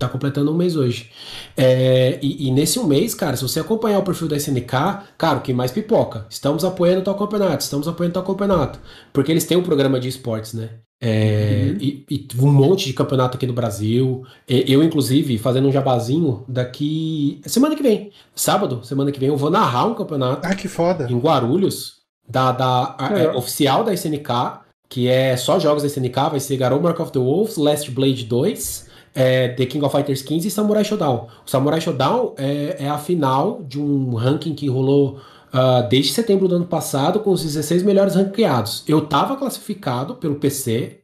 Tá 0.00 0.08
completando 0.08 0.50
um 0.50 0.56
mês 0.56 0.76
hoje. 0.76 1.10
É, 1.54 2.18
e, 2.22 2.48
e, 2.48 2.50
nesse 2.50 2.78
um 2.78 2.86
mês, 2.86 3.14
cara, 3.14 3.36
se 3.36 3.42
você 3.42 3.60
acompanhar 3.60 3.98
o 3.98 4.02
perfil 4.02 4.28
da 4.28 4.36
SNK, 4.38 5.02
cara, 5.18 5.36
o 5.36 5.40
que 5.42 5.52
mais 5.52 5.70
pipoca? 5.70 6.24
Estamos 6.30 6.64
apoiando 6.64 7.02
tal 7.02 7.14
campeonato, 7.14 7.62
estamos 7.62 7.86
apoiando 7.86 8.14
tal 8.14 8.22
campeonato. 8.22 8.80
Porque 9.12 9.30
eles 9.30 9.44
têm 9.44 9.58
um 9.58 9.62
programa 9.62 10.00
de 10.00 10.08
esportes, 10.08 10.54
né? 10.54 10.70
É, 11.02 11.66
uhum. 11.68 11.76
e, 11.78 12.06
e, 12.10 12.28
um 12.40 12.50
monte 12.50 12.86
de 12.86 12.94
campeonato 12.94 13.36
aqui 13.36 13.46
no 13.46 13.52
Brasil. 13.52 14.24
Eu, 14.48 14.82
inclusive, 14.82 15.36
fazendo 15.36 15.68
um 15.68 15.72
jabazinho 15.72 16.44
daqui. 16.48 17.42
Semana 17.44 17.76
que 17.76 17.82
vem. 17.82 18.10
Sábado, 18.34 18.80
semana 18.82 19.12
que 19.12 19.20
vem, 19.20 19.28
eu 19.28 19.36
vou 19.36 19.50
narrar 19.50 19.84
um 19.84 19.94
campeonato. 19.94 20.48
Ah, 20.48 20.54
que 20.54 20.66
foda. 20.66 21.06
Em 21.10 21.18
Guarulhos, 21.18 21.96
da, 22.26 22.52
da 22.52 22.96
é. 22.98 23.24
É, 23.24 23.30
oficial 23.32 23.84
da 23.84 23.92
SNK, 23.92 24.60
que 24.88 25.08
é 25.08 25.36
só 25.36 25.58
jogos 25.58 25.82
da 25.82 25.88
SNK, 25.88 26.30
vai 26.30 26.40
ser 26.40 26.56
Garou 26.56 26.80
Mark 26.80 26.98
of 27.00 27.12
the 27.12 27.18
Wolves, 27.18 27.58
Last 27.58 27.90
Blade 27.90 28.24
2. 28.24 28.89
É, 29.14 29.48
The 29.48 29.66
King 29.66 29.84
of 29.84 29.94
Fighters 29.94 30.22
15 30.22 30.48
e 30.48 30.50
Samurai 30.50 30.84
Shodown. 30.84 31.26
O 31.46 31.50
Samurai 31.50 31.80
Shodown 31.80 32.34
é, 32.36 32.76
é 32.80 32.88
a 32.88 32.98
final 32.98 33.62
de 33.62 33.80
um 33.80 34.14
ranking 34.14 34.54
que 34.54 34.68
rolou 34.68 35.18
uh, 35.52 35.88
desde 35.88 36.12
setembro 36.12 36.48
do 36.48 36.56
ano 36.56 36.66
passado 36.66 37.20
com 37.20 37.30
os 37.30 37.42
16 37.42 37.82
melhores 37.82 38.14
ranqueados. 38.14 38.84
Eu 38.86 38.98
estava 39.00 39.36
classificado 39.36 40.14
pelo 40.14 40.36
PC, 40.36 41.00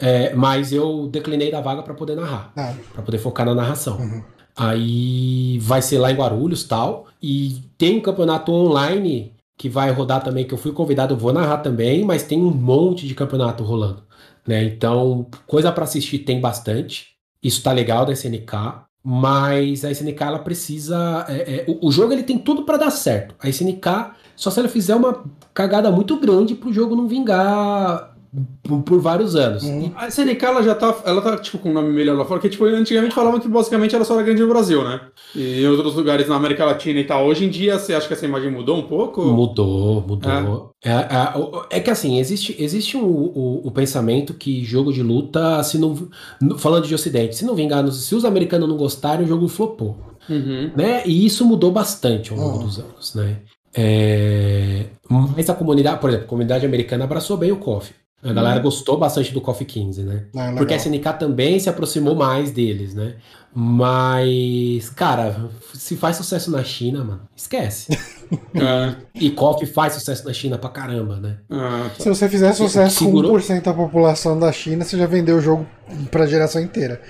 é, 0.00 0.34
mas 0.34 0.72
eu 0.72 1.08
declinei 1.08 1.50
da 1.50 1.60
vaga 1.60 1.82
para 1.82 1.94
poder 1.94 2.16
narrar, 2.16 2.52
ah. 2.56 2.74
para 2.92 3.02
poder 3.02 3.18
focar 3.18 3.44
na 3.44 3.54
narração. 3.54 3.98
Uhum. 3.98 4.22
Aí 4.56 5.58
vai 5.60 5.80
ser 5.80 5.98
lá 5.98 6.10
em 6.10 6.16
Guarulhos 6.16 6.64
tal. 6.64 7.06
E 7.22 7.62
tem 7.76 7.98
um 7.98 8.00
campeonato 8.00 8.52
online 8.52 9.34
que 9.56 9.68
vai 9.68 9.90
rodar 9.90 10.22
também, 10.22 10.46
que 10.46 10.54
eu 10.54 10.58
fui 10.58 10.72
convidado, 10.72 11.14
eu 11.14 11.18
vou 11.18 11.32
narrar 11.32 11.58
também, 11.58 12.02
mas 12.04 12.22
tem 12.22 12.40
um 12.40 12.50
monte 12.50 13.06
de 13.06 13.14
campeonato 13.14 13.62
rolando. 13.62 14.02
Né? 14.46 14.64
Então, 14.64 15.26
coisa 15.46 15.70
para 15.70 15.84
assistir 15.84 16.20
tem 16.20 16.40
bastante. 16.40 17.08
Isso 17.42 17.62
tá 17.62 17.72
legal 17.72 18.04
da 18.04 18.12
SNK. 18.12 18.52
Mas 19.02 19.84
a 19.84 19.90
SNK 19.90 20.22
ela 20.22 20.38
precisa. 20.40 21.24
É, 21.28 21.34
é, 21.34 21.64
o, 21.66 21.88
o, 21.88 21.92
jogo 21.92 22.12
ele 22.12 22.22
tem 22.22 22.38
tudo 22.38 22.64
para 22.64 22.76
dar 22.76 22.90
certo. 22.90 23.34
A 23.40 23.48
SNK, 23.48 24.12
só 24.36 24.50
se 24.50 24.60
ela 24.60 24.68
fizer 24.68 24.94
uma 24.94 25.24
cagada 25.54 25.90
muito 25.90 26.18
grande 26.20 26.54
pro 26.54 26.72
jogo 26.72 26.94
não 26.94 27.08
vingar 27.08 28.14
por, 28.62 28.82
por 28.82 29.00
vários 29.00 29.34
anos. 29.34 29.64
Uhum. 29.64 29.92
A 29.96 30.06
SNK 30.08 30.44
ela 30.44 30.62
já 30.62 30.74
tá, 30.74 30.96
ela 31.04 31.20
tá 31.20 31.36
tipo 31.36 31.58
com 31.58 31.70
um 31.70 31.72
nome 31.72 31.92
melhor 31.92 32.16
lá 32.16 32.24
fora, 32.24 32.40
porque 32.40 32.48
tipo, 32.48 32.64
antigamente 32.64 33.14
falavam 33.14 33.40
que 33.40 33.48
basicamente 33.48 33.94
ela 33.94 34.04
só 34.04 34.14
era 34.14 34.22
grande 34.22 34.42
no 34.42 34.48
Brasil, 34.48 34.84
né? 34.84 35.00
E 35.34 35.62
em 35.62 35.66
outros 35.66 35.94
lugares 35.94 36.28
na 36.28 36.36
América 36.36 36.64
Latina 36.64 37.00
e 37.00 37.04
tal. 37.04 37.26
Hoje 37.26 37.44
em 37.44 37.48
dia, 37.48 37.78
você 37.78 37.92
acha 37.92 38.06
que 38.06 38.12
essa 38.12 38.24
imagem 38.24 38.50
mudou 38.50 38.76
um 38.78 38.82
pouco? 38.82 39.22
Mudou, 39.24 40.04
mudou. 40.06 40.74
É, 40.84 40.90
é, 40.90 40.94
é, 40.94 41.78
é 41.78 41.80
que 41.80 41.90
assim, 41.90 42.18
existe, 42.18 42.54
existe 42.58 42.96
um, 42.96 43.04
o, 43.04 43.66
o, 43.66 43.70
pensamento 43.72 44.34
que 44.34 44.64
jogo 44.64 44.92
de 44.92 45.02
luta, 45.02 45.62
se 45.64 45.76
não. 45.76 46.08
Falando 46.58 46.86
de 46.86 46.94
Ocidente, 46.94 47.36
se 47.36 47.44
não 47.44 47.54
vingar, 47.54 47.86
se 47.90 48.14
os 48.14 48.24
americanos 48.24 48.68
não 48.68 48.76
gostarem, 48.76 49.24
o 49.24 49.28
jogo 49.28 49.48
flopou. 49.48 49.98
Uhum. 50.28 50.70
Né? 50.76 51.02
E 51.04 51.26
isso 51.26 51.44
mudou 51.44 51.72
bastante 51.72 52.32
ao 52.32 52.38
longo 52.38 52.58
uhum. 52.58 52.64
dos 52.64 52.78
anos, 52.78 53.14
né? 53.14 53.38
É, 53.74 54.86
mas 55.08 55.48
a 55.48 55.54
comunidade, 55.54 56.00
por 56.00 56.10
exemplo, 56.10 56.26
a 56.26 56.28
comunidade 56.28 56.66
americana 56.66 57.04
abraçou 57.04 57.36
bem 57.36 57.52
o 57.52 57.56
KOF. 57.56 57.92
A 58.22 58.32
galera 58.34 58.60
hum. 58.60 58.62
gostou 58.64 58.98
bastante 58.98 59.32
do 59.32 59.40
KOF 59.40 59.64
15, 59.64 60.02
né? 60.02 60.24
Ah, 60.36 60.52
Porque 60.56 60.74
a 60.74 60.76
SNK 60.76 61.18
também 61.18 61.58
se 61.58 61.70
aproximou 61.70 62.14
mais 62.14 62.50
deles, 62.50 62.94
né? 62.94 63.14
Mas, 63.52 64.90
cara, 64.90 65.48
se 65.74 65.96
faz 65.96 66.16
sucesso 66.16 66.50
na 66.50 66.62
China, 66.62 67.02
mano, 67.02 67.22
esquece. 67.34 67.98
é. 68.54 68.94
E 69.14 69.30
KOF 69.30 69.64
faz 69.66 69.94
sucesso 69.94 70.24
na 70.26 70.32
China 70.32 70.58
pra 70.58 70.68
caramba, 70.68 71.16
né? 71.16 71.38
Ah, 71.50 71.90
tá. 71.96 72.02
Se 72.02 72.08
você 72.08 72.28
fizer 72.28 72.52
sucesso 72.52 73.04
com 73.04 73.12
1% 73.12 73.62
da 73.62 73.72
população 73.72 74.38
da 74.38 74.52
China, 74.52 74.84
você 74.84 74.98
já 74.98 75.06
vendeu 75.06 75.38
o 75.38 75.40
jogo 75.40 75.66
pra 76.10 76.26
geração 76.26 76.60
inteira. 76.60 77.00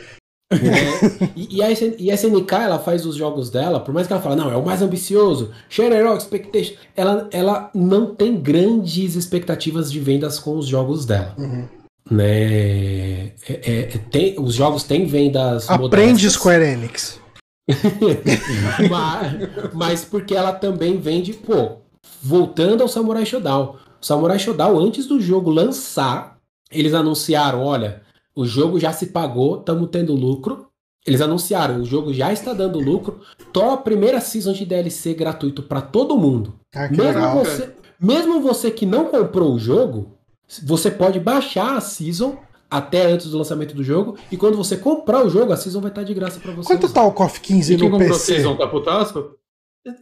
É, 0.52 1.28
e, 1.36 1.62
a 1.62 1.70
SN, 1.70 1.94
e 1.96 2.10
a 2.10 2.14
SNK, 2.14 2.52
ela 2.54 2.78
faz 2.78 3.06
os 3.06 3.14
jogos 3.14 3.50
dela, 3.50 3.78
por 3.78 3.94
mais 3.94 4.06
que 4.06 4.12
ela 4.12 4.20
fale, 4.20 4.34
não, 4.34 4.50
é 4.50 4.56
o 4.56 4.64
mais 4.64 4.82
ambicioso, 4.82 5.52
Share 5.68 5.94
Expectation, 6.16 6.74
ela, 6.96 7.28
ela 7.30 7.70
não 7.72 8.14
tem 8.14 8.36
grandes 8.36 9.14
expectativas 9.14 9.92
de 9.92 10.00
vendas 10.00 10.40
com 10.40 10.58
os 10.58 10.66
jogos 10.66 11.06
dela. 11.06 11.34
Uhum. 11.38 11.68
Né? 12.10 13.26
É, 13.26 13.32
é, 13.48 13.82
tem, 14.10 14.34
os 14.40 14.54
jogos 14.54 14.82
têm 14.82 15.06
vendas 15.06 15.70
Aprende 15.70 15.90
modestas. 15.90 16.32
Square 16.32 16.64
Enix. 16.64 17.20
mas, 18.90 19.72
mas 19.72 20.04
porque 20.04 20.34
ela 20.34 20.52
também 20.52 20.98
vende, 20.98 21.32
pô, 21.32 21.76
voltando 22.20 22.82
ao 22.82 22.88
Samurai 22.88 23.24
Shodown. 23.24 23.76
Samurai 24.00 24.38
Shodown, 24.38 24.80
antes 24.80 25.06
do 25.06 25.20
jogo 25.20 25.50
lançar, 25.50 26.38
eles 26.72 26.94
anunciaram, 26.94 27.62
olha, 27.62 28.02
o 28.34 28.44
jogo 28.44 28.78
já 28.78 28.92
se 28.92 29.06
pagou, 29.06 29.58
estamos 29.58 29.88
tendo 29.90 30.14
lucro. 30.14 30.66
Eles 31.06 31.20
anunciaram, 31.20 31.80
o 31.80 31.84
jogo 31.84 32.12
já 32.12 32.32
está 32.32 32.52
dando 32.52 32.78
lucro. 32.78 33.20
Tô 33.52 33.70
a 33.70 33.76
primeira 33.76 34.20
season 34.20 34.52
de 34.52 34.66
DLC 34.66 35.14
gratuito 35.14 35.62
para 35.62 35.80
todo 35.80 36.18
mundo. 36.18 36.54
Ah, 36.74 36.88
mesmo, 36.88 37.02
legal, 37.04 37.38
você, 37.38 37.74
mesmo 37.98 38.40
você 38.40 38.70
que 38.70 38.84
não 38.84 39.06
comprou 39.06 39.54
o 39.54 39.58
jogo, 39.58 40.18
você 40.62 40.90
pode 40.90 41.18
baixar 41.18 41.76
a 41.76 41.80
season 41.80 42.36
até 42.70 43.06
antes 43.06 43.30
do 43.30 43.38
lançamento 43.38 43.74
do 43.74 43.82
jogo. 43.82 44.16
E 44.30 44.36
quando 44.36 44.56
você 44.56 44.76
comprar 44.76 45.24
o 45.24 45.30
jogo, 45.30 45.52
a 45.52 45.56
season 45.56 45.80
vai 45.80 45.90
estar 45.90 46.04
de 46.04 46.14
graça 46.14 46.38
para 46.38 46.52
você. 46.52 46.68
Quanto 46.68 46.84
usar. 46.84 46.94
tá 46.94 47.02
o 47.02 47.12
KOF 47.12 47.40
15 47.40 47.74
e 47.74 47.76
no 47.76 47.98
PC? 47.98 48.12
A 48.12 48.14
season 48.14 48.56
tá 48.56 48.68
putaço? 48.68 49.36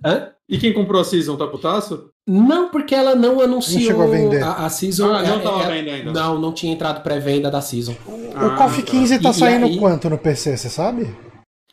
Hã? 0.05 0.33
E 0.49 0.57
quem 0.57 0.73
comprou 0.73 1.01
a 1.01 1.05
Season 1.05 1.37
tá 1.37 1.47
putaço? 1.47 2.09
Não, 2.27 2.71
porque 2.71 2.95
ela 2.95 3.15
não 3.15 3.41
anunciou 3.41 3.81
não 3.81 3.87
chegou 3.87 4.03
a, 4.03 4.07
vender. 4.07 4.43
a, 4.43 4.53
a 4.65 4.71
Season. 4.71 5.13
Ah, 5.13 5.23
não 5.23 5.37
é, 5.37 5.41
tava 5.41 5.75
é, 5.75 5.79
ainda. 5.79 6.13
Não, 6.13 6.41
não 6.41 6.53
tinha 6.53 6.73
entrado 6.73 7.03
pré-venda 7.03 7.51
da 7.51 7.61
Season. 7.61 7.95
O, 8.07 8.31
ah, 8.35 8.57
KOF 8.57 8.83
15 8.83 9.17
tá, 9.17 9.23
tá 9.25 9.33
saindo 9.35 9.67
aí, 9.67 9.77
quanto 9.77 10.09
no 10.09 10.17
PC, 10.17 10.57
você 10.57 10.71
sabe? 10.71 11.15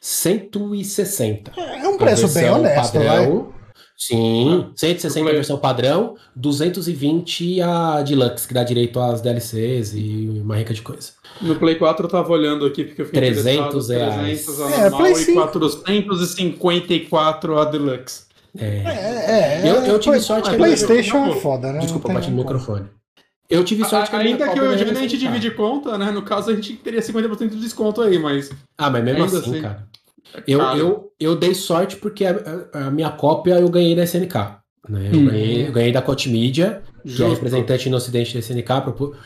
160. 0.01 1.53
É 1.57 1.87
um 1.87 1.97
preço 1.97 2.27
bem 2.27 2.49
honesto, 2.49 2.93
padrão, 2.93 3.43
vai? 3.43 3.55
Sim, 3.97 4.71
160 4.75 5.29
a 5.29 5.31
versão 5.31 5.57
padrão, 5.57 6.15
220 6.35 7.61
a 7.61 8.01
Deluxe, 8.01 8.45
que 8.45 8.53
dá 8.53 8.61
direito 8.61 8.99
às 8.99 9.21
DLCs 9.21 9.93
e 9.95 10.41
uma 10.43 10.57
rica 10.57 10.73
de 10.73 10.81
coisa. 10.81 11.11
No 11.41 11.55
Play 11.55 11.75
4 11.75 12.05
eu 12.05 12.09
tava 12.09 12.29
olhando 12.29 12.65
aqui 12.65 12.83
porque 12.83 13.03
eu 13.03 13.05
fiquei 13.05 13.21
300 13.21 13.89
reais. 13.89 14.45
300 14.45 14.61
a 14.61 14.71
é, 14.71 14.89
normal 14.89 15.17
e 15.17 15.33
454 15.33 17.57
a 17.57 17.65
Deluxe. 17.65 18.25
É, 18.57 18.65
é, 18.65 19.67
é, 19.67 19.69
eu, 19.69 19.75
eu 19.85 19.99
tive 19.99 20.19
sorte 20.19 20.49
que 20.49 20.55
a 20.55 20.57
PlayStation 20.57 21.25
é 21.25 21.35
foda, 21.35 21.73
né? 21.73 21.79
Desculpa, 21.79 22.13
bati 22.13 22.29
no 22.29 22.37
microfone. 22.37 22.87
Eu 23.49 23.63
tive 23.63 23.85
sorte 23.85 24.09
que 24.09 24.15
a 24.15 24.19
Ainda 24.19 24.49
que 24.49 24.59
o 24.59 24.75
Johnny 24.75 24.91
a 24.91 24.93
gente 24.95 25.17
divide 25.17 25.51
conta, 25.51 25.97
né? 25.97 26.11
No 26.11 26.23
caso 26.23 26.49
a 26.49 26.55
gente 26.55 26.73
teria 26.77 26.99
50% 26.99 27.49
de 27.49 27.59
desconto 27.59 28.01
aí, 28.01 28.17
mas. 28.17 28.51
Ah, 28.77 28.89
mas 28.89 29.03
mesmo 29.03 29.23
assim, 29.23 29.37
assim, 29.37 29.61
cara. 29.61 29.87
Eu, 30.47 30.61
eu, 30.61 31.11
eu 31.19 31.35
dei 31.35 31.53
sorte 31.53 31.95
porque 31.95 32.25
a, 32.25 32.35
a, 32.73 32.91
minha 32.91 33.09
cópia 33.11 33.59
eu 33.59 33.69
ganhei 33.69 33.95
da 33.95 34.03
SNK. 34.03 34.35
Né? 34.89 35.09
Eu, 35.11 35.19
hum. 35.19 35.25
ganhei, 35.25 35.67
eu 35.67 35.71
ganhei 35.71 35.91
da 35.91 36.01
Cote 36.01 36.29
Media, 36.29 36.81
que 37.03 37.23
é 37.23 37.27
representante 37.27 37.89
no 37.89 37.97
ocidente 37.97 38.33
da 38.33 38.39
SNK. 38.39 38.69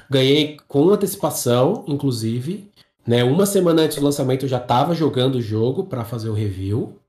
Ganhei 0.10 0.58
com 0.68 0.90
antecipação, 0.90 1.86
inclusive. 1.88 2.70
Né? 3.08 3.24
Uma 3.24 3.46
semana 3.46 3.84
antes 3.84 3.98
do 3.98 4.04
lançamento 4.04 4.44
eu 4.44 4.50
já 4.50 4.58
estava 4.58 4.94
jogando 4.94 5.36
o 5.36 5.42
jogo 5.42 5.86
para 5.86 6.04
fazer 6.04 6.30
o 6.30 6.34
review. 6.34 7.00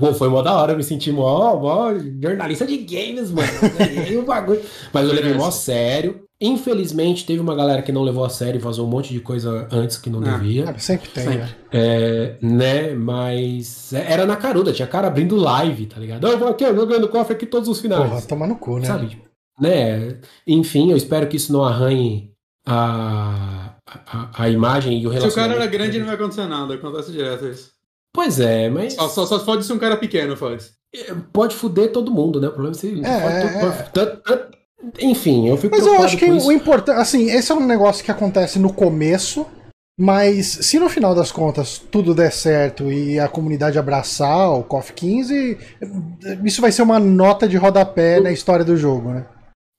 Pô, 0.00 0.14
foi 0.14 0.28
mó 0.30 0.40
da 0.40 0.56
hora, 0.56 0.72
eu 0.72 0.76
me 0.78 0.82
senti 0.82 1.12
mó, 1.12 1.54
mó 1.56 1.92
jornalista 2.20 2.66
de 2.66 2.78
games, 2.78 3.30
mano. 3.30 3.46
Mas 4.94 5.06
eu 5.06 5.14
levei 5.14 5.34
mó 5.34 5.50
sério. 5.50 6.24
Infelizmente, 6.40 7.26
teve 7.26 7.38
uma 7.38 7.54
galera 7.54 7.82
que 7.82 7.92
não 7.92 8.02
levou 8.02 8.24
a 8.24 8.30
sério 8.30 8.58
e 8.58 8.62
vazou 8.62 8.86
um 8.86 8.90
monte 8.90 9.12
de 9.12 9.20
coisa 9.20 9.68
antes 9.70 9.98
que 9.98 10.08
não 10.08 10.20
ah, 10.20 10.38
devia. 10.38 10.74
Sempre 10.78 11.10
tem, 11.10 11.24
sempre. 11.24 11.40
Né? 11.40 11.54
É, 11.70 12.36
né? 12.40 12.94
Mas 12.94 13.92
era 13.92 14.24
na 14.24 14.36
caruda, 14.36 14.72
tinha 14.72 14.88
cara 14.88 15.08
abrindo 15.08 15.36
live, 15.36 15.84
tá 15.84 16.00
ligado? 16.00 16.26
Eu 16.26 16.38
vou 16.38 16.48
aqui 16.48 16.64
jogando 16.64 17.08
cofre 17.08 17.34
aqui 17.34 17.44
todos 17.44 17.68
os 17.68 17.78
finais. 17.78 18.08
Porra, 18.08 18.22
tomar 18.22 18.46
no 18.46 18.56
cu, 18.56 18.78
né? 18.78 18.86
Sabe? 18.86 19.20
Né? 19.60 20.18
Enfim, 20.46 20.90
eu 20.90 20.96
espero 20.96 21.26
que 21.28 21.36
isso 21.36 21.52
não 21.52 21.62
arranhe 21.62 22.32
a, 22.66 23.74
a, 23.86 24.44
a 24.44 24.48
imagem 24.48 25.02
e 25.02 25.06
o 25.06 25.10
relacionamento. 25.10 25.34
Se 25.34 25.38
o 25.38 25.42
cara 25.42 25.54
era 25.54 25.66
grande, 25.66 25.98
não 25.98 26.06
vai 26.06 26.14
acontecer 26.14 26.46
nada, 26.46 26.72
acontece 26.72 27.12
direto 27.12 27.46
isso. 27.48 27.79
Pois 28.12 28.40
é, 28.40 28.68
mas. 28.68 28.94
Só, 28.94 29.08
só, 29.08 29.26
só 29.26 29.38
pode 29.40 29.64
ser 29.64 29.72
um 29.72 29.78
cara 29.78 29.96
pequeno, 29.96 30.36
faz. 30.36 30.72
É, 30.94 31.14
pode 31.32 31.54
fuder 31.54 31.92
todo 31.92 32.10
mundo, 32.10 32.40
né? 32.40 32.48
O 32.48 32.52
problema 32.52 32.76
é 32.76 32.78
se. 32.78 33.00
É, 33.04 33.90
pode, 33.92 34.10
é. 34.32 34.60
Enfim, 35.00 35.48
eu 35.48 35.56
fico 35.56 35.76
Mas 35.76 35.86
eu 35.86 36.02
acho 36.02 36.16
que 36.16 36.24
o 36.24 36.50
importante, 36.50 36.98
assim, 36.98 37.30
esse 37.30 37.52
é 37.52 37.54
um 37.54 37.66
negócio 37.66 38.04
que 38.04 38.10
acontece 38.10 38.58
no 38.58 38.72
começo, 38.72 39.46
mas 39.98 40.46
se 40.46 40.78
no 40.78 40.88
final 40.88 41.14
das 41.14 41.30
contas 41.30 41.78
tudo 41.78 42.14
der 42.14 42.32
certo 42.32 42.90
e 42.90 43.20
a 43.20 43.28
comunidade 43.28 43.78
abraçar 43.78 44.50
o 44.52 44.64
KOF 44.64 44.94
15, 44.94 45.58
isso 46.44 46.62
vai 46.62 46.72
ser 46.72 46.80
uma 46.80 46.98
nota 46.98 47.46
de 47.46 47.58
rodapé 47.58 48.20
na 48.20 48.32
história 48.32 48.64
do 48.64 48.76
jogo, 48.76 49.10
né? 49.10 49.26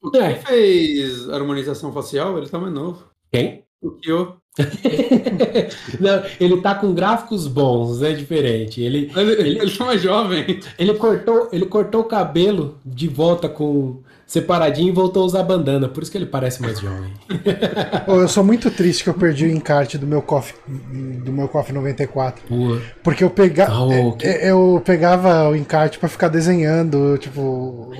O 0.04 0.12
que 0.12 0.36
fez 0.36 1.30
harmonização 1.30 1.92
facial? 1.92 2.38
Ele 2.38 2.50
tá 2.50 2.60
mais 2.60 2.74
novo. 2.74 3.10
Quem? 3.32 3.64
O 3.82 3.92
Kyo. 3.92 4.41
Não, 6.00 6.24
ele 6.40 6.62
tá 6.62 6.76
com 6.76 6.94
gráficos 6.94 7.48
bons, 7.48 8.02
é 8.02 8.12
diferente. 8.14 8.82
Ele, 8.82 9.12
ele, 9.16 9.32
ele, 9.34 9.60
ele 9.60 9.72
tá 9.72 9.86
mais 9.86 10.02
jovem. 10.02 10.60
Ele 10.78 10.94
cortou, 10.96 11.50
ele 11.52 11.66
cortou 11.66 12.02
o 12.02 12.06
cabelo 12.06 12.78
de 12.86 13.08
volta 13.08 13.48
com 13.48 14.02
separadinho 14.32 14.88
e 14.88 14.92
voltou 14.94 15.24
a 15.24 15.26
usar 15.26 15.44
bandana, 15.44 15.90
por 15.90 16.02
isso 16.02 16.10
que 16.10 16.18
ele 16.18 16.26
parece 16.26 16.62
mais 16.62 16.80
jovem. 16.80 17.14
eu 18.08 18.30
sou 18.30 18.46
muito 18.46 18.72
triste 18.72 19.04
que 19.04 19.10
eu 19.10 19.14
perdi 19.14 19.46
o 19.46 19.52
encarte 19.52 19.98
do 19.98 20.08
meu 20.08 20.22
KOF 20.22 20.54
do 20.70 21.34
meu 21.34 21.50
KOF 21.50 21.74
94. 21.74 22.42
Pua. 22.48 22.82
Porque 23.04 23.26
eu 23.26 23.30
pegava 23.30 23.78
oh, 23.78 23.92
ah, 23.92 24.08
okay. 24.08 24.38
eu 24.42 24.82
pegava 24.86 25.50
o 25.50 25.56
encarte 25.56 26.00
para 26.00 26.08
ficar 26.08 26.30
desenhando, 26.30 27.18
tipo, 27.18 27.92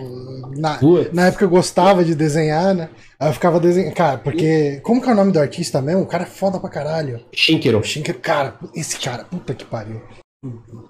na, 0.56 0.80
na 1.12 1.28
época 1.28 1.44
eu 1.44 1.50
gostava 1.50 2.02
de 2.06 2.16
desenhar, 2.16 2.74
né? 2.74 2.88
Aí 3.20 3.28
eu 3.28 3.34
ficava 3.34 3.60
desenhando, 3.60 3.94
cara, 3.94 4.18
porque 4.18 4.80
como 4.84 5.02
que 5.02 5.10
é 5.10 5.12
o 5.12 5.16
nome 5.16 5.34
do 5.34 5.40
artista 5.40 5.82
mesmo? 5.82 6.04
O 6.04 6.08
cara 6.08 6.24
é 6.24 6.28
foda 6.28 6.58
pra 6.62 6.70
caralho. 6.70 7.20
Shinkero. 7.34 7.84
Shinkero, 7.84 8.20
cara, 8.20 8.56
esse 8.74 8.98
cara, 8.98 9.26
puta 9.26 9.54
que 9.54 9.66
pariu. 9.66 10.02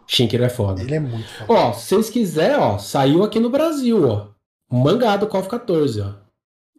Shinkero 0.05 0.43
é 0.43 0.49
foda. 0.49 0.83
Ele 0.83 0.93
é 0.93 0.99
muito 0.99 1.27
foda. 1.33 1.51
Ó, 1.51 1.73
se 1.73 1.95
vocês 1.95 2.11
quiserem, 2.11 2.57
ó, 2.57 2.77
saiu 2.77 3.23
aqui 3.23 3.39
no 3.39 3.49
Brasil, 3.49 4.07
ó 4.07 4.40
mangá 4.72 5.17
do 5.17 5.28
KOF 5.28 5.49
14, 5.49 6.01
ó. 6.01 6.13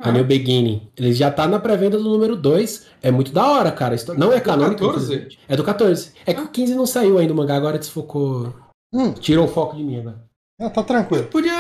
Ah. 0.01 0.09
A 0.09 0.13
New 0.13 0.25
Beginning. 0.25 0.91
Ele 0.97 1.13
já 1.13 1.31
tá 1.31 1.47
na 1.47 1.61
pré-venda 1.61 1.97
do 1.97 2.11
número 2.11 2.35
2. 2.35 2.87
É 3.03 3.11
muito 3.11 3.33
da 3.33 3.47
hora, 3.49 3.71
cara. 3.71 3.95
Não 4.17 4.33
é 4.33 4.41
canônico. 4.41 4.85
14? 4.87 5.39
É 5.49 5.57
do 5.57 5.63
14. 5.63 6.13
É 6.27 6.35
que 6.35 6.41
o 6.41 6.49
15 6.49 6.75
não 6.75 6.87
saiu 6.87 7.19
ainda 7.19 7.33
o 7.33 7.37
mangá, 7.37 7.57
agora 7.57 7.79
desfocou. 7.79 8.53
Hum. 8.93 9.13
Tirou 9.13 9.45
o 9.45 9.49
foco 9.49 9.77
de 9.77 9.85
mim 9.85 10.01
agora. 10.01 10.25
Ah, 10.61 10.71
tá 10.71 10.83
tranquilo. 10.83 11.27
Podia. 11.27 11.53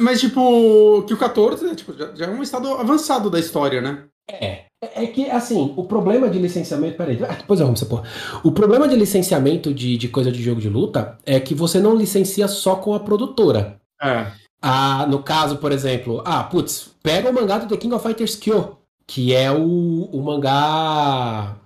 Mas, 0.00 0.20
tipo, 0.20 1.02
que 1.06 1.14
o 1.14 1.18
14 1.18 1.76
tipo, 1.76 1.92
já, 1.96 2.12
já, 2.14 2.26
é 2.26 2.30
um 2.30 2.42
estado 2.42 2.68
avançado 2.72 3.30
da 3.30 3.38
história, 3.38 3.80
né? 3.80 4.04
É. 4.28 4.64
É 4.80 5.06
que, 5.06 5.28
assim, 5.30 5.74
o 5.76 5.84
problema 5.84 6.28
de 6.28 6.38
licenciamento. 6.38 6.96
Peraí, 6.96 7.18
ah, 7.24 7.34
depois 7.34 7.60
eu 7.60 7.66
arrumo 7.66 7.76
essa 7.76 7.86
porra. 7.86 8.04
O 8.42 8.52
problema 8.52 8.88
de 8.88 8.96
licenciamento 8.96 9.74
de, 9.74 9.96
de 9.96 10.08
coisa 10.08 10.32
de 10.32 10.42
jogo 10.42 10.60
de 10.60 10.68
luta 10.68 11.18
é 11.26 11.38
que 11.38 11.54
você 11.54 11.80
não 11.80 11.94
licencia 11.94 12.48
só 12.48 12.76
com 12.76 12.94
a 12.94 13.00
produtora. 13.00 13.80
É. 14.00 14.32
Ah, 14.60 15.06
no 15.08 15.22
caso, 15.22 15.58
por 15.58 15.70
exemplo, 15.70 16.22
ah, 16.24 16.42
putz, 16.44 16.90
pega 17.02 17.30
o 17.30 17.32
mangá 17.32 17.58
do 17.58 17.68
The 17.68 17.76
King 17.76 17.94
of 17.94 18.06
Fighters 18.06 18.34
Kyo, 18.36 18.76
que 19.06 19.34
é 19.34 19.50
o, 19.50 20.04
o 20.12 20.22
mangá. 20.22 21.56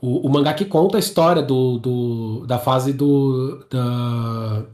O, 0.00 0.26
o 0.26 0.30
mangá 0.30 0.54
que 0.54 0.64
conta 0.64 0.96
a 0.96 1.00
história 1.00 1.42
do, 1.42 1.78
do 1.78 2.46
da 2.46 2.58
fase 2.58 2.92
do. 2.92 3.64
Da, 3.70 4.64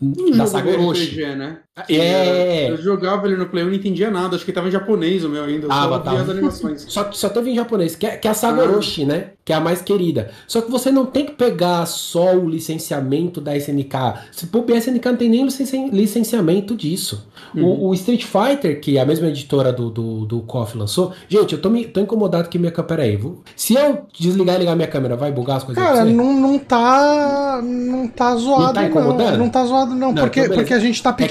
Um 0.00 0.36
da 0.36 0.46
saga 0.46 0.70
Orochi. 0.70 1.16
Né? 1.36 1.62
É. 1.88 2.70
Eu 2.70 2.76
jogava 2.78 3.26
ele 3.26 3.36
no 3.36 3.46
Play, 3.46 3.62
eu 3.64 3.68
não 3.68 3.74
entendia 3.74 4.10
nada. 4.10 4.36
Acho 4.36 4.44
que 4.44 4.52
tava 4.52 4.68
em 4.68 4.70
japonês 4.70 5.24
o 5.24 5.28
meu 5.28 5.44
ainda. 5.44 5.66
Eu 5.66 5.72
Ah, 5.72 5.82
só 5.88 5.98
tá. 5.98 6.12
as 6.12 6.28
animações. 6.28 6.86
Só, 6.88 7.10
só 7.12 7.28
teve 7.28 7.50
em 7.50 7.54
japonês, 7.54 7.94
que 7.94 8.06
é, 8.06 8.16
que 8.16 8.26
é 8.26 8.30
a 8.30 8.34
saga 8.34 8.62
Ah. 8.62 8.64
Orochi, 8.64 9.04
né? 9.04 9.30
Que 9.44 9.52
é 9.52 9.56
a 9.56 9.60
mais 9.60 9.80
querida. 9.80 10.30
Só 10.46 10.60
que 10.60 10.70
você 10.70 10.90
não 10.90 11.06
tem 11.06 11.24
que 11.26 11.32
pegar 11.32 11.86
só 11.86 12.34
o 12.34 12.48
licenciamento 12.48 13.40
da 13.40 13.56
SNK. 13.56 13.94
Se 14.32 14.46
for 14.46 14.64
a 14.70 14.76
SNK 14.76 15.04
não 15.08 15.16
tem 15.16 15.28
nem 15.28 15.44
licenci- 15.44 15.88
licenciamento 15.90 16.74
disso. 16.76 17.26
Uhum. 17.54 17.64
O, 17.64 17.88
o 17.88 17.94
Street 17.94 18.24
Fighter, 18.24 18.80
que 18.80 18.98
é 18.98 19.00
a 19.00 19.06
mesma 19.06 19.28
editora 19.28 19.72
do, 19.72 19.88
do, 19.90 20.26
do 20.26 20.40
KOF 20.42 20.76
lançou. 20.76 21.12
Gente, 21.28 21.54
eu 21.54 21.60
tô, 21.60 21.70
me, 21.70 21.84
tô 21.86 22.00
incomodado 22.00 22.48
que 22.48 22.58
minha 22.58 22.70
câmera. 22.70 22.88
Peraí, 22.88 23.16
vou- 23.16 23.42
se 23.56 23.74
eu 23.74 24.06
desligar 24.18 24.56
e 24.56 24.60
ligar 24.60 24.74
minha 24.76 24.88
câmera, 24.88 25.16
vai 25.16 25.30
bugar 25.32 25.58
as 25.58 25.64
coisas 25.64 25.82
Cara, 25.82 26.04
você? 26.04 26.12
não, 26.12 26.32
não 26.40 26.58
tá. 26.58 27.60
Não 27.62 28.06
tá 28.08 28.34
zoado, 28.36 28.62
Não 28.66 28.72
tá 28.72 28.80
não. 28.82 28.88
incomodando? 28.88 29.38
Não 29.38 29.48
tá 29.50 29.64
zoado, 29.64 29.94
não. 29.94 30.12
Não, 30.12 30.22
porque, 30.22 30.40
então 30.40 30.56
porque 30.56 30.74
a 30.74 30.78
gente 30.80 31.02
tá 31.02 31.12
que- 31.12 31.24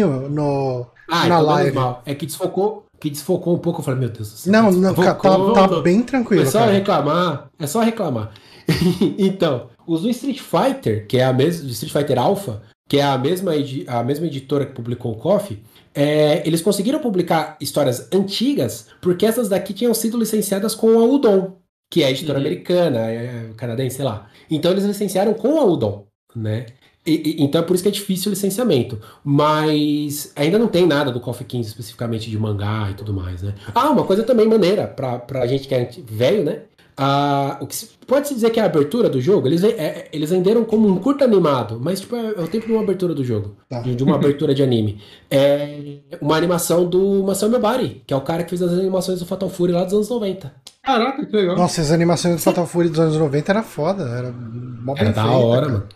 pequenininho 0.00 0.28
no, 0.28 0.86
Ah, 1.08 1.20
na 1.20 1.24
então 1.26 1.42
live. 1.42 1.72
mal. 1.76 2.02
É 2.06 2.14
que 2.14 2.26
desfocou, 2.26 2.84
que 3.00 3.10
desfocou 3.10 3.54
um 3.54 3.58
pouco. 3.58 3.80
Eu 3.80 3.84
falei, 3.84 4.00
meu 4.00 4.08
Deus 4.08 4.30
do 4.30 4.36
céu. 4.36 4.52
Não, 4.52 4.70
não, 4.72 4.94
tá, 4.94 5.14
tá 5.14 5.80
bem 5.80 6.02
tranquilo, 6.02 6.42
É 6.42 6.46
só 6.46 6.60
cara. 6.60 6.72
reclamar, 6.72 7.48
é 7.58 7.66
só 7.66 7.80
reclamar. 7.80 8.32
então, 9.18 9.68
os 9.86 10.02
do 10.02 10.08
Street 10.10 10.40
Fighter, 10.40 11.06
que 11.06 11.18
é 11.18 11.24
a 11.24 11.32
mesma, 11.32 11.64
do 11.64 11.70
Street 11.70 11.92
Fighter 11.92 12.18
Alpha, 12.18 12.62
que 12.88 12.98
é 12.98 13.02
a 13.04 13.16
mesma, 13.18 13.56
edi- 13.56 13.84
a 13.88 14.02
mesma 14.02 14.26
editora 14.26 14.66
que 14.66 14.72
publicou 14.72 15.12
o 15.12 15.16
KOF, 15.16 15.62
é, 15.94 16.46
eles 16.46 16.62
conseguiram 16.62 16.98
publicar 17.00 17.56
histórias 17.60 18.08
antigas, 18.12 18.86
porque 19.00 19.26
essas 19.26 19.48
daqui 19.48 19.72
tinham 19.74 19.92
sido 19.94 20.18
licenciadas 20.18 20.74
com 20.74 20.98
a 21.00 21.04
Udon, 21.04 21.56
que 21.90 22.02
é 22.02 22.06
a 22.06 22.10
editora 22.10 22.38
Uhum. 22.38 22.44
americana, 22.46 22.98
é, 23.10 23.50
canadense, 23.56 23.96
sei 23.96 24.04
lá. 24.04 24.26
Então 24.50 24.70
eles 24.70 24.84
licenciaram 24.84 25.34
com 25.34 25.58
a 25.58 25.64
Udon, 25.64 26.06
né? 26.34 26.66
E- 27.04 27.36
e- 27.40 27.42
então 27.42 27.60
é 27.60 27.64
por 27.64 27.74
isso 27.74 27.82
que 27.82 27.88
é 27.88 27.92
difícil 27.92 28.30
o 28.30 28.34
licenciamento. 28.34 28.98
Mas 29.24 30.32
ainda 30.36 30.58
não 30.58 30.68
tem 30.68 30.86
nada 30.86 31.10
do 31.10 31.20
KOF 31.20 31.44
15 31.44 31.68
especificamente 31.68 32.30
de 32.30 32.38
mangá 32.38 32.88
e 32.90 32.94
tudo 32.94 33.12
mais, 33.12 33.42
né? 33.42 33.54
Ah, 33.74 33.90
uma 33.90 34.04
coisa 34.04 34.22
também 34.22 34.46
maneira 34.48 34.86
pra, 34.86 35.18
pra 35.18 35.46
gente 35.46 35.66
que 35.66 35.74
é 35.74 35.90
velho, 36.06 36.44
né? 36.44 36.60
Ah, 36.96 37.56
o 37.60 37.66
que 37.66 37.74
se- 37.74 37.88
pode-se 38.06 38.34
dizer 38.34 38.50
que 38.50 38.60
é 38.60 38.62
a 38.62 38.66
abertura 38.66 39.08
do 39.08 39.18
jogo, 39.20 39.48
eles, 39.48 39.64
é- 39.64 39.68
é- 39.70 40.08
eles 40.12 40.28
venderam 40.30 40.62
como 40.62 40.86
um 40.86 40.96
curto 40.98 41.24
animado, 41.24 41.80
mas 41.82 42.00
tipo, 42.00 42.14
é, 42.14 42.34
é 42.36 42.40
o 42.40 42.46
tempo 42.46 42.66
de 42.66 42.72
uma 42.72 42.82
abertura 42.82 43.14
do 43.14 43.24
jogo, 43.24 43.56
Tá. 43.68 43.80
de, 43.80 43.94
de 43.96 44.04
uma 44.04 44.14
abertura 44.16 44.54
de 44.54 44.62
anime. 44.62 45.00
É 45.30 45.98
uma 46.20 46.36
animação 46.36 46.84
do 46.88 47.24
Masami 47.24 47.54
Obari, 47.56 48.02
que 48.06 48.12
é 48.12 48.16
o 48.16 48.20
cara 48.20 48.44
que 48.44 48.50
fez 48.50 48.60
as 48.62 48.72
animações 48.72 49.18
do 49.18 49.26
Fatal 49.26 49.48
Fury 49.48 49.72
lá 49.72 49.84
dos 49.84 49.94
anos 49.94 50.08
90. 50.10 50.52
Caraca, 50.84 51.24
que 51.24 51.34
legal. 51.34 51.56
Nossa, 51.56 51.80
as 51.80 51.90
animações 51.90 52.36
do 52.36 52.40
Fatal 52.42 52.66
Fury 52.66 52.90
dos 52.90 53.00
anos 53.00 53.16
90 53.16 53.50
era 53.52 53.62
foda. 53.62 54.02
Era 54.04 54.30
mó 54.30 54.94
Era 54.96 55.10
da 55.12 55.26
hora, 55.30 55.60
cara. 55.62 55.72
mano. 55.72 55.86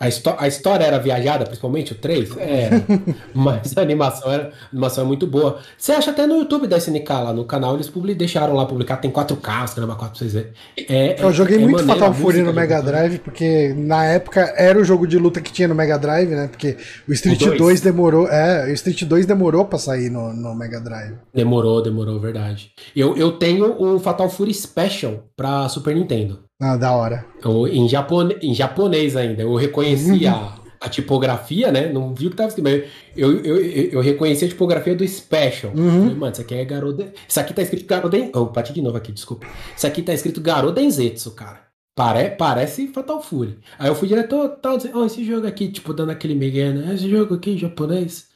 A, 0.00 0.06
a 0.38 0.48
história 0.48 0.84
era 0.84 0.98
viajada, 0.98 1.44
principalmente 1.44 1.92
o 1.92 1.94
3? 1.94 2.36
Era. 2.36 2.84
Mas 3.32 3.76
a 3.76 3.80
animação 3.80 4.30
era 4.30 4.48
a 4.48 4.68
animação 4.72 5.04
é 5.04 5.06
muito 5.06 5.24
boa. 5.26 5.60
Você 5.78 5.92
acha 5.92 6.10
até 6.10 6.26
no 6.26 6.36
YouTube 6.36 6.66
da 6.66 6.76
SNK 6.76 7.08
lá 7.12 7.32
no 7.32 7.44
canal, 7.44 7.74
eles 7.74 7.88
publi- 7.88 8.14
deixaram 8.14 8.54
lá 8.54 8.66
publicar, 8.66 8.96
tem 8.96 9.10
4K, 9.10 9.64
os 9.64 9.72
caramba 9.74 9.94
4 9.94 10.08
pra 10.10 10.18
vocês 10.18 10.32
verem. 10.32 10.52
É, 10.88 11.16
Eu 11.22 11.32
joguei 11.32 11.56
é 11.56 11.60
muito 11.60 11.76
maneiro, 11.76 12.00
Fatal 12.00 12.12
Fury 12.12 12.42
no 12.42 12.52
Mega. 12.52 12.82
Drive, 12.82 13.18
porque 13.20 13.72
na 13.76 14.04
época 14.04 14.52
era 14.56 14.78
o 14.78 14.84
jogo 14.84 15.06
de 15.06 15.16
luta 15.16 15.40
que 15.40 15.52
tinha 15.52 15.68
no 15.68 15.74
Mega 15.76 15.96
Drive, 15.96 16.28
né? 16.28 16.48
Porque 16.48 16.76
o 17.08 17.12
Street 17.12 17.40
O 17.42 17.46
2. 17.46 17.58
dois. 17.58 17.80
demorou. 17.80 18.26
É, 18.28 18.66
o 18.66 18.72
Street 18.72 19.04
2 19.04 19.26
demorou 19.26 19.64
pra 19.64 19.78
sair 19.78 20.10
no, 20.10 20.32
no 20.34 20.54
Mega 20.56 20.80
Drive. 20.80 21.14
Demorou, 21.32 21.80
demorou, 21.82 22.18
verdade. 22.20 22.72
Eu, 22.96 23.16
eu 23.16 23.32
tenho 23.32 23.80
o 23.80 23.98
Fatal 24.00 24.28
Fury 24.28 24.52
Special 24.52 25.24
pra 25.36 25.68
Super 25.68 25.94
Nintendo. 25.94 26.43
Ah, 26.60 26.76
da 26.76 26.92
hora. 26.92 27.26
Eu- 27.42 27.66
em, 27.66 27.88
japone, 27.88 28.36
em 28.40 28.54
japonês 28.54 29.16
ainda. 29.16 29.42
Eu 29.42 29.54
reconheci 29.56 30.26
a, 30.26 30.54
a 30.80 30.88
tipografia, 30.88 31.70
né? 31.72 31.92
Não 31.92 32.14
vi 32.14 32.26
o 32.28 32.30
que 32.30 32.36
tava 32.36 32.48
escrito, 32.48 32.64
mas 32.64 32.84
eu, 33.16 33.38
eu, 33.44 33.56
eu, 33.56 33.90
eu 33.92 34.00
reconheci 34.00 34.44
a 34.44 34.48
tipografia 34.48 34.94
do 34.94 35.06
Special. 35.06 35.72
Uhum. 35.74 36.02
Falei, 36.02 36.14
Mano, 36.16 36.32
isso 36.32 36.40
aqui 36.40 36.54
é 36.54 36.64
Garoden. 36.64 37.12
Isso 37.28 37.40
aqui 37.40 37.52
tá 37.52 37.62
escrito 37.62 37.86
Garoden. 37.86 38.30
Oh, 38.34 38.46
bati 38.46 38.72
de 38.72 38.80
novo 38.82 38.96
aqui, 38.96 39.12
desculpa. 39.12 39.46
Isso 39.76 39.86
aqui 39.86 40.02
tá 40.02 40.14
escrito 40.14 40.40
Garodenzetsu, 40.40 41.32
cara. 41.32 41.64
Pare, 41.96 42.30
parece 42.30 42.88
Fatal 42.88 43.22
Fury. 43.22 43.58
Aí 43.78 43.88
eu 43.88 43.94
fui 43.94 44.08
direto, 44.08 44.48
tal, 44.60 44.76
dizendo, 44.76 44.98
oh, 44.98 45.06
esse 45.06 45.24
jogo 45.24 45.46
aqui, 45.46 45.68
tipo, 45.70 45.92
dando 45.94 46.10
aquele 46.10 46.34
migué, 46.34 46.72
né? 46.72 46.92
Esse 46.94 47.08
jogo 47.08 47.34
aqui 47.34 47.52
em 47.52 47.58
japonês. 47.58 48.28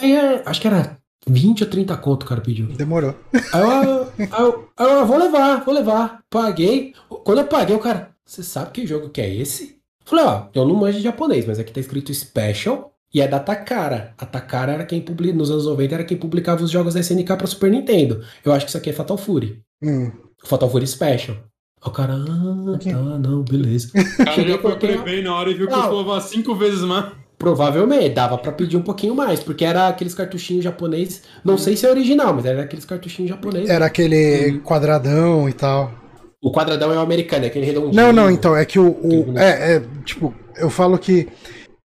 Aí, 0.00 0.12
é, 0.12 0.42
acho 0.46 0.60
que 0.60 0.66
era 0.66 0.96
20 1.26 1.64
ou 1.64 1.70
30 1.70 1.96
conto 1.98 2.24
o 2.24 2.26
cara 2.26 2.40
pediu. 2.40 2.66
Demorou. 2.66 3.14
Aí 3.52 3.62
eu, 3.62 4.08
aí 4.18 4.42
eu, 4.42 4.68
aí 4.76 4.90
eu, 4.90 5.06
vou 5.06 5.18
levar, 5.18 5.64
vou 5.64 5.74
levar. 5.74 6.20
Paguei. 6.28 6.94
Quando 7.08 7.38
eu 7.38 7.46
paguei, 7.46 7.76
o 7.76 7.80
cara, 7.80 8.10
você 8.24 8.42
sabe 8.42 8.72
que 8.72 8.86
jogo 8.86 9.10
que 9.10 9.20
é 9.20 9.34
esse? 9.34 9.78
Falei, 10.04 10.24
ó, 10.24 10.46
eu 10.54 10.66
não 10.66 10.74
manjo 10.74 10.98
de 10.98 11.04
japonês, 11.04 11.46
mas 11.46 11.58
aqui 11.58 11.72
tá 11.72 11.80
escrito 11.80 12.12
Special 12.12 12.92
e 13.14 13.20
é 13.20 13.28
da 13.28 13.38
Takara. 13.38 14.14
A 14.18 14.26
Takara 14.26 14.72
era 14.72 14.84
quem 14.84 15.00
publicava, 15.00 15.38
nos 15.38 15.50
anos 15.50 15.66
90, 15.66 15.94
era 15.94 16.04
quem 16.04 16.16
publicava 16.16 16.64
os 16.64 16.70
jogos 16.70 16.94
da 16.94 17.00
SNK 17.00 17.36
pra 17.36 17.46
Super 17.46 17.70
Nintendo. 17.70 18.24
Eu 18.44 18.52
acho 18.52 18.64
que 18.64 18.70
isso 18.70 18.78
aqui 18.78 18.90
é 18.90 18.92
Fatal 18.92 19.18
Fury. 19.18 19.60
Hum. 19.82 20.10
Fatal 20.44 20.70
Fury 20.70 20.86
Special. 20.86 21.36
Aí 21.36 21.88
O 21.88 21.90
cara, 21.90 22.14
ah, 22.14 22.78
tá, 22.78 23.18
não, 23.18 23.42
beleza. 23.42 23.90
Cara, 24.16 24.32
Cheguei 24.32 24.54
já 24.54 24.60
foi 24.60 24.76
prevê 24.76 25.22
na 25.22 25.34
hora 25.34 25.50
e 25.50 25.54
viu 25.54 25.68
que 25.68 25.74
custava 25.74 26.20
cinco 26.20 26.54
vezes 26.54 26.80
mais. 26.82 27.12
Provavelmente, 27.42 28.10
dava 28.10 28.38
pra 28.38 28.52
pedir 28.52 28.76
um 28.76 28.82
pouquinho 28.82 29.16
mais, 29.16 29.40
porque 29.40 29.64
era 29.64 29.88
aqueles 29.88 30.14
cartuchinhos 30.14 30.62
japonês. 30.62 31.22
Não 31.44 31.58
sei 31.58 31.76
se 31.76 31.84
é 31.84 31.90
original, 31.90 32.32
mas 32.32 32.44
era 32.44 32.62
aqueles 32.62 32.84
cartuchinhos 32.84 33.30
japoneses. 33.30 33.68
Era 33.68 33.84
aquele 33.86 34.60
quadradão 34.60 35.48
e 35.48 35.52
tal. 35.52 35.92
O 36.40 36.52
quadradão 36.52 36.92
é 36.92 36.96
o 36.96 37.00
americano, 37.00 37.44
é 37.44 37.48
aquele 37.48 37.66
redondinho. 37.66 37.94
Não, 37.94 38.12
não, 38.12 38.30
então, 38.30 38.56
é 38.56 38.64
que 38.64 38.78
o. 38.78 38.90
o- 38.90 39.36
é, 39.36 39.74
é, 39.74 39.82
tipo, 40.04 40.32
eu 40.56 40.70
falo 40.70 40.96
que. 40.96 41.28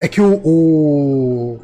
É 0.00 0.06
que 0.06 0.20
o. 0.20 0.40
O, 0.44 1.58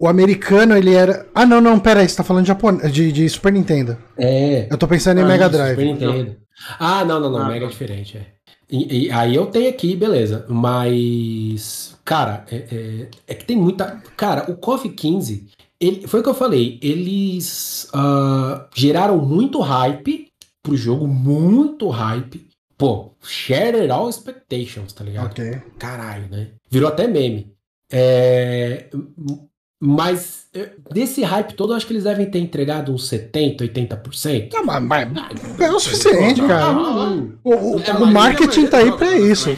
o 0.00 0.08
americano, 0.08 0.76
ele 0.76 0.92
era. 0.92 1.24
Ah, 1.32 1.46
não, 1.46 1.60
não, 1.60 1.78
pera 1.78 2.00
aí, 2.00 2.08
você 2.08 2.16
tá 2.16 2.24
falando 2.24 2.42
de, 2.42 2.48
Japone... 2.48 2.90
de, 2.90 3.12
de 3.12 3.28
Super 3.28 3.52
Nintendo. 3.52 3.96
É. 4.16 4.66
Eu 4.70 4.76
tô 4.76 4.88
pensando 4.88 5.18
em 5.20 5.22
Ah, 5.22 5.26
Mega 5.26 5.44
Isso, 5.46 5.52
Drive. 5.52 5.70
Super 5.76 5.86
Nintendo. 5.86 6.36
Ah, 6.80 7.04
não, 7.04 7.20
não, 7.20 7.30
não. 7.30 7.38
Ah, 7.42 7.48
Mega 7.48 7.64
é 7.64 7.68
tá. 7.68 7.70
diferente, 7.70 8.18
é. 8.18 8.26
E, 8.70 9.06
e 9.06 9.10
aí 9.10 9.34
eu 9.34 9.46
tenho 9.46 9.70
aqui, 9.70 9.96
beleza. 9.96 10.44
Mas, 10.48 11.96
cara, 12.08 12.44
é, 12.50 12.56
é- 12.56 13.08
é 13.26 13.34
que 13.34 13.44
tem 13.44 13.54
muita. 13.56 14.02
Cara, 14.16 14.50
o 14.50 14.56
KOF 14.56 14.88
15, 14.88 15.46
ele, 15.78 16.06
foi 16.08 16.20
o 16.20 16.22
que 16.22 16.28
eu 16.30 16.34
falei. 16.34 16.78
Eles 16.82 17.86
ah, 17.92 18.66
geraram 18.74 19.18
muito 19.18 19.60
hype 19.60 20.28
pro 20.62 20.74
jogo, 20.74 21.06
muito 21.06 21.88
hype. 21.90 22.48
Pô, 22.78 23.10
shared 23.22 23.90
all 23.90 24.08
expectations, 24.08 24.92
tá 24.94 25.04
ligado? 25.04 25.26
Ok. 25.26 25.60
Caralho, 25.78 26.28
né? 26.30 26.48
Virou 26.70 26.88
até 26.88 27.06
meme. 27.06 27.52
É, 27.92 28.86
Mas 29.80 30.46
é, 30.54 30.70
desse 30.92 31.22
hype 31.22 31.54
todo, 31.54 31.72
eu 31.72 31.76
acho 31.76 31.86
que 31.86 31.92
eles 31.92 32.04
devem 32.04 32.28
ter 32.30 32.38
entregado 32.40 32.92
uns 32.92 33.08
70%, 33.08 33.58
80%. 33.60 34.50
Não, 34.52 34.64
mas, 34.64 34.82
mas 34.82 35.60
é 35.60 35.70
o 35.70 35.78
suficiente, 35.78 36.40
cara. 36.42 36.70
Hum, 36.72 37.32
O, 37.44 37.50
o- 37.76 37.80
É, 37.82 37.92
o 37.92 38.00
mas 38.00 38.12
marketing 38.12 38.66
tá 38.66 38.78
aí 38.78 38.90
pra 38.96 39.16
isso. 39.16 39.50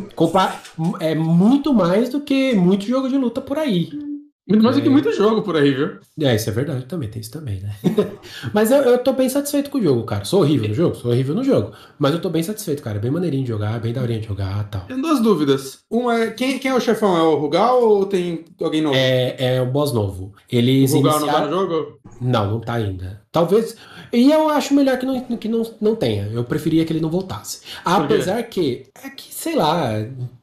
Compa- 0.00 0.60
é 1.00 1.14
muito 1.14 1.72
mais 1.74 2.08
do 2.08 2.20
que 2.20 2.54
muito 2.54 2.84
jogo 2.86 3.08
de 3.08 3.16
luta 3.18 3.40
por 3.40 3.58
aí. 3.58 3.90
Muito 4.46 4.62
mais 4.62 4.76
do 4.76 4.82
que 4.82 4.88
É. 4.88 4.90
muito 4.90 5.10
jogo 5.10 5.40
por 5.40 5.56
aí, 5.56 5.72
viu? 5.72 5.92
É, 6.20 6.34
isso 6.36 6.50
é 6.50 6.52
verdade 6.52 6.84
também, 6.84 7.08
tem 7.08 7.18
isso 7.18 7.30
também, 7.30 7.60
né? 7.62 7.74
mas 8.52 8.70
eu, 8.70 8.76
eu 8.82 8.98
tô 8.98 9.14
bem 9.14 9.26
satisfeito 9.26 9.70
com 9.70 9.78
o 9.78 9.82
jogo, 9.82 10.04
cara. 10.04 10.26
Sou 10.26 10.40
horrível 10.42 10.68
no 10.68 10.74
jogo? 10.74 10.94
Sou 10.96 11.10
horrível 11.10 11.34
no 11.34 11.42
jogo. 11.42 11.72
Mas 11.98 12.12
eu 12.12 12.20
tô 12.20 12.28
bem 12.28 12.42
satisfeito, 12.42 12.82
cara. 12.82 12.98
É 12.98 13.00
bem 13.00 13.10
maneirinho 13.10 13.42
de 13.42 13.48
jogar, 13.48 13.80
bem 13.80 13.94
daorinha 13.94 14.20
de 14.20 14.26
jogar 14.26 14.66
e 14.66 14.70
tal. 14.70 14.82
Tem 14.82 15.00
duas 15.00 15.20
dúvidas. 15.22 15.78
Uma 15.90 16.18
é, 16.20 16.30
quem, 16.30 16.58
quem 16.58 16.70
é 16.70 16.74
o 16.74 16.80
chefão? 16.80 17.16
É 17.16 17.22
o 17.22 17.36
Rugal 17.36 17.82
ou 17.82 18.04
tem 18.04 18.44
alguém 18.60 18.82
novo? 18.82 18.94
É, 18.94 19.56
é 19.56 19.62
um 19.62 19.70
boss 19.72 19.94
novo. 19.94 20.24
o 20.26 20.32
Eles 20.50 20.92
Rugal 20.92 21.20
não 21.20 21.26
tá 21.26 21.38
iniciaram... 21.38 21.62
no 21.62 21.70
jogo? 21.70 21.98
Não, 22.20 22.50
não 22.50 22.60
tá 22.60 22.74
ainda. 22.74 23.22
Talvez. 23.32 23.74
E 24.12 24.30
eu 24.30 24.50
acho 24.50 24.74
melhor 24.74 24.98
que 24.98 25.06
não, 25.06 25.20
que 25.38 25.48
não, 25.48 25.62
não 25.80 25.96
tenha. 25.96 26.28
Eu 26.30 26.44
preferia 26.44 26.84
que 26.84 26.92
ele 26.92 27.00
não 27.00 27.10
voltasse. 27.10 27.60
Apesar 27.82 28.42
que. 28.44 28.84
É 29.02 29.08
que, 29.08 29.33
sei 29.44 29.54
lá, 29.56 29.92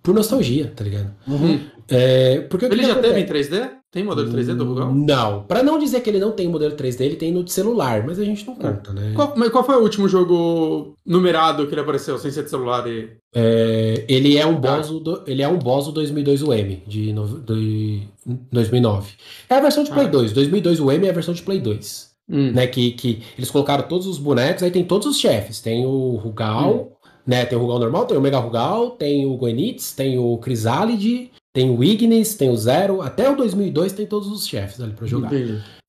por 0.04 0.14
nostalgia, 0.14 0.72
tá 0.76 0.84
ligado? 0.84 1.12
Uhum. 1.28 1.60
É, 1.90 2.42
porque 2.42 2.66
Ele 2.66 2.76
que 2.78 2.84
já 2.86 2.92
acontece? 2.94 3.14
teve 3.16 3.26
em 3.26 3.42
3D? 3.60 3.70
Tem 3.92 4.04
modelo 4.06 4.32
3D 4.32 4.56
do 4.56 4.64
Rugal? 4.64 4.94
Não. 4.94 5.44
Pra 5.44 5.62
não 5.62 5.78
dizer 5.78 6.00
que 6.02 6.10
ele 6.10 6.20
não 6.20 6.32
tem 6.32 6.48
modelo 6.48 6.74
3D, 6.76 7.02
ele 7.02 7.16
tem 7.18 7.32
no 7.34 7.44
de 7.44 7.52
celular, 7.52 8.06
mas 8.06 8.20
a 8.20 8.24
gente 8.24 8.48
não 8.48 8.56
conta, 8.56 8.94
né? 8.94 9.12
Qual, 9.14 9.34
mas 9.36 9.50
qual 9.50 9.66
foi 9.66 9.76
o 9.76 9.82
último 9.82 10.08
jogo 10.08 10.94
numerado 11.06 11.68
que 11.68 11.74
ele 11.74 11.82
apareceu, 11.82 12.18
sem 12.18 12.32
ser 12.32 12.44
de 12.44 12.50
celular? 12.50 12.88
E... 12.88 13.10
É, 13.36 14.06
ele 14.08 14.38
é 14.38 14.46
um 14.46 14.56
boss 14.56 14.88
do, 14.90 15.24
ele 15.28 15.42
é 15.42 15.48
um 15.48 15.58
boss 15.58 15.86
do 15.88 15.92
2002 15.92 16.42
UM 16.44 16.82
de, 16.88 17.12
no- 17.12 17.40
de 17.42 18.04
2009. 18.52 19.12
É 19.50 19.56
a 19.56 19.60
versão 19.60 19.84
de 19.84 19.92
Play 19.92 20.06
Ah. 20.06 20.10
2. 20.10 20.32
2002 20.32 20.80
UM 20.80 20.90
é 21.06 21.10
a 21.10 21.14
versão 21.14 21.34
de 21.34 21.42
Play 21.42 21.60
2. 21.60 22.12
hum. 22.30 22.52
né? 22.54 22.68
Que, 22.68 22.92
que 22.92 23.22
eles 23.38 23.52
colocaram 23.52 23.84
todos 23.90 24.08
os 24.08 24.18
bonecos, 24.18 24.64
aí 24.64 24.72
tem 24.72 24.86
todos 24.86 25.06
os 25.08 25.20
chefes. 25.20 25.60
Tem 25.60 25.86
o 25.86 26.16
Rugal, 26.16 26.74
hum. 26.76 26.90
Né? 27.26 27.46
Tem 27.46 27.58
o 27.58 27.62
Rugal 27.62 27.80
normal, 27.80 28.06
tem 28.06 28.18
o 28.18 28.22
Mega 28.22 28.40
Rugal, 28.40 28.92
tem 28.92 29.26
o 29.26 29.36
Goenitz, 29.36 29.94
tem 29.94 30.18
o 30.18 30.38
Crisálide, 30.38 31.32
tem 31.54 31.70
o 31.70 31.84
Ignis, 31.84 32.36
tem 32.36 32.50
o 32.50 32.58
Zero. 32.58 33.02
Até 33.02 33.30
o 33.30 33.36
2002 33.36 33.94
tem 33.94 34.06
todos 34.06 34.30
os 34.30 34.48
chefes 34.48 34.80
ali 34.80 34.94
pra 34.94 35.08
jogar. 35.08 35.32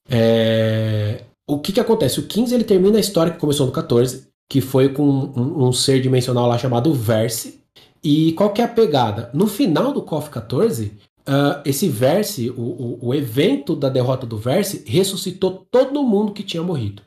É... 0.08 1.22
O 1.48 1.58
que 1.58 1.72
que 1.72 1.80
acontece? 1.80 2.20
O 2.20 2.26
15 2.26 2.54
ele 2.54 2.64
termina 2.64 2.96
a 2.96 3.00
história 3.00 3.32
que 3.32 3.38
começou 3.38 3.66
no 3.66 3.72
14, 3.72 4.28
que 4.48 4.60
foi 4.60 4.88
com 4.88 5.04
um, 5.04 5.66
um 5.66 5.72
ser 5.72 6.00
dimensional 6.00 6.46
lá 6.46 6.58
chamado 6.58 6.92
Verse. 6.92 7.60
E 8.02 8.32
qual 8.32 8.50
que 8.50 8.60
é 8.60 8.64
a 8.64 8.68
pegada? 8.68 9.30
No 9.32 9.46
final 9.46 9.92
do 9.92 10.02
KOF 10.02 10.30
14, 10.30 10.92
Uh, 11.22 11.62
esse 11.64 11.88
Verse, 11.88 12.50
o, 12.50 12.60
o, 12.60 12.98
o, 13.00 13.14
evento 13.14 13.76
da 13.76 13.88
derrota 13.88 14.26
do 14.26 14.36
Verse, 14.36 14.82
ressuscitou 14.84 15.64
todo 15.70 16.02
mundo 16.02 16.32
que 16.32 16.42
tinha 16.42 16.64
morrido. 16.64 17.02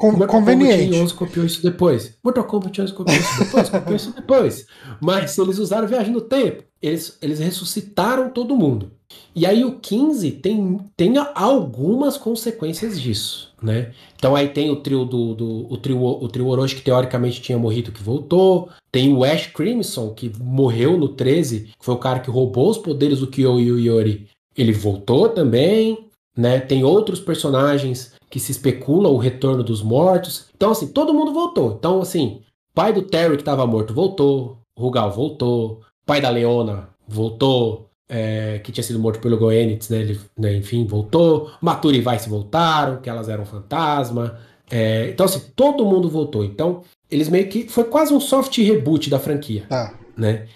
Mortal 0.00 0.28
conveniente. 0.28 0.84
Kombat 0.84 1.02
11 1.02 1.14
copiou 1.14 1.46
isso 1.46 1.62
depois. 1.62 2.16
Mortal 2.22 2.44
Kombat 2.44 2.82
11 2.82 2.92
copiou 2.92 3.18
isso 3.18 3.38
depois, 3.38 3.68
copiou 3.70 3.96
isso 3.96 4.12
depois. 4.14 4.66
Mas 5.00 5.32
se 5.32 5.40
eles 5.40 5.58
usaram 5.58 5.88
viagem 5.88 6.12
no 6.12 6.20
tempo, 6.20 6.62
eles, 6.80 7.18
eles 7.20 7.40
ressuscitaram 7.40 8.30
todo 8.30 8.56
mundo. 8.56 8.92
E 9.34 9.46
aí 9.46 9.64
o 9.64 9.78
15 9.78 10.30
tem, 10.32 10.78
tem 10.96 11.14
algumas 11.34 12.16
consequências 12.16 13.00
disso, 13.00 13.52
né? 13.60 13.92
Então 14.16 14.36
aí 14.36 14.48
tem 14.48 14.70
o 14.70 14.76
trio 14.76 15.04
do, 15.04 15.34
do 15.34 15.66
o 15.72 15.76
trio 15.76 16.02
o 16.02 16.28
trio 16.28 16.46
Orochi 16.46 16.76
que 16.76 16.82
teoricamente 16.82 17.40
tinha 17.40 17.58
morrido 17.58 17.92
que 17.92 18.02
voltou, 18.02 18.68
tem 18.92 19.12
o 19.12 19.24
Ash 19.24 19.46
Crimson 19.46 20.10
que 20.10 20.30
morreu 20.38 20.96
no 20.98 21.08
13, 21.08 21.70
que 21.78 21.84
foi 21.84 21.94
o 21.94 21.98
cara 21.98 22.20
que 22.20 22.30
roubou 22.30 22.70
os 22.70 22.78
poderes 22.78 23.20
do 23.20 23.26
Kyo 23.26 23.58
e 23.58 23.72
o 23.72 23.78
Yori. 23.78 24.28
Ele 24.56 24.72
voltou 24.72 25.28
também, 25.28 26.06
né? 26.36 26.60
Tem 26.60 26.84
outros 26.84 27.20
personagens 27.20 28.17
que 28.30 28.40
se 28.40 28.52
especula 28.52 29.08
o 29.08 29.18
retorno 29.18 29.62
dos 29.62 29.82
mortos. 29.82 30.46
Então 30.56 30.70
assim, 30.70 30.88
todo 30.88 31.14
mundo 31.14 31.32
voltou. 31.32 31.72
Então 31.78 32.00
assim, 32.00 32.42
pai 32.74 32.92
do 32.92 33.02
Terry 33.02 33.36
que 33.36 33.42
estava 33.42 33.66
morto 33.66 33.94
voltou, 33.94 34.58
Rugal 34.78 35.10
voltou, 35.10 35.80
pai 36.06 36.20
da 36.20 36.30
Leona 36.30 36.88
voltou, 37.06 37.88
é, 38.08 38.58
que 38.60 38.72
tinha 38.72 38.84
sido 38.84 38.98
morto 38.98 39.20
pelo 39.20 39.36
Goenitz, 39.36 39.90
né, 39.90 39.98
ele, 39.98 40.20
né, 40.36 40.56
enfim, 40.56 40.86
voltou. 40.86 41.50
Maturi 41.60 41.98
e 41.98 42.00
Vice 42.00 42.28
voltaram, 42.28 43.00
que 43.00 43.10
elas 43.10 43.28
eram 43.28 43.44
fantasma. 43.44 44.38
É, 44.70 45.08
então, 45.08 45.26
assim, 45.26 45.42
todo 45.54 45.84
mundo 45.84 46.08
voltou. 46.08 46.44
Então, 46.44 46.82
eles 47.10 47.28
meio 47.28 47.48
que. 47.48 47.68
Foi 47.68 47.84
quase 47.84 48.12
um 48.12 48.20
soft 48.20 48.56
reboot 48.58 49.10
da 49.10 49.18
franquia. 49.18 49.66
Ah. 49.70 49.92
Né? 50.16 50.46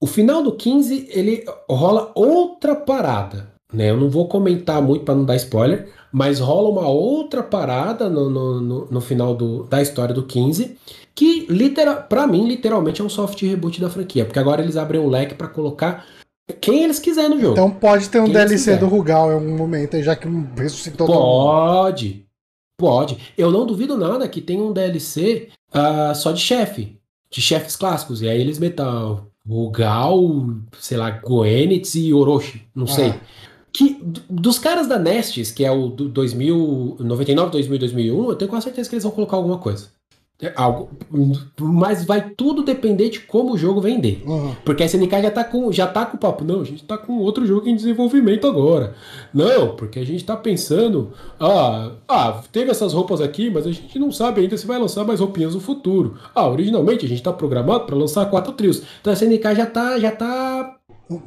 O 0.00 0.06
final 0.06 0.42
do 0.42 0.52
15, 0.52 1.08
ele 1.10 1.44
rola 1.68 2.10
outra 2.14 2.74
parada. 2.74 3.52
Né? 3.72 3.90
Eu 3.90 3.96
não 3.96 4.08
vou 4.08 4.28
comentar 4.28 4.80
muito 4.80 5.04
para 5.04 5.14
não 5.14 5.24
dar 5.24 5.36
spoiler, 5.36 5.88
mas 6.12 6.40
rola 6.40 6.68
uma 6.68 6.88
outra 6.88 7.42
parada 7.42 8.08
no, 8.08 8.28
no, 8.28 8.60
no, 8.60 8.88
no 8.90 9.00
final 9.00 9.34
do, 9.34 9.64
da 9.64 9.80
história 9.80 10.14
do 10.14 10.24
15, 10.24 10.76
que, 11.14 11.46
literal, 11.48 12.04
para 12.08 12.26
mim, 12.26 12.46
literalmente 12.46 13.00
é 13.00 13.04
um 13.04 13.08
soft 13.08 13.40
reboot 13.42 13.80
da 13.80 13.90
franquia, 13.90 14.24
porque 14.24 14.38
agora 14.38 14.62
eles 14.62 14.76
abrem 14.76 15.00
um 15.00 15.08
leque 15.08 15.34
para 15.34 15.48
colocar 15.48 16.06
quem 16.60 16.84
eles 16.84 16.98
quiserem 16.98 17.30
no 17.30 17.40
jogo. 17.40 17.52
Então 17.52 17.70
pode 17.70 18.08
ter 18.08 18.20
um 18.20 18.24
quem 18.24 18.32
DLC 18.32 18.76
do 18.76 18.86
Rugal 18.86 19.30
em 19.30 19.34
algum 19.34 19.56
momento, 19.56 20.02
já 20.02 20.16
que 20.16 20.26
ressuscitou 20.56 21.06
Pode. 21.06 22.26
Pode. 22.76 23.18
Eu 23.36 23.50
não 23.50 23.66
duvido 23.66 23.96
nada 23.96 24.26
que 24.26 24.40
tenha 24.40 24.62
um 24.62 24.72
DLC 24.72 25.48
uh, 25.74 25.78
ah, 26.10 26.14
só 26.14 26.32
de 26.32 26.40
chefe. 26.40 26.98
De 27.30 27.40
chefes 27.40 27.76
clássicos. 27.76 28.22
E 28.22 28.28
aí 28.28 28.40
eles 28.40 28.58
metam 28.58 29.26
Rugal, 29.46 30.18
sei 30.78 30.96
lá, 30.96 31.10
Goenitz 31.10 31.94
e 31.94 32.12
Orochi. 32.12 32.62
Não 32.74 32.84
ah. 32.84 32.88
sei. 32.88 33.14
Que, 33.72 34.00
dos 34.28 34.58
caras 34.58 34.86
da 34.86 34.98
Nestes, 34.98 35.52
que 35.52 35.64
é 35.64 35.70
o 35.70 35.88
do 35.88 36.08
2000, 36.08 36.96
99, 37.00 37.50
2000, 37.52 37.78
2001, 37.78 38.28
eu 38.30 38.36
tenho 38.36 38.50
quase 38.50 38.64
certeza 38.64 38.88
que 38.88 38.94
eles 38.94 39.04
vão 39.04 39.12
colocar 39.12 39.36
alguma 39.36 39.58
coisa. 39.58 39.88
É 40.42 40.54
algo, 40.56 40.88
mas 41.60 42.02
vai 42.02 42.30
tudo 42.30 42.62
depender 42.62 43.10
de 43.10 43.20
como 43.20 43.52
o 43.52 43.58
jogo 43.58 43.78
vender. 43.78 44.22
Uhum. 44.24 44.54
Porque 44.64 44.82
a 44.82 44.86
SNK 44.86 45.22
já 45.22 45.30
tá, 45.30 45.44
com, 45.44 45.70
já 45.70 45.86
tá 45.86 46.06
com 46.06 46.16
o 46.16 46.20
papo. 46.20 46.44
Não, 46.44 46.62
a 46.62 46.64
gente 46.64 46.82
tá 46.82 46.96
com 46.96 47.18
outro 47.18 47.44
jogo 47.44 47.68
em 47.68 47.76
desenvolvimento 47.76 48.46
agora. 48.46 48.94
Não, 49.34 49.76
porque 49.76 49.98
a 49.98 50.06
gente 50.06 50.24
tá 50.24 50.34
pensando. 50.34 51.12
Ah, 51.38 51.92
ah, 52.08 52.42
teve 52.50 52.70
essas 52.70 52.94
roupas 52.94 53.20
aqui, 53.20 53.50
mas 53.50 53.66
a 53.66 53.70
gente 53.70 53.98
não 53.98 54.10
sabe 54.10 54.40
ainda 54.40 54.56
se 54.56 54.66
vai 54.66 54.78
lançar 54.78 55.04
mais 55.04 55.20
roupinhas 55.20 55.54
no 55.54 55.60
futuro. 55.60 56.16
Ah, 56.34 56.48
originalmente 56.48 57.04
a 57.04 57.08
gente 57.08 57.22
tá 57.22 57.34
programado 57.34 57.84
para 57.84 57.94
lançar 57.94 58.24
quatro 58.30 58.54
trios. 58.54 58.82
Então 58.98 59.12
a 59.12 59.16
SNK 59.16 59.54
já 59.54 59.66
tá, 59.66 59.98
já 59.98 60.10
tá 60.10 60.79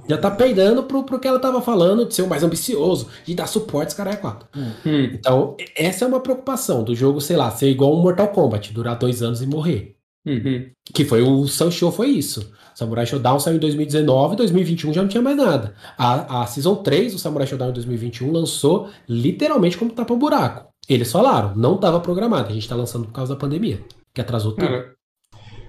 já 0.08 0.18
tá 0.18 0.32
peidando 0.32 0.84
pro, 0.84 1.04
pro 1.04 1.20
que 1.20 1.28
ela 1.28 1.40
tava 1.40 1.62
falando, 1.62 2.06
de 2.06 2.14
ser 2.14 2.22
o 2.22 2.28
mais 2.28 2.44
ambicioso, 2.44 3.08
de 3.26 3.36
dar 3.36 3.48
suporte 3.48 3.96
cara 3.96 4.12
é 4.12 4.16
quatro. 4.16 4.48
Hum. 4.56 5.10
Então, 5.14 5.56
essa 5.76 6.06
é 6.06 6.08
uma 6.08 6.20
preocupação 6.20 6.84
do 6.84 6.96
jogo, 6.96 7.20
sei 7.20 7.36
lá, 7.36 7.52
ser 7.52 7.70
igual 7.70 7.94
um 7.96 8.02
Mortal 8.02 8.30
Kombat, 8.30 8.74
durar 8.74 8.98
dois 8.98 9.22
anos 9.22 9.42
e 9.42 9.48
morrer. 9.48 9.96
Uhum. 10.26 10.70
Que 10.86 11.04
foi 11.04 11.22
o 11.22 11.46
Sun 11.48 11.70
Show, 11.70 11.92
foi 11.92 12.08
isso. 12.08 12.52
Samurai 12.74 13.06
Shodown 13.06 13.40
saiu 13.40 13.58
em 13.58 13.60
2019, 13.60 14.36
2021 14.38 14.94
já 14.94 15.02
não 15.02 15.10
tinha 15.10 15.22
mais 15.22 15.38
nada. 15.38 15.76
A, 15.98 16.42
a 16.42 16.48
Season 16.48 16.76
3 16.76 17.14
do 17.14 17.20
Samurai 17.20 17.46
Shodown 17.46 17.70
em 17.70 17.74
2021 17.74 18.32
lançou 18.32 18.90
literalmente 19.08 19.78
como 19.78 19.92
tapa 19.92 20.16
buraco. 20.16 20.70
Eles 20.88 21.12
falaram, 21.12 21.56
não 21.56 21.76
estava 21.76 22.00
programado, 22.00 22.50
a 22.50 22.54
gente 22.54 22.64
está 22.64 22.76
lançando 22.76 23.06
por 23.06 23.14
causa 23.14 23.34
da 23.34 23.40
pandemia, 23.40 23.82
que 24.14 24.22
atrasou 24.22 24.54
tudo. 24.54 24.66
Uhum. 24.66 24.84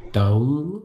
Então, 0.09 0.83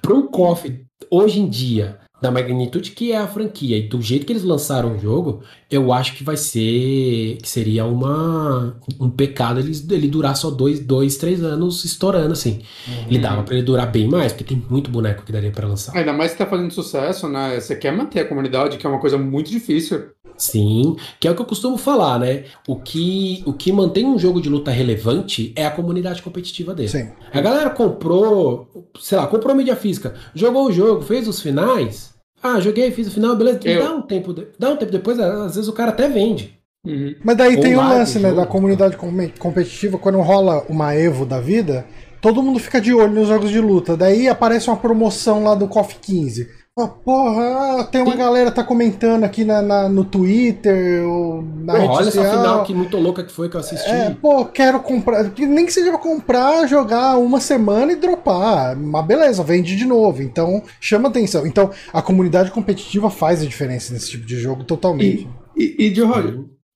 para 0.00 0.14
um 0.14 0.26
KOF 0.28 0.84
hoje 1.10 1.40
em 1.40 1.48
dia, 1.48 2.00
da 2.26 2.30
magnitude 2.30 2.90
que 2.90 3.12
é 3.12 3.16
a 3.16 3.26
franquia 3.26 3.78
e 3.78 3.82
do 3.82 4.02
jeito 4.02 4.26
que 4.26 4.32
eles 4.32 4.42
lançaram 4.42 4.96
o 4.96 4.98
jogo, 4.98 5.42
eu 5.70 5.92
acho 5.92 6.14
que 6.14 6.24
vai 6.24 6.36
ser. 6.36 7.38
que 7.40 7.48
seria 7.48 7.84
uma, 7.84 8.76
um 9.00 9.08
pecado 9.08 9.60
ele, 9.60 9.72
ele 9.90 10.08
durar 10.08 10.36
só 10.36 10.50
dois, 10.50 10.80
dois, 10.80 11.16
três 11.16 11.42
anos 11.42 11.84
estourando, 11.84 12.32
assim. 12.32 12.62
Uhum. 12.86 13.04
Ele 13.08 13.18
dava 13.18 13.42
para 13.42 13.54
ele 13.54 13.62
durar 13.62 13.90
bem 13.90 14.08
mais, 14.08 14.32
porque 14.32 14.44
tem 14.44 14.62
muito 14.68 14.90
boneco 14.90 15.22
que 15.22 15.32
daria 15.32 15.50
para 15.50 15.68
lançar. 15.68 15.96
Ainda 15.96 16.12
mais 16.12 16.32
que 16.32 16.38
tá 16.38 16.46
fazendo 16.46 16.72
sucesso, 16.72 17.28
né? 17.28 17.60
Você 17.60 17.76
quer 17.76 17.92
manter 17.92 18.20
a 18.20 18.24
comunidade, 18.28 18.76
que 18.76 18.86
é 18.86 18.90
uma 18.90 19.00
coisa 19.00 19.16
muito 19.16 19.50
difícil. 19.50 20.16
Sim, 20.36 20.96
que 21.18 21.26
é 21.26 21.30
o 21.30 21.34
que 21.34 21.40
eu 21.40 21.46
costumo 21.46 21.78
falar, 21.78 22.18
né? 22.18 22.44
O 22.68 22.76
que, 22.76 23.42
o 23.46 23.54
que 23.54 23.72
mantém 23.72 24.04
um 24.04 24.18
jogo 24.18 24.40
de 24.40 24.50
luta 24.50 24.70
relevante 24.70 25.52
é 25.56 25.64
a 25.64 25.70
comunidade 25.70 26.20
competitiva 26.20 26.74
dele. 26.74 26.90
Sim. 26.90 27.08
A 27.32 27.40
galera 27.40 27.70
comprou, 27.70 28.90
sei 29.00 29.16
lá, 29.16 29.26
comprou 29.26 29.54
mídia 29.54 29.76
física, 29.76 30.14
jogou 30.34 30.66
o 30.66 30.72
jogo, 30.72 31.00
fez 31.00 31.26
os 31.26 31.40
finais. 31.40 32.15
Ah, 32.46 32.60
joguei, 32.60 32.90
fiz 32.90 33.08
o 33.08 33.10
final, 33.10 33.36
beleza. 33.36 33.60
Eu... 33.64 33.82
Dá 33.82 33.92
um 33.94 34.02
tempo, 34.02 34.34
dá 34.58 34.70
um 34.70 34.76
tempo 34.76 34.92
depois, 34.92 35.18
às 35.18 35.56
vezes 35.56 35.68
o 35.68 35.72
cara 35.72 35.90
até 35.90 36.08
vende. 36.08 36.58
Uhum. 36.86 37.16
Mas 37.24 37.36
daí 37.36 37.56
Ou 37.56 37.62
tem 37.62 37.76
o 37.76 37.80
um 37.80 37.88
lance, 37.88 38.18
né, 38.18 38.32
da 38.32 38.46
comunidade 38.46 38.96
competitiva, 39.38 39.98
quando 39.98 40.20
rola 40.20 40.64
uma 40.68 40.94
Evo 40.94 41.26
da 41.26 41.40
vida, 41.40 41.84
todo 42.20 42.42
mundo 42.42 42.60
fica 42.60 42.80
de 42.80 42.94
olho 42.94 43.12
nos 43.12 43.28
jogos 43.28 43.50
de 43.50 43.60
luta. 43.60 43.96
Daí 43.96 44.28
aparece 44.28 44.68
uma 44.68 44.76
promoção 44.76 45.42
lá 45.42 45.54
do 45.54 45.66
KOF 45.66 45.96
15. 46.00 46.48
Oh, 46.78 46.88
porra, 46.88 47.84
tem 47.84 48.02
uma 48.02 48.14
galera 48.14 48.50
tá 48.50 48.62
comentando 48.62 49.24
aqui 49.24 49.46
na, 49.46 49.62
na 49.62 49.88
no 49.88 50.04
Twitter, 50.04 51.08
ou 51.08 51.40
na 51.40 51.72
Pô, 51.72 51.78
rede 51.80 51.92
olha 51.94 52.04
social. 52.04 52.24
essa 52.26 52.36
final 52.36 52.64
que 52.64 52.74
muito 52.74 52.98
louca 52.98 53.24
que 53.24 53.32
foi 53.32 53.48
que 53.48 53.56
eu 53.56 53.60
assisti. 53.60 53.88
É, 53.88 54.10
pô, 54.10 54.44
quero 54.44 54.78
comprar. 54.80 55.24
Nem 55.38 55.64
que 55.64 55.72
seja 55.72 55.88
pra 55.88 55.98
comprar, 55.98 56.66
jogar 56.66 57.16
uma 57.16 57.40
semana 57.40 57.92
e 57.92 57.96
dropar. 57.96 58.76
Mas 58.76 59.06
beleza, 59.06 59.42
vende 59.42 59.74
de 59.74 59.86
novo. 59.86 60.22
Então, 60.22 60.62
chama 60.78 61.08
atenção. 61.08 61.46
Então, 61.46 61.70
a 61.94 62.02
comunidade 62.02 62.50
competitiva 62.50 63.08
faz 63.08 63.40
a 63.40 63.46
diferença 63.46 63.94
nesse 63.94 64.10
tipo 64.10 64.26
de 64.26 64.38
jogo 64.38 64.62
totalmente. 64.62 65.26
E, 65.56 65.76
e, 65.78 65.86
e 65.86 65.90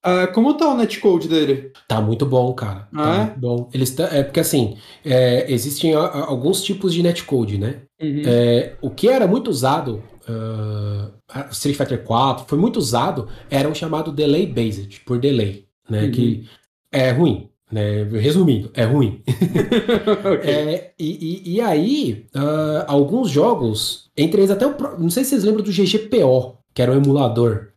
Uh, 0.05 0.33
como 0.33 0.55
tá 0.55 0.67
o 0.73 0.77
netcode 0.77 1.29
dele? 1.29 1.73
Tá 1.87 2.01
muito 2.01 2.25
bom, 2.25 2.53
cara. 2.55 2.81
Tá 2.81 2.89
ah, 2.95 3.05
tá 3.05 3.15
é? 3.15 3.25
muito 3.25 3.39
bom. 3.39 3.71
Eles 3.73 3.91
tá, 3.91 4.05
é 4.05 4.23
porque 4.23 4.41
assim, 4.41 4.77
é, 5.05 5.53
existem 5.53 5.95
a, 5.95 6.01
a, 6.01 6.27
alguns 6.27 6.63
tipos 6.63 6.95
de 6.95 7.03
netcode, 7.03 7.59
né? 7.59 7.83
Uhum. 8.01 8.23
É, 8.25 8.77
o 8.81 8.91
que 8.91 9.09
era 9.09 9.27
muito 9.27 9.51
usado, 9.51 10.03
uh, 10.27 11.13
Street 11.51 11.77
Fighter 11.77 12.03
4, 12.03 12.47
foi 12.49 12.59
muito 12.59 12.79
usado, 12.79 13.29
era 13.51 13.69
o 13.69 13.75
chamado 13.75 14.11
delay 14.11 14.47
based, 14.47 15.01
por 15.05 15.19
delay, 15.19 15.67
né? 15.89 16.05
Uhum. 16.05 16.11
Que 16.11 16.49
é 16.91 17.11
ruim. 17.11 17.51
Né? 17.71 18.03
Resumindo, 18.05 18.71
é 18.75 18.85
ruim. 18.85 19.23
okay. 20.35 20.51
é, 20.51 20.93
e, 20.99 21.45
e, 21.45 21.57
e, 21.57 21.61
aí, 21.61 22.27
uh, 22.35 22.85
alguns 22.87 23.31
jogos, 23.31 24.11
entre 24.17 24.41
eles 24.41 24.51
até 24.51 24.67
o. 24.67 24.75
Não 24.99 25.11
sei 25.11 25.25
se 25.25 25.31
vocês 25.31 25.45
lembram 25.45 25.63
do 25.63 25.71
GGPO, 25.71 26.59
que 26.75 26.83
era 26.83 26.91
um 26.91 26.97
emulador 26.97 27.70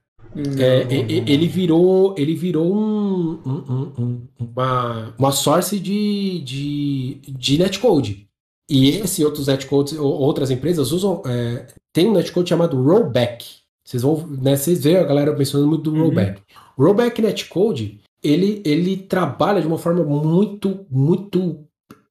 é, 0.59 0.87
ele 0.91 1.47
virou, 1.47 2.15
ele 2.17 2.35
virou 2.35 2.73
um, 2.73 3.39
um, 3.45 3.91
um, 3.99 4.21
uma, 4.39 5.13
uma 5.17 5.31
source 5.31 5.79
de, 5.79 6.41
de, 6.41 7.21
de 7.27 7.57
netcode. 7.57 8.27
E 8.69 8.89
esse 8.89 9.21
e 9.21 9.25
outros 9.25 9.47
netcodes, 9.47 9.97
outras 9.97 10.49
empresas 10.49 10.91
usam. 10.91 11.21
É, 11.25 11.67
tem 11.91 12.07
um 12.07 12.13
netcode 12.13 12.49
chamado 12.49 12.81
rollback. 12.81 13.45
Vocês 13.85 14.01
vão, 14.01 14.25
né, 14.41 14.55
vocês 14.55 14.83
veem 14.83 14.97
a 14.97 15.03
galera 15.03 15.37
mencionando 15.37 15.69
muito 15.69 15.91
do 15.91 15.95
uhum. 15.95 16.03
rollback. 16.03 16.41
O 16.77 16.83
rollback 16.83 17.21
netcode, 17.21 17.99
ele, 18.23 18.61
ele 18.65 18.97
trabalha 18.97 19.61
de 19.61 19.67
uma 19.67 19.77
forma 19.77 20.03
muito, 20.03 20.85
muito 20.89 21.59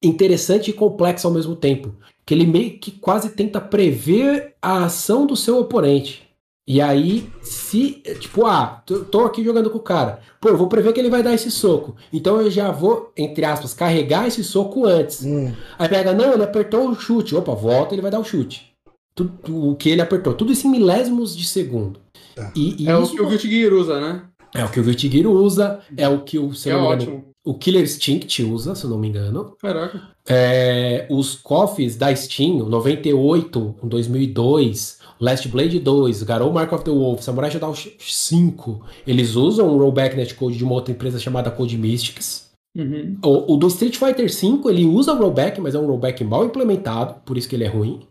interessante 0.01 0.69
e 0.69 0.73
complexa 0.73 1.27
ao 1.27 1.33
mesmo 1.33 1.55
tempo. 1.55 1.95
Que 2.25 2.33
ele 2.33 2.45
meio 2.45 2.79
que 2.79 2.91
quase 2.91 3.31
tenta 3.31 3.59
prever 3.59 4.55
a 4.61 4.85
ação 4.85 5.25
do 5.25 5.35
seu 5.35 5.59
oponente. 5.59 6.23
E 6.65 6.79
aí, 6.79 7.29
se, 7.41 8.01
tipo, 8.19 8.45
ah, 8.45 8.81
tô, 8.85 8.99
tô 8.99 9.25
aqui 9.25 9.43
jogando 9.43 9.69
com 9.69 9.77
o 9.77 9.81
cara, 9.81 10.19
pô, 10.39 10.47
eu 10.47 10.57
vou 10.57 10.67
prever 10.67 10.93
que 10.93 10.99
ele 10.99 11.09
vai 11.09 11.21
dar 11.21 11.33
esse 11.33 11.51
soco. 11.51 11.95
Então 12.11 12.39
eu 12.39 12.49
já 12.49 12.71
vou, 12.71 13.11
entre 13.17 13.43
aspas, 13.43 13.73
carregar 13.73 14.27
esse 14.27 14.43
soco 14.43 14.85
antes. 14.85 15.23
Hum. 15.25 15.51
Aí 15.77 15.89
pega, 15.89 16.13
não, 16.13 16.33
ele 16.33 16.43
apertou 16.43 16.89
o 16.89 16.95
chute. 16.95 17.35
Opa, 17.35 17.53
volta, 17.53 17.93
ele 17.93 18.01
vai 18.01 18.11
dar 18.11 18.19
o 18.19 18.23
chute. 18.23 18.73
Tudo, 19.13 19.69
o 19.71 19.75
que 19.75 19.89
ele 19.89 20.01
apertou. 20.01 20.33
Tudo 20.33 20.53
isso 20.53 20.65
em 20.65 20.71
milésimos 20.71 21.35
de 21.35 21.45
segundo. 21.45 21.99
Tá. 22.33 22.51
E, 22.55 22.83
e 22.83 22.87
É 22.87 22.97
o 22.97 23.03
isso 23.03 23.13
que 23.13 23.21
o 23.21 23.27
Guilty 23.27 23.49
Gear 23.49 23.73
usa, 23.73 23.99
né? 23.99 24.23
é 24.55 24.63
o 24.63 24.69
que 24.69 24.79
o 24.79 24.83
Vertigiro 24.83 25.31
usa, 25.31 25.79
é 25.97 26.07
o 26.07 26.21
que 26.21 26.37
o, 26.37 26.53
se 26.53 26.69
é 26.69 26.73
não 26.73 26.81
me 26.81 26.85
engano, 26.85 27.01
ótimo. 27.11 27.25
o 27.43 27.53
Killer 27.55 27.83
Instinct 27.83 28.43
usa, 28.43 28.75
se 28.75 28.83
eu 28.83 28.89
não 28.89 28.99
me 28.99 29.07
engano. 29.07 29.55
Caraca. 29.59 29.99
É, 30.27 31.07
os 31.09 31.35
coffees 31.35 31.95
da 31.95 32.15
Steam, 32.15 32.57
o 32.57 32.69
98, 32.69 33.75
o 33.81 33.87
2002, 33.87 34.99
Last 35.19 35.47
Blade 35.47 35.79
2, 35.79 36.23
Garou 36.23 36.51
Mark 36.51 36.71
of 36.71 36.83
the 36.83 36.91
Wolf, 36.91 37.21
Samurai 37.21 37.51
Shodown 37.51 37.73
5, 37.75 38.81
eles 39.05 39.35
usam 39.35 39.69
um 39.69 39.77
rollback 39.77 40.15
netcode 40.15 40.57
de 40.57 40.63
uma 40.63 40.73
outra 40.73 40.91
empresa 40.91 41.19
chamada 41.19 41.51
Code 41.51 41.77
Mystics. 41.77 42.51
Uhum. 42.75 43.17
O, 43.23 43.53
o 43.53 43.57
do 43.57 43.67
Street 43.67 43.95
Fighter 43.97 44.27
V, 44.27 44.69
ele 44.69 44.85
usa 44.85 45.13
o 45.13 45.17
rollback, 45.17 45.61
mas 45.61 45.75
é 45.75 45.79
um 45.79 45.85
rollback 45.85 46.23
mal 46.23 46.45
implementado, 46.45 47.21
por 47.25 47.37
isso 47.37 47.47
que 47.47 47.55
ele 47.55 47.63
é 47.63 47.67
ruim. 47.67 48.01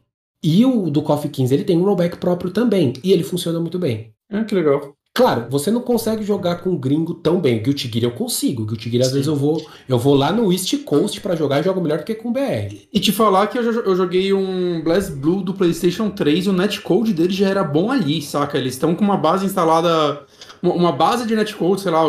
E 0.43 0.65
o 0.65 0.91
do 0.91 1.03
KOF 1.03 1.29
15, 1.29 1.55
ele 1.55 1.65
tem 1.65 1.79
um 1.79 1.85
rollback 1.85 2.17
próprio 2.17 2.51
também, 2.51 2.93
e 3.03 3.13
ele 3.13 3.23
funciona 3.23 3.61
muito 3.61 3.79
bem. 3.79 4.13
É, 4.31 4.43
que 4.45 4.55
legal. 4.55 4.95
Claro, 5.15 5.47
você 5.51 5.71
não 5.71 5.83
consegue 5.83 6.25
jogar 6.25 6.57
com 6.63 6.75
gringo 6.75 7.13
tão 7.13 7.39
bem. 7.39 7.59
O 7.59 7.63
Guilty 7.63 7.87
Gear 7.93 8.05
eu 8.11 8.17
consigo. 8.17 8.63
O 8.63 8.67
Guilty 8.67 8.91
Gear, 8.91 9.03
às 9.03 9.09
Sim. 9.09 9.15
vezes, 9.15 9.29
eu 9.29 9.37
vou, 9.37 9.63
eu 9.87 9.99
vou 9.99 10.15
lá 10.15 10.33
no 10.33 10.51
East 10.51 10.75
Coast 10.85 11.21
pra 11.21 11.37
jogar 11.37 11.61
e 11.61 11.63
jogo 11.63 11.83
melhor 11.83 11.99
do 11.99 12.05
que 12.05 12.15
com 12.15 12.33
BR. 12.33 12.89
E 12.91 12.99
te 12.99 13.13
falar 13.13 13.47
que 13.49 13.59
eu, 13.59 13.63
jo- 13.73 13.81
eu 13.81 13.95
joguei 13.95 14.33
um 14.33 14.83
Blast 14.83 15.13
Blue 15.13 15.43
do 15.43 15.53
PlayStation 15.53 16.09
3 16.09 16.47
e 16.47 16.49
o 16.49 16.53
netcode 16.55 17.13
dele 17.13 17.35
já 17.35 17.47
era 17.49 17.63
bom 17.63 17.91
ali, 17.91 18.23
saca? 18.23 18.57
Eles 18.57 18.73
estão 18.73 18.95
com 18.95 19.05
uma 19.05 19.19
base 19.19 19.45
instalada, 19.45 20.23
uma, 20.63 20.93
base 20.93 21.27
de 21.27 21.37
netcode, 21.37 21.83
sei 21.83 21.91
lá. 21.93 22.05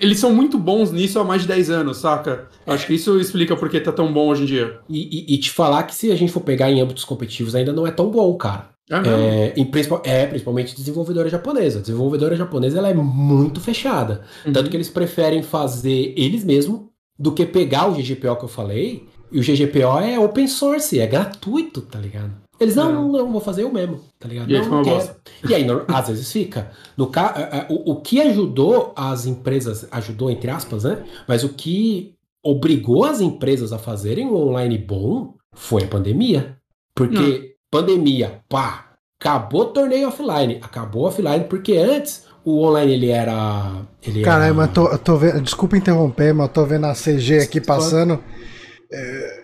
eles 0.00 0.18
são 0.18 0.34
muito 0.34 0.58
bons 0.58 0.90
nisso 0.90 1.20
há 1.20 1.24
mais 1.24 1.42
de 1.42 1.48
10 1.48 1.70
anos, 1.70 1.98
saca? 1.98 2.48
Eu 2.66 2.72
Acho 2.72 2.84
que 2.88 2.94
isso 2.94 3.20
explica 3.20 3.54
por 3.56 3.68
que 3.70 3.78
tá 3.80 3.92
tão 3.92 4.12
bom 4.12 4.26
hoje 4.28 4.42
em 4.42 4.46
dia. 4.46 4.80
E, 4.88 4.98
e- 5.30 5.34
e 5.34 5.38
te 5.38 5.52
falar 5.52 5.84
que 5.84 5.94
se 5.94 6.10
a 6.10 6.16
gente 6.16 6.32
for 6.32 6.40
pegar 6.40 6.68
em 6.68 6.80
âmbitos 6.80 7.04
competitivos, 7.04 7.54
ainda 7.54 7.72
não 7.72 7.86
é 7.86 7.92
tão 7.92 8.10
bom, 8.10 8.36
cara. 8.36 8.76
É? 8.90 8.96
É, 9.08 9.54
em 9.56 9.64
principal- 9.66 10.02
é, 10.04 10.26
principalmente 10.26 10.74
desenvolvedora 10.74 11.28
japonesa. 11.28 11.80
Desenvolvedora 11.80 12.34
japonesa 12.36 12.78
ela 12.78 12.88
é 12.88 12.94
muito 12.94 13.60
fechada. 13.60 14.22
Uhum. 14.46 14.52
Tanto 14.52 14.70
que 14.70 14.76
eles 14.76 14.88
preferem 14.88 15.42
fazer 15.42 16.14
eles 16.16 16.44
mesmos 16.44 16.82
do 17.18 17.32
que 17.32 17.44
pegar 17.44 17.86
o 17.88 17.92
GGPO 17.94 18.36
que 18.36 18.44
eu 18.44 18.48
falei. 18.48 19.06
E 19.30 19.38
o 19.38 19.42
GGPO 19.42 19.98
é 20.00 20.18
open 20.18 20.46
source, 20.48 20.98
é 20.98 21.06
gratuito, 21.06 21.82
tá 21.82 21.98
ligado? 21.98 22.32
Eles 22.58 22.74
não, 22.74 22.88
É. 22.88 22.92
não, 22.92 23.12
não, 23.12 23.30
vou 23.32 23.40
fazer 23.40 23.62
eu 23.62 23.72
mesmo, 23.72 24.00
tá 24.18 24.26
ligado? 24.26 24.50
E 24.50 24.56
aí 24.56 24.66
não, 24.66 24.82
não. 24.82 25.10
E 25.48 25.54
aí, 25.54 25.66
às 25.86 26.08
vezes 26.08 26.32
fica. 26.32 26.70
No 26.96 27.06
ca... 27.08 27.66
o, 27.68 27.92
o 27.92 28.00
que 28.00 28.20
ajudou 28.20 28.92
as 28.96 29.26
empresas, 29.26 29.86
ajudou 29.92 30.30
entre 30.30 30.50
aspas, 30.50 30.84
né? 30.84 31.04
Mas 31.28 31.44
o 31.44 31.50
que 31.50 32.14
obrigou 32.42 33.04
as 33.04 33.20
empresas 33.20 33.72
a 33.72 33.78
fazerem 33.78 34.26
um 34.26 34.34
online 34.34 34.78
bom 34.78 35.34
foi 35.54 35.84
a 35.84 35.88
pandemia. 35.88 36.56
Porque 36.94 37.54
pandemia, 37.70 38.40
pá, 38.48 38.92
acabou 39.20 39.62
o 39.62 39.66
torneio 39.66 40.08
offline. 40.08 40.58
Acabou 40.62 41.04
offline, 41.06 41.44
porque 41.44 41.76
antes 41.76 42.26
o 42.44 42.62
online 42.64 42.92
ele 42.94 43.08
era. 43.10 43.82
Ele 44.02 44.22
Caralho, 44.22 44.44
era... 44.46 44.54
mas 44.54 44.72
tô, 44.72 44.98
tô 44.98 45.16
vendo. 45.16 45.40
Desculpa 45.40 45.76
interromper, 45.76 46.32
mas 46.32 46.46
eu 46.48 46.52
tô 46.52 46.64
vendo 46.64 46.86
a 46.86 46.94
CG 46.94 47.40
aqui 47.40 47.60
passando. 47.60 48.22
É, 48.90 49.42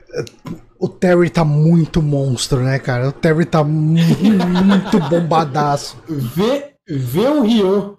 o 0.78 0.88
Terry 0.88 1.28
tá 1.28 1.44
muito 1.44 2.00
monstro, 2.00 2.60
né, 2.60 2.78
cara? 2.78 3.08
O 3.08 3.12
Terry 3.12 3.44
tá 3.44 3.62
mu- 3.62 3.94
muito 3.98 4.98
bombadaço. 5.10 5.96
Vê, 6.08 6.72
vê 6.88 7.26
o 7.28 7.42
Ryo. 7.42 7.98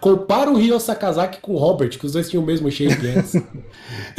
Compara 0.00 0.50
o 0.50 0.56
Ryo 0.56 0.78
Sakazaki 0.78 1.40
com 1.40 1.52
o 1.52 1.58
Robert, 1.58 1.90
que 1.98 2.06
os 2.06 2.12
dois 2.12 2.28
tinham 2.30 2.42
o 2.42 2.46
mesmo 2.46 2.70
shape 2.70 3.06
antes. 3.08 3.34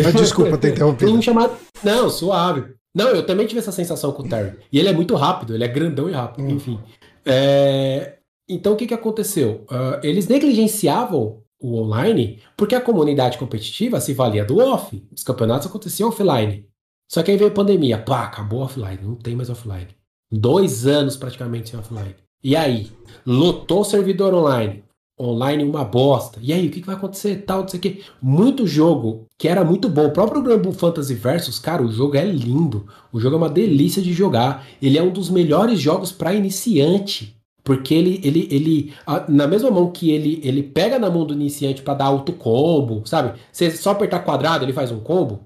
Mas 0.04 0.14
desculpa 0.16 0.52
ter 0.58 0.68
Tem 0.68 0.72
interrompido. 0.72 1.14
um 1.14 1.22
chamado. 1.22 1.54
Não, 1.84 2.10
suave. 2.10 2.66
Não, 2.94 3.08
eu 3.10 3.26
também 3.26 3.48
tive 3.48 3.60
essa 3.60 3.72
sensação 3.72 4.12
com 4.12 4.24
o 4.24 4.28
Terry. 4.30 4.58
E 4.72 4.78
ele 4.80 4.90
é 4.90 4.94
muito 4.94 5.16
rápido, 5.16 5.54
ele 5.56 5.64
é 5.64 5.68
grandão 5.68 6.10
e 6.10 6.14
rápido, 6.14 6.46
Hum. 6.46 6.52
enfim. 6.52 6.80
É, 7.26 8.18
Então 8.50 8.74
o 8.74 8.76
que, 8.76 8.86
que 8.88 8.94
aconteceu? 8.94 9.66
Ah, 9.70 10.00
eles 10.04 10.28
negligenciavam 10.28 11.42
o 11.62 11.78
online 11.80 12.42
porque 12.58 12.76
a 12.76 12.82
comunidade 12.82 13.38
competitiva 13.38 14.02
se 14.02 14.14
valia 14.14 14.44
do 14.44 14.58
off. 14.58 15.02
Os 15.16 15.24
campeonatos 15.24 15.68
aconteciam 15.68 16.10
offline. 16.10 16.68
Só 17.10 17.24
que 17.24 17.32
aí 17.32 17.38
veio 17.38 17.50
a 17.52 17.54
pandemia. 17.54 17.98
Pá, 17.98 18.24
acabou 18.24 18.62
offline. 18.62 19.00
Não 19.02 19.16
tem 19.16 19.36
mais 19.36 19.50
offline. 19.50 19.88
Dois 20.32 20.86
anos 20.88 21.16
praticamente 21.16 21.70
sem 21.70 21.80
offline. 21.80 22.16
E 22.44 22.56
aí? 22.56 22.92
Lotou 23.26 23.82
o 23.82 23.86
servidor 23.86 24.34
online. 24.34 24.84
Online 25.22 25.64
uma 25.64 25.84
bosta. 25.84 26.40
E 26.42 26.52
aí, 26.52 26.68
o 26.68 26.72
que, 26.72 26.82
que 26.82 26.88
vai 26.88 26.96
acontecer? 26.96 27.44
Tal, 27.46 27.62
não 27.62 27.68
sei 27.68 27.78
o 27.80 27.82
quê. 27.82 28.02
Muito 28.22 28.66
jogo 28.66 29.26
que 29.38 29.48
era 29.48 29.64
muito 29.64 29.88
bom. 29.90 30.08
O 30.08 30.12
próprio 30.12 30.42
Granblue 30.42 30.74
Fantasy 30.74 31.14
Versus, 31.14 31.60
cara, 31.60 31.84
o 31.84 31.92
jogo 31.92 32.16
é 32.18 32.26
lindo. 32.26 32.86
O 33.12 33.20
jogo 33.20 33.36
é 33.36 33.38
uma 33.38 33.50
delícia 33.50 34.02
de 34.02 34.14
jogar. 34.14 34.66
Ele 34.82 34.98
é 34.98 35.04
um 35.04 35.12
dos 35.12 35.30
melhores 35.30 35.80
jogos 35.80 36.12
para 36.12 36.34
iniciante. 36.34 37.36
Porque 37.64 37.94
ele, 37.94 38.20
ele, 38.24 38.48
ele 38.50 38.94
na 39.30 39.46
mesma 39.48 39.70
mão 39.70 39.92
que 39.92 40.10
ele, 40.10 40.42
ele 40.44 40.64
pega 40.64 40.98
na 40.98 41.12
mão 41.12 41.26
do 41.26 41.34
iniciante 41.34 41.84
para 41.84 41.94
dar 41.94 42.06
auto 42.06 42.34
combo, 42.34 43.04
sabe? 43.06 43.40
Você 43.52 43.70
só 43.70 43.92
apertar 43.92 44.22
quadrado, 44.22 44.66
ele 44.66 44.74
faz 44.74 44.92
um 44.92 45.00
combo. 45.00 45.42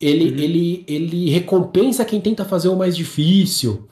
Ele, 0.00 0.30
Uhum. 0.30 0.38
ele, 0.38 0.84
ele 0.88 1.30
recompensa 1.30 2.04
quem 2.04 2.20
tenta 2.20 2.44
fazer 2.44 2.68
o 2.68 2.76
mais 2.76 2.96
difícil. 2.96 3.86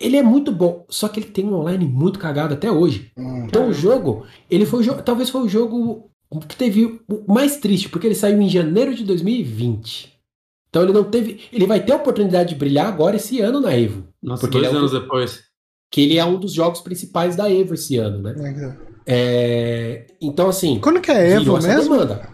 Ele 0.00 0.16
é 0.16 0.22
muito 0.22 0.50
bom, 0.52 0.84
só 0.88 1.08
que 1.08 1.20
ele 1.20 1.26
tem 1.30 1.44
um 1.44 1.54
online 1.54 1.84
muito 1.86 2.18
cagado 2.18 2.54
até 2.54 2.70
hoje. 2.70 3.10
Hum. 3.16 3.44
Então 3.46 3.68
o 3.68 3.72
jogo, 3.74 4.24
ele 4.50 4.64
foi 4.66 4.86
o 4.88 5.02
talvez 5.02 5.30
foi 5.30 5.42
o 5.42 5.48
jogo 5.48 6.10
que 6.48 6.56
teve 6.56 7.00
o 7.08 7.32
mais 7.32 7.56
triste, 7.58 7.88
porque 7.88 8.06
ele 8.06 8.14
saiu 8.14 8.40
em 8.40 8.48
janeiro 8.48 8.94
de 8.94 9.04
2020. 9.04 10.12
Então 10.68 10.82
ele 10.82 10.92
não 10.92 11.04
teve, 11.04 11.40
ele 11.52 11.66
vai 11.66 11.84
ter 11.84 11.92
a 11.92 11.96
oportunidade 11.96 12.50
de 12.50 12.54
brilhar 12.56 12.86
agora 12.86 13.16
esse 13.16 13.40
ano 13.40 13.60
na 13.60 13.72
Evo, 13.76 14.08
Nossa, 14.22 14.40
porque 14.40 14.58
dois 14.58 14.70
é 14.72 14.74
o- 14.74 14.78
anos 14.78 14.90
depois. 14.92 15.44
que 15.92 16.00
ele 16.00 16.18
é 16.18 16.24
um 16.24 16.38
dos 16.38 16.52
jogos 16.52 16.80
principais 16.80 17.36
da 17.36 17.48
Evo 17.52 17.74
esse 17.74 17.96
ano, 17.96 18.20
né? 18.22 18.34
É, 19.06 20.06
então 20.20 20.48
assim, 20.48 20.80
Quando 20.80 21.00
que 21.00 21.10
é 21.10 21.38
virou 21.38 21.56
Evo 21.56 21.58
essa 21.58 21.68
mesmo? 21.68 21.92
demanda. 21.92 22.28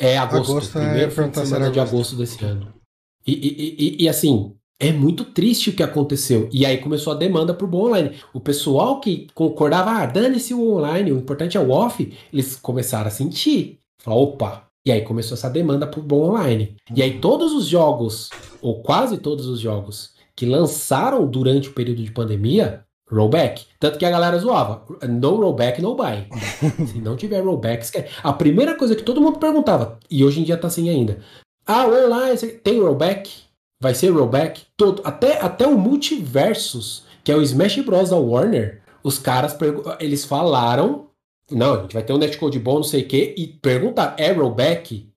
É 0.00 0.16
agosto, 0.16 0.52
Agosto, 0.52 0.78
é, 0.78 0.84
primeiro 0.86 1.10
fim 1.12 1.28
de 1.28 1.34
semana 1.46 1.70
de 1.70 1.78
agosto. 1.78 1.94
agosto 1.94 2.16
desse 2.16 2.44
ano. 2.44 2.72
E, 3.26 3.32
e- 3.32 3.76
e- 3.78 4.04
e, 4.04 4.08
assim, 4.08 4.54
é 4.82 4.92
muito 4.92 5.24
triste 5.24 5.70
o 5.70 5.72
que 5.72 5.82
aconteceu. 5.82 6.48
E 6.52 6.66
aí 6.66 6.78
começou 6.78 7.12
a 7.12 7.16
demanda 7.16 7.54
pro 7.54 7.68
bom 7.68 7.86
online. 7.86 8.16
O 8.34 8.40
pessoal 8.40 9.00
que 9.00 9.28
concordava, 9.32 9.92
ah, 9.92 10.06
dane-se 10.06 10.52
o 10.52 10.74
online, 10.74 11.12
o 11.12 11.18
importante 11.18 11.56
é 11.56 11.60
o 11.60 11.70
off, 11.70 12.12
eles 12.32 12.56
começaram 12.56 13.06
a 13.06 13.10
sentir. 13.10 13.78
Falaram, 13.98 14.24
opa. 14.24 14.66
E 14.84 14.90
aí 14.90 15.02
começou 15.02 15.36
essa 15.36 15.48
demanda 15.48 15.86
pro 15.86 16.02
bom 16.02 16.30
online. 16.30 16.74
E 16.92 17.00
aí 17.00 17.20
todos 17.20 17.52
os 17.52 17.66
jogos, 17.66 18.28
ou 18.60 18.82
quase 18.82 19.18
todos 19.18 19.46
os 19.46 19.60
jogos, 19.60 20.14
que 20.34 20.44
lançaram 20.44 21.24
durante 21.28 21.68
o 21.68 21.72
período 21.72 22.02
de 22.02 22.10
pandemia, 22.10 22.84
rollback. 23.08 23.66
Tanto 23.78 23.98
que 23.98 24.04
a 24.04 24.10
galera 24.10 24.36
zoava. 24.38 24.84
No 25.08 25.36
rollback, 25.36 25.80
no 25.80 25.94
buy. 25.94 26.26
Se 26.90 26.98
não 26.98 27.14
tiver 27.14 27.40
rollback, 27.44 27.84
esquece. 27.84 28.08
A 28.20 28.32
primeira 28.32 28.74
coisa 28.74 28.96
que 28.96 29.04
todo 29.04 29.20
mundo 29.20 29.38
perguntava, 29.38 30.00
e 30.10 30.24
hoje 30.24 30.40
em 30.40 30.44
dia 30.44 30.56
tá 30.56 30.66
assim 30.66 30.90
ainda. 30.90 31.20
Ah, 31.64 31.86
o 31.86 32.06
online 32.06 32.36
tem 32.64 32.80
rollback? 32.80 33.51
Vai 33.82 33.96
ser 33.96 34.10
rollback? 34.10 34.62
Todo, 34.76 35.02
até, 35.04 35.40
até 35.40 35.66
o 35.66 35.76
Multiversus, 35.76 37.02
que 37.24 37.32
é 37.32 37.36
o 37.36 37.42
Smash 37.42 37.80
Bros. 37.80 38.10
da 38.10 38.16
Warner, 38.16 38.80
os 39.02 39.18
caras 39.18 39.58
eles 39.98 40.24
falaram. 40.24 41.06
Não, 41.50 41.74
a 41.74 41.82
gente 41.82 41.92
vai 41.92 42.04
ter 42.04 42.12
um 42.12 42.18
netcode 42.18 42.60
bom, 42.60 42.76
não 42.76 42.84
sei 42.84 43.02
o 43.02 43.08
quê, 43.08 43.34
e 43.36 43.48
perguntaram: 43.48 44.14
é 44.16 44.30
rollback? 44.30 45.08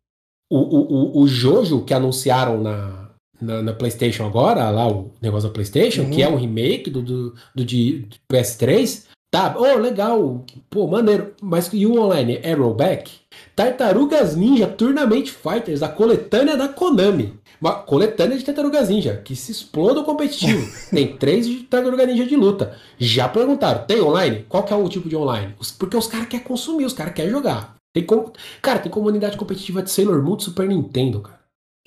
O, 0.52 0.58
o, 0.58 1.20
o, 1.20 1.22
o 1.22 1.28
Jojo 1.28 1.84
que 1.84 1.94
anunciaram 1.94 2.60
na, 2.60 3.12
na, 3.40 3.62
na 3.62 3.74
PlayStation 3.74 4.26
agora, 4.26 4.68
lá 4.72 4.88
o 4.90 5.12
negócio 5.22 5.48
da 5.48 5.54
PlayStation, 5.54 6.02
Uhum. 6.02 6.10
que 6.10 6.24
é 6.24 6.28
um 6.28 6.36
remake 6.36 6.90
do, 6.90 7.04
do, 7.04 7.36
do 7.54 7.64
de 7.64 8.00
do 8.00 8.16
PS3, 8.32 9.06
tá, 9.32 9.56
oh, 9.60 9.78
legal, 9.78 10.44
pô, 10.72 10.88
maneiro, 10.88 11.36
mas 11.40 11.72
e 11.72 11.86
o 11.86 12.02
online 12.02 12.40
é 12.42 12.54
rollback? 12.54 13.12
Tartarugas 13.56 14.36
Ninja 14.36 14.68
Tournament 14.68 15.27
Fighters, 15.27 15.82
a 15.82 15.88
coletânea 15.88 16.57
da 16.57 16.68
Konami. 16.68 17.40
Uma 17.61 17.73
coletânea 17.73 18.38
de 18.38 18.44
Tartarugas 18.44 18.90
Ninja, 18.90 19.22
que 19.23 19.34
se 19.34 19.52
exploda 19.52 20.02
o 20.02 20.03
competitivo. 20.03 20.69
tem 20.91 21.15
três 21.15 21.48
de 21.48 21.64
Tartaruga 21.64 22.06
Ninja 22.06 22.26
de 22.26 22.36
luta. 22.36 22.76
Já 22.99 23.30
perguntaram, 23.30 23.86
tem 23.86 24.02
online? 24.02 24.45
Qual 24.49 24.64
que 24.64 24.73
é 24.73 24.76
o 24.76 24.90
tipo 24.90 25.07
de 25.07 25.15
online? 25.15 25.56
Porque 25.80 25.95
os 25.95 26.07
caras 26.07 26.27
querem 26.27 26.45
consumir, 26.45 26.84
os 26.84 26.94
caras 26.94 27.14
querem 27.14 27.32
jogar. 27.32 27.76
Tem 27.94 28.06
com... 28.06 28.30
Cara, 28.61 28.80
tem 28.80 28.91
comunidade 28.91 29.38
competitiva 29.38 29.82
de 29.82 29.90
Sailor 29.90 30.22
Moon 30.22 30.36
de 30.36 30.44
Super 30.44 30.68
Nintendo, 30.68 31.22
cara. 31.22 31.40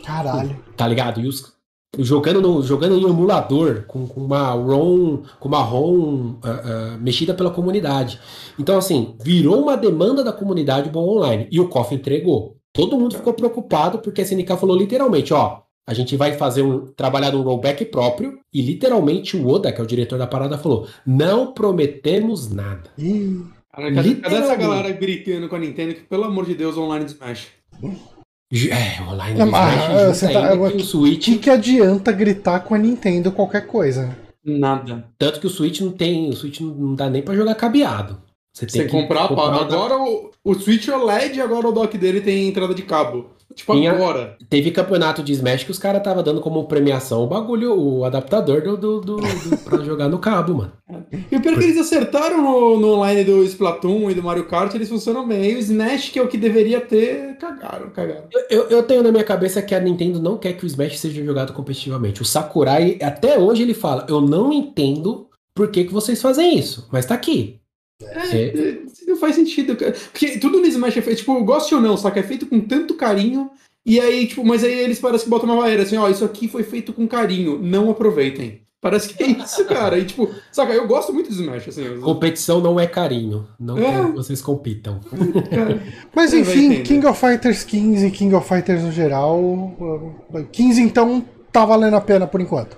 Caralho. 0.02 0.64
Tá 0.74 0.88
ligado? 0.88 1.20
E 1.20 1.28
os 1.28 1.52
jogando, 1.96 2.40
no, 2.40 2.62
jogando 2.62 2.96
em 2.96 3.04
emulador, 3.04 3.84
com, 3.86 4.06
com 4.06 4.20
uma 4.20 4.50
ROM, 4.50 5.22
com 5.38 5.48
uma 5.48 5.62
ROM 5.62 6.38
ah, 6.42 6.62
ah, 6.64 6.98
mexida 6.98 7.34
pela 7.34 7.50
comunidade. 7.50 8.20
Então, 8.58 8.76
assim, 8.76 9.16
virou 9.22 9.62
uma 9.62 9.76
demanda 9.76 10.22
da 10.22 10.32
comunidade 10.32 10.90
bom 10.90 11.08
online. 11.08 11.48
E 11.50 11.60
o 11.60 11.68
KOF 11.68 11.94
entregou. 11.94 12.56
Todo 12.72 12.98
mundo 12.98 13.16
ficou 13.16 13.32
preocupado 13.32 13.98
porque 13.98 14.20
a 14.20 14.24
SNK 14.24 14.56
falou 14.56 14.76
literalmente, 14.76 15.32
ó, 15.32 15.62
a 15.86 15.94
gente 15.94 16.16
vai 16.16 16.34
fazer 16.34 16.62
um 16.62 16.86
trabalhar 16.86 17.32
num 17.32 17.42
rollback 17.42 17.86
próprio 17.86 18.38
e 18.52 18.60
literalmente 18.60 19.36
o 19.36 19.48
Oda, 19.48 19.72
que 19.72 19.80
é 19.80 19.84
o 19.84 19.86
diretor 19.86 20.18
da 20.18 20.26
parada, 20.26 20.58
falou: 20.58 20.86
não 21.06 21.54
prometemos 21.54 22.52
nada. 22.52 22.90
Cara, 23.72 23.94
cadê, 23.94 24.14
cadê 24.16 24.34
essa 24.36 24.56
galera 24.56 24.90
gritando 24.92 25.48
com 25.48 25.56
a 25.56 25.58
Nintendo 25.58 25.94
que, 25.94 26.02
pelo 26.02 26.24
amor 26.24 26.44
de 26.44 26.54
Deus, 26.54 26.76
online 26.76 27.06
Smash? 27.06 27.48
É, 28.50 29.02
online 29.02 29.38
do 29.38 29.46
mas, 29.46 30.22
ah, 30.24 30.28
tá- 30.32 30.50
ainda 30.50 30.54
eu- 30.54 30.70
que 30.70 30.76
o 30.78 30.80
o 30.80 30.84
Switch. 30.84 31.24
que, 31.26 31.36
que 31.38 31.50
adianta 31.50 32.10
gritar 32.12 32.60
com 32.60 32.74
a 32.74 32.78
Nintendo 32.78 33.30
qualquer 33.30 33.66
coisa? 33.66 34.16
Nada. 34.44 35.04
Tanto 35.18 35.40
que 35.40 35.46
o 35.46 35.50
Switch 35.50 35.80
não 35.80 35.90
tem. 35.90 36.30
O 36.30 36.32
Switch 36.36 36.60
não- 36.60 36.74
não 36.74 36.94
dá 36.94 37.10
nem 37.10 37.20
pra 37.22 37.34
jogar 37.34 37.54
cabeado. 37.54 38.16
Você 38.58 38.66
tem 38.66 38.82
Você 38.82 38.86
que 38.86 38.90
comprar, 38.90 39.32
o- 39.32 39.40
Agora 39.40 39.96
o, 39.98 40.30
o 40.44 40.54
Switch 40.54 40.88
OLED, 40.88 41.40
agora 41.40 41.68
o 41.68 41.72
dock 41.72 41.96
dele 41.96 42.20
tem 42.20 42.48
entrada 42.48 42.74
de 42.74 42.82
cabo. 42.82 43.26
Tipo, 43.54 43.72
Tinha- 43.72 43.92
agora. 43.92 44.36
Teve 44.50 44.70
campeonato 44.70 45.22
de 45.22 45.32
Smash 45.32 45.64
que 45.64 45.70
os 45.70 45.78
caras 45.78 46.02
tava 46.02 46.22
dando 46.22 46.40
como 46.40 46.64
premiação 46.68 47.24
o 47.24 47.26
bagulho, 47.26 47.74
o 47.74 48.04
adaptador 48.04 48.60
do, 48.62 48.76
do, 48.76 49.00
do, 49.00 49.16
do- 49.16 49.58
pra 49.64 49.78
jogar 49.82 50.08
no 50.08 50.18
cabo, 50.18 50.54
mano. 50.54 50.72
E 51.30 51.36
o 51.36 51.40
pior 51.40 51.54
é 51.54 51.56
que 51.56 51.64
eles 51.64 51.78
acertaram 51.78 52.42
no, 52.42 52.78
no 52.78 52.94
online 52.94 53.24
do 53.24 53.42
Splatoon 53.44 54.10
e 54.10 54.14
do 54.14 54.22
Mario 54.22 54.46
Kart, 54.46 54.74
eles 54.74 54.88
funcionam 54.88 55.26
bem. 55.26 55.52
E 55.52 55.54
o 55.56 55.58
Smash, 55.58 56.10
que 56.10 56.18
é 56.18 56.22
o 56.22 56.28
que 56.28 56.36
deveria 56.36 56.80
ter, 56.80 57.36
cagaram, 57.38 57.90
cagaram. 57.90 58.24
Eu, 58.30 58.42
eu, 58.50 58.68
eu 58.68 58.82
tenho 58.82 59.02
na 59.02 59.10
minha 59.10 59.24
cabeça 59.24 59.62
que 59.62 59.74
a 59.74 59.80
Nintendo 59.80 60.20
não 60.20 60.36
quer 60.36 60.52
que 60.52 60.64
o 60.64 60.66
Smash 60.66 60.98
seja 60.98 61.24
jogado 61.24 61.52
competitivamente. 61.52 62.22
O 62.22 62.24
Sakurai, 62.26 62.98
até 63.02 63.38
hoje, 63.38 63.62
ele 63.62 63.74
fala: 63.74 64.04
Eu 64.08 64.20
não 64.20 64.52
entendo 64.52 65.26
por 65.54 65.68
que, 65.70 65.84
que 65.84 65.92
vocês 65.92 66.20
fazem 66.22 66.56
isso, 66.58 66.86
mas 66.92 67.06
tá 67.06 67.14
aqui. 67.14 67.58
É. 68.02 68.38
É, 68.46 68.78
Não 69.06 69.16
faz 69.16 69.34
sentido, 69.34 69.74
cara. 69.76 69.92
Porque 70.12 70.38
tudo 70.38 70.60
no 70.60 70.66
Smash 70.66 70.96
é 70.96 71.02
feito, 71.02 71.18
tipo, 71.18 71.42
goste 71.44 71.74
ou 71.74 71.80
não, 71.80 71.96
saca? 71.96 72.20
É 72.20 72.22
feito 72.22 72.46
com 72.46 72.60
tanto 72.60 72.94
carinho. 72.94 73.50
E 73.84 73.98
aí, 73.98 74.26
tipo, 74.26 74.44
mas 74.44 74.62
aí 74.62 74.72
eles 74.80 74.98
parecem 75.00 75.24
que 75.24 75.30
botam 75.30 75.48
uma 75.48 75.56
barreira 75.62 75.82
assim, 75.82 75.96
ó, 75.96 76.08
isso 76.08 76.24
aqui 76.24 76.46
foi 76.46 76.62
feito 76.62 76.92
com 76.92 77.08
carinho, 77.08 77.58
não 77.62 77.90
aproveitem. 77.90 78.60
Parece 78.80 79.12
que 79.12 79.22
é 79.24 79.26
isso, 79.26 79.64
cara. 79.64 79.98
E 79.98 80.04
tipo, 80.04 80.28
saca, 80.52 80.72
eu 80.72 80.86
gosto 80.86 81.12
muito 81.12 81.28
do 81.28 81.34
Smash, 81.34 81.66
assim. 81.68 81.84
eu- 81.84 82.00
Competição 82.00 82.60
não 82.60 82.78
é 82.78 82.86
carinho. 82.86 83.48
Não 83.58 83.76
É. 83.76 83.80
quero 83.82 84.08
que 84.10 84.16
vocês 84.16 84.40
compitam. 84.40 85.00
cara. 85.50 85.82
Mas 86.14 86.32
enfim. 86.32 86.82
King 86.84 87.04
of 87.06 87.18
Fighters 87.18 87.64
15 87.64 88.06
e 88.06 88.10
King 88.12 88.34
of 88.36 88.46
Fighters 88.46 88.82
no 88.84 88.92
geral. 88.92 89.40
uh, 89.40 90.44
15 90.52 90.80
então 90.82 91.24
tá 91.50 91.64
valendo 91.64 91.94
a 91.96 92.00
pena 92.00 92.26
por 92.28 92.40
enquanto. 92.40 92.76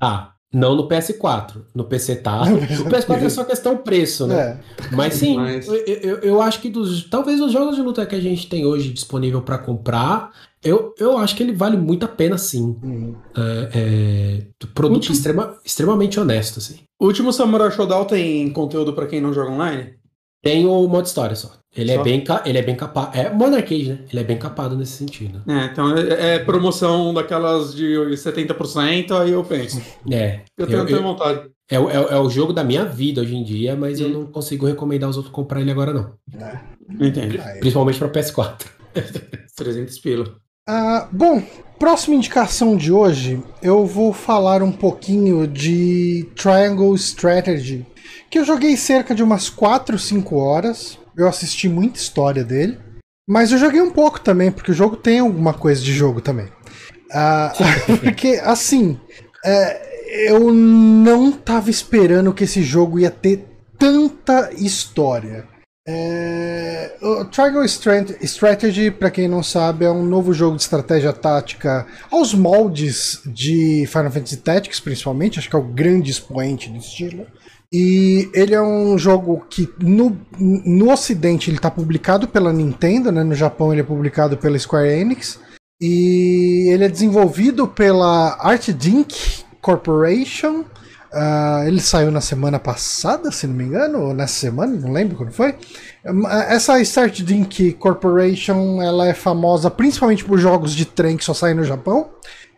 Ah, 0.00 0.32
não 0.52 0.74
no 0.74 0.88
PS4. 0.88 1.62
No 1.74 1.84
PC 1.84 2.16
tá. 2.16 2.44
No 2.46 2.56
No 2.56 2.84
PS4 2.90 3.22
é 3.22 3.28
só 3.28 3.44
questão 3.44 3.76
preço, 3.76 4.26
né? 4.26 4.60
É. 4.82 4.86
Mas 4.94 5.14
sim, 5.14 5.36
Mas- 5.36 5.66
eu, 5.68 5.74
eu, 5.76 6.18
eu 6.18 6.42
acho 6.42 6.60
que 6.60 6.70
dos. 6.70 7.04
Talvez 7.08 7.40
os 7.40 7.52
jogos 7.52 7.76
de 7.76 7.82
luta 7.82 8.06
que 8.06 8.14
a 8.14 8.20
gente 8.20 8.48
tem 8.48 8.64
hoje 8.64 8.92
disponível 8.92 9.42
pra 9.42 9.58
comprar, 9.58 10.30
eu, 10.62 10.94
eu 10.98 11.18
acho 11.18 11.36
que 11.36 11.42
ele 11.42 11.52
vale 11.52 11.76
muito 11.76 12.04
a 12.04 12.08
pena, 12.08 12.38
sim. 12.38 12.76
Hum. 12.82 13.14
É, 13.36 13.68
é, 13.74 14.66
produto 14.74 14.96
Último- 14.96 15.14
extrema, 15.14 15.56
extremamente 15.64 16.18
honesto, 16.18 16.58
assim. 16.58 16.76
O 17.00 17.06
último 17.06 17.32
Samurai 17.32 17.70
Shodown 17.70 18.04
tem 18.06 18.50
conteúdo 18.50 18.92
pra 18.92 19.06
quem 19.06 19.20
não 19.20 19.32
joga 19.32 19.52
online? 19.52 19.97
Tem 20.42 20.66
o 20.66 20.86
modo 20.86 21.06
história 21.06 21.34
só. 21.36 21.52
Ele 21.76 21.90
é 21.92 21.96
Só? 21.96 22.02
bem, 22.02 22.24
ca- 22.24 22.42
ele 22.46 22.58
é 22.58 22.62
bem 22.62 22.74
capado. 22.74 23.16
É 23.16 23.30
modo 23.30 23.54
arcade, 23.54 23.88
né? 23.90 23.98
Ele 24.10 24.20
é 24.20 24.24
bem 24.24 24.38
capado 24.38 24.76
nesse 24.76 24.92
sentido. 24.92 25.42
É, 25.46 25.66
então 25.66 25.96
é, 25.96 26.34
é 26.34 26.38
promoção 26.38 27.12
daquelas 27.12 27.74
de 27.74 27.94
70%, 28.16 29.10
aí 29.12 29.30
eu 29.32 29.44
penso. 29.44 29.80
É. 30.10 30.40
Eu 30.56 30.66
tenho, 30.66 30.78
eu- 30.80 30.86
tenho 30.86 31.02
vontade. 31.02 31.42
é, 31.70 31.78
o- 31.78 31.90
é, 31.90 31.94
é 31.94 32.18
o 32.18 32.30
jogo 32.30 32.52
da 32.52 32.64
minha 32.64 32.84
vida 32.84 33.20
hoje 33.20 33.36
em 33.36 33.44
dia, 33.44 33.76
mas 33.76 34.00
eu 34.00 34.08
não 34.08 34.26
consigo 34.26 34.66
recomendar 34.66 35.10
os 35.10 35.16
outros 35.16 35.32
comprar 35.34 35.60
ele 35.60 35.70
agora, 35.70 35.92
não. 35.92 36.12
Entendi. 37.00 37.38
Aí. 37.40 37.60
Principalmente 37.60 37.98
pra 37.98 38.08
PS4. 38.08 38.66
300 39.56 39.98
pila. 40.00 40.36
Ah, 40.66 41.08
bom, 41.12 41.42
próxima 41.78 42.14
indicação 42.16 42.76
de 42.76 42.92
hoje, 42.92 43.42
eu 43.62 43.86
vou 43.86 44.12
falar 44.12 44.62
um 44.62 44.72
pouquinho 44.72 45.46
de 45.46 46.28
Triangle 46.36 46.94
Strategy, 46.94 47.86
que 48.30 48.38
eu 48.38 48.44
joguei 48.44 48.76
cerca 48.76 49.14
de 49.14 49.22
umas 49.22 49.48
4, 49.48 49.98
5 49.98 50.36
horas. 50.36 50.98
Eu 51.16 51.28
assisti 51.28 51.68
muita 51.68 51.98
história 51.98 52.44
dele, 52.44 52.78
mas 53.28 53.50
eu 53.50 53.58
joguei 53.58 53.80
um 53.80 53.90
pouco 53.90 54.20
também, 54.20 54.50
porque 54.52 54.70
o 54.70 54.74
jogo 54.74 54.96
tem 54.96 55.18
alguma 55.18 55.52
coisa 55.54 55.80
de 55.80 55.92
jogo 55.92 56.20
também. 56.20 56.48
Ah, 57.12 57.52
porque, 58.02 58.40
assim, 58.44 59.00
é, 59.44 60.30
eu 60.30 60.52
não 60.52 61.32
tava 61.32 61.70
esperando 61.70 62.32
que 62.32 62.44
esse 62.44 62.62
jogo 62.62 62.98
ia 62.98 63.10
ter 63.10 63.46
tanta 63.78 64.50
história. 64.54 65.46
É, 65.90 66.96
o 67.00 67.24
Triangle 67.24 67.64
Strat- 67.64 68.22
Strategy, 68.22 68.90
para 68.90 69.10
quem 69.10 69.26
não 69.26 69.42
sabe, 69.42 69.86
é 69.86 69.90
um 69.90 70.04
novo 70.04 70.34
jogo 70.34 70.56
de 70.56 70.62
estratégia 70.62 71.14
tática 71.14 71.86
aos 72.10 72.34
moldes 72.34 73.22
de 73.24 73.86
Final 73.86 74.10
Fantasy 74.10 74.36
Tactics, 74.36 74.80
principalmente. 74.80 75.38
Acho 75.38 75.48
que 75.48 75.56
é 75.56 75.58
o 75.58 75.62
grande 75.62 76.10
expoente 76.10 76.68
do 76.68 76.76
estilo. 76.76 77.26
E 77.72 78.30
ele 78.32 78.54
é 78.54 78.62
um 78.62 78.96
jogo 78.96 79.44
que 79.50 79.68
no, 79.78 80.16
no 80.38 80.90
Ocidente 80.90 81.50
ele 81.50 81.58
está 81.58 81.70
publicado 81.70 82.26
pela 82.26 82.52
Nintendo, 82.52 83.12
né? 83.12 83.22
no 83.22 83.34
Japão 83.34 83.72
ele 83.72 83.82
é 83.82 83.84
publicado 83.84 84.36
pela 84.38 84.58
Square 84.58 84.88
Enix. 84.88 85.38
E 85.80 86.70
ele 86.72 86.84
é 86.84 86.88
desenvolvido 86.88 87.68
pela 87.68 88.36
Art 88.40 88.70
Dink 88.70 89.44
Corporation. 89.60 90.64
Ah, 91.12 91.64
ele 91.66 91.80
saiu 91.80 92.10
na 92.10 92.20
semana 92.20 92.58
passada, 92.58 93.30
se 93.30 93.46
não 93.46 93.54
me 93.54 93.64
engano, 93.64 94.00
ou 94.00 94.14
nessa 94.14 94.34
semana, 94.34 94.76
não 94.76 94.92
lembro 94.92 95.16
quando 95.16 95.32
foi. 95.32 95.54
Hum, 96.04 96.26
Essa 96.28 96.80
Start 96.80 97.20
Dink 97.22 97.72
Corporation 97.74 98.82
ela 98.82 99.06
é 99.06 99.14
famosa 99.14 99.70
principalmente 99.70 100.24
por 100.24 100.38
jogos 100.38 100.74
de 100.74 100.84
trem 100.84 101.16
que 101.16 101.24
só 101.24 101.32
saem 101.32 101.54
no 101.54 101.64
Japão. 101.64 102.10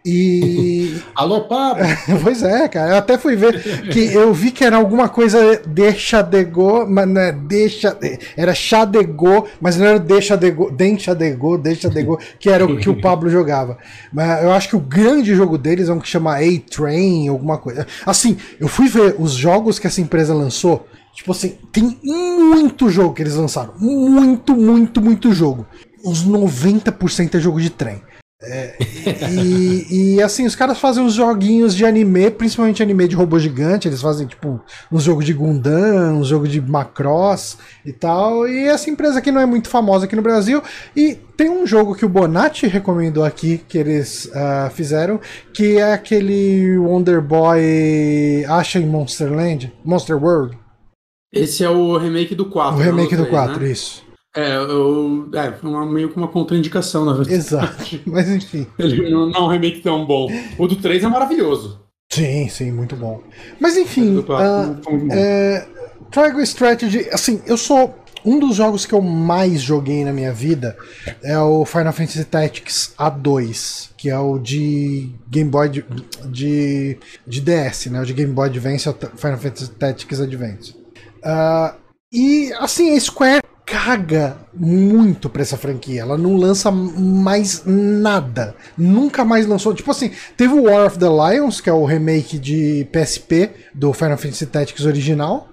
E 0.05 0.99
Alô, 1.15 1.43
Pablo! 1.43 1.85
pois 2.23 2.43
é, 2.43 2.67
cara. 2.69 2.93
Eu 2.93 2.97
até 2.97 3.19
fui 3.19 3.37
ver 3.37 3.61
que 3.91 4.13
eu 4.13 4.33
vi 4.33 4.51
que 4.51 4.65
era 4.65 4.77
alguma 4.77 5.09
coisa 5.09 5.61
deixa 5.67 6.23
de 6.23 6.45
go, 6.45 6.87
mas 6.87 7.07
não 7.07 7.21
é 7.21 7.33
deixa. 7.33 7.97
Era 8.37 8.55
chadego, 8.55 9.47
mas 9.61 9.77
não 9.77 9.87
era 9.87 9.99
deixa 9.99 10.37
de 10.37 10.51
go, 10.51 10.71
deixa 10.71 11.15
de 11.15 11.31
go, 11.33 11.59
deixa 11.59 11.91
de 11.91 12.03
go, 12.03 12.19
que 12.39 12.49
era 12.49 12.65
o 12.65 12.79
que 12.79 12.89
o 12.89 13.01
Pablo 13.01 13.29
jogava. 13.29 13.77
Mas 14.13 14.43
eu 14.43 14.53
acho 14.53 14.69
que 14.71 14.77
o 14.77 14.81
grande 14.81 15.35
jogo 15.35 15.59
deles 15.59 15.89
é 15.89 15.93
um 15.93 16.01
que 16.01 16.09
chama 16.09 16.37
A-Train, 16.37 17.29
alguma 17.29 17.59
coisa. 17.59 17.87
Assim, 18.07 18.39
eu 18.59 18.69
fui 18.69 18.89
ver 18.89 19.17
os 19.19 19.33
jogos 19.33 19.79
que 19.79 19.87
essa 19.87 20.01
empresa 20.01 20.33
lançou. 20.33 20.87
Tipo 21.13 21.33
assim, 21.33 21.59
tem 21.73 21.99
muito 22.03 22.89
jogo 22.89 23.13
que 23.13 23.23
eles 23.23 23.35
lançaram. 23.35 23.75
Muito, 23.79 24.57
muito, 24.57 25.03
muito 25.03 25.33
jogo. 25.35 25.67
Uns 26.03 26.25
90% 26.27 27.35
é 27.35 27.39
jogo 27.39 27.61
de 27.61 27.69
trem. 27.69 28.01
E, 28.43 30.15
e, 30.15 30.23
assim, 30.23 30.47
os 30.47 30.55
caras 30.55 30.79
fazem 30.79 31.05
uns 31.05 31.13
joguinhos 31.13 31.75
de 31.75 31.85
anime, 31.85 32.31
principalmente 32.31 32.83
anime 32.83 33.07
de 33.07 33.15
robô 33.15 33.39
gigante. 33.39 33.87
Eles 33.87 34.01
fazem, 34.01 34.27
tipo, 34.27 34.61
uns 34.91 35.03
jogos 35.03 35.27
de 35.27 35.35
Gundam, 35.35 36.19
uns 36.19 36.29
jogos 36.29 36.49
de 36.49 36.61
Macross 36.61 37.59
e 37.85 37.93
tal. 37.93 38.49
E 38.49 38.67
essa 38.67 38.89
empresa 38.89 39.19
aqui 39.19 39.31
não 39.31 39.41
é 39.41 39.47
muito 39.47 39.69
famosa 39.69 40.07
aqui 40.07 40.17
no 40.17 40.23
Brasil. 40.23 40.63
E 40.97 41.19
tem 41.37 41.51
um 41.51 41.67
jogo 41.67 41.95
que 41.95 42.05
o 42.05 42.09
Bonatti 42.09 42.67
recomendou 42.67 43.25
aqui, 43.25 43.59
que 43.69 43.77
eles 43.77 44.31
ah, 44.35 44.71
fizeram, 44.75 45.21
que 45.53 45.77
é 45.77 45.93
aquele 45.93 46.79
Wonder 46.79 47.21
Boy 47.21 48.45
Acha 48.49 48.79
em 48.79 48.87
Monsterland, 48.87 49.71
Monster 49.85 50.23
World. 50.23 50.59
Esse 51.33 51.63
é 51.63 51.71
o 51.71 51.97
remake 51.97 52.35
do 52.35 52.47
4. 52.47 52.81
O 52.81 52.83
remake 52.83 53.15
do 53.15 53.23
não 53.23 53.29
três, 53.29 53.45
4, 53.47 53.61
né? 53.61 53.71
isso. 53.71 54.10
É, 54.37 54.57
eu, 54.57 55.29
é 55.35 55.53
foi 55.53 55.69
uma- 55.71 55.85
meio 55.87 56.09
que 56.09 56.17
uma 56.17 56.29
contraindicação, 56.29 57.05
na 57.05 57.13
verdade. 57.15 57.35
Exato. 57.35 58.01
Mas 58.07 58.29
enfim. 58.29 58.67
Ele 58.79 59.11
não 59.11 59.31
é 59.33 59.41
um 59.41 59.49
remake 59.49 59.81
tão 59.81 60.07
bom. 60.07 60.29
O 60.57 60.67
do 60.69 60.77
3 60.77 61.03
é 61.03 61.09
maravilhoso. 61.09 61.81
Sim, 62.13 62.49
sim, 62.49 62.71
muito 62.73 62.97
bom. 62.97 63.23
Mas 63.59 63.77
enfim. 63.77 64.15
do 64.15 64.23
4 64.23 64.73
não 64.75 64.83
foi 64.83 64.93
muito 64.95 65.09
bom. 65.09 65.15
É, 65.15 65.67
Triangle 66.11 66.43
Strategy, 66.43 67.09
assim, 67.13 67.41
eu 67.47 67.57
sou. 67.57 67.97
Um 68.23 68.39
dos 68.39 68.57
jogos 68.57 68.85
que 68.85 68.93
eu 68.93 69.01
mais 69.01 69.63
joguei 69.63 70.05
na 70.05 70.13
minha 70.13 70.31
vida 70.31 70.77
é 71.23 71.39
o 71.39 71.65
Final 71.65 71.91
Fantasy 71.91 72.23
Tactics 72.27 72.93
A2, 72.99 73.93
que 73.97 74.11
é 74.11 74.19
o 74.19 74.39
de 74.39 75.09
Game 75.31 75.49
Boy 75.49 75.71
de, 75.71 75.85
de, 76.27 76.99
de 77.27 77.41
DS, 77.41 77.87
né? 77.87 77.99
O 78.03 78.05
de 78.05 78.13
Game 78.13 78.31
Boy 78.31 78.49
Advance 78.51 78.87
é 78.87 78.93
Final 78.93 79.39
Fantasy 79.39 79.71
Tactics 79.71 80.21
Advance. 80.21 80.77
Ah, 81.25 81.75
e 82.13 82.53
assim, 82.59 82.95
a 82.95 83.01
Square 83.01 83.41
caga 83.71 84.37
muito 84.53 85.31
pra 85.31 85.43
essa 85.43 85.57
franquia. 85.57 86.01
Ela 86.03 86.19
não 86.19 86.37
lança 86.37 86.71
mais 86.71 87.63
nada. 87.65 88.55
Nunca 88.77 89.25
mais 89.25 89.47
lançou. 89.47 89.73
Tipo 89.73 89.93
assim, 89.93 90.11
teve 90.37 90.53
o 90.53 90.65
War 90.65 90.87
of 90.87 90.99
the 90.99 91.07
Lions, 91.07 91.61
que 91.61 91.71
é 91.71 91.73
o 91.73 91.85
remake 91.85 92.39
de 92.39 92.87
PSP 92.93 93.51
do 93.73 93.93
Final 93.93 94.19
Fantasy 94.19 94.47
Tactics 94.47 94.85
original. 94.85 95.49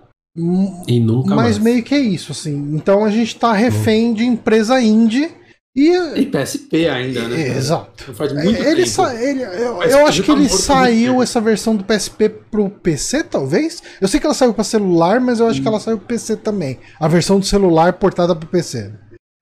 E 0.87 0.99
nunca 0.99 1.29
Mas 1.35 1.57
mais. 1.57 1.57
meio 1.59 1.83
que 1.83 1.95
é 1.95 1.99
isso, 1.99 2.31
assim. 2.31 2.55
Então 2.73 3.05
a 3.05 3.09
gente 3.09 3.35
tá 3.35 3.53
refém 3.53 4.13
de 4.13 4.23
empresa 4.25 4.81
indie 4.81 5.31
e. 5.77 6.19
E 6.21 6.25
PSP 6.25 6.87
ainda, 6.89 7.27
né? 7.27 7.55
Exato. 7.57 8.13
Faz 8.13 8.33
muito 8.33 8.47
Ele, 8.61 8.75
tempo. 8.83 8.87
sa- 8.89 9.13
ele- 9.15 9.43
eu, 9.43 9.81
eu 9.83 10.07
acho 10.07 10.23
que 10.23 10.31
ele 10.31 10.49
saiu 10.49 11.21
essa 11.21 11.39
versão 11.39 11.75
do 11.75 11.83
PSP 11.83 12.29
pro 12.29 12.69
PC, 12.69 13.23
talvez. 13.23 13.81
Eu 14.01 14.07
sei 14.07 14.19
que 14.19 14.25
ela 14.25 14.33
saiu 14.33 14.53
pra 14.53 14.63
celular, 14.63 15.19
mas 15.21 15.39
eu 15.39 15.47
acho 15.47 15.59
Hum. 15.59 15.61
que 15.61 15.67
ela 15.67 15.79
saiu 15.79 15.97
pro 15.97 16.07
PC 16.07 16.35
também. 16.37 16.79
A 16.99 17.07
versão 17.07 17.39
do 17.39 17.45
celular 17.45 17.93
portada 17.93 18.35
pro 18.35 18.47
PC. 18.49 18.91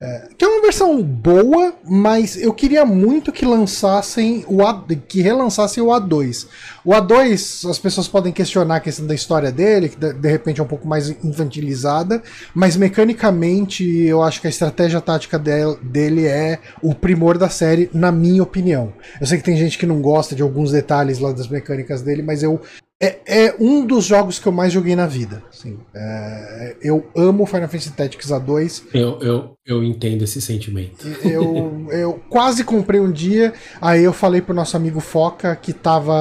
É, 0.05 0.27
que 0.37 0.45
é 0.45 0.47
uma 0.47 0.61
versão 0.61 1.01
boa, 1.01 1.73
mas 1.83 2.39
eu 2.39 2.53
queria 2.53 2.85
muito 2.85 3.31
que 3.31 3.43
lançassem 3.43 4.45
o 4.47 4.63
A, 4.63 4.85
que 5.07 5.19
relançassem 5.19 5.81
o 5.81 5.87
A2. 5.87 6.45
O 6.83 6.91
A2, 6.91 7.67
as 7.67 7.79
pessoas 7.79 8.07
podem 8.07 8.31
questionar 8.31 8.75
a 8.75 8.79
questão 8.79 9.07
da 9.07 9.15
história 9.15 9.51
dele, 9.51 9.89
que 9.89 9.97
de, 9.97 10.29
repente 10.29 10.61
é 10.61 10.63
um 10.63 10.67
pouco 10.67 10.87
mais 10.87 11.09
infantilizada, 11.23 12.21
mas 12.53 12.77
mecanicamente 12.77 13.83
eu 13.83 14.21
acho 14.21 14.39
que 14.39 14.45
a 14.45 14.49
estratégia 14.49 15.01
tática 15.01 15.39
dele 15.39 16.27
é 16.27 16.59
o 16.83 16.93
primor 16.93 17.39
da 17.39 17.49
série, 17.49 17.89
na 17.91 18.11
minha 18.11 18.43
opinião. 18.43 18.93
Eu 19.19 19.25
sei 19.25 19.39
que 19.39 19.43
tem 19.43 19.57
gente 19.57 19.75
que 19.75 19.87
não 19.87 20.01
gosta 20.01 20.35
de 20.35 20.43
alguns 20.43 20.71
detalhes 20.71 21.17
lá 21.17 21.31
das 21.31 21.47
mecânicas 21.47 22.03
dele, 22.03 22.21
mas 22.21 22.43
eu 22.43 22.61
é, 23.01 23.19
é, 23.27 23.55
um 23.59 23.85
dos 23.85 24.05
jogos 24.05 24.39
que 24.39 24.47
eu 24.47 24.53
mais 24.53 24.71
joguei 24.71 24.95
na 24.95 25.05
vida. 25.05 25.43
Assim, 25.49 25.77
é, 25.93 26.77
eu 26.81 27.05
amo 27.15 27.45
Final 27.45 27.67
Fantasy 27.67 27.91
Tactics 27.91 28.29
A2. 28.29 28.83
Eu, 28.93 29.19
eu, 29.19 29.57
eu 29.65 29.83
entendo 29.83 30.23
esse 30.23 30.41
sentimento. 30.41 31.05
Eu, 31.21 31.87
eu 31.91 32.21
quase 32.29 32.63
comprei 32.63 33.01
um 33.01 33.11
dia, 33.11 33.53
aí 33.81 34.01
eu 34.01 34.13
falei 34.13 34.41
pro 34.41 34.55
nosso 34.55 34.77
amigo 34.77 35.01
Foca 35.01 35.53
que 35.57 35.73
tava 35.73 36.13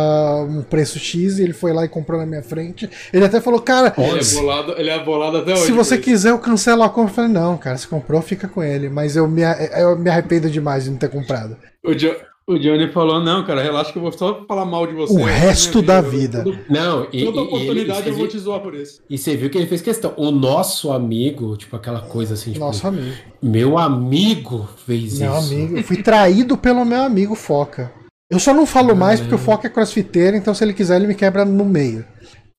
um 0.42 0.62
preço 0.62 0.98
X 0.98 1.38
e 1.38 1.44
ele 1.44 1.52
foi 1.52 1.72
lá 1.72 1.84
e 1.84 1.88
comprou 1.88 2.18
na 2.18 2.26
minha 2.26 2.42
frente. 2.42 2.90
Ele 3.12 3.24
até 3.24 3.40
falou, 3.40 3.60
cara. 3.60 3.94
Ele 3.96 4.18
é 4.18 4.34
bolado, 4.34 4.74
ele 4.76 4.90
é 4.90 5.05
bolado 5.05 5.36
até 5.38 5.52
hoje. 5.52 5.66
Se 5.66 5.72
você 5.72 5.96
quiser, 5.96 6.30
eu 6.30 6.38
cancelo 6.40 6.82
a 6.82 6.88
compra. 6.88 7.10
Eu 7.12 7.14
falei, 7.14 7.30
não, 7.30 7.56
cara, 7.56 7.76
se 7.76 7.86
comprou, 7.86 8.20
fica 8.20 8.48
com 8.48 8.64
ele. 8.64 8.88
Mas 8.88 9.14
eu 9.14 9.28
me, 9.28 9.42
eu 9.78 9.96
me 9.96 10.10
arrependo 10.10 10.51
demais 10.51 10.84
de 10.84 10.90
não 10.90 10.96
ter 10.96 11.09
comprado. 11.09 11.56
O, 11.84 11.94
jo 11.94 12.10
o 12.46 12.58
Johnny 12.58 12.88
falou, 12.92 13.20
não, 13.20 13.44
cara, 13.44 13.62
relaxa 13.62 13.90
que 13.90 13.98
eu 13.98 14.02
vou 14.02 14.12
só 14.12 14.44
falar 14.46 14.66
mal 14.66 14.86
de 14.86 14.92
você. 14.92 15.14
O 15.14 15.24
resto 15.24 15.80
da 15.80 16.00
vida. 16.00 16.44
não, 16.68 17.06
e, 17.12 17.24
toda 17.24 17.40
oportunidade 17.40 18.06
e, 18.06 18.10
eu 18.10 18.16
vou 18.16 18.28
te 18.28 18.38
zoar 18.38 18.60
por 18.60 18.74
isso. 18.74 19.02
E 19.08 19.16
você 19.16 19.34
viu 19.34 19.48
que 19.48 19.56
ele 19.56 19.66
fez 19.66 19.80
questão. 19.80 20.12
O 20.16 20.30
nosso 20.30 20.92
amigo, 20.92 21.56
tipo 21.56 21.74
aquela 21.74 22.02
coisa 22.02 22.34
assim, 22.34 22.52
tipo, 22.52 22.64
Nosso 22.64 22.86
amigo. 22.86 23.16
Meu 23.42 23.78
amigo 23.78 24.68
fez 24.84 25.18
meu 25.18 25.38
isso. 25.38 25.50
Meu 25.50 25.58
amigo. 25.58 25.78
Eu 25.78 25.84
fui 25.84 26.02
traído 26.02 26.56
pelo 26.58 26.84
meu 26.84 27.02
amigo 27.02 27.34
Foca. 27.34 27.92
Eu 28.30 28.38
só 28.38 28.52
não 28.52 28.66
falo 28.66 28.94
mais 28.94 29.20
porque 29.20 29.34
o 29.34 29.38
Foca 29.38 29.66
é 29.66 29.70
crossfiteiro, 29.70 30.36
então 30.36 30.54
se 30.54 30.64
ele 30.64 30.74
quiser 30.74 30.96
ele 30.96 31.06
me 31.06 31.14
quebra 31.14 31.44
no 31.44 31.64
meio. 31.64 32.04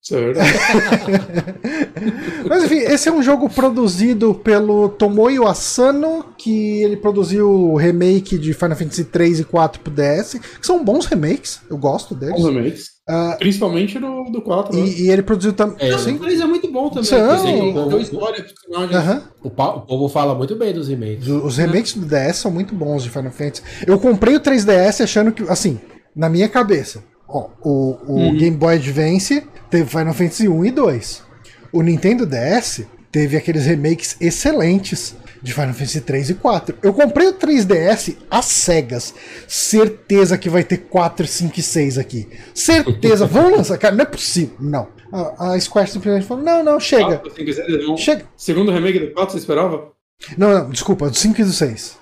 Certo. 0.07 0.38
Mas 2.48 2.64
enfim, 2.64 2.77
esse 2.77 3.10
é 3.10 3.11
um 3.11 3.23
jogo 3.23 3.49
produzido 3.49 4.36
pelo 4.36 4.90
Tomoyo 4.90 5.48
Asano, 5.48 6.23
que 6.38 6.84
ele 6.84 6.95
produziu 6.95 7.49
o 7.49 7.76
remake 7.76 8.38
de 8.38 8.53
Final 8.53 8.77
Fantasy 8.77 9.06
3 9.06 9.40
e 9.40 9.44
4 9.44 9.82
pro 9.82 9.91
DS, 9.91 10.40
que 10.60 10.65
são 10.65 10.86
bons 10.86 11.07
remakes, 11.07 11.61
eu 11.68 11.77
gosto 11.77 12.14
deles. 12.14 12.36
Bons 12.36 12.53
remakes. 12.53 12.94
Uh, 13.10 13.36
Principalmente 13.40 13.98
do, 13.98 14.26
do 14.26 14.44
4. 14.44 14.77
E, 14.77 14.82
né? 14.82 14.88
e 14.90 15.10
ele 15.10 15.23
produziu 15.23 15.53
também. 15.53 15.77
É, 15.80 15.95
o 15.95 16.19
3 16.19 16.40
é 16.40 16.45
muito 16.45 16.72
bom 16.72 16.90
também. 16.90 17.06
São... 17.06 17.44
Tem, 17.44 17.73
tem 17.73 18.02
história. 18.02 18.45
Uh 18.69 18.76
-huh. 18.76 19.23
o, 19.44 19.48
o, 19.48 19.82
povo 19.82 20.10
fala 20.10 20.36
muito 20.36 20.56
bem 20.56 20.72
dos 20.72 20.88
remakes. 20.88 21.27
Os 21.27 21.57
remakes 21.57 21.94
do 21.94 22.06
DS 22.06 22.38
são 22.38 22.52
muito 22.52 22.76
bons 22.76 23.03
de 23.03 23.10
Final 23.10 23.32
Fantasy. 23.32 23.64
Eu 23.88 23.98
comprei 23.98 24.36
o 24.36 24.40
3DS 24.40 25.03
achando 25.03 25.32
que, 25.32 25.41
assim, 25.49 25.80
na 26.15 26.30
minha 26.30 26.48
cabeça, 26.48 27.03
ó, 27.35 27.49
o, 27.61 27.97
o 28.07 28.13
uhum. 28.13 28.37
Game 28.37 28.55
Boy 28.55 28.75
Advance 28.75 29.43
teve 29.69 29.89
Final 29.89 30.13
Fantasy 30.13 30.47
1 30.47 30.65
e 30.65 30.71
2. 30.71 31.23
O 31.71 31.81
Nintendo 31.81 32.25
DS 32.25 32.85
teve 33.11 33.35
aqueles 33.35 33.65
remakes 33.65 34.15
excelentes 34.19 35.15
de 35.41 35.53
Final 35.53 35.73
Fantasy 35.73 36.01
3 36.01 36.29
e 36.31 36.33
4. 36.35 36.77
Eu 36.81 36.93
comprei 36.93 37.27
o 37.27 37.33
3DS 37.33 38.15
às 38.31 38.45
cegas. 38.45 39.13
Certeza 39.47 40.37
que 40.37 40.49
vai 40.49 40.63
ter 40.63 40.77
4, 40.77 41.27
5 41.27 41.59
e 41.59 41.63
6 41.63 41.97
aqui. 41.97 42.27
Certeza. 42.53 43.25
Vamos 43.27 43.57
lançar, 43.57 43.77
cara. 43.77 43.93
Não 43.93 44.03
é 44.03 44.05
possível. 44.05 44.55
Não. 44.59 44.87
A, 45.11 45.53
a 45.53 45.59
Square 45.59 45.89
simplesmente 45.89 46.25
falou: 46.25 46.43
não, 46.43 46.63
não, 46.63 46.79
chega. 46.79 47.17
4, 47.17 47.35
5 47.35 47.49
e 47.49 47.53
6, 47.53 47.87
não. 47.87 47.97
Chega. 47.97 48.25
Segundo 48.35 48.71
remake 48.71 48.99
do 48.99 49.13
4, 49.13 49.31
você 49.31 49.37
esperava? 49.37 49.91
Não, 50.37 50.53
não, 50.53 50.69
desculpa, 50.69 51.09
do 51.09 51.15
5 51.15 51.41
e 51.41 51.43
do 51.43 51.51
6. 51.51 51.97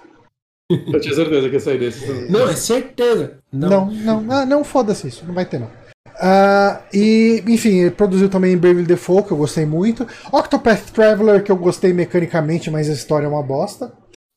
Eu 0.91 1.00
tinha 1.00 1.14
certeza 1.14 1.50
que 1.50 1.56
ia 1.56 1.60
sair 1.60 1.80
desse. 1.80 2.32
Não, 2.32 2.48
é 2.48 2.56
certeza. 2.56 3.38
Não, 3.52 3.70
não, 3.70 3.91
não, 3.91 4.22
não, 4.22 4.45
não 4.45 4.64
foda-se 4.64 5.08
isso. 5.08 5.26
Não 5.26 5.34
vai 5.34 5.45
ter, 5.45 5.60
não. 5.60 5.68
Uh, 6.14 6.80
e, 6.94 7.44
enfim, 7.48 7.80
ele 7.80 7.91
produziu 7.91 8.30
também 8.30 8.56
Bravely 8.56 8.86
Default, 8.86 9.28
que 9.28 9.34
eu 9.34 9.38
gostei 9.38 9.66
muito. 9.66 10.08
Octopath 10.32 10.91
Traveler, 10.91 11.44
que 11.44 11.52
eu 11.52 11.56
gostei 11.56 11.91
mecanicamente, 11.91 12.70
mas 12.70 12.90
a 12.90 12.94
história 12.94 13.26
é 13.26 13.30
uma 13.30 13.44
bosta. 13.44 13.91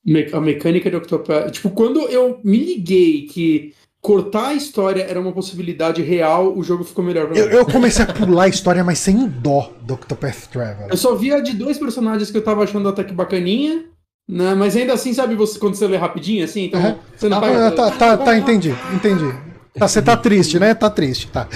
Me 0.04 0.28
a 0.32 0.40
mecânica 0.40 0.88
de 0.88 0.96
Octopath. 0.96 1.50
Tipo, 1.50 1.70
quando 1.70 2.00
eu 2.08 2.40
me 2.42 2.58
liguei 2.58 3.26
que 3.26 3.74
cortar 4.00 4.48
a 4.48 4.54
história 4.54 5.02
era 5.02 5.20
uma 5.20 5.32
possibilidade 5.32 6.00
real, 6.00 6.56
o 6.56 6.62
jogo 6.62 6.84
ficou 6.84 7.04
melhor 7.04 7.26
pra 7.26 7.36
eu, 7.36 7.50
eu 7.50 7.66
comecei 7.66 8.04
a 8.04 8.12
pular 8.12 8.44
a 8.44 8.48
história, 8.48 8.84
mas 8.84 9.00
sem 9.00 9.26
dó 9.26 9.72
do 9.82 9.94
Octopath 9.94 10.46
Traveler. 10.52 10.90
Eu 10.90 10.96
só 10.96 11.14
via 11.16 11.40
de 11.40 11.52
dois 11.54 11.76
personagens 11.76 12.30
que 12.30 12.38
eu 12.38 12.44
tava 12.44 12.62
achando 12.62 12.88
até 12.88 13.02
que 13.02 13.12
bacaninha. 13.12 13.84
Né? 14.28 14.54
Mas 14.54 14.76
ainda 14.76 14.92
assim, 14.92 15.14
sabe, 15.14 15.36
você, 15.36 15.58
quando 15.58 15.76
você 15.76 15.86
lê 15.86 15.96
rapidinho, 15.96 16.44
assim, 16.44 16.64
então 16.64 16.80
uhum. 16.80 16.98
você 17.16 17.28
não 17.28 17.38
ah, 17.38 17.40
vai. 17.40 17.70
Tá, 17.72 17.90
tá, 17.92 18.16
tá, 18.16 18.36
entendi, 18.36 18.74
entendi. 18.92 19.32
Tá, 19.78 19.86
você 19.86 20.00
tá 20.00 20.16
triste, 20.16 20.58
né? 20.58 20.74
Tá 20.74 20.88
triste, 20.88 21.28
tá. 21.28 21.46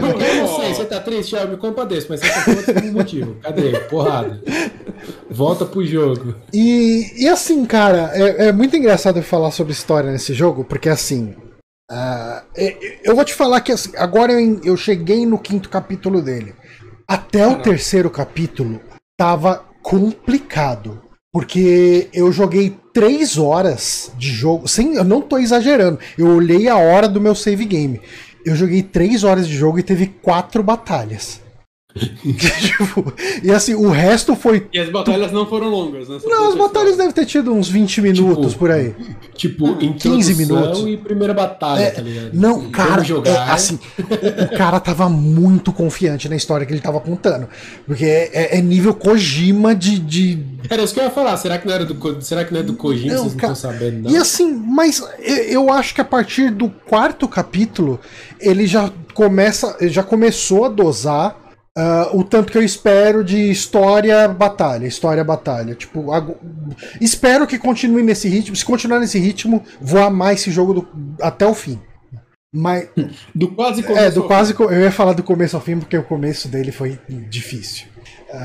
Eu 0.00 0.42
não 0.42 0.60
sei, 0.60 0.74
você 0.74 0.84
tá 0.84 0.98
triste? 1.00 1.36
Eu 1.36 1.48
me 1.48 1.56
compadeço, 1.56 2.08
mas 2.10 2.20
você 2.20 2.28
tá 2.28 2.42
triste 2.42 2.72
por 2.72 2.82
um 2.82 2.92
motivo. 2.92 3.36
Cadê? 3.36 3.78
Porrada. 3.88 4.42
Volta 5.30 5.64
pro 5.64 5.86
jogo. 5.86 6.34
E, 6.52 7.12
e 7.16 7.28
assim, 7.28 7.64
cara, 7.64 8.10
é, 8.12 8.48
é 8.48 8.52
muito 8.52 8.76
engraçado 8.76 9.22
falar 9.22 9.52
sobre 9.52 9.72
história 9.72 10.10
nesse 10.10 10.34
jogo, 10.34 10.64
porque 10.64 10.88
assim. 10.88 11.36
Uh, 11.90 12.42
eu 13.02 13.14
vou 13.14 13.24
te 13.24 13.32
falar 13.32 13.62
que 13.62 13.72
assim, 13.72 13.92
agora 13.96 14.32
eu, 14.32 14.60
eu 14.62 14.76
cheguei 14.76 15.24
no 15.24 15.38
quinto 15.38 15.68
capítulo 15.68 16.20
dele. 16.20 16.52
Até 17.06 17.46
o 17.46 17.62
terceiro 17.62 18.10
capítulo 18.10 18.80
tava 19.16 19.64
complicado. 19.88 21.00
Porque 21.32 22.08
eu 22.12 22.30
joguei 22.30 22.76
três 22.92 23.38
horas 23.38 24.12
de 24.18 24.28
jogo. 24.28 24.68
Sem, 24.68 24.94
eu 24.96 25.04
não 25.04 25.22
tô 25.22 25.38
exagerando. 25.38 25.98
Eu 26.16 26.26
olhei 26.26 26.68
a 26.68 26.76
hora 26.76 27.08
do 27.08 27.20
meu 27.20 27.34
save 27.34 27.64
game. 27.64 28.00
Eu 28.44 28.54
joguei 28.54 28.82
três 28.82 29.24
horas 29.24 29.48
de 29.48 29.56
jogo 29.56 29.78
e 29.78 29.82
teve 29.82 30.06
quatro 30.06 30.62
batalhas. 30.62 31.40
tipo, 31.96 33.14
e 33.42 33.50
assim, 33.50 33.74
o 33.74 33.88
resto 33.88 34.36
foi. 34.36 34.68
E 34.72 34.78
as 34.78 34.90
batalhas 34.90 35.32
não 35.32 35.46
foram 35.46 35.68
longas, 35.68 36.06
né? 36.06 36.18
Não, 36.24 36.48
as 36.48 36.54
batalhas 36.54 36.98
devem 36.98 37.12
ter 37.12 37.24
tido 37.24 37.52
uns 37.52 37.68
20 37.68 38.02
minutos 38.02 38.48
tipo, 38.52 38.58
por 38.58 38.70
aí. 38.70 38.94
Tipo, 39.34 39.68
em 39.80 39.94
15 39.94 40.34
minutos. 40.34 40.86
e 40.86 40.98
primeira 40.98 41.32
batalha, 41.32 41.80
é, 41.80 41.90
tá 41.90 42.02
ligado? 42.02 42.34
Não, 42.34 42.70
cara, 42.70 43.02
jogar, 43.02 43.30
é, 43.30 43.52
assim, 43.52 43.78
o, 43.98 44.56
cara 44.56 44.78
tava 44.78 45.08
muito 45.08 45.72
confiante 45.72 46.28
na 46.28 46.36
história 46.36 46.66
que 46.66 46.72
ele 46.74 46.80
tava 46.80 47.00
contando. 47.00 47.48
Porque 47.86 48.04
é, 48.04 48.58
é 48.58 48.60
nível 48.60 48.94
Kojima 48.94 49.74
de, 49.74 49.98
de. 49.98 50.38
Era 50.68 50.82
isso 50.82 50.92
que 50.92 51.00
eu 51.00 51.04
ia 51.04 51.10
falar. 51.10 51.38
Será 51.38 51.56
que 51.56 51.66
não 51.66 51.74
era 51.74 51.86
do, 51.86 52.20
será 52.20 52.44
que 52.44 52.52
não 52.52 52.60
é 52.60 52.62
do 52.62 52.74
Kojima? 52.74 53.14
Não, 53.14 53.22
vocês 53.22 53.34
não 53.34 53.52
estão 53.52 53.54
sabendo, 53.54 54.02
não? 54.02 54.10
E 54.10 54.16
assim, 54.18 54.52
mas 54.52 55.02
eu 55.48 55.72
acho 55.72 55.94
que 55.94 56.02
a 56.02 56.04
partir 56.04 56.50
do 56.50 56.68
quarto 56.68 57.26
capítulo 57.26 57.98
ele 58.38 58.66
já 58.66 58.92
começa. 59.14 59.74
Já 59.88 60.02
começou 60.02 60.66
a 60.66 60.68
dosar 60.68 61.47
Uh, 61.78 62.18
o 62.18 62.24
tanto 62.24 62.50
que 62.50 62.58
eu 62.58 62.62
espero 62.64 63.22
de 63.22 63.52
história 63.52 64.26
batalha, 64.26 64.84
história 64.84 65.22
batalha. 65.22 65.76
Tipo, 65.76 66.06
espero 67.00 67.46
que 67.46 67.56
continue 67.56 68.02
nesse 68.02 68.28
ritmo. 68.28 68.56
Se 68.56 68.64
continuar 68.64 68.98
nesse 68.98 69.16
ritmo, 69.16 69.62
vou 69.80 70.02
amar 70.02 70.34
esse 70.34 70.50
jogo 70.50 70.74
do, 70.74 70.88
até 71.22 71.46
o 71.46 71.54
fim. 71.54 71.78
Mas 72.52 72.88
do 73.32 73.52
quase 73.52 73.84
começo. 73.84 74.04
É, 74.04 74.10
do 74.10 74.24
quase. 74.24 74.56
Eu 74.58 74.80
ia 74.80 74.90
falar 74.90 75.12
do 75.12 75.22
começo 75.22 75.54
ao 75.54 75.62
fim 75.62 75.78
porque 75.78 75.96
o 75.96 76.02
começo 76.02 76.48
dele 76.48 76.72
foi 76.72 76.98
difícil. 77.08 77.86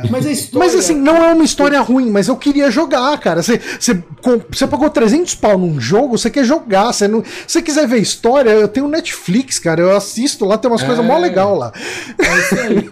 Mas, 0.09 0.25
a 0.25 0.31
história... 0.31 0.65
mas 0.65 0.75
assim, 0.75 0.95
não 0.95 1.17
é 1.17 1.33
uma 1.33 1.43
história 1.43 1.79
ruim, 1.81 2.09
mas 2.09 2.29
eu 2.29 2.37
queria 2.37 2.71
jogar, 2.71 3.19
cara. 3.19 3.43
Você, 3.43 3.59
você, 3.77 4.01
você 4.49 4.65
pagou 4.65 4.89
300 4.89 5.35
pau 5.35 5.57
num 5.57 5.79
jogo, 5.79 6.17
você 6.17 6.29
quer 6.29 6.45
jogar. 6.45 6.93
Você 6.93 7.05
não, 7.05 7.21
você 7.45 7.61
quiser 7.61 7.85
ver 7.85 7.99
história, 7.99 8.49
eu 8.51 8.67
tenho 8.69 8.87
Netflix, 8.87 9.59
cara. 9.59 9.81
Eu 9.81 9.95
assisto 9.95 10.45
lá, 10.45 10.57
tem 10.57 10.71
umas 10.71 10.83
é... 10.83 10.85
coisas 10.85 11.05
mó 11.05 11.17
legal 11.17 11.57
lá. 11.57 11.73
É 12.17 12.39
isso 12.39 12.55
aí. 12.55 12.89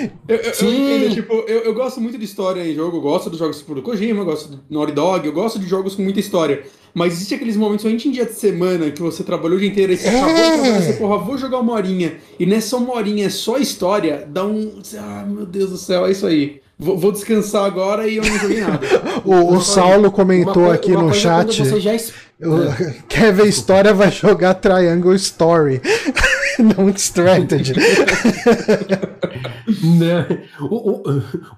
eu, 0.28 0.36
eu, 0.36 0.52
eu, 0.60 0.72
entendo, 0.72 1.14
tipo, 1.14 1.32
eu, 1.46 1.58
eu 1.64 1.74
gosto 1.74 2.00
muito 2.00 2.16
de 2.16 2.24
história 2.24 2.66
em 2.66 2.74
jogo, 2.74 2.96
eu 2.96 3.02
gosto 3.02 3.28
dos 3.28 3.38
jogos 3.38 3.60
do 3.60 3.82
Kojima, 3.82 4.20
eu 4.20 4.24
gosto 4.24 4.48
do 4.48 4.60
Naughty 4.70 4.92
Dog, 4.92 5.26
eu 5.26 5.32
gosto 5.32 5.58
de 5.58 5.66
jogos 5.66 5.94
com 5.94 6.02
muita 6.02 6.20
história. 6.20 6.64
Mas 6.94 7.14
existe 7.14 7.34
aqueles 7.34 7.56
momentos, 7.56 7.82
somente 7.82 8.08
em 8.08 8.12
dia 8.12 8.26
de 8.26 8.34
semana, 8.34 8.90
que 8.90 9.00
você 9.00 9.22
trabalhou 9.22 9.56
o 9.56 9.60
dia 9.60 9.68
inteiro 9.68 9.92
e 9.92 9.96
você 9.96 10.08
é. 10.08 10.20
acabou 10.20 10.34
de 10.34 10.42
trabalhar, 10.42 10.82
você, 10.82 10.92
porra, 10.94 11.18
vou 11.18 11.38
jogar 11.38 11.58
uma 11.58 11.72
horinha. 11.72 12.16
E 12.38 12.46
nessa 12.46 12.76
uma 12.76 12.94
horinha 12.94 13.26
é 13.26 13.30
só 13.30 13.58
história, 13.58 14.26
dá 14.28 14.44
um. 14.44 14.80
Ah, 14.96 15.24
meu 15.26 15.46
Deus 15.46 15.70
do 15.70 15.78
céu, 15.78 16.06
é 16.06 16.12
isso 16.12 16.26
aí. 16.26 16.60
Vou, 16.78 16.96
vou 16.96 17.10
descansar 17.10 17.64
agora 17.64 18.06
e 18.06 18.16
eu 18.16 18.22
não 18.24 18.38
joguei 18.38 18.60
nada. 18.60 18.80
o, 19.24 19.56
o 19.56 19.60
Saulo 19.60 20.12
comentou 20.12 20.64
uma, 20.64 20.74
aqui 20.74 20.92
no 20.92 21.12
chat. 21.12 21.52
Já... 21.52 21.96
Quer 23.08 23.32
ver 23.32 23.48
história, 23.48 23.92
vai 23.92 24.12
jogar 24.12 24.54
Triangle 24.54 25.14
Story. 25.16 25.80
não 26.76 26.88
Strategy. 26.90 27.74
não. 29.82 30.26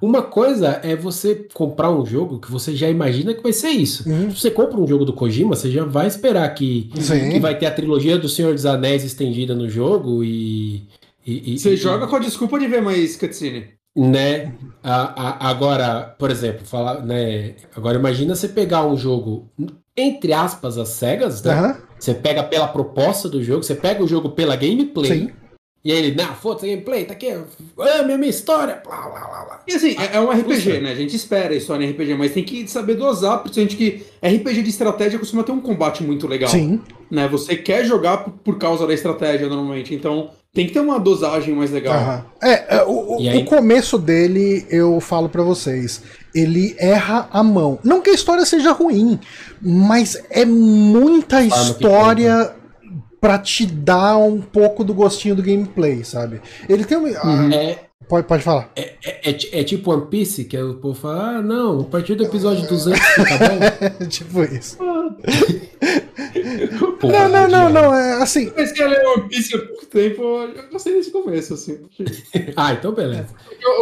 Uma 0.00 0.22
coisa 0.22 0.80
é 0.82 0.94
você 0.94 1.46
comprar 1.52 1.90
um 1.90 2.04
jogo 2.04 2.38
que 2.38 2.50
você 2.50 2.74
já 2.74 2.88
imagina 2.88 3.34
que 3.34 3.42
vai 3.42 3.52
ser 3.52 3.70
isso. 3.70 4.08
Uhum. 4.08 4.30
Se 4.30 4.40
você 4.40 4.50
compra 4.50 4.78
um 4.78 4.86
jogo 4.86 5.04
do 5.04 5.12
Kojima, 5.12 5.56
você 5.56 5.70
já 5.70 5.84
vai 5.84 6.06
esperar 6.06 6.48
que, 6.54 6.90
que 7.32 7.40
vai 7.40 7.56
ter 7.58 7.66
a 7.66 7.70
trilogia 7.70 8.18
do 8.18 8.28
Senhor 8.28 8.54
dos 8.54 8.66
Anéis 8.66 9.04
estendida 9.04 9.54
no 9.54 9.68
jogo 9.68 10.22
e. 10.22 10.86
e, 11.26 11.54
e 11.54 11.58
você 11.58 11.74
e, 11.74 11.76
joga 11.76 12.06
com 12.06 12.16
a 12.16 12.20
desculpa 12.20 12.58
de 12.58 12.66
ver 12.66 12.82
mais 12.82 13.16
cutscene. 13.16 13.68
Né? 13.96 14.52
A, 14.82 15.46
a, 15.46 15.50
agora, 15.50 16.14
por 16.18 16.30
exemplo, 16.30 16.64
falar, 16.64 17.04
né? 17.04 17.54
Agora 17.74 17.98
imagina 17.98 18.34
você 18.34 18.48
pegar 18.48 18.86
um 18.86 18.96
jogo, 18.96 19.50
entre 19.96 20.32
aspas, 20.32 20.78
as 20.78 20.90
cegas, 20.90 21.42
né? 21.42 21.52
Aham. 21.52 21.89
Você 22.00 22.14
pega 22.14 22.42
pela 22.42 22.66
proposta 22.66 23.28
do 23.28 23.42
jogo, 23.44 23.62
você 23.62 23.74
pega 23.74 24.02
o 24.02 24.08
jogo 24.08 24.30
pela 24.30 24.56
gameplay. 24.56 25.20
Sim. 25.20 25.30
E 25.82 25.90
aí 25.92 25.98
ele, 25.98 26.14
não, 26.14 26.34
foda-se 26.34 26.66
gameplay, 26.66 27.06
tá 27.06 27.14
aqui, 27.14 27.28
ame 27.28 28.12
a 28.12 28.18
minha 28.18 28.28
história, 28.28 28.82
blá 28.84 29.00
blá 29.00 29.20
blá 29.20 29.44
blá. 29.44 29.60
E 29.66 29.72
assim, 29.72 29.96
é, 29.98 30.16
é 30.16 30.20
um 30.20 30.30
RPG, 30.30 30.78
né? 30.80 30.92
A 30.92 30.94
gente 30.94 31.16
espera 31.16 31.54
história 31.54 31.84
em 31.86 31.90
RPG, 31.90 32.14
mas 32.16 32.32
tem 32.34 32.44
que 32.44 32.68
saber 32.68 32.96
dosar, 32.96 33.38
principalmente 33.38 33.76
que 33.76 34.02
RPG 34.22 34.62
de 34.62 34.68
estratégia 34.68 35.18
costuma 35.18 35.42
ter 35.42 35.52
um 35.52 35.60
combate 35.60 36.02
muito 36.02 36.26
legal. 36.26 36.50
Sim. 36.50 36.82
Né? 37.10 37.26
Você 37.28 37.56
quer 37.56 37.86
jogar 37.86 38.18
por, 38.18 38.58
causa 38.58 38.86
da 38.86 38.92
estratégia 38.92 39.48
normalmente, 39.48 39.94
então 39.94 40.30
tem 40.52 40.66
que 40.66 40.72
ter 40.74 40.80
uma 40.80 41.00
dosagem 41.00 41.54
mais 41.54 41.70
legal. 41.70 42.26
É, 42.42 42.76
é, 42.76 42.84
o, 42.84 43.16
o- 43.16 43.44
começo 43.46 43.96
dele, 43.98 44.66
eu 44.68 45.00
falo 45.00 45.30
pra 45.30 45.42
vocês, 45.42 46.02
ele 46.34 46.74
erra 46.78 47.28
a 47.32 47.42
mão. 47.42 47.78
Não 47.84 48.00
que 48.00 48.10
a 48.10 48.14
história 48.14 48.44
seja 48.44 48.72
ruim, 48.72 49.18
mas 49.60 50.16
é 50.30 50.44
muita 50.44 51.42
história 51.42 52.54
pra 53.20 53.38
te 53.38 53.66
dar 53.66 54.16
um 54.16 54.40
pouco 54.40 54.82
do 54.82 54.94
gostinho 54.94 55.34
do 55.36 55.42
gameplay, 55.42 56.02
sabe? 56.04 56.40
Ele 56.68 56.84
tem 56.84 56.96
uma. 56.96 57.08
ah, 57.08 57.54
É, 57.54 57.89
pode, 58.10 58.26
pode 58.26 58.42
falar. 58.42 58.70
é, 58.76 58.94
é, 59.22 59.32
ti- 59.32 59.48
é 59.52 59.64
tipo 59.64 59.90
One 59.92 60.06
Piece, 60.10 60.44
que 60.44 60.58
o 60.58 60.74
povo 60.74 60.94
fala, 61.00 61.38
ah, 61.38 61.42
não, 61.42 61.80
a 61.80 61.84
partir 61.84 62.14
do 62.16 62.24
episódio 62.24 62.66
200 62.68 63.00
fica 63.00 63.38
bom. 63.38 64.06
tipo 64.10 64.42
isso. 64.42 64.76
Porra, 67.00 67.28
Não, 67.28 67.48
não, 67.48 67.48
não, 67.48 67.70
não. 67.70 67.94
É 67.94 68.22
assim. 68.22 68.44
Eu 68.46 68.52
comecei 68.52 68.84
a 68.84 68.88
ler 68.88 69.06
One 69.06 69.28
Piece 69.28 69.56
há 69.56 69.58
pouco 69.58 69.86
tempo, 69.86 70.22
eu 70.22 70.70
gostei 70.70 70.92
desse 70.94 71.10
começo, 71.10 71.54
assim. 71.54 71.78
Ah, 72.56 72.72
então 72.74 72.92
beleza. 72.92 73.28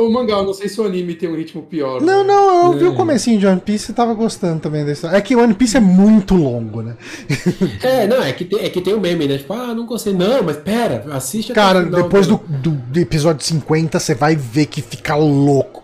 O, 0.00 0.06
o 0.06 0.12
mangá, 0.12 0.34
eu 0.34 0.44
não 0.44 0.55
sei 0.55 0.68
se 0.68 0.80
o 0.80 0.84
anime 0.84 1.14
tem 1.14 1.28
um 1.28 1.34
ritmo 1.34 1.62
pior. 1.62 2.00
Não, 2.00 2.22
né? 2.22 2.28
não, 2.32 2.72
eu 2.72 2.78
vi 2.78 2.84
É. 2.84 2.88
o 2.88 2.94
comecinho 2.94 3.38
de 3.40 3.46
One 3.46 3.60
Piece 3.60 3.90
e 3.90 3.94
tava 3.94 4.14
gostando 4.14 4.60
também 4.60 4.84
desse. 4.84 5.06
É 5.06 5.20
que 5.20 5.34
One 5.34 5.55
Piece 5.55 5.76
é 5.76 5.80
muito 5.80 6.34
longo, 6.34 6.82
né? 6.82 6.96
É, 7.82 8.06
não, 8.06 8.22
é 8.22 8.32
que, 8.32 8.44
tem, 8.44 8.60
é 8.64 8.68
que 8.70 8.80
tem 8.80 8.94
o 8.94 9.00
meme, 9.00 9.26
né? 9.26 9.38
Tipo, 9.38 9.52
ah, 9.55 9.74
não 9.74 9.86
gostei. 9.86 10.12
Não, 10.12 10.42
mas 10.42 10.56
pera, 10.59 11.05
assiste 11.12 11.52
Cara, 11.52 11.82
depois 11.82 12.26
do, 12.26 12.36
do, 12.48 12.70
do 12.70 13.00
episódio 13.00 13.44
50, 13.44 13.98
você 13.98 14.14
vai 14.19 14.35
ver 14.36 14.66
que 14.66 14.82
fica 14.82 15.15
louco. 15.16 15.82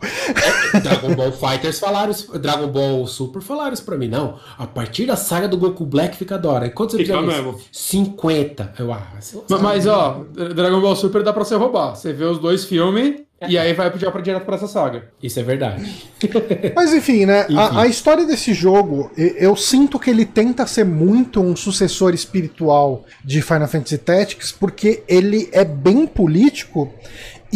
Dragon 0.83 1.15
Ball 1.15 1.33
Fighters 1.33 1.79
falaram 1.79 2.11
isso, 2.11 2.37
Dragon 2.39 2.67
Ball 2.69 3.07
Super 3.07 3.41
falaram 3.41 3.73
isso 3.73 3.85
pra 3.85 3.97
mim. 3.97 4.09
Não, 4.09 4.39
a 4.59 4.67
partir 4.67 5.07
da 5.07 5.17
saga 5.17 5.47
do 5.49 5.57
Goku 5.57 5.85
Black 5.87 6.17
fica 6.17 6.37
da 6.39 6.49
hora. 6.51 6.67
E 6.67 6.71
quantos 6.71 6.97
Fica 6.97 7.13
episódios? 7.15 7.35
mesmo. 7.45 7.61
50. 7.73 8.75
Eu, 8.79 8.93
ah, 8.93 9.07
você 9.21 9.39
Ma- 9.49 9.59
Mas, 9.59 9.87
ó, 9.87 10.25
Dragon 10.55 10.81
Ball 10.81 10.97
Super 10.97 11.23
dá 11.23 11.33
pra 11.33 11.45
você 11.45 11.55
roubar. 11.55 11.95
Você 11.95 12.13
vê 12.13 12.25
os 12.25 12.39
dois 12.39 12.65
filmes 12.65 13.23
e 13.47 13.59
aí 13.59 13.73
vai 13.75 13.93
já 13.99 14.11
pra 14.11 14.21
direto 14.23 14.45
pra 14.45 14.57
essa 14.57 14.67
saga. 14.67 15.09
Isso 15.23 15.39
é 15.39 15.43
verdade. 15.43 15.85
Mas 16.75 16.95
enfim, 16.95 17.27
né? 17.27 17.45
Enfim. 17.45 17.57
A, 17.59 17.83
a 17.83 17.87
história 17.87 18.25
desse 18.25 18.55
jogo, 18.55 19.11
eu 19.17 19.55
sinto 19.55 19.99
que 19.99 20.09
ele 20.11 20.25
tenta 20.25 20.67
ser 20.67 20.85
muito 20.85 21.41
um 21.41 21.55
sucessor 21.55 22.15
espiritual 22.15 23.05
de 23.25 23.43
Final 23.43 23.69
Fantasy 23.69 23.99
Tactics, 23.99 24.51
porque 24.53 25.03
ele 25.07 25.49
é 25.53 25.65
bem 25.65 26.07
político. 26.07 26.93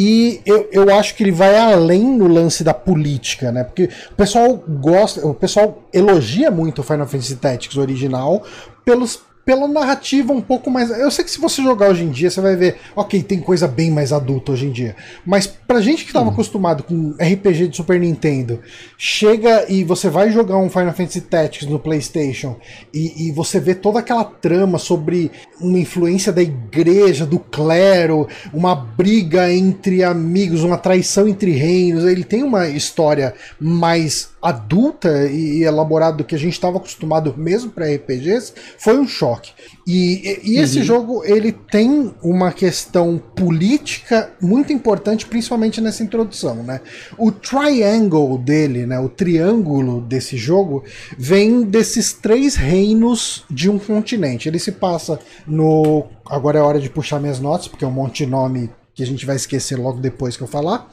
E 0.00 0.40
eu, 0.46 0.68
eu 0.70 0.94
acho 0.94 1.16
que 1.16 1.24
ele 1.24 1.32
vai 1.32 1.58
além 1.58 2.04
no 2.04 2.28
lance 2.28 2.62
da 2.62 2.72
política, 2.72 3.50
né? 3.50 3.64
Porque 3.64 3.90
o 4.12 4.14
pessoal 4.14 4.54
gosta, 4.54 5.26
o 5.26 5.34
pessoal 5.34 5.82
elogia 5.92 6.52
muito 6.52 6.78
o 6.78 6.84
Final 6.84 7.04
Fantasy 7.04 7.34
Tactics 7.34 7.76
original 7.76 8.44
pelos, 8.84 9.18
pela 9.48 9.66
narrativa 9.66 10.30
um 10.30 10.42
pouco 10.42 10.70
mais. 10.70 10.90
Eu 10.90 11.10
sei 11.10 11.24
que 11.24 11.30
se 11.30 11.40
você 11.40 11.62
jogar 11.62 11.88
hoje 11.88 12.04
em 12.04 12.10
dia, 12.10 12.28
você 12.28 12.38
vai 12.38 12.54
ver, 12.54 12.76
ok, 12.94 13.22
tem 13.22 13.40
coisa 13.40 13.66
bem 13.66 13.90
mais 13.90 14.12
adulta 14.12 14.52
hoje 14.52 14.66
em 14.66 14.70
dia. 14.70 14.94
Mas 15.24 15.46
pra 15.46 15.80
gente 15.80 16.04
que 16.04 16.12
tava 16.12 16.28
acostumado 16.28 16.82
com 16.82 17.12
RPG 17.12 17.68
de 17.68 17.76
Super 17.76 17.98
Nintendo, 17.98 18.60
chega 18.98 19.64
e 19.66 19.82
você 19.84 20.10
vai 20.10 20.30
jogar 20.30 20.58
um 20.58 20.68
Final 20.68 20.92
Fantasy 20.92 21.22
Tactics 21.22 21.66
no 21.66 21.78
PlayStation 21.78 22.56
e, 22.92 23.28
e 23.28 23.32
você 23.32 23.58
vê 23.58 23.74
toda 23.74 24.00
aquela 24.00 24.22
trama 24.22 24.76
sobre 24.76 25.30
uma 25.58 25.78
influência 25.78 26.30
da 26.30 26.42
igreja, 26.42 27.24
do 27.24 27.38
clero, 27.38 28.28
uma 28.52 28.74
briga 28.74 29.50
entre 29.50 30.04
amigos, 30.04 30.62
uma 30.62 30.76
traição 30.76 31.26
entre 31.26 31.52
reinos. 31.52 32.04
Ele 32.04 32.22
tem 32.22 32.42
uma 32.42 32.68
história 32.68 33.32
mais 33.58 34.28
adulta 34.40 35.26
e 35.28 35.62
elaborada 35.64 36.18
do 36.18 36.24
que 36.24 36.34
a 36.34 36.38
gente 36.38 36.52
estava 36.52 36.76
acostumado 36.78 37.34
mesmo 37.36 37.70
para 37.70 37.86
RPGs, 37.86 38.52
foi 38.78 38.98
um 38.98 39.06
choque. 39.06 39.52
E, 39.86 40.38
e- 40.44 40.52
e 40.52 40.58
esse 40.58 40.78
Uhum. 40.78 40.84
jogo 40.84 41.24
ele 41.24 41.50
tem 41.52 42.12
uma 42.22 42.52
questão 42.52 43.20
política 43.34 44.30
muito 44.40 44.72
importante, 44.72 45.26
principalmente 45.26 45.80
nessa 45.80 46.02
introdução, 46.02 46.56
né? 46.62 46.80
O 47.16 47.32
triangle 47.32 48.38
dele, 48.38 48.86
né, 48.86 48.98
o 48.98 49.08
triângulo 49.08 50.00
desse 50.00 50.36
jogo, 50.36 50.84
vem 51.18 51.62
desses 51.62 52.12
três 52.12 52.54
reinos 52.54 53.44
de 53.50 53.68
um 53.70 53.78
continente. 53.78 54.48
Ele 54.48 54.58
se 54.58 54.72
passa 54.72 55.18
no. 55.46 56.04
Agora 56.26 56.58
é 56.58 56.62
hora 56.62 56.78
de 56.80 56.90
puxar 56.90 57.18
minhas 57.20 57.40
notas, 57.40 57.68
porque 57.68 57.84
é 57.84 57.88
um 57.88 57.92
monte 57.92 58.24
de 58.24 58.30
nome 58.30 58.70
que 58.98 59.02
a 59.04 59.06
gente 59.06 59.24
vai 59.24 59.36
esquecer 59.36 59.78
logo 59.78 60.00
depois 60.00 60.36
que 60.36 60.42
eu 60.42 60.48
falar. 60.48 60.90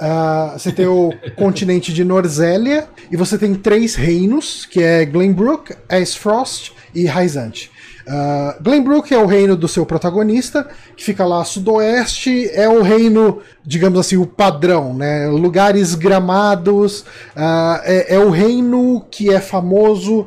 Ah, 0.00 0.56
você 0.58 0.72
tem 0.72 0.88
o 0.88 1.12
continente 1.38 1.94
de 1.94 2.02
Norzélia 2.02 2.88
e 3.12 3.16
você 3.16 3.38
tem 3.38 3.54
três 3.54 3.94
reinos, 3.94 4.66
que 4.66 4.82
é 4.82 5.04
Glenbrook, 5.04 5.72
Aesfrost 5.88 6.72
e 6.92 7.06
Raizante. 7.06 7.70
Uh, 8.08 8.60
Glenbrook 8.60 9.14
é 9.14 9.18
o 9.18 9.24
reino 9.24 9.56
do 9.56 9.68
seu 9.68 9.86
protagonista, 9.86 10.68
que 10.96 11.04
fica 11.04 11.24
lá 11.24 11.42
a 11.42 11.44
sudoeste, 11.44 12.50
é 12.52 12.68
o 12.68 12.82
reino, 12.82 13.38
digamos 13.64 14.00
assim, 14.00 14.16
o 14.16 14.26
padrão, 14.26 14.92
né? 14.92 15.28
Lugares 15.28 15.94
gramados, 15.94 17.04
ah, 17.36 17.80
é, 17.84 18.16
é 18.16 18.18
o 18.18 18.30
reino 18.30 19.06
que 19.12 19.32
é 19.32 19.40
famoso 19.40 20.26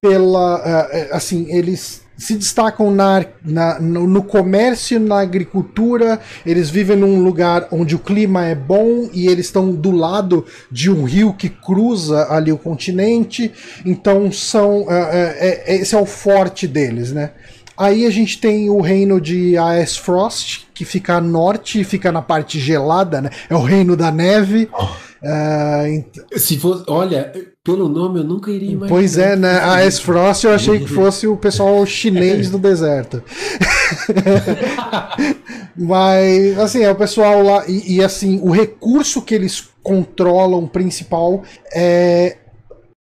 pela. 0.00 0.62
ah, 0.64 0.88
é, 0.92 1.08
assim, 1.10 1.52
eles 1.52 2.06
se 2.18 2.34
destacam 2.34 2.90
na, 2.90 3.24
na- 3.44 3.78
no, 3.78 4.22
comércio 4.24 4.96
e 4.96 4.98
na 4.98 5.20
agricultura, 5.20 6.20
eles 6.44 6.68
vivem 6.68 6.96
num 6.96 7.22
lugar 7.22 7.68
onde 7.70 7.94
o 7.94 7.98
clima 7.98 8.44
é 8.44 8.54
bom 8.56 9.08
e 9.12 9.28
eles 9.28 9.46
estão 9.46 9.70
do 9.72 9.92
lado 9.92 10.44
de 10.70 10.90
um 10.90 11.04
rio 11.04 11.32
que 11.32 11.48
cruza 11.48 12.26
ali 12.30 12.50
o 12.50 12.58
continente, 12.58 13.52
então 13.86 14.30
são 14.32 14.84
é, 14.90 14.98
é, 14.98 15.74
é- 15.74 15.76
esse 15.76 15.94
é 15.94 15.98
o 16.00 16.04
forte 16.06 16.66
deles, 16.66 17.12
né? 17.12 17.30
Aí 17.76 18.04
a 18.06 18.10
gente 18.10 18.40
tem 18.40 18.68
o 18.68 18.80
reino 18.80 19.20
de 19.20 19.56
Aesfrost, 19.56 20.66
que 20.74 20.84
fica 20.84 21.14
a 21.14 21.20
norte, 21.20 21.84
fica 21.84 22.10
na 22.10 22.20
parte 22.20 22.58
gelada, 22.58 23.20
né? 23.22 23.30
É 23.48 23.54
o 23.54 23.62
reino 23.62 23.96
da 23.96 24.10
neve. 24.10 24.68
Ah, 25.24 25.84
ent- 25.88 26.18
Se 26.36 26.58
fosse, 26.58 26.82
olha, 26.88 27.32
pelo 27.68 27.86
nome 27.86 28.20
eu 28.20 28.24
nunca 28.24 28.50
iria 28.50 28.70
imaginar. 28.70 28.88
Pois 28.88 29.18
é, 29.18 29.36
né? 29.36 29.58
A 29.58 29.74
Aesfrost 29.74 30.44
eu 30.44 30.52
achei 30.52 30.78
que 30.78 30.88
fosse 30.88 31.26
o 31.26 31.36
pessoal 31.36 31.84
chinês 31.84 32.48
do 32.48 32.58
deserto. 32.58 33.22
Mas, 35.76 36.58
assim, 36.58 36.82
é 36.82 36.90
o 36.90 36.94
pessoal 36.94 37.42
lá. 37.42 37.64
E, 37.68 37.96
e, 37.96 38.02
assim, 38.02 38.40
o 38.42 38.50
recurso 38.50 39.20
que 39.20 39.34
eles 39.34 39.68
controlam 39.82 40.66
principal 40.66 41.42
é 41.74 42.38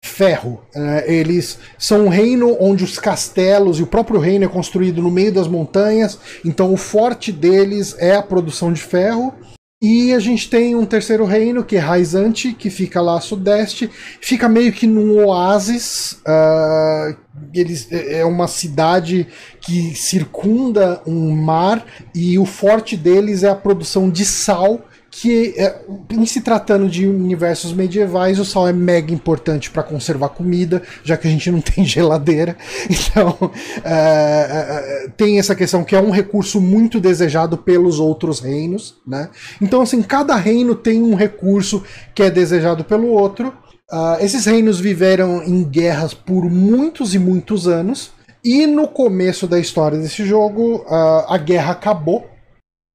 ferro. 0.04 0.62
É, 0.74 1.14
eles 1.14 1.60
são 1.78 2.06
um 2.06 2.10
reino 2.10 2.58
onde 2.60 2.84
os 2.84 2.98
castelos 2.98 3.80
e 3.80 3.84
o 3.84 3.88
próprio 3.88 4.20
reino 4.20 4.46
é 4.46 4.48
construído 4.48 5.04
no 5.04 5.12
meio 5.12 5.32
das 5.32 5.48
montanhas, 5.48 6.18
então 6.46 6.74
o 6.74 6.78
forte 6.78 7.32
deles 7.32 7.96
é 8.00 8.16
a 8.16 8.24
produção 8.24 8.72
de 8.74 8.82
ferro. 8.82 9.34
E 9.80 10.12
a 10.12 10.18
gente 10.20 10.50
tem 10.50 10.76
um 10.76 10.88
terceiro 10.88 11.24
reino, 11.24 11.64
que 11.64 11.76
é 11.76 11.80
Raizante, 11.80 12.52
que 12.52 12.68
fica 12.68 13.00
lá 13.00 13.18
a 13.18 13.22
sudeste, 13.22 13.88
fica 14.20 14.50
meio 14.50 14.74
que 14.74 14.88
num 14.88 15.24
oásis. 15.24 16.20
ah, 16.26 17.16
eles, 17.54 17.92
é 17.92 18.20
é 18.20 18.26
uma 18.26 18.48
cidade 18.48 19.28
que 19.62 19.94
circunda 19.96 21.00
um 21.06 21.30
mar, 21.32 21.86
e 22.16 22.40
o 22.40 22.46
forte 22.46 22.98
deles 22.98 23.44
é 23.44 23.50
a 23.50 23.56
produção 23.56 24.10
de 24.10 24.26
sal, 24.26 24.82
que 25.20 25.56
é, 25.58 25.76
em 26.12 26.28
se 26.28 26.42
tratando 26.42 26.88
de 26.88 27.08
universos 27.08 27.74
medievais, 27.74 28.38
o 28.38 28.46
sal 28.46 28.68
é 28.68 28.74
mega 28.74 29.12
importante 29.12 29.72
para 29.72 29.82
conservar 29.82 30.30
comida, 30.30 30.84
já 31.04 31.18
que 31.18 31.28
a 31.28 31.32
gente 31.32 31.50
não 31.50 31.60
tem 31.62 31.84
geladeira. 31.84 32.56
Então, 32.88 33.36
é, 33.84 35.06
é, 35.06 35.10
tem 35.18 35.40
essa 35.40 35.56
questão 35.56 35.84
que 35.84 35.96
é 35.96 36.00
um 36.00 36.12
recurso 36.12 36.62
muito 36.62 37.00
desejado 37.00 37.58
pelos 37.58 38.00
outros 38.00 38.40
reinos, 38.40 38.98
né? 39.08 39.30
Então, 39.60 39.82
assim, 39.82 40.04
cada 40.04 40.36
reino 40.36 40.76
tem 40.76 41.02
um 41.02 41.16
recurso 41.16 41.84
que 42.14 42.22
é 42.22 42.30
desejado 42.30 42.84
pelo 42.84 43.08
outro. 43.08 43.52
Ah, 43.90 44.18
esses 44.22 44.46
reinos 44.46 44.80
viveram 44.80 45.42
em 45.42 45.64
guerras 45.64 46.14
por 46.14 46.44
muitos 46.48 47.16
e 47.16 47.20
muitos 47.20 47.68
anos. 47.68 48.12
E 48.44 48.68
no 48.68 48.88
começo 48.88 49.48
da 49.48 49.60
história 49.60 49.98
desse 49.98 50.24
jogo, 50.24 50.86
ah, 50.88 51.26
a 51.28 51.38
guerra 51.40 51.72
acabou 51.72 52.37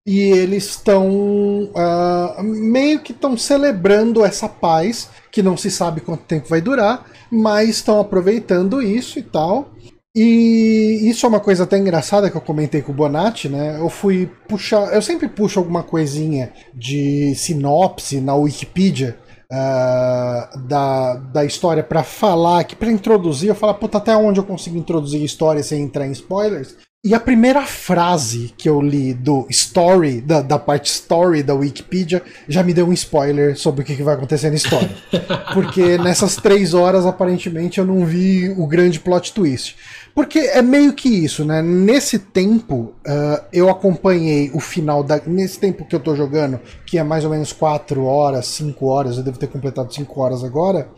e 0.07 0.21
eles 0.21 0.65
estão 0.71 1.71
ah, 1.77 2.41
meio 2.43 3.01
que 3.01 3.13
estão 3.13 3.37
celebrando 3.37 4.25
essa 4.25 4.49
paz 4.49 5.09
que 5.31 5.43
não 5.43 5.57
se 5.57 5.71
sabe 5.71 6.01
quanto 6.01 6.25
tempo 6.25 6.49
vai 6.49 6.61
durar, 6.61 7.07
mas 7.31 7.69
estão 7.71 8.01
aproveitando 8.01 8.83
isso 8.83 9.19
e 9.19 9.23
tal. 9.23 9.71
E 10.15 11.01
isso 11.05 11.25
é 11.25 11.29
uma 11.29 11.41
coisa 11.41 11.65
até 11.65 11.79
engraçada 11.79 12.31
que 12.31 12.37
eu 12.37 12.41
comentei 12.41 12.83
com 12.83 12.93
o 12.93 12.95
Bonatti, 12.95 13.49
né? 13.49 13.79
Eu 13.79 13.89
fui 13.89 14.31
puxar. 14.47 14.93
Eu 14.93 15.01
sempre 15.01 15.27
puxo 15.27 15.59
alguma 15.59 15.83
coisinha 15.83 16.53
de 16.75 17.35
sinopse 17.35 18.21
na 18.21 18.35
Wikipedia 18.35 19.17
uh, 19.51 20.59
da, 20.67 21.15
da 21.15 21.45
história 21.47 21.83
para 21.83 22.03
falar, 22.03 22.61
aqui 22.61 22.77
para 22.77 22.93
introduzir. 22.93 23.49
Eu 23.49 23.55
falo, 23.55 23.75
puta, 23.75 23.97
até 23.97 24.15
onde 24.15 24.39
eu 24.39 24.45
consigo 24.45 24.77
introduzir 24.77 25.23
história 25.25 25.63
sem 25.63 25.83
entrar 25.83 26.07
em 26.07 26.13
spoilers? 26.13 26.77
E 27.05 27.17
a 27.17 27.19
primeira 27.19 27.63
frase 27.63 28.55
que 28.57 28.69
eu 28.69 28.81
li 28.81 29.13
do 29.13 29.45
story, 29.51 30.21
da, 30.21 30.41
da 30.41 30.57
parte 30.57 30.87
story 30.87 31.43
da 31.43 31.53
Wikipedia, 31.53 32.23
já 32.47 32.63
me 32.63 32.73
deu 32.73 32.87
um 32.87 32.93
spoiler 32.93 33.59
sobre 33.59 33.83
o 33.83 33.85
que, 33.85 33.97
que 33.97 34.05
vai 34.05 34.15
acontecer 34.15 34.51
na 34.51 34.55
história. 34.55 34.89
Porque 35.53 35.99
nessas 35.99 36.37
três 36.37 36.75
horas, 36.75 37.05
aparentemente, 37.05 37.81
eu 37.81 37.85
não 37.85 38.07
vi 38.07 38.51
o 38.51 38.69
grande 38.69 39.01
plot 39.01 39.33
twist. 39.33 39.77
Porque 40.15 40.39
é 40.39 40.63
meio 40.63 40.93
que 40.93 41.09
isso, 41.09 41.45
né? 41.45 41.61
Nesse 41.61 42.21
tempo, 42.21 42.95
uh, 43.05 43.45
eu 43.53 43.69
acompanhei 43.69 44.53
o 44.55 44.61
final 44.61 45.03
da. 45.03 45.21
Nesse 45.27 45.59
tempo 45.59 45.85
que 45.85 45.97
eu 45.97 46.01
tô 46.01 46.15
jogando, 46.15 46.61
que 46.87 46.99
é 46.99 47.03
mais 47.03 47.25
ou 47.25 47.33
menos 47.33 47.53
4 47.53 48.05
horas, 48.05 48.47
5 48.47 48.87
horas, 48.87 49.17
eu 49.17 49.25
devo 49.25 49.39
ter 49.39 49.49
completado 49.49 49.93
5 49.93 50.21
horas 50.21 50.45
agora. 50.45 50.89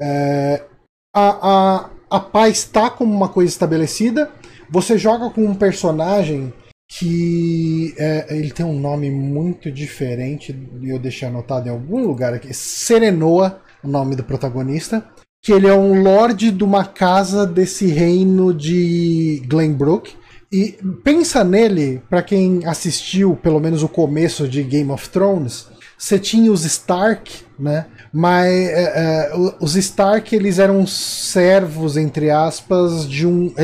Uh, 0.00 0.64
a, 1.14 1.38
a, 1.40 1.90
a 2.10 2.18
paz 2.18 2.58
está 2.58 2.90
como 2.90 3.14
uma 3.14 3.28
coisa 3.28 3.52
estabelecida 3.52 4.28
você 4.72 4.96
joga 4.96 5.28
com 5.28 5.44
um 5.44 5.54
personagem 5.54 6.52
que 6.88 7.94
é, 7.98 8.26
ele 8.36 8.50
tem 8.50 8.64
um 8.64 8.78
nome 8.78 9.10
muito 9.10 9.70
diferente, 9.70 10.54
eu 10.82 10.98
deixei 10.98 11.28
anotado 11.28 11.68
em 11.68 11.70
algum 11.70 12.06
lugar 12.06 12.34
aqui. 12.34 12.52
Serenoa, 12.52 13.60
o 13.82 13.88
nome 13.88 14.16
do 14.16 14.24
protagonista. 14.24 15.04
Que 15.42 15.52
ele 15.52 15.66
é 15.66 15.74
um 15.74 16.02
lord 16.02 16.50
de 16.50 16.64
uma 16.64 16.84
casa 16.84 17.46
desse 17.46 17.86
reino 17.86 18.54
de 18.54 19.42
Glenbrook. 19.46 20.14
E 20.50 20.78
pensa 21.02 21.42
nele, 21.42 22.02
para 22.08 22.22
quem 22.22 22.60
assistiu 22.64 23.36
pelo 23.36 23.58
menos 23.58 23.82
o 23.82 23.88
começo 23.88 24.46
de 24.46 24.62
Game 24.62 24.90
of 24.90 25.08
Thrones, 25.08 25.68
você 25.98 26.18
tinha 26.18 26.52
os 26.52 26.64
Stark, 26.64 27.44
né? 27.58 27.86
Mas 28.12 28.46
é, 28.48 28.92
é, 28.94 29.32
os 29.58 29.74
Stark 29.74 30.34
eles 30.36 30.58
eram 30.58 30.86
servos 30.86 31.96
entre 31.96 32.30
aspas 32.30 33.08
de 33.08 33.26
um, 33.26 33.54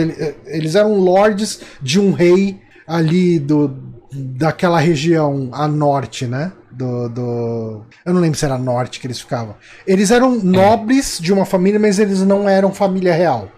eles 0.47 0.75
eram 0.75 0.95
lords 0.95 1.61
de 1.83 2.01
um 2.01 2.13
rei 2.13 2.59
ali 2.87 3.39
do 3.39 3.69
daquela 4.11 4.81
região 4.81 5.51
a 5.53 5.69
norte, 5.69 6.27
né? 6.27 6.53
Do, 6.71 7.09
do, 7.09 7.83
Eu 8.07 8.15
não 8.15 8.21
lembro 8.21 8.39
se 8.39 8.45
era 8.45 8.57
norte 8.57 9.01
que 9.01 9.07
eles 9.07 9.21
ficavam. 9.21 9.55
Eles 9.87 10.11
eram 10.11 10.37
é. 10.37 10.43
nobres 10.43 11.19
de 11.21 11.33
uma 11.33 11.45
família, 11.45 11.79
mas 11.79 11.99
eles 11.99 12.23
não 12.23 12.49
eram 12.49 12.73
família 12.73 13.13
real. 13.13 13.51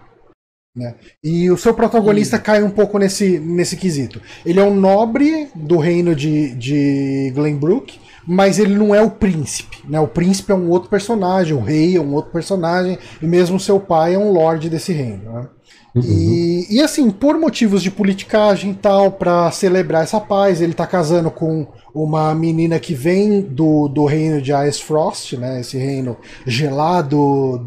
Né? 0.75 0.95
E 1.23 1.51
o 1.51 1.57
seu 1.57 1.73
protagonista 1.73 2.39
cai 2.39 2.63
um 2.63 2.69
pouco 2.69 2.97
nesse, 2.97 3.39
nesse 3.39 3.75
quesito. 3.75 4.21
Ele 4.45 4.59
é 4.59 4.63
um 4.63 4.73
nobre 4.73 5.49
do 5.53 5.77
reino 5.77 6.15
de, 6.15 6.55
de 6.55 7.31
Glenbrook, 7.35 7.99
mas 8.31 8.59
ele 8.59 8.75
não 8.75 8.95
é 8.95 9.01
o 9.01 9.11
príncipe, 9.11 9.83
né? 9.89 9.99
O 9.99 10.07
príncipe 10.07 10.53
é 10.53 10.55
um 10.55 10.69
outro 10.69 10.89
personagem, 10.89 11.53
o 11.53 11.59
rei 11.59 11.97
é 11.97 11.99
um 11.99 12.13
outro 12.13 12.31
personagem, 12.31 12.97
e 13.21 13.27
mesmo 13.27 13.59
seu 13.59 13.77
pai 13.77 14.13
é 14.13 14.17
um 14.17 14.31
lord 14.31 14.69
desse 14.69 14.93
reino, 14.93 15.33
né? 15.33 15.47
Uhum. 15.93 16.01
E, 16.01 16.77
e, 16.77 16.81
assim, 16.81 17.11
por 17.11 17.37
motivos 17.37 17.83
de 17.83 17.91
politicagem 17.91 18.71
e 18.71 18.75
tal, 18.75 19.11
para 19.11 19.51
celebrar 19.51 20.03
essa 20.03 20.21
paz, 20.21 20.61
ele 20.61 20.73
tá 20.73 20.87
casando 20.87 21.29
com 21.29 21.67
uma 21.93 22.33
menina 22.33 22.79
que 22.79 22.93
vem 22.93 23.41
do, 23.41 23.89
do 23.89 24.05
reino 24.05 24.41
de 24.41 24.53
Ice 24.53 24.81
Frost, 24.81 25.33
né? 25.33 25.59
Esse 25.59 25.77
reino 25.77 26.15
gelado 26.47 27.57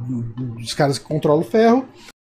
dos 0.58 0.72
caras 0.72 0.98
que 0.98 1.04
controlam 1.04 1.42
o 1.42 1.44
ferro. 1.44 1.84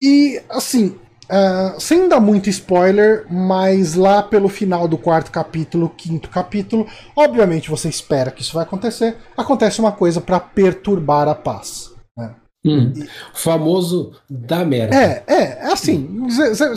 E 0.02 0.38
assim, 0.50 0.94
Uh, 1.30 1.78
sem 1.78 2.08
dar 2.08 2.20
muito 2.20 2.48
spoiler, 2.48 3.26
mas 3.30 3.94
lá 3.94 4.22
pelo 4.22 4.48
final 4.48 4.88
do 4.88 4.96
quarto 4.96 5.30
capítulo, 5.30 5.92
quinto 5.94 6.30
capítulo, 6.30 6.86
obviamente 7.14 7.68
você 7.68 7.86
espera 7.86 8.30
que 8.30 8.40
isso 8.40 8.54
vai 8.54 8.62
acontecer. 8.62 9.14
Acontece 9.36 9.78
uma 9.78 9.92
coisa 9.92 10.22
para 10.22 10.40
perturbar 10.40 11.28
a 11.28 11.34
paz. 11.34 11.90
Né? 12.16 12.34
Hum, 12.64 12.92
e... 12.96 13.02
O 13.02 13.06
famoso 13.34 14.12
da 14.28 14.64
merda. 14.64 14.96
É, 14.96 15.22
é, 15.26 15.42
é 15.68 15.72
assim. 15.72 16.26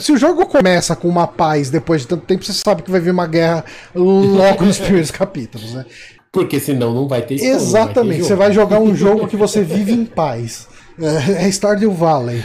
Se, 0.00 0.12
o 0.12 0.18
jogo 0.18 0.44
começa 0.44 0.94
com 0.94 1.08
uma 1.08 1.26
paz 1.26 1.70
depois 1.70 2.02
de 2.02 2.08
tanto 2.08 2.26
tempo, 2.26 2.44
você 2.44 2.52
sabe 2.52 2.82
que 2.82 2.90
vai 2.90 3.00
vir 3.00 3.10
uma 3.10 3.26
guerra 3.26 3.64
logo 3.94 4.66
nos 4.66 4.78
primeiros 4.78 5.10
capítulos, 5.12 5.72
né? 5.72 5.86
Porque 6.30 6.60
senão 6.60 6.94
não 6.94 7.08
vai 7.08 7.22
ter 7.22 7.34
Exatamente, 7.34 7.94
vai 7.94 8.16
ter 8.16 8.22
você 8.22 8.34
vai 8.34 8.52
jogar 8.52 8.80
um 8.80 8.94
jogo 8.94 9.28
que 9.28 9.36
você 9.36 9.62
vive 9.62 9.92
em 9.92 10.04
paz. 10.04 10.68
É, 11.00 11.44
é 11.44 11.48
Stardew 11.48 11.92
Valley. 11.92 12.40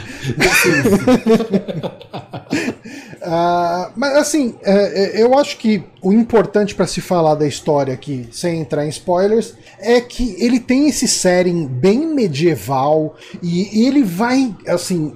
uh, 3.22 3.92
mas 3.98 4.16
assim, 4.16 4.56
é, 4.64 5.20
é, 5.20 5.24
eu 5.24 5.38
acho 5.38 5.58
que 5.58 5.84
o 6.02 6.14
importante 6.14 6.74
para 6.74 6.88
se 6.88 7.02
falar 7.02 7.36
da 7.36 7.48
história 7.48 7.94
aqui, 7.94 8.28
sem 8.32 8.62
entrar 8.62 8.86
em 8.86 8.90
spoilers, 8.90 9.54
é 9.80 10.00
que 10.00 10.36
ele 10.40 10.60
tem 10.60 10.88
esse 10.88 11.08
setting 11.08 11.68
bem 11.68 12.08
medieval 12.08 13.16
e, 13.42 13.86
ele 13.86 14.04
vai, 14.04 14.56
assim, 14.68 15.14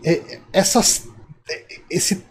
essas, 0.53 1.08
esse 1.90 2.24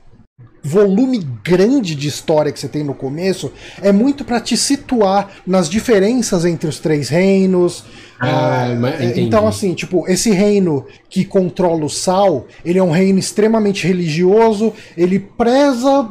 volume 0.62 1.18
grande 1.42 1.94
de 1.94 2.08
história 2.08 2.52
que 2.52 2.60
você 2.60 2.68
tem 2.68 2.84
no 2.84 2.94
começo 2.94 3.52
é 3.80 3.92
muito 3.92 4.24
para 4.24 4.40
te 4.40 4.56
situar 4.56 5.30
nas 5.46 5.68
diferenças 5.68 6.44
entre 6.44 6.68
os 6.68 6.78
três 6.78 7.08
reinos. 7.08 7.84
Ah, 8.22 8.66
ah, 8.66 9.04
então, 9.16 9.48
assim, 9.48 9.72
tipo, 9.72 10.06
esse 10.06 10.30
reino 10.30 10.84
que 11.08 11.24
controla 11.24 11.86
o 11.86 11.88
sal, 11.88 12.46
ele 12.62 12.78
é 12.78 12.82
um 12.82 12.90
reino 12.90 13.18
extremamente 13.18 13.86
religioso, 13.86 14.74
ele 14.94 15.18
preza, 15.18 16.06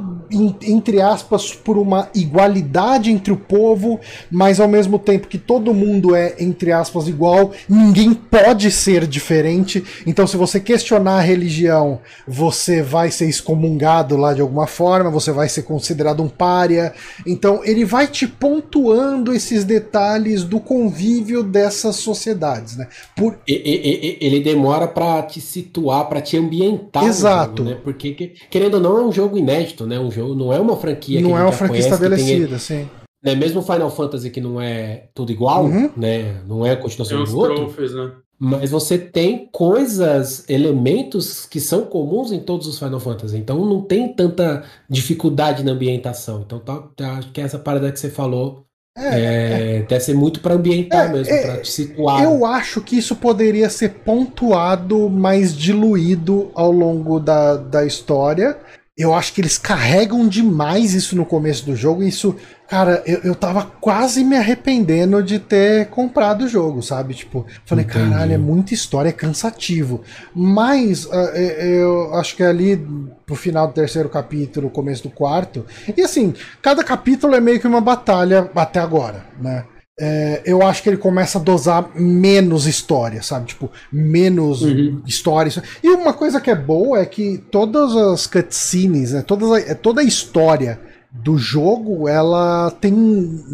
entre 0.64 1.00
aspas, 1.00 1.54
por 1.54 1.78
uma 1.78 2.10
igualdade 2.16 3.12
entre 3.12 3.32
o 3.32 3.38
povo, 3.38 4.00
mas 4.32 4.60
ao 4.60 4.68
mesmo 4.68 4.98
tempo 4.98 5.28
que 5.28 5.38
todo 5.38 5.72
mundo 5.72 6.16
é, 6.16 6.34
entre 6.40 6.72
aspas, 6.72 7.08
igual, 7.08 7.52
ninguém 7.70 8.16
pode 8.16 8.72
ser 8.72 9.06
diferente. 9.06 9.84
Então, 10.08 10.26
se 10.26 10.36
você 10.36 10.60
questionar 10.60 11.18
a 11.20 11.22
religião, 11.22 12.00
você 12.28 12.82
vai 12.82 13.12
ser 13.12 13.30
excomungado 13.30 14.18
lá 14.18 14.34
de 14.34 14.42
alguma 14.42 14.66
forma, 14.66 15.12
você 15.12 15.32
vai 15.32 15.48
ser 15.48 15.62
considerado 15.62 16.24
um 16.24 16.28
pária. 16.28 16.92
Então, 17.26 17.62
ele 17.64 17.86
vai 17.86 18.08
te 18.08 18.28
pontuando 18.28 19.32
esses 19.32 19.64
detalhes 19.64 20.44
do 20.44 20.60
convívio 20.60 21.44
dessas 21.44 21.99
sociedades, 22.00 22.78
né? 22.78 22.88
Por... 23.16 23.38
Ele 23.48 24.40
demora 24.40 24.88
para 24.88 25.24
te 25.24 25.40
situar, 25.40 26.08
para 26.08 26.22
te 26.22 26.38
ambientar. 26.38 27.06
Exato. 27.06 27.64
Jogo, 27.64 27.70
né? 27.70 27.78
Porque, 27.84 28.34
querendo 28.50 28.76
ou 28.76 28.80
não, 28.80 28.98
é 28.98 29.06
um 29.06 29.12
jogo 29.12 29.38
inédito, 29.38 29.86
né? 29.86 30.00
Um 30.00 30.12
jogo, 30.12 30.36
não 30.36 30.52
é 30.52 30.60
uma 30.60 30.76
franquia 30.76 31.22
Não 31.22 31.38
é 31.38 31.42
uma 31.42 31.52
franquia 31.52 31.82
conhece, 31.82 31.90
estabelecida, 31.90 32.48
tem, 32.48 32.60
sim. 32.60 32.90
Né? 33.24 33.36
Mesmo 33.36 33.62
Final 33.62 33.90
Fantasy 33.90 34.30
que 34.30 34.42
não 34.42 34.62
é 34.62 35.10
tudo 35.14 35.32
igual, 35.32 35.66
uhum. 35.66 35.92
né? 35.96 36.42
Não 36.48 36.66
é 36.66 36.72
a 36.72 36.78
continuação 36.78 37.24
do 37.24 37.38
outro. 37.38 37.56
Trophies, 37.56 37.94
né? 37.94 38.12
Mas 38.42 38.72
você 38.72 38.98
tem 38.98 39.50
coisas, 39.52 40.50
elementos 40.50 41.46
que 41.46 41.60
são 41.60 41.84
comuns 41.84 42.32
em 42.32 42.40
todos 42.40 42.68
os 42.68 42.80
Final 42.80 43.00
Fantasy. 43.02 43.38
Então 43.38 43.66
não 43.66 43.82
tem 43.82 44.14
tanta 44.14 44.64
dificuldade 44.90 45.62
na 45.62 45.74
ambientação. 45.74 46.42
Então 46.46 46.60
tá, 46.60 46.82
tá, 46.96 47.18
acho 47.18 47.34
que 47.34 47.42
essa 47.42 47.60
parada 47.60 47.92
que 47.92 48.00
você 48.00 48.10
falou 48.10 48.66
é, 49.00 49.78
é, 49.78 49.82
deve 49.88 50.04
ser 50.04 50.14
muito 50.14 50.40
para 50.40 50.56
ambientar 50.56 51.10
é, 51.10 51.14
mesmo, 51.14 51.34
é, 51.34 51.42
para 51.42 51.58
te 51.62 51.72
situar. 51.72 52.24
Eu 52.24 52.46
acho 52.46 52.82
que 52.82 52.98
isso 52.98 53.16
poderia 53.16 53.70
ser 53.70 53.90
pontuado, 54.06 55.10
mais 55.10 55.56
diluído 55.56 56.52
ao 56.54 56.72
longo 56.72 57.20
da, 57.20 57.56
da 57.56 57.86
história. 57.86 58.58
Eu 59.00 59.14
acho 59.14 59.32
que 59.32 59.40
eles 59.40 59.58
carregam 59.58 60.28
demais 60.28 60.94
isso 60.94 61.16
no 61.16 61.26
começo 61.26 61.66
do 61.66 61.74
jogo. 61.74 62.04
E 62.04 62.10
isso, 62.10 62.36
cara, 62.68 63.02
eu, 63.06 63.20
eu 63.24 63.34
tava 63.34 63.64
quase 63.80 64.26
me 64.26 64.36
arrependendo 64.36 65.24
de 65.24 65.40
ter 65.40 65.88
comprado 65.88 66.44
o 66.44 66.48
jogo, 66.50 66.84
sabe? 66.84 67.14
Tipo, 67.14 67.46
falei, 67.66 67.86
Entendi. 67.86 68.10
caralho, 68.10 68.34
é 68.34 68.38
muita 68.38 68.74
história, 68.74 69.08
é 69.08 69.14
cansativo. 69.14 70.02
Mas 70.36 71.06
uh, 71.06 71.12
eu 71.12 72.14
acho 72.16 72.36
que 72.36 72.44
ali 72.44 72.86
pro 73.26 73.36
final 73.36 73.68
do 73.68 73.74
terceiro 73.74 74.10
capítulo, 74.10 74.70
começo 74.70 75.04
do 75.04 75.10
quarto. 75.10 75.66
E 75.96 76.02
assim, 76.02 76.34
cada 76.62 76.84
capítulo 76.84 77.34
é 77.34 77.40
meio 77.40 77.60
que 77.62 77.68
uma 77.68 77.80
batalha 77.80 78.52
até 78.54 78.82
agora, 78.82 79.26
né? 79.40 79.64
É, 80.00 80.42
eu 80.46 80.62
acho 80.66 80.82
que 80.82 80.90
ele 80.90 80.98
começa 80.98 81.38
a 81.38 81.42
dosar 81.42 81.92
menos 81.94 82.66
história, 82.66 83.22
sabe? 83.22 83.48
Tipo, 83.48 83.70
menos 83.92 84.62
uhum. 84.62 85.02
histórias. 85.06 85.60
E 85.84 85.90
uma 85.90 86.14
coisa 86.14 86.40
que 86.40 86.50
é 86.50 86.56
boa 86.56 87.00
é 87.00 87.06
que 87.06 87.38
todas 87.52 87.94
as 87.96 88.26
cutscenes, 88.26 89.12
né, 89.12 89.22
todas 89.22 89.52
a, 89.52 89.60
é, 89.60 89.74
toda 89.74 90.00
a 90.00 90.04
história 90.04 90.80
do 91.12 91.38
jogo, 91.38 92.08
ela 92.08 92.72
tem 92.72 92.94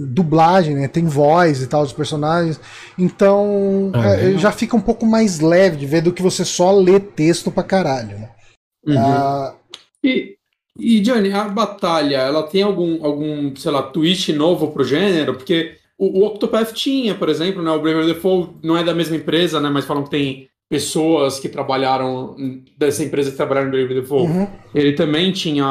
dublagem, 0.09 0.76
né? 0.76 0.88
Tem 0.88 1.05
voz 1.05 1.61
e 1.61 1.67
tal 1.67 1.84
dos 1.84 1.93
personagens. 1.93 2.59
Então, 2.99 3.91
ah, 3.93 4.15
é, 4.15 4.38
já 4.38 4.51
fica 4.51 4.76
um 4.76 4.81
pouco 4.81 5.05
mais 5.05 5.39
leve 5.39 5.77
de 5.77 5.85
ver 5.85 6.01
do 6.01 6.11
que 6.11 6.22
você 6.22 6.43
só 6.43 6.72
ler 6.72 6.99
texto 6.99 7.49
pra 7.49 7.63
caralho, 7.63 8.19
né? 8.19 8.30
Uhum. 8.85 8.99
Ah, 8.99 9.55
e, 10.03 10.35
e, 10.77 10.99
Johnny, 10.99 11.31
a 11.31 11.45
batalha, 11.45 12.17
ela 12.17 12.43
tem 12.43 12.61
algum, 12.61 13.03
algum, 13.03 13.55
sei 13.55 13.72
lá, 13.72 13.81
twist 13.81 14.31
novo 14.34 14.67
pro 14.67 14.84
gênero? 14.84 15.34
Porque 15.34 15.77
o, 15.97 16.19
o 16.19 16.26
Octopath 16.26 16.73
tinha, 16.73 17.15
por 17.15 17.30
exemplo, 17.30 17.61
né? 17.61 17.72
O 17.72 17.81
Bravely 17.81 18.13
Default 18.13 18.55
não 18.63 18.77
é 18.77 18.84
da 18.84 18.93
mesma 18.93 19.15
empresa, 19.15 19.59
né? 19.59 19.69
Mas 19.69 19.85
falam 19.85 20.03
que 20.03 20.09
tem 20.09 20.49
pessoas 20.69 21.39
que 21.39 21.47
trabalharam 21.47 22.35
dessa 22.77 23.03
empresa 23.03 23.31
que 23.31 23.38
trabalharam 23.38 23.67
no 23.67 23.72
Brave 23.72 23.93
Default. 23.93 24.31
Uhum. 24.31 24.47
Ele 24.73 24.93
também 24.93 25.31
tinha 25.31 25.65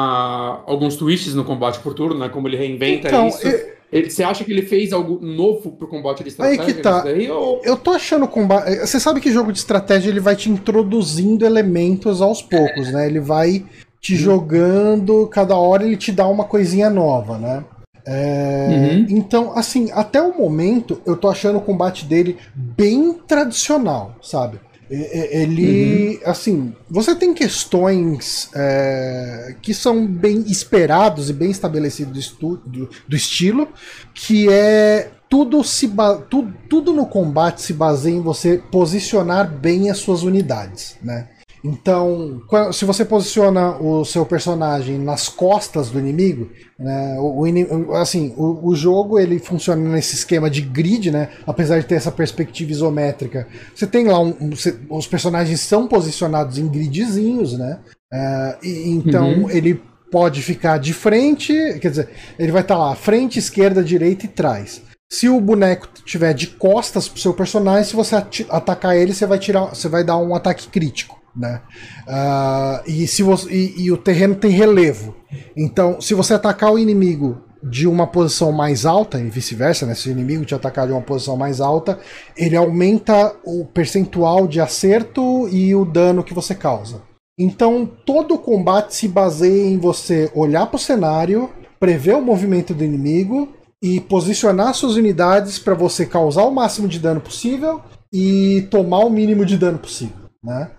alguns 0.65 0.95
twists 0.95 1.35
no 1.35 1.43
combate 1.43 1.79
por 1.79 1.93
turno, 1.93 2.19
né? 2.19 2.29
Como 2.29 2.47
ele 2.47 2.57
reinventa 2.57 3.07
então, 3.07 3.27
isso. 3.27 3.45
Eu... 3.45 3.75
Você 4.09 4.23
acha 4.23 4.43
que 4.43 4.51
ele 4.51 4.63
fez 4.63 4.91
algo 4.91 5.19
novo 5.21 5.71
pro 5.71 5.87
combate 5.87 6.23
de 6.23 6.29
estratégia? 6.29 6.63
Aí 6.63 6.73
que 6.73 6.81
tá. 6.81 7.01
Daí, 7.01 7.29
ou... 7.29 7.61
Eu 7.63 7.77
tô 7.77 7.91
achando 7.91 8.25
o 8.25 8.27
combate. 8.27 8.79
Você 8.79 8.99
sabe 8.99 9.21
que 9.21 9.31
jogo 9.31 9.53
de 9.53 9.59
estratégia 9.59 10.09
ele 10.09 10.19
vai 10.19 10.35
te 10.35 10.49
introduzindo 10.49 11.45
elementos 11.45 12.21
aos 12.21 12.41
poucos, 12.41 12.89
é. 12.89 12.91
né? 12.91 13.07
Ele 13.07 13.19
vai 13.19 13.63
te 14.01 14.15
jogando, 14.15 15.27
cada 15.27 15.55
hora 15.55 15.83
ele 15.83 15.97
te 15.97 16.11
dá 16.11 16.27
uma 16.27 16.43
coisinha 16.43 16.89
nova, 16.89 17.37
né? 17.37 17.63
É, 18.05 18.67
uhum. 18.69 19.05
Então, 19.09 19.57
assim, 19.57 19.91
até 19.91 20.21
o 20.21 20.37
momento 20.37 21.01
eu 21.05 21.17
tô 21.17 21.27
achando 21.27 21.57
o 21.57 21.61
combate 21.61 22.05
dele 22.05 22.37
bem 22.53 23.13
tradicional, 23.13 24.15
sabe? 24.21 24.59
Ele, 24.87 26.19
uhum. 26.23 26.29
assim, 26.29 26.75
você 26.87 27.15
tem 27.15 27.33
questões 27.33 28.49
é, 28.53 29.55
que 29.59 29.73
são 29.73 30.05
bem 30.05 30.41
esperados 30.41 31.27
e 31.29 31.33
bem 31.33 31.49
estabelecidos 31.49 32.29
do, 32.39 32.57
do, 32.57 32.89
do 33.07 33.15
estilo, 33.15 33.67
que 34.13 34.47
é 34.47 35.09
tudo, 35.27 35.63
se 35.63 35.91
tudo, 36.29 36.53
tudo 36.69 36.93
no 36.93 37.07
combate 37.07 37.63
se 37.63 37.73
baseia 37.73 38.13
em 38.13 38.21
você 38.21 38.61
posicionar 38.71 39.51
bem 39.51 39.89
as 39.89 39.97
suas 39.97 40.21
unidades, 40.21 40.97
né? 41.01 41.29
Então, 41.65 42.43
se 42.71 42.85
você 42.85 43.03
posiciona 43.03 43.75
o 43.77 44.05
seu 44.05 44.23
personagem 44.23 44.99
nas 44.99 45.27
costas 45.27 45.89
do 45.89 45.97
inimigo, 45.97 46.47
né, 46.77 47.17
o, 47.17 47.41
o, 47.41 47.95
assim, 47.95 48.35
o, 48.37 48.69
o, 48.69 48.75
jogo 48.75 49.17
ele 49.17 49.39
funciona 49.39 49.81
nesse 49.89 50.13
esquema 50.13 50.47
de 50.47 50.61
grid, 50.61 51.09
né? 51.09 51.29
Apesar 51.47 51.79
de 51.79 51.87
ter 51.87 51.95
essa 51.95 52.11
perspectiva 52.11 52.69
isométrica, 52.69 53.47
você 53.73 53.87
tem 53.87 54.05
lá 54.05 54.19
um, 54.19 54.51
você, 54.51 54.77
os 54.87 55.07
personagens 55.07 55.59
são 55.59 55.87
posicionados 55.87 56.59
em 56.59 56.67
gridzinhos, 56.67 57.57
né? 57.57 57.79
Uh, 58.13 58.63
e, 58.63 58.89
então 58.91 59.27
uhum. 59.27 59.49
ele 59.49 59.81
pode 60.11 60.43
ficar 60.43 60.77
de 60.77 60.93
frente, 60.93 61.51
quer 61.81 61.89
dizer, 61.89 62.09
ele 62.37 62.51
vai 62.51 62.61
estar 62.61 62.75
tá 62.75 62.79
lá 62.79 62.95
frente, 62.95 63.39
esquerda, 63.39 63.83
direita 63.83 64.25
e 64.25 64.29
trás. 64.29 64.83
Se 65.11 65.27
o 65.27 65.41
boneco 65.41 65.87
tiver 66.05 66.33
de 66.33 66.45
costas 66.45 67.09
pro 67.09 67.19
seu 67.19 67.33
personagem, 67.33 67.85
se 67.85 67.95
você 67.95 68.15
atacar 68.49 68.95
ele, 68.95 69.15
você 69.15 69.25
vai 69.25 69.39
tirar, 69.39 69.65
você 69.65 69.89
vai 69.89 70.03
dar 70.03 70.17
um 70.17 70.35
ataque 70.35 70.67
crítico 70.67 71.24
né? 71.35 71.61
Uh, 72.07 72.89
e, 72.89 73.07
se 73.07 73.21
você, 73.21 73.51
e, 73.51 73.85
e, 73.85 73.91
o 73.91 73.97
terreno 73.97 74.35
tem 74.35 74.51
relevo. 74.51 75.15
Então, 75.55 75.99
se 75.99 76.13
você 76.13 76.33
atacar 76.33 76.71
o 76.71 76.79
inimigo 76.79 77.41
de 77.61 77.87
uma 77.87 78.05
posição 78.05 78.51
mais 78.51 78.85
alta, 78.85 79.19
e 79.19 79.29
vice-versa, 79.29 79.85
né? 79.85 79.95
Se 79.95 80.07
o 80.07 80.11
inimigo 80.11 80.45
te 80.45 80.53
atacar 80.53 80.85
de 80.85 80.93
uma 80.93 81.01
posição 81.01 81.35
mais 81.35 81.59
alta, 81.59 81.99
ele 82.37 82.55
aumenta 82.55 83.35
o 83.43 83.65
percentual 83.65 84.47
de 84.47 84.61
acerto 84.61 85.49
e 85.49 85.73
o 85.75 85.83
dano 85.83 86.23
que 86.23 86.33
você 86.33 86.53
causa. 86.53 87.01
Então, 87.37 87.89
todo 88.05 88.35
o 88.35 88.39
combate 88.39 88.95
se 88.95 89.07
baseia 89.07 89.67
em 89.67 89.77
você 89.77 90.31
olhar 90.33 90.67
para 90.67 90.77
o 90.77 90.79
cenário, 90.79 91.49
prever 91.79 92.15
o 92.15 92.21
movimento 92.21 92.73
do 92.73 92.83
inimigo 92.83 93.49
e 93.81 93.99
posicionar 93.99 94.73
suas 94.73 94.95
unidades 94.95 95.59
para 95.59 95.73
você 95.73 96.05
causar 96.05 96.43
o 96.43 96.51
máximo 96.51 96.87
de 96.87 96.99
dano 96.99 97.19
possível 97.19 97.81
e 98.13 98.65
tomar 98.71 98.99
o 98.99 99.09
mínimo 99.09 99.45
de 99.45 99.57
dano 99.57 99.77
possível, 99.77 100.29
né? 100.41 100.71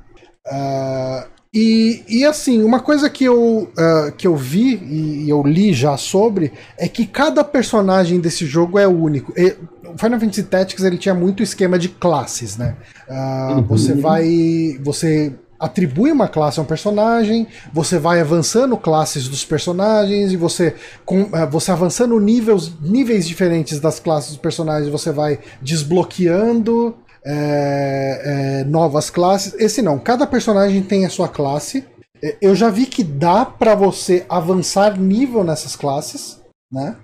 Uh, 0.46 1.36
e, 1.52 2.04
e 2.06 2.24
assim, 2.24 2.62
uma 2.62 2.80
coisa 2.80 3.08
que 3.08 3.24
eu, 3.24 3.70
uh, 3.72 4.12
que 4.16 4.26
eu 4.26 4.36
vi 4.36 4.76
e 4.76 5.30
eu 5.30 5.42
li 5.42 5.72
já 5.72 5.96
sobre 5.96 6.52
é 6.76 6.86
que 6.86 7.06
cada 7.06 7.42
personagem 7.42 8.20
desse 8.20 8.44
jogo 8.44 8.78
é 8.78 8.86
único. 8.86 9.32
E, 9.36 9.56
o 9.86 9.96
Final 9.96 10.20
Fantasy 10.20 10.42
Tactics 10.42 10.84
ele 10.84 10.98
tinha 10.98 11.14
muito 11.14 11.42
esquema 11.42 11.78
de 11.78 11.88
classes, 11.88 12.58
né? 12.58 12.76
Uh, 13.08 13.56
uhum. 13.56 13.62
Você 13.62 13.94
vai. 13.94 14.78
Você 14.82 15.32
atribui 15.58 16.12
uma 16.12 16.28
classe 16.28 16.60
a 16.60 16.62
um 16.62 16.66
personagem, 16.66 17.46
você 17.72 17.98
vai 17.98 18.20
avançando 18.20 18.76
classes 18.76 19.26
dos 19.26 19.42
personagens 19.42 20.30
e 20.30 20.36
você, 20.36 20.74
com, 21.02 21.30
você 21.50 21.70
avançando 21.70 22.20
níveis, 22.20 22.70
níveis 22.78 23.26
diferentes 23.26 23.80
das 23.80 23.98
classes 23.98 24.32
dos 24.32 24.38
personagens, 24.38 24.90
você 24.90 25.10
vai 25.10 25.38
desbloqueando 25.62 26.94
é, 27.26 28.60
é, 28.60 28.64
novas 28.64 29.10
classes. 29.10 29.54
Esse 29.58 29.82
não, 29.82 29.98
cada 29.98 30.26
personagem 30.26 30.82
tem 30.82 31.04
a 31.04 31.10
sua 31.10 31.28
classe. 31.28 31.84
É, 32.22 32.36
eu 32.40 32.54
já 32.54 32.70
vi 32.70 32.86
que 32.86 33.02
dá 33.02 33.44
para 33.44 33.74
você 33.74 34.24
avançar 34.28 34.98
nível 34.98 35.42
nessas 35.42 35.74
classes, 35.74 36.40
né? 36.70 36.96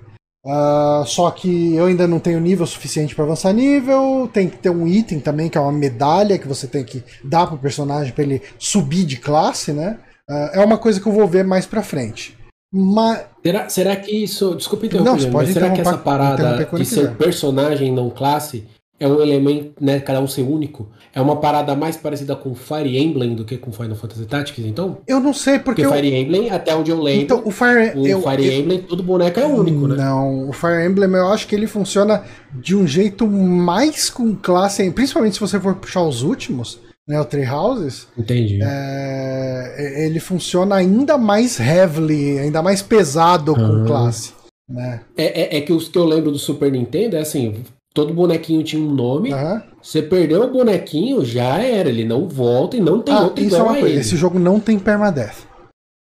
Uh, 0.44 1.06
só 1.06 1.30
que 1.30 1.74
eu 1.76 1.86
ainda 1.86 2.06
não 2.08 2.18
tenho 2.18 2.40
nível 2.40 2.66
suficiente 2.66 3.14
para 3.14 3.24
avançar 3.24 3.52
nível. 3.52 4.28
Tem 4.32 4.48
que 4.48 4.58
ter 4.58 4.70
um 4.70 4.86
item 4.86 5.20
também, 5.20 5.48
que 5.48 5.58
é 5.58 5.60
uma 5.60 5.72
medalha 5.72 6.38
que 6.38 6.48
você 6.48 6.66
tem 6.66 6.84
que 6.84 7.02
dar 7.22 7.46
pro 7.46 7.58
personagem 7.58 8.12
para 8.12 8.24
ele 8.24 8.42
subir 8.58 9.04
de 9.04 9.16
classe, 9.16 9.72
né? 9.72 9.98
Uh, 10.28 10.50
é 10.54 10.64
uma 10.64 10.78
coisa 10.78 11.00
que 11.00 11.06
eu 11.06 11.12
vou 11.12 11.26
ver 11.28 11.44
mais 11.44 11.66
pra 11.66 11.82
frente. 11.82 12.36
Mas... 12.72 13.24
Será, 13.42 13.68
será 13.68 13.96
que 13.96 14.10
isso. 14.10 14.54
Desculpe 14.54 14.86
interromper, 14.86 15.26
não, 15.26 15.32
mas 15.32 15.50
será 15.50 15.70
que 15.70 15.80
essa 15.80 15.98
parada 15.98 16.64
de 16.64 16.84
ser 16.86 17.14
personagem 17.16 17.92
não 17.92 18.08
classe 18.08 18.66
é 19.02 19.08
um 19.08 19.20
elemento, 19.20 19.72
né, 19.80 19.98
cada 19.98 20.20
um 20.20 20.28
ser 20.28 20.42
único. 20.42 20.88
É 21.12 21.20
uma 21.20 21.34
parada 21.36 21.74
mais 21.74 21.96
parecida 21.96 22.36
com 22.36 22.54
Fire 22.54 22.96
Emblem 22.96 23.34
do 23.34 23.44
que 23.44 23.58
com 23.58 23.72
Final 23.72 23.96
Fantasy 23.96 24.26
Tactics, 24.26 24.64
então? 24.64 24.98
Eu 25.08 25.18
não 25.18 25.34
sei, 25.34 25.58
porque. 25.58 25.82
Porque 25.82 25.96
Fire 25.96 26.14
Emblem, 26.14 26.50
até 26.50 26.72
onde 26.72 26.92
eu 26.92 27.02
lembro. 27.02 27.22
Então, 27.22 27.42
o 27.44 27.50
Fire, 27.50 27.98
o 27.98 28.06
eu, 28.06 28.22
Fire 28.22 28.46
eu, 28.46 28.52
Emblem, 28.52 28.82
todo 28.82 29.02
boneco 29.02 29.40
é 29.40 29.44
único, 29.44 29.88
né? 29.88 29.96
Não, 29.96 30.48
o 30.48 30.52
Fire 30.52 30.86
Emblem 30.86 31.10
eu 31.10 31.28
acho 31.28 31.48
que 31.48 31.54
ele 31.56 31.66
funciona 31.66 32.22
de 32.54 32.76
um 32.76 32.86
jeito 32.86 33.26
mais 33.26 34.08
com 34.08 34.36
classe, 34.36 34.88
principalmente 34.92 35.34
se 35.34 35.40
você 35.40 35.58
for 35.58 35.74
puxar 35.74 36.02
os 36.02 36.22
últimos, 36.22 36.78
né? 37.06 37.20
O 37.20 37.24
Tree 37.24 37.44
Houses. 37.44 38.06
Entendi. 38.16 38.60
É, 38.62 40.04
ele 40.06 40.20
funciona 40.20 40.76
ainda 40.76 41.18
mais 41.18 41.58
heavily, 41.58 42.38
ainda 42.38 42.62
mais 42.62 42.82
pesado 42.82 43.52
com 43.52 43.60
uhum. 43.60 43.84
classe. 43.84 44.32
Né? 44.68 45.00
É, 45.16 45.56
é, 45.56 45.58
é, 45.58 45.60
que 45.60 45.72
os 45.72 45.88
que 45.88 45.98
eu 45.98 46.04
lembro 46.04 46.30
do 46.30 46.38
Super 46.38 46.70
Nintendo 46.70 47.16
é 47.16 47.20
assim: 47.20 47.64
Todo 47.94 48.14
bonequinho 48.14 48.64
tinha 48.64 48.82
um 48.82 48.90
nome. 48.90 49.32
Uhum. 49.32 49.62
Você 49.82 50.00
perdeu 50.00 50.42
o 50.42 50.50
bonequinho, 50.50 51.24
já 51.24 51.58
era. 51.58 51.88
Ele 51.88 52.04
não 52.04 52.26
volta 52.26 52.76
e 52.76 52.80
não 52.80 53.02
tem 53.02 53.14
ah, 53.14 53.22
outro 53.22 53.44
isso 53.44 53.56
é 53.56 53.62
uma 53.62 53.78
coisa. 53.78 54.00
Esse 54.00 54.16
jogo 54.16 54.38
não 54.38 54.58
tem 54.58 54.78
permadeath. 54.78 55.46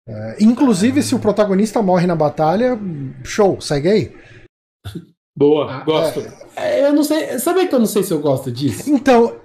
É, 0.08 0.36
inclusive, 0.40 1.02
se 1.02 1.14
o 1.14 1.18
protagonista 1.18 1.82
morre 1.82 2.06
na 2.06 2.16
batalha, 2.16 2.78
show, 3.22 3.60
segue 3.60 3.88
aí. 3.88 4.16
Boa, 5.36 5.70
ah, 5.70 5.84
gosto. 5.84 6.20
É, 6.56 6.86
eu 6.86 6.92
não 6.92 7.04
sei. 7.04 7.38
Sabe 7.38 7.66
que 7.66 7.74
eu 7.74 7.78
não 7.78 7.86
sei 7.86 8.02
se 8.02 8.12
eu 8.12 8.20
gosto 8.20 8.50
disso? 8.50 8.90
Então, 8.90 9.36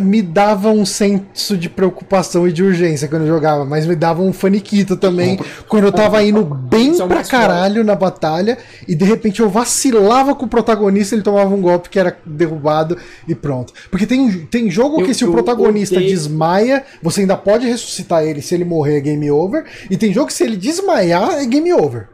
me 0.00 0.22
dava 0.22 0.70
um 0.70 0.84
senso 0.84 1.56
de 1.56 1.68
preocupação 1.68 2.48
e 2.48 2.52
de 2.52 2.62
urgência 2.62 3.08
quando 3.08 3.22
eu 3.22 3.28
jogava, 3.28 3.64
mas 3.64 3.86
me 3.86 3.94
dava 3.94 4.22
um 4.22 4.32
faniquito 4.32 4.96
também 4.96 5.38
quando 5.68 5.84
eu 5.84 5.92
tava 5.92 6.22
indo 6.22 6.44
bem 6.44 7.00
é 7.00 7.06
pra 7.06 7.22
caralho 7.22 7.84
na 7.84 7.94
batalha 7.94 8.58
e 8.86 8.94
de 8.94 9.04
repente 9.04 9.40
eu 9.40 9.48
vacilava 9.48 10.34
com 10.34 10.46
o 10.46 10.48
protagonista, 10.48 11.14
ele 11.14 11.22
tomava 11.22 11.54
um 11.54 11.60
golpe 11.60 11.88
que 11.88 11.98
era 11.98 12.16
derrubado 12.24 12.96
e 13.26 13.34
pronto. 13.34 13.72
Porque 13.90 14.06
tem, 14.06 14.46
tem 14.46 14.70
jogo 14.70 15.00
eu, 15.00 15.06
que 15.06 15.14
se 15.14 15.24
o 15.24 15.30
protagonista 15.30 16.00
desmaia, 16.00 16.84
você 17.02 17.22
ainda 17.22 17.36
pode 17.36 17.66
ressuscitar 17.66 18.24
ele 18.24 18.40
se 18.40 18.54
ele 18.54 18.64
morrer 18.64 18.98
é 18.98 19.00
game 19.00 19.30
over, 19.30 19.64
e 19.90 19.96
tem 19.96 20.12
jogo 20.12 20.28
que 20.28 20.32
se 20.32 20.44
ele 20.44 20.56
desmaiar 20.56 21.38
é 21.38 21.46
game 21.46 21.72
over. 21.72 22.08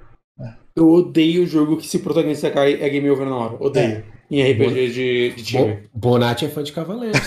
Eu 0.76 0.90
odeio 0.90 1.44
o 1.44 1.46
jogo 1.46 1.76
que 1.76 1.86
se 1.86 1.98
o 1.98 2.00
protagonista 2.00 2.50
cai 2.50 2.74
é 2.74 2.88
game 2.88 3.08
over 3.08 3.26
na 3.26 3.36
hora. 3.36 3.56
Odeio. 3.60 4.02
É. 4.10 4.13
Em 4.30 4.42
RPG 4.42 4.88
de, 4.88 5.30
de 5.36 5.42
time. 5.42 5.78
Bonatti 5.92 6.44
é 6.44 6.48
fã 6.48 6.62
de 6.62 6.72
Cavaleiros. 6.72 7.20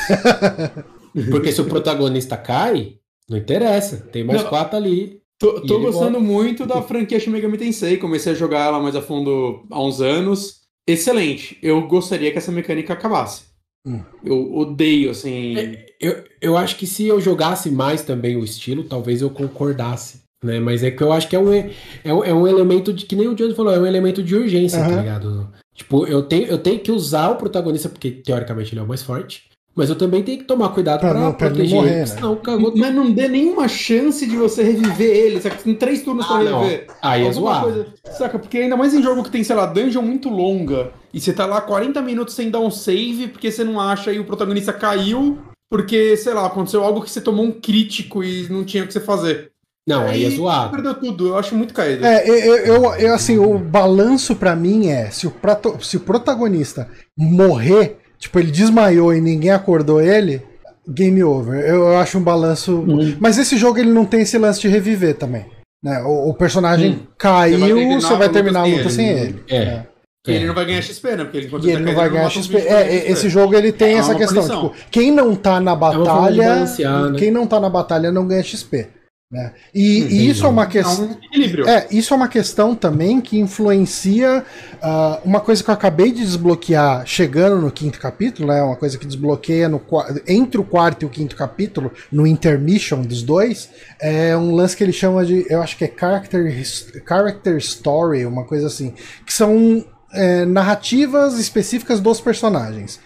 Porque 1.32 1.52
se 1.52 1.62
o 1.62 1.66
protagonista 1.66 2.38
cai, 2.38 2.96
não 3.30 3.38
interessa. 3.38 3.98
Tem 4.12 4.24
mais 4.24 4.44
não, 4.44 4.50
quatro 4.50 4.78
ali. 4.78 5.22
Tô, 5.40 5.62
tô 5.62 5.80
gostando 5.80 6.20
volta. 6.20 6.20
muito 6.20 6.66
da 6.66 6.82
franquia 6.82 7.20
Shin 7.20 7.30
Megami 7.30 7.58
Tensei. 7.58 7.98
Comecei 7.98 8.34
a 8.34 8.36
jogar 8.36 8.66
ela 8.66 8.80
mais 8.80 8.96
a 8.96 9.02
fundo 9.02 9.66
há 9.70 9.84
uns 9.84 10.02
anos. 10.02 10.62
Excelente. 10.88 11.58
Eu 11.62 11.88
gostaria 11.88 12.32
que 12.32 12.38
essa 12.38 12.52
mecânica 12.52 12.94
acabasse. 12.94 13.44
Hum. 13.86 14.02
Eu 14.24 14.54
odeio, 14.56 15.12
assim. 15.12 15.58
É, 15.58 15.86
eu, 16.00 16.24
eu 16.42 16.58
acho 16.58 16.78
que 16.78 16.88
se 16.88 17.08
eu 17.08 17.22
jogasse 17.22 17.70
mais 17.70 18.02
também 18.02 18.36
o 18.36 18.44
estilo, 18.44 18.84
talvez 18.84 19.22
eu 19.22 19.30
concordasse. 19.30 20.22
Né? 20.44 20.60
Mas 20.60 20.84
é 20.84 20.92
que 20.92 21.02
eu 21.02 21.12
acho 21.12 21.28
que 21.28 21.36
é 21.36 21.40
um, 21.40 21.54
é, 21.54 21.72
é 22.04 22.34
um 22.34 22.48
elemento 22.48 22.94
de. 22.94 23.06
Que 23.06 23.16
nem 23.16 23.28
o 23.28 23.36
Johnny 23.36 23.56
falou, 23.56 23.74
é 23.74 23.80
um 23.80 23.86
elemento 23.86 24.24
de 24.24 24.36
urgência, 24.36 24.80
uhum. 24.80 24.90
tá 24.90 24.96
ligado? 25.02 25.50
Tipo, 25.78 26.08
eu 26.08 26.24
tenho, 26.24 26.48
eu 26.48 26.58
tenho 26.58 26.80
que 26.80 26.92
usar 26.92 27.30
o 27.30 27.36
protagonista, 27.36 27.88
porque 27.88 28.10
teoricamente 28.10 28.74
ele 28.74 28.82
é 28.82 28.84
o 28.84 28.88
mais 28.88 29.04
forte. 29.04 29.44
Mas 29.76 29.90
eu 29.92 29.96
também 29.96 30.24
tenho 30.24 30.40
que 30.40 30.46
tomar 30.46 30.70
cuidado 30.70 31.02
pra, 31.02 31.12
pra 31.12 31.20
não, 31.20 31.34
proteger 31.34 31.76
morrer, 31.76 31.90
ele, 31.90 32.00
né? 32.00 32.06
senão 32.08 32.36
cagou 32.36 32.74
Mas 32.76 32.96
não 32.96 33.12
dê 33.12 33.28
nenhuma 33.28 33.68
chance 33.68 34.26
de 34.26 34.36
você 34.36 34.64
reviver 34.64 35.16
ele, 35.16 35.40
saca? 35.40 35.56
Tem 35.58 35.76
três 35.76 36.02
turnos 36.02 36.26
ah, 36.26 36.30
pra 36.30 36.38
reviver. 36.38 36.88
Aí 37.00 37.28
é 37.28 37.32
zoado. 37.32 37.66
Coisa, 37.66 37.94
saca? 38.18 38.40
Porque 38.40 38.58
ainda 38.58 38.76
mais 38.76 38.96
em 38.96 39.04
jogo 39.04 39.24
que 39.24 39.30
tem, 39.30 39.44
sei 39.44 39.56
lá, 39.56 39.68
dungeon 39.68 40.02
muito 40.02 40.30
longa, 40.30 40.92
e 41.14 41.22
você 41.22 41.32
tá 41.32 41.46
lá 41.46 41.62
40 41.62 42.02
minutos 42.02 42.34
sem 42.34 42.50
dar 42.50 42.60
um 42.60 42.72
save, 42.72 43.28
porque 43.28 43.52
você 43.52 43.64
não 43.64 43.80
acha 43.80 44.12
e 44.12 44.20
o 44.20 44.26
protagonista 44.26 44.74
caiu, 44.74 45.38
porque, 45.70 46.18
sei 46.18 46.34
lá, 46.34 46.48
aconteceu 46.48 46.84
algo 46.84 47.04
que 47.04 47.12
você 47.12 47.22
tomou 47.22 47.46
um 47.46 47.52
crítico 47.52 48.24
e 48.24 48.50
não 48.50 48.66
tinha 48.66 48.84
o 48.84 48.88
que 48.88 48.94
você 48.94 49.00
fazer. 49.00 49.52
Não, 49.88 50.02
aí, 50.04 50.26
aí 50.26 50.26
é 50.26 50.30
zoado. 50.36 50.72
Perdeu 50.72 50.94
tudo, 50.96 51.28
eu 51.30 51.38
acho 51.38 51.56
muito 51.56 51.74
caído. 51.74 52.06
É, 52.06 52.28
eu, 52.30 52.58
eu, 52.58 52.96
eu 52.96 53.14
assim, 53.14 53.38
o 53.38 53.58
balanço 53.58 54.36
para 54.36 54.54
mim 54.56 54.88
é: 54.90 55.10
se 55.10 55.26
o, 55.26 55.32
prato, 55.32 55.78
se 55.82 55.96
o 55.96 56.02
protagonista 56.02 56.90
morrer, 57.18 57.98
tipo, 58.20 58.38
ele 58.38 58.52
desmaiou 58.52 59.14
e 59.14 59.22
ninguém 59.22 59.52
acordou 59.52 60.02
ele, 60.02 60.42
game 60.88 61.24
over. 61.24 61.60
Eu, 61.62 61.88
eu 61.88 61.98
acho 61.98 62.18
um 62.18 62.22
balanço. 62.24 62.76
Uhum. 62.80 63.16
Mas 63.20 63.38
esse 63.38 63.56
jogo 63.58 63.80
ele 63.80 63.92
não 63.92 64.06
tem 64.06 64.22
esse 64.22 64.38
lance 64.38 64.60
de 64.60 64.68
reviver 64.68 65.16
também. 65.16 65.46
Né? 65.84 66.02
O, 66.04 66.30
o 66.30 66.34
personagem 66.34 66.92
Hum. 66.92 67.00
caiu, 67.18 67.60
Você 67.60 67.66
vai 67.68 67.70
terminar 67.70 68.02
você 68.02 68.16
vai 68.16 68.28
a 68.28 68.30
terminar 68.30 68.60
a 68.60 68.64
luta 68.66 68.78
luta 68.78 68.90
sem 68.90 69.06
sem 69.08 69.18
ele. 69.18 69.44
É. 69.48 69.56
É. 69.58 69.88
E 70.28 70.32
ele 70.36 70.46
não 70.48 70.54
vai 70.54 70.66
ganhar 70.66 70.82
XP, 70.82 71.16
né? 71.16 71.24
Porque 71.24 71.38
ele, 71.38 71.48
E 71.48 71.56
ele 71.56 71.56
tá 71.56 71.80
não 71.80 71.86
caindo, 71.86 71.96
vai 71.96 72.10
ganhar 72.10 72.30
XP. 72.30 72.58
É, 72.58 73.10
esse 73.12 73.30
jogo 73.30 73.56
ele 73.56 73.72
tem 73.72 73.96
É 73.96 74.00
essa 74.00 74.14
questão. 74.14 74.44
Tipo, 74.44 74.74
quem 74.92 75.10
não 75.10 75.34
tá 75.34 75.62
na 75.62 75.74
de 75.74 75.80
batalha. 75.80 76.66
né? 76.66 77.16
Quem 77.18 77.32
não 77.32 77.48
tá 77.48 77.62
na 77.62 77.70
batalha 77.70 78.12
não 78.12 78.28
ganha 78.28 78.44
XP. 78.44 78.90
Né? 79.30 79.52
E, 79.76 80.04
e 80.04 80.30
isso 80.30 80.46
é 80.46 80.50
uma 80.50 80.64
É 80.64 80.68
questão. 80.68 81.06
um 81.06 81.12
equilíbrio. 81.12 81.68
É, 81.68 81.86
isso 81.92 82.14
é 82.14 82.18
uma 82.18 82.30
questão 82.30 82.74
também 82.74 83.20
que 83.20 83.38
influencia 83.38 84.46
ah, 84.82 85.20
uma 85.26 85.42
coisa 85.42 85.62
que 85.62 85.70
eu 85.70 85.74
acabei 85.74 86.14
de 86.14 86.22
desbloquear 86.24 87.06
chegando 87.06 87.62
no 87.62 87.70
quinto 87.70 88.00
capítulo, 88.00 88.48
né? 88.48 88.62
Uma 88.62 88.78
coisa 88.78 88.98
que 88.98 89.06
desbloqueia 89.06 89.68
no, 89.68 89.82
entre 90.26 90.62
o 90.62 90.64
quarto 90.64 91.04
e 91.04 91.06
o 91.06 91.10
quinto 91.10 91.36
capítulo, 91.36 91.92
no 92.10 92.26
intermission 92.26 93.02
dos 93.02 93.22
dois, 93.22 93.70
é 94.00 94.36
um 94.38 94.56
lance 94.56 94.78
que 94.78 94.84
ele 94.84 94.94
chama 94.94 95.26
de, 95.26 95.46
eu 95.50 95.62
acho 95.62 95.76
que 95.78 95.84
é 95.84 95.94
character, 95.94 96.64
character 97.06 97.58
story, 97.58 98.26
uma 98.26 98.46
coisa 98.46 98.68
assim, 98.68 98.94
que 99.26 99.34
são 99.34 99.84
é, 100.14 100.46
narrativas 100.46 101.38
específicas 101.38 102.00
dos 102.00 102.22
personagens. 102.22 102.98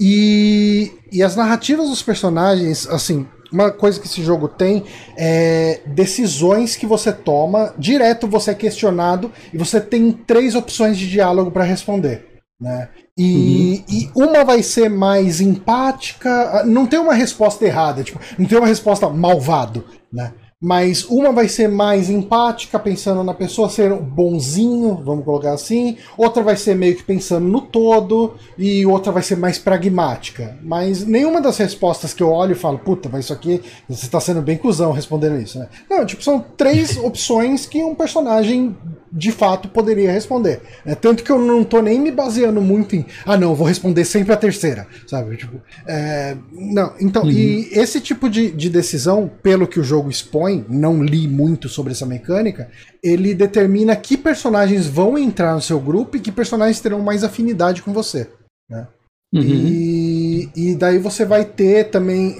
E, 0.00 0.90
e 1.12 1.22
as 1.22 1.36
narrativas 1.36 1.90
dos 1.90 2.02
personagens, 2.02 2.86
assim, 2.88 3.26
uma 3.52 3.70
coisa 3.70 4.00
que 4.00 4.06
esse 4.06 4.22
jogo 4.22 4.48
tem 4.48 4.84
é 5.16 5.80
decisões 5.86 6.76
que 6.76 6.86
você 6.86 7.12
toma, 7.12 7.74
direto 7.78 8.26
você 8.26 8.50
é 8.50 8.54
questionado 8.54 9.30
e 9.52 9.58
você 9.58 9.80
tem 9.80 10.12
três 10.12 10.54
opções 10.54 10.96
de 10.96 11.08
diálogo 11.08 11.50
para 11.50 11.64
responder. 11.64 12.26
Né? 12.60 12.88
E, 13.18 13.84
e 13.88 14.10
uma 14.14 14.44
vai 14.44 14.62
ser 14.62 14.88
mais 14.88 15.40
empática, 15.40 16.64
não 16.64 16.86
tem 16.86 16.98
uma 16.98 17.14
resposta 17.14 17.64
errada, 17.64 18.02
tipo, 18.02 18.20
não 18.38 18.46
tem 18.46 18.58
uma 18.58 18.66
resposta 18.66 19.08
malvado, 19.08 19.84
né? 20.12 20.32
Mas 20.60 21.04
uma 21.04 21.32
vai 21.32 21.48
ser 21.48 21.68
mais 21.68 22.08
empática, 22.08 22.78
pensando 22.78 23.22
na 23.22 23.34
pessoa 23.34 23.68
ser 23.68 23.92
bonzinho, 23.92 25.02
vamos 25.04 25.22
colocar 25.22 25.52
assim. 25.52 25.98
Outra 26.16 26.42
vai 26.42 26.56
ser 26.56 26.74
meio 26.74 26.96
que 26.96 27.02
pensando 27.02 27.46
no 27.46 27.60
todo. 27.60 28.34
E 28.56 28.86
outra 28.86 29.12
vai 29.12 29.22
ser 29.22 29.36
mais 29.36 29.58
pragmática. 29.58 30.56
Mas 30.62 31.04
nenhuma 31.04 31.42
das 31.42 31.58
respostas 31.58 32.14
que 32.14 32.22
eu 32.22 32.30
olho 32.30 32.52
e 32.52 32.54
falo, 32.54 32.78
puta, 32.78 33.06
mas 33.12 33.26
isso 33.26 33.34
aqui, 33.34 33.60
você 33.86 34.08
tá 34.08 34.18
sendo 34.18 34.40
bem 34.40 34.56
cuzão 34.56 34.92
respondendo 34.92 35.38
isso, 35.38 35.58
né? 35.58 35.68
Não, 35.90 36.06
tipo, 36.06 36.24
são 36.24 36.40
três 36.56 36.96
opções 37.04 37.66
que 37.66 37.84
um 37.84 37.94
personagem 37.94 38.74
de 39.12 39.32
fato 39.32 39.68
poderia 39.68 40.12
responder. 40.12 40.60
É, 40.84 40.94
tanto 40.94 41.24
que 41.24 41.30
eu 41.30 41.38
não 41.38 41.64
tô 41.64 41.80
nem 41.80 41.98
me 41.98 42.10
baseando 42.10 42.60
muito 42.60 42.94
em, 42.94 43.06
ah, 43.24 43.36
não, 43.36 43.50
eu 43.50 43.54
vou 43.54 43.66
responder 43.66 44.04
sempre 44.04 44.32
a 44.32 44.36
terceira, 44.36 44.86
sabe? 45.06 45.36
Tipo, 45.36 45.60
é, 45.86 46.36
não, 46.52 46.92
então, 47.00 47.30
e 47.30 47.68
esse 47.72 48.00
tipo 48.00 48.28
de, 48.28 48.50
de 48.50 48.68
decisão, 48.68 49.30
pelo 49.42 49.66
que 49.66 49.80
o 49.80 49.84
jogo 49.84 50.10
expõe, 50.10 50.45
não 50.68 51.02
li 51.02 51.26
muito 51.26 51.68
sobre 51.68 51.92
essa 51.92 52.06
mecânica, 52.06 52.68
ele 53.02 53.34
determina 53.34 53.96
que 53.96 54.16
personagens 54.16 54.86
vão 54.86 55.16
entrar 55.18 55.54
no 55.54 55.60
seu 55.60 55.80
grupo 55.80 56.16
e 56.16 56.20
que 56.20 56.30
personagens 56.32 56.80
terão 56.80 57.00
mais 57.00 57.24
afinidade 57.24 57.82
com 57.82 57.92
você. 57.92 58.30
Né? 58.70 58.86
Uhum. 59.34 59.42
E, 59.42 60.50
e 60.54 60.74
daí 60.74 60.98
você 60.98 61.24
vai 61.24 61.44
ter 61.44 61.90
também 61.90 62.36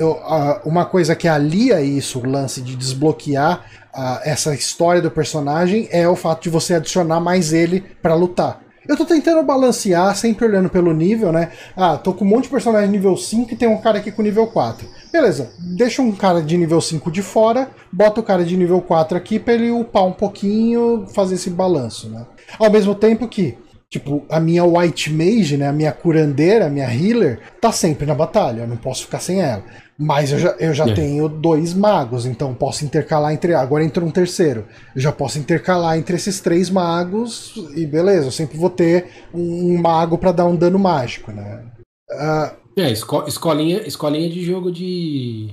uma 0.65 0.85
coisa 0.85 1.15
que 1.17 1.27
alia 1.27 1.81
isso, 1.83 2.21
o 2.21 2.27
lance 2.29 2.61
de 2.63 2.77
desbloquear 2.77 3.65
a- 3.93 4.21
essa 4.25 4.55
história 4.55 5.03
do 5.03 5.11
personagem, 5.11 5.89
é 5.91 6.09
o 6.09 6.15
fato 6.17 6.45
de 6.45 6.51
você 6.51 6.75
adicionar 6.75 7.19
mais 7.21 7.53
ele 7.53 7.81
pra 8.01 8.15
lutar. 8.15 8.61
Eu 8.89 8.97
tô 8.97 9.05
tentando 9.05 9.43
balancear, 9.43 10.15
sempre 10.17 10.47
olhando 10.47 10.69
pelo 10.69 10.93
nível, 10.93 11.33
né? 11.33 11.51
Ah, 11.77 11.97
tô 11.97 12.13
com 12.13 12.25
um 12.25 12.29
monte 12.29 12.45
de 12.45 12.51
personagem 12.51 12.91
nível 12.91 13.17
5 13.17 13.53
e 13.53 13.57
tem 13.57 13.69
um 13.69 13.79
cara 13.79 13.99
aqui 13.99 14.13
com 14.13 14.23
nível 14.23 14.47
4. 14.47 14.87
Beleza, 15.13 15.51
deixa 15.59 16.03
um 16.03 16.13
cara 16.13 16.43
de 16.43 16.57
nível 16.57 16.81
5 16.81 17.11
de 17.11 17.23
fora, 17.23 17.71
bota 17.93 18.21
o 18.21 18.23
cara 18.23 18.45
de 18.45 18.57
nível 18.57 18.81
4 18.81 19.17
aqui 19.17 19.39
pra 19.39 19.55
ele 19.55 19.71
upar 19.71 20.05
um 20.05 20.13
pouquinho, 20.13 21.07
fazer 21.15 21.35
esse 21.35 21.51
balanço, 21.51 22.09
né? 22.09 22.27
Ao 22.59 22.71
mesmo 22.71 22.95
tempo 22.95 23.27
que 23.29 23.59
Tipo, 23.89 24.27
a 24.29 24.41
minha 24.41 24.65
White 24.65 25.13
Mage, 25.13 25.57
né? 25.57 25.69
A 25.69 25.73
minha 25.73 25.93
curandeira, 25.93 26.67
a 26.67 26.69
minha 26.69 26.93
healer, 26.93 27.39
tá 27.61 27.71
sempre 27.71 28.05
na 28.05 28.17
batalha. 28.17 28.63
Eu 28.63 28.67
não 28.67 28.77
posso 28.77 29.05
ficar 29.05 29.21
sem 29.21 29.41
ela. 29.41 29.63
Mas 29.99 30.31
eu 30.31 30.39
já, 30.39 30.51
eu 30.59 30.75
já 30.75 30.87
É. 30.87 30.93
tenho 30.93 31.27
dois 31.29 31.73
magos, 31.73 32.27
então 32.27 32.53
posso 32.55 32.85
intercalar 32.85 33.33
entre. 33.33 33.55
Agora 33.55 33.83
entrou 33.83 34.07
um 34.07 34.11
terceiro. 34.11 34.67
Eu 34.95 35.01
já 35.01 35.11
posso 35.11 35.39
intercalar 35.39 35.97
entre 35.97 36.17
esses 36.17 36.39
três 36.41 36.69
magos 36.69 37.55
e 37.75 37.87
beleza, 37.87 38.27
eu 38.27 38.31
sempre 38.33 38.59
vou 38.59 38.69
ter 38.69 39.07
um, 39.33 39.73
um 39.73 39.79
mago 39.81 40.19
pra 40.19 40.33
dar 40.33 40.45
um 40.47 40.55
dano 40.57 40.79
mágico, 40.79 41.33
né? 41.33 41.65
Ah, 42.11 42.53
É, 42.77 42.91
esco- 42.93 43.25
escolinha, 43.27 43.87
escolinha 43.87 44.29
de 44.29 44.45
jogo 44.45 44.71
de. 44.71 45.49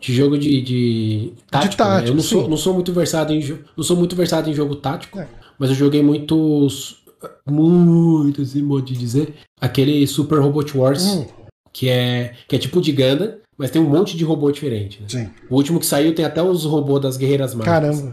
De 0.00 0.12
jogo 0.14 0.38
de. 0.38 0.62
De 0.62 1.32
tático. 1.50 1.82
né? 1.84 1.88
tático, 1.90 2.08
Eu 2.10 2.14
não 2.14 2.22
sou, 2.22 2.42
sim. 2.44 2.50
não 2.50 2.56
sou 2.56 2.74
muito 2.74 2.92
versado 2.94 3.32
em 3.34 3.58
Não 3.76 3.84
sou 3.84 3.96
muito 3.96 4.16
versado 4.16 4.48
em 4.48 4.54
jogo 4.54 4.74
tático, 4.76 5.20
É. 5.20 5.28
mas 5.58 5.68
eu 5.68 5.76
joguei 5.76 6.02
muitos. 6.02 7.02
Muitos, 7.46 8.50
assim, 8.50 8.62
modo 8.62 8.84
de 8.86 8.94
dizer. 8.96 9.34
Aquele 9.60 10.06
Super 10.06 10.40
Robot 10.40 10.76
Wars, 10.76 11.04
hum, 11.04 11.26
que, 11.72 11.88
é, 11.88 12.32
que 12.48 12.56
é 12.56 12.58
tipo 12.58 12.80
de 12.80 12.90
Gundam, 12.90 13.34
mas 13.58 13.70
tem 13.70 13.80
um 13.82 13.88
monte 13.88 14.16
de 14.16 14.24
robô 14.24 14.50
diferente. 14.50 15.00
né? 15.00 15.06
sim. 15.08 15.30
O 15.50 15.56
último 15.56 15.78
que 15.78 15.86
saiu 15.86 16.14
tem 16.14 16.24
até 16.24 16.42
os 16.42 16.64
robôs 16.64 17.00
das 17.02 17.16
Guerreiras 17.16 17.54
Mágicas. 17.54 18.00
Caramba. 18.00 18.12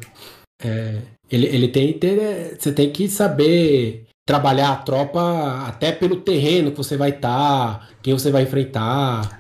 Ele, 1.32 1.46
ele 1.48 1.68
tem. 1.68 1.94
ter- 1.94 2.58
Você 2.60 2.72
tem 2.72 2.90
que 2.92 3.08
saber 3.08 4.06
trabalhar 4.28 4.72
a 4.72 4.76
tropa 4.76 5.64
até 5.68 5.92
pelo 5.92 6.18
terreno 6.18 6.72
que 6.72 6.78
você 6.78 6.96
vai 6.98 7.10
estar, 7.12 7.90
quem 8.02 8.14
você 8.14 8.30
vai 8.32 8.44
enfrentar. 8.44 9.40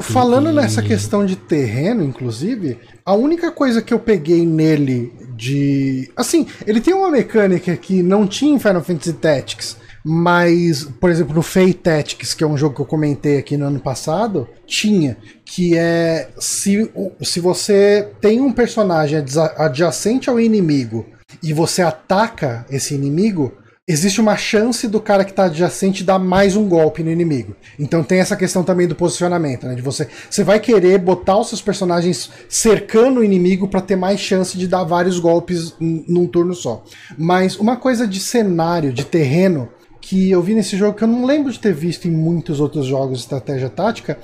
Falando 0.00 0.50
E- 0.50 0.52
nessa 0.52 0.82
questão 0.82 1.24
de 1.24 1.36
terreno, 1.36 2.02
inclusive, 2.04 2.78
a 3.04 3.14
única 3.14 3.50
coisa 3.50 3.80
que 3.80 3.94
eu 3.94 3.98
peguei 3.98 4.44
nele 4.44 5.12
de. 5.36 6.10
Assim, 6.16 6.46
ele 6.66 6.80
tem 6.80 6.92
uma 6.92 7.10
mecânica 7.10 7.74
que 7.76 8.02
não 8.02 8.26
tinha 8.26 8.54
em 8.54 8.58
Final 8.58 8.82
Fantasy 8.82 9.12
Tactics, 9.14 9.76
mas, 10.08 10.84
por 10.84 11.10
exemplo, 11.10 11.34
no 11.34 11.42
Fate 11.42 11.74
Tactics, 11.74 12.32
que 12.32 12.44
é 12.44 12.46
um 12.46 12.56
jogo 12.56 12.76
que 12.76 12.80
eu 12.80 12.86
comentei 12.86 13.38
aqui 13.38 13.56
no 13.56 13.66
ano 13.66 13.80
passado, 13.80 14.48
tinha. 14.64 15.16
Que 15.44 15.76
é 15.76 16.28
se, 16.38 16.88
se 17.20 17.40
você 17.40 18.08
tem 18.20 18.40
um 18.40 18.52
personagem 18.52 19.18
adja- 19.18 19.52
adjacente 19.58 20.30
ao 20.30 20.38
inimigo 20.38 21.06
e 21.42 21.52
você 21.52 21.82
ataca 21.82 22.64
esse 22.70 22.94
inimigo, 22.94 23.52
existe 23.88 24.20
uma 24.20 24.36
chance 24.36 24.86
do 24.86 25.00
cara 25.00 25.24
que 25.24 25.32
está 25.32 25.46
adjacente 25.46 26.04
dar 26.04 26.20
mais 26.20 26.54
um 26.54 26.68
golpe 26.68 27.02
no 27.02 27.10
inimigo. 27.10 27.56
Então 27.76 28.04
tem 28.04 28.20
essa 28.20 28.36
questão 28.36 28.62
também 28.62 28.86
do 28.86 28.94
posicionamento, 28.94 29.66
né? 29.66 29.74
De 29.74 29.82
você, 29.82 30.06
você 30.30 30.44
vai 30.44 30.60
querer 30.60 30.98
botar 30.98 31.36
os 31.36 31.48
seus 31.48 31.60
personagens 31.60 32.30
cercando 32.48 33.18
o 33.18 33.24
inimigo 33.24 33.66
para 33.66 33.80
ter 33.80 33.96
mais 33.96 34.20
chance 34.20 34.56
de 34.56 34.68
dar 34.68 34.84
vários 34.84 35.18
golpes 35.18 35.74
num 35.80 36.28
turno 36.28 36.54
só. 36.54 36.84
Mas 37.18 37.56
uma 37.56 37.76
coisa 37.76 38.06
de 38.06 38.20
cenário, 38.20 38.92
de 38.92 39.04
terreno 39.04 39.68
que 40.06 40.30
eu 40.30 40.40
vi 40.40 40.54
nesse 40.54 40.76
jogo 40.76 40.96
que 40.96 41.02
eu 41.02 41.08
não 41.08 41.26
lembro 41.26 41.50
de 41.50 41.58
ter 41.58 41.74
visto 41.74 42.06
em 42.06 42.12
muitos 42.12 42.60
outros 42.60 42.86
jogos 42.86 43.18
de 43.18 43.24
estratégia 43.24 43.68
tática 43.68 44.16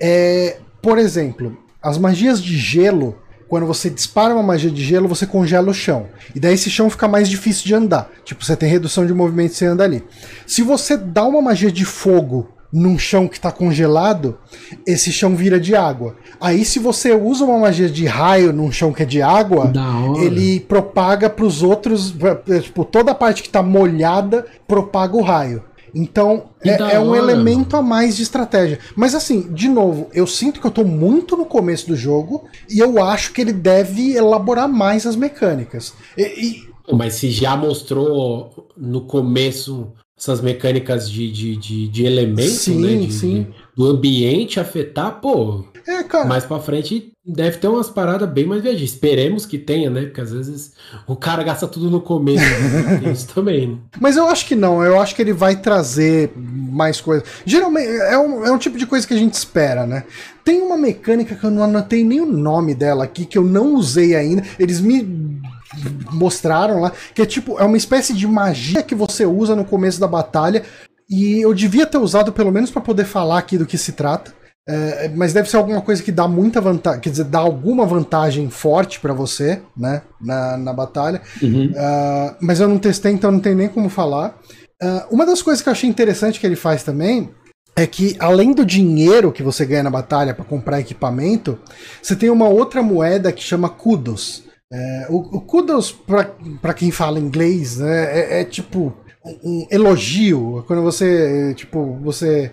é, 0.00 0.58
por 0.82 0.98
exemplo, 0.98 1.56
as 1.80 1.96
magias 1.96 2.42
de 2.42 2.58
gelo 2.58 3.16
quando 3.48 3.64
você 3.64 3.88
dispara 3.88 4.34
uma 4.34 4.42
magia 4.42 4.70
de 4.70 4.84
gelo, 4.84 5.08
você 5.08 5.26
congela 5.26 5.70
o 5.70 5.72
chão. 5.72 6.08
E 6.34 6.40
daí 6.40 6.52
esse 6.52 6.68
chão 6.68 6.90
fica 6.90 7.08
mais 7.08 7.30
difícil 7.30 7.64
de 7.64 7.74
andar. 7.74 8.10
Tipo, 8.22 8.44
você 8.44 8.54
tem 8.54 8.68
redução 8.68 9.06
de 9.06 9.14
movimento 9.14 9.52
e 9.52 9.54
você 9.54 9.64
anda 9.64 9.84
ali. 9.84 10.04
Se 10.46 10.60
você 10.60 10.98
dá 10.98 11.24
uma 11.24 11.40
magia 11.40 11.72
de 11.72 11.86
fogo 11.86 12.50
num 12.72 12.98
chão 12.98 13.26
que 13.26 13.36
está 13.36 13.50
congelado, 13.50 14.38
esse 14.86 15.10
chão 15.10 15.34
vira 15.34 15.58
de 15.58 15.74
água. 15.74 16.16
Aí 16.40 16.64
se 16.64 16.78
você 16.78 17.14
usa 17.14 17.44
uma 17.44 17.58
magia 17.58 17.88
de 17.88 18.04
raio 18.06 18.52
num 18.52 18.70
chão 18.70 18.92
que 18.92 19.02
é 19.02 19.06
de 19.06 19.22
água, 19.22 19.68
ele 20.22 20.60
propaga 20.60 21.30
para 21.30 21.44
os 21.46 21.62
outros, 21.62 22.10
pra- 22.12 22.34
pra- 22.34 22.60
tipo, 22.60 22.84
toda 22.84 23.12
a 23.12 23.14
parte 23.14 23.42
que 23.42 23.48
está 23.48 23.62
molhada 23.62 24.44
propaga 24.66 25.16
o 25.16 25.22
raio. 25.22 25.62
Então, 25.94 26.50
é, 26.62 26.76
é 26.92 27.00
um 27.00 27.08
hora, 27.10 27.18
elemento 27.18 27.74
a 27.74 27.80
mais 27.82 28.14
de 28.14 28.22
estratégia. 28.22 28.78
Mas 28.94 29.14
assim, 29.14 29.50
de 29.52 29.68
novo, 29.68 30.08
eu 30.12 30.26
sinto 30.26 30.60
que 30.60 30.66
eu 30.66 30.70
tô 30.70 30.84
muito 30.84 31.34
no 31.34 31.46
começo 31.46 31.88
do 31.88 31.96
jogo 31.96 32.44
e 32.70 32.78
eu 32.78 33.02
acho 33.02 33.32
que 33.32 33.40
ele 33.40 33.54
deve 33.54 34.12
elaborar 34.14 34.68
mais 34.68 35.06
as 35.06 35.16
mecânicas. 35.16 35.94
E, 36.16 36.22
e- 36.22 36.68
Mas 36.94 37.14
se 37.14 37.30
já 37.30 37.56
mostrou 37.56 38.68
no 38.76 39.00
começo 39.06 39.92
essas 40.18 40.40
mecânicas 40.40 41.08
de, 41.10 41.30
de, 41.30 41.56
de, 41.56 41.88
de 41.88 42.04
elemento, 42.04 42.50
Sim, 42.50 42.80
né? 42.80 43.06
de- 43.06 43.12
sim. 43.12 43.42
de- 43.44 43.68
do 43.76 43.86
ambiente 43.86 44.58
afetar, 44.58 45.20
pô, 45.20 45.64
é, 45.86 46.02
cara, 46.02 46.24
mais 46.26 46.44
pra 46.44 46.58
frente 46.58 47.12
deve 47.24 47.58
ter 47.58 47.68
umas 47.68 47.88
paradas 47.88 48.28
bem 48.28 48.44
mais 48.44 48.60
viajantes. 48.62 48.90
Esperemos 48.92 49.46
que 49.46 49.56
tenha, 49.56 49.88
né? 49.88 50.06
Porque 50.06 50.20
às 50.20 50.32
vezes 50.32 50.72
o 51.06 51.14
cara 51.14 51.42
gasta 51.44 51.68
tudo 51.68 51.88
no 51.90 52.00
começo. 52.00 52.42
né? 52.44 52.98
Tem 53.04 53.12
isso 53.12 53.28
também, 53.32 53.68
né? 53.68 53.76
mas 54.00 54.16
eu 54.16 54.26
acho 54.26 54.46
que 54.46 54.56
não, 54.56 54.82
eu 54.82 55.00
acho 55.00 55.14
que 55.14 55.22
ele 55.22 55.32
vai 55.32 55.54
trazer 55.56 56.32
mais 56.36 57.00
coisas. 57.00 57.26
Geralmente, 57.46 57.86
é 57.88 58.18
um, 58.18 58.44
é 58.44 58.50
um 58.50 58.58
tipo 58.58 58.76
de 58.76 58.86
coisa 58.86 59.06
que 59.06 59.14
a 59.14 59.18
gente 59.18 59.34
espera, 59.34 59.86
né? 59.86 60.02
Tem 60.44 60.60
uma 60.60 60.76
mecânica 60.76 61.34
que 61.36 61.44
eu 61.44 61.50
não 61.50 61.62
anotei 61.62 62.02
nem 62.02 62.20
o 62.20 62.26
nome 62.26 62.74
dela 62.74 63.04
aqui, 63.04 63.24
que 63.24 63.38
eu 63.38 63.44
não 63.44 63.74
usei 63.76 64.16
ainda. 64.16 64.42
Eles 64.58 64.80
me 64.80 65.38
mostraram 66.12 66.80
lá, 66.80 66.92
que 67.14 67.22
é 67.22 67.26
tipo, 67.26 67.58
é 67.58 67.64
uma 67.64 67.76
espécie 67.76 68.12
de 68.12 68.26
magia 68.26 68.82
que 68.82 68.94
você 68.94 69.26
usa 69.26 69.54
no 69.54 69.64
começo 69.64 70.00
da 70.00 70.06
batalha. 70.06 70.62
E 71.08 71.40
eu 71.40 71.54
devia 71.54 71.86
ter 71.86 71.98
usado 71.98 72.32
pelo 72.32 72.52
menos 72.52 72.70
para 72.70 72.82
poder 72.82 73.04
falar 73.04 73.38
aqui 73.38 73.56
do 73.56 73.66
que 73.66 73.78
se 73.78 73.92
trata. 73.92 74.32
É, 74.70 75.08
mas 75.14 75.32
deve 75.32 75.48
ser 75.48 75.56
alguma 75.56 75.80
coisa 75.80 76.02
que 76.02 76.12
dá 76.12 76.28
muita 76.28 76.60
vantagem, 76.60 77.00
quer 77.00 77.08
dizer, 77.08 77.24
dá 77.24 77.38
alguma 77.38 77.86
vantagem 77.86 78.50
forte 78.50 79.00
para 79.00 79.14
você, 79.14 79.62
né, 79.74 80.02
na, 80.20 80.58
na 80.58 80.72
batalha. 80.74 81.22
Uhum. 81.40 81.70
Uh, 81.70 82.36
mas 82.38 82.60
eu 82.60 82.68
não 82.68 82.78
testei, 82.78 83.12
então 83.12 83.32
não 83.32 83.40
tem 83.40 83.54
nem 83.54 83.66
como 83.66 83.88
falar. 83.88 84.38
Uh, 84.82 85.14
uma 85.14 85.24
das 85.24 85.40
coisas 85.40 85.62
que 85.62 85.70
eu 85.70 85.72
achei 85.72 85.88
interessante 85.88 86.38
que 86.38 86.46
ele 86.46 86.54
faz 86.54 86.82
também 86.82 87.30
é 87.74 87.86
que 87.86 88.14
além 88.18 88.52
do 88.52 88.66
dinheiro 88.66 89.32
que 89.32 89.42
você 89.42 89.64
ganha 89.64 89.84
na 89.84 89.90
batalha 89.90 90.34
para 90.34 90.44
comprar 90.44 90.80
equipamento, 90.80 91.58
você 92.02 92.14
tem 92.14 92.28
uma 92.28 92.48
outra 92.48 92.82
moeda 92.82 93.32
que 93.32 93.42
chama 93.42 93.70
kudos. 93.70 94.42
É, 94.70 95.06
o, 95.08 95.36
o, 95.36 95.40
kudos, 95.40 95.92
para 95.92 96.74
quem 96.74 96.90
fala 96.90 97.18
inglês, 97.18 97.78
né, 97.78 98.20
é, 98.20 98.40
é 98.40 98.44
tipo 98.44 98.94
um 99.42 99.66
elogio, 99.70 100.62
quando 100.66 100.82
você, 100.82 101.54
tipo, 101.54 101.98
você 102.02 102.52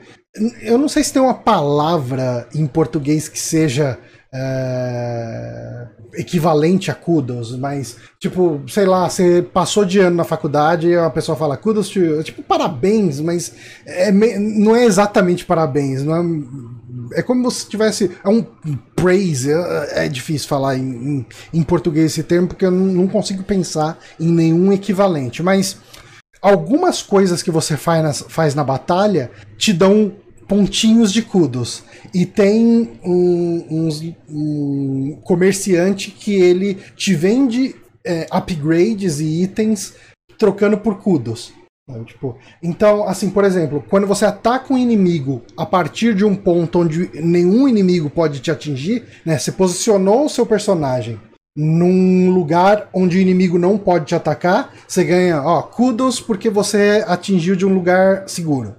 eu 0.62 0.78
não 0.78 0.90
sei 0.90 1.04
se 1.04 1.14
tem 1.14 1.22
uma 1.22 1.34
palavra 1.34 2.48
em 2.54 2.68
português 2.68 3.30
que 3.30 3.40
seja 3.40 3.98
é, 4.34 5.88
equivalente 6.16 6.92
a 6.92 6.96
kudos, 6.96 7.58
mas, 7.58 7.96
tipo, 8.20 8.62
sei 8.68 8.86
lá, 8.86 9.10
você 9.10 9.42
passou 9.42 9.86
de 9.86 10.00
ano 10.00 10.18
na 10.18 10.26
faculdade 10.26 10.90
e 10.90 10.96
a 10.98 11.10
pessoa 11.10 11.38
fala 11.38 11.56
kudos 11.56 11.94
you, 11.96 12.22
tipo, 12.24 12.44
parabéns, 12.44 13.22
mas 13.22 13.54
é, 13.86 14.12
não 14.12 14.76
é 14.76 14.84
exatamente 14.84 15.46
parabéns, 15.46 16.04
não 16.04 16.16
é, 16.16 16.22
é 17.14 17.22
como 17.22 17.50
se 17.52 17.68
tivesse. 17.68 18.12
É 18.24 18.30
um 18.30 18.44
praise, 18.96 19.52
é, 19.52 20.06
é 20.06 20.08
difícil 20.08 20.48
falar 20.48 20.78
em, 20.78 20.82
em, 20.82 21.26
em, 21.54 21.64
português 21.64 22.12
esse 22.12 22.24
termo, 22.24 22.48
porque 22.48 22.66
eu 22.66 22.72
não, 22.72 23.08
consigo 23.08 23.44
pensar 23.44 24.00
em 24.20 24.32
nenhum 24.32 24.72
equivalente, 24.72 25.44
mas 25.44 25.78
algumas 26.42 27.02
coisas 27.02 27.44
que 27.44 27.52
você 27.52 27.78
faz 27.78 28.04
na, 28.04 28.14
faz 28.14 28.56
na 28.56 28.64
batalha 28.64 29.32
te 29.58 29.74
dão 29.74 30.14
pontinhos 30.48 31.12
de 31.12 31.22
kudos. 31.22 31.84
E 32.14 32.26
tem 32.26 33.00
um, 33.04 33.90
um 34.30 35.20
comerciante 35.24 36.12
que 36.12 36.36
ele 36.36 36.76
te 36.96 37.14
vende 37.14 37.76
é, 38.06 38.28
upgrades 38.32 39.20
e 39.20 39.44
itens 39.44 39.94
trocando 40.38 40.78
por 40.78 41.00
kudos. 41.00 41.52
Tipo, 42.06 42.36
então, 42.64 43.08
assim, 43.08 43.30
por 43.30 43.44
exemplo, 43.44 43.84
quando 43.88 44.08
você 44.08 44.26
ataca 44.26 44.74
um 44.74 44.78
inimigo 44.78 45.44
a 45.56 45.68
partir 45.68 46.16
de 46.16 46.26
um 46.26 46.36
ponto 46.36 46.80
onde 46.80 47.12
nenhum 47.14 47.68
inimigo 47.68 48.10
pode 48.10 48.40
te 48.40 48.50
atingir, 48.50 49.04
né? 49.24 49.38
Você 49.38 49.52
posicionou 49.52 50.26
o 50.26 50.30
seu 50.30 50.48
personagem 50.48 51.20
num 51.56 52.32
lugar 52.32 52.90
onde 52.92 53.18
o 53.18 53.22
inimigo 53.22 53.60
não 53.60 53.78
pode 53.78 54.06
te 54.06 54.16
atacar, 54.16 54.74
você 54.88 55.04
ganha, 55.04 55.42
ó, 55.42 55.62
kudos 55.62 56.20
porque 56.20 56.50
você 56.50 57.04
atingiu 57.08 57.56
de 57.56 57.66
um 57.66 57.74
lugar 57.74 58.28
seguro. 58.28 58.76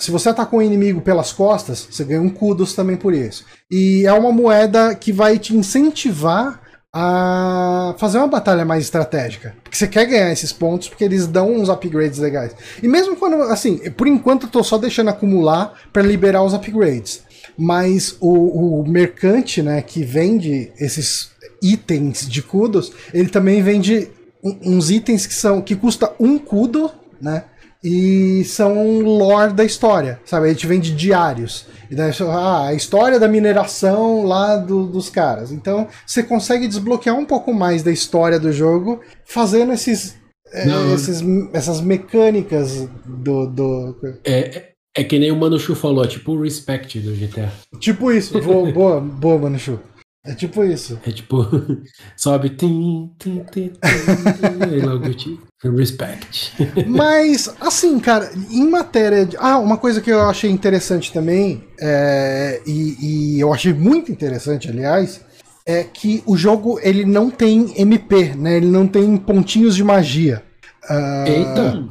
Se 0.00 0.10
você 0.10 0.28
atacou 0.28 0.58
um 0.58 0.62
inimigo 0.62 1.00
pelas 1.00 1.32
costas, 1.32 1.88
você 1.90 2.04
ganha 2.04 2.20
um 2.20 2.28
kudos 2.28 2.74
também 2.74 2.96
por 2.96 3.14
isso. 3.14 3.46
E 3.70 4.04
é 4.04 4.12
uma 4.12 4.32
moeda 4.32 4.94
que 4.94 5.12
vai 5.12 5.38
te 5.38 5.56
incentivar 5.56 6.60
a 6.92 7.94
fazer 7.98 8.18
uma 8.18 8.26
batalha 8.26 8.64
mais 8.64 8.84
estratégica. 8.84 9.54
Porque 9.62 9.76
você 9.76 9.86
quer 9.86 10.06
ganhar 10.06 10.32
esses 10.32 10.52
pontos 10.52 10.88
porque 10.88 11.04
eles 11.04 11.26
dão 11.26 11.52
uns 11.52 11.68
upgrades 11.68 12.18
legais. 12.18 12.54
E 12.82 12.88
mesmo 12.88 13.16
quando, 13.16 13.42
assim, 13.42 13.78
por 13.90 14.06
enquanto 14.06 14.44
eu 14.44 14.50
tô 14.50 14.62
só 14.62 14.78
deixando 14.78 15.10
acumular 15.10 15.74
para 15.92 16.02
liberar 16.02 16.42
os 16.42 16.54
upgrades. 16.54 17.22
Mas 17.56 18.16
o, 18.20 18.80
o 18.80 18.88
mercante, 18.88 19.62
né, 19.62 19.82
que 19.82 20.02
vende 20.04 20.72
esses 20.78 21.30
itens 21.62 22.28
de 22.28 22.42
kudos, 22.42 22.92
ele 23.12 23.28
também 23.28 23.62
vende 23.62 24.08
uns 24.42 24.90
itens 24.90 25.26
que 25.26 25.34
são 25.34 25.60
que 25.60 25.74
custa 25.74 26.12
um 26.20 26.38
kudo, 26.38 26.90
né? 27.20 27.44
e 27.82 28.44
são 28.44 29.00
lore 29.00 29.52
da 29.52 29.64
história, 29.64 30.20
sabe? 30.24 30.46
A 30.46 30.48
gente 30.50 30.66
vende 30.66 30.94
diários. 30.94 31.66
E 31.90 31.94
daí, 31.94 32.12
ah, 32.28 32.66
a 32.66 32.74
história 32.74 33.18
da 33.18 33.28
mineração 33.28 34.24
lá 34.24 34.56
do, 34.56 34.86
dos 34.86 35.08
caras. 35.08 35.50
Então, 35.50 35.88
você 36.06 36.22
consegue 36.22 36.68
desbloquear 36.68 37.16
um 37.16 37.24
pouco 37.24 37.52
mais 37.52 37.82
da 37.82 37.90
história 37.90 38.38
do 38.38 38.52
jogo 38.52 39.00
fazendo 39.24 39.72
esses, 39.72 40.16
é, 40.52 40.66
esses 40.94 41.22
essas 41.52 41.80
mecânicas 41.80 42.88
do. 43.04 43.46
do... 43.46 43.96
É, 44.24 44.72
é 44.94 45.04
que 45.04 45.18
nem 45.18 45.30
o 45.30 45.36
Manuchu 45.36 45.74
falou, 45.74 46.06
tipo 46.06 46.32
o 46.32 46.42
respect 46.42 46.98
do 47.00 47.12
GTA. 47.12 47.52
Tipo 47.78 48.12
isso, 48.12 48.40
boa, 48.40 48.70
boa, 48.70 49.00
boa 49.00 49.38
Manuchu. 49.38 49.78
É 50.24 50.34
tipo 50.34 50.64
isso. 50.64 50.98
É 51.06 51.10
tipo, 51.10 51.46
sobe, 52.16 52.50
tim, 52.50 53.12
tim, 53.18 53.44
tim, 53.50 53.72
tim, 53.72 54.76
e 54.76 54.80
logo 54.80 55.14
tipo, 55.14 55.46
respect. 55.76 56.52
Mas, 56.86 57.54
assim, 57.60 57.98
cara, 57.98 58.30
em 58.50 58.68
matéria 58.68 59.24
de. 59.24 59.36
Ah, 59.38 59.58
uma 59.58 59.78
coisa 59.78 60.00
que 60.00 60.10
eu 60.10 60.20
achei 60.22 60.50
interessante 60.50 61.12
também, 61.12 61.64
é... 61.80 62.60
e, 62.66 63.36
e 63.36 63.40
eu 63.40 63.52
achei 63.52 63.72
muito 63.72 64.12
interessante, 64.12 64.68
aliás, 64.68 65.20
é 65.66 65.84
que 65.84 66.22
o 66.26 66.36
jogo 66.36 66.80
ele 66.82 67.04
não 67.04 67.30
tem 67.30 67.74
MP, 67.78 68.34
né? 68.34 68.56
Ele 68.56 68.66
não 68.70 68.86
tem 68.86 69.16
pontinhos 69.16 69.76
de 69.76 69.84
magia. 69.84 70.42
Uh, 70.90 71.28
Eita! 71.28 71.88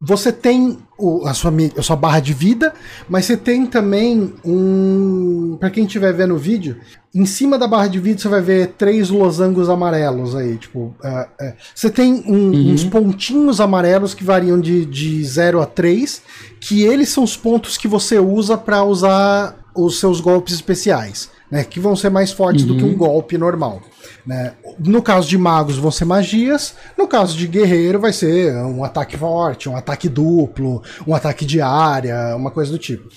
Você 0.00 0.32
tem 0.32 0.78
o, 1.00 1.26
a, 1.26 1.34
sua, 1.34 1.52
a 1.76 1.82
sua 1.82 1.96
barra 1.96 2.20
de 2.20 2.32
vida, 2.34 2.72
mas 3.08 3.24
você 3.24 3.36
tem 3.36 3.66
também 3.66 4.32
um. 4.44 5.56
Para 5.58 5.70
quem 5.70 5.84
estiver 5.84 6.12
vendo 6.12 6.34
o 6.34 6.38
vídeo, 6.38 6.76
em 7.14 7.26
cima 7.26 7.58
da 7.58 7.66
barra 7.66 7.88
de 7.88 7.98
vida 7.98 8.20
você 8.20 8.28
vai 8.28 8.40
ver 8.40 8.74
três 8.78 9.10
losangos 9.10 9.68
amarelos 9.68 10.36
aí. 10.36 10.56
Tipo, 10.56 10.78
uh, 10.78 10.92
uh, 10.92 11.52
você 11.74 11.90
tem 11.90 12.22
um, 12.26 12.50
uhum. 12.50 12.72
uns 12.72 12.84
pontinhos 12.84 13.60
amarelos 13.60 14.14
que 14.14 14.22
variam 14.22 14.60
de, 14.60 14.84
de 14.84 15.24
0 15.24 15.60
a 15.60 15.66
3, 15.66 16.22
que 16.60 16.82
eles 16.82 17.08
são 17.08 17.24
os 17.24 17.36
pontos 17.36 17.76
que 17.76 17.88
você 17.88 18.18
usa 18.18 18.56
para 18.56 18.84
usar 18.84 19.56
os 19.74 19.98
seus 19.98 20.20
golpes 20.20 20.54
especiais, 20.54 21.30
né? 21.50 21.64
Que 21.64 21.80
vão 21.80 21.96
ser 21.96 22.10
mais 22.10 22.30
fortes 22.30 22.62
uhum. 22.62 22.68
do 22.68 22.76
que 22.76 22.84
um 22.84 22.88
uhum. 22.88 22.96
golpe 22.96 23.36
normal. 23.36 23.82
Né? 24.24 24.52
No 24.78 25.02
caso 25.02 25.28
de 25.28 25.36
magos 25.36 25.76
vão 25.76 25.90
ser 25.90 26.04
magias, 26.04 26.74
no 26.96 27.08
caso 27.08 27.36
de 27.36 27.46
guerreiro 27.46 27.98
vai 27.98 28.12
ser 28.12 28.54
um 28.56 28.84
ataque 28.84 29.16
forte, 29.16 29.68
um 29.68 29.76
ataque 29.76 30.08
duplo, 30.08 30.82
um 31.06 31.14
ataque 31.14 31.44
de 31.44 31.60
área, 31.60 32.36
uma 32.36 32.50
coisa 32.50 32.70
do 32.70 32.78
tipo. 32.78 33.08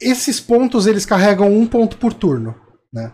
Esses 0.00 0.40
pontos 0.40 0.86
eles 0.86 1.06
carregam 1.06 1.52
um 1.52 1.66
ponto 1.66 1.96
por 1.96 2.12
turno, 2.12 2.54
né? 2.92 3.12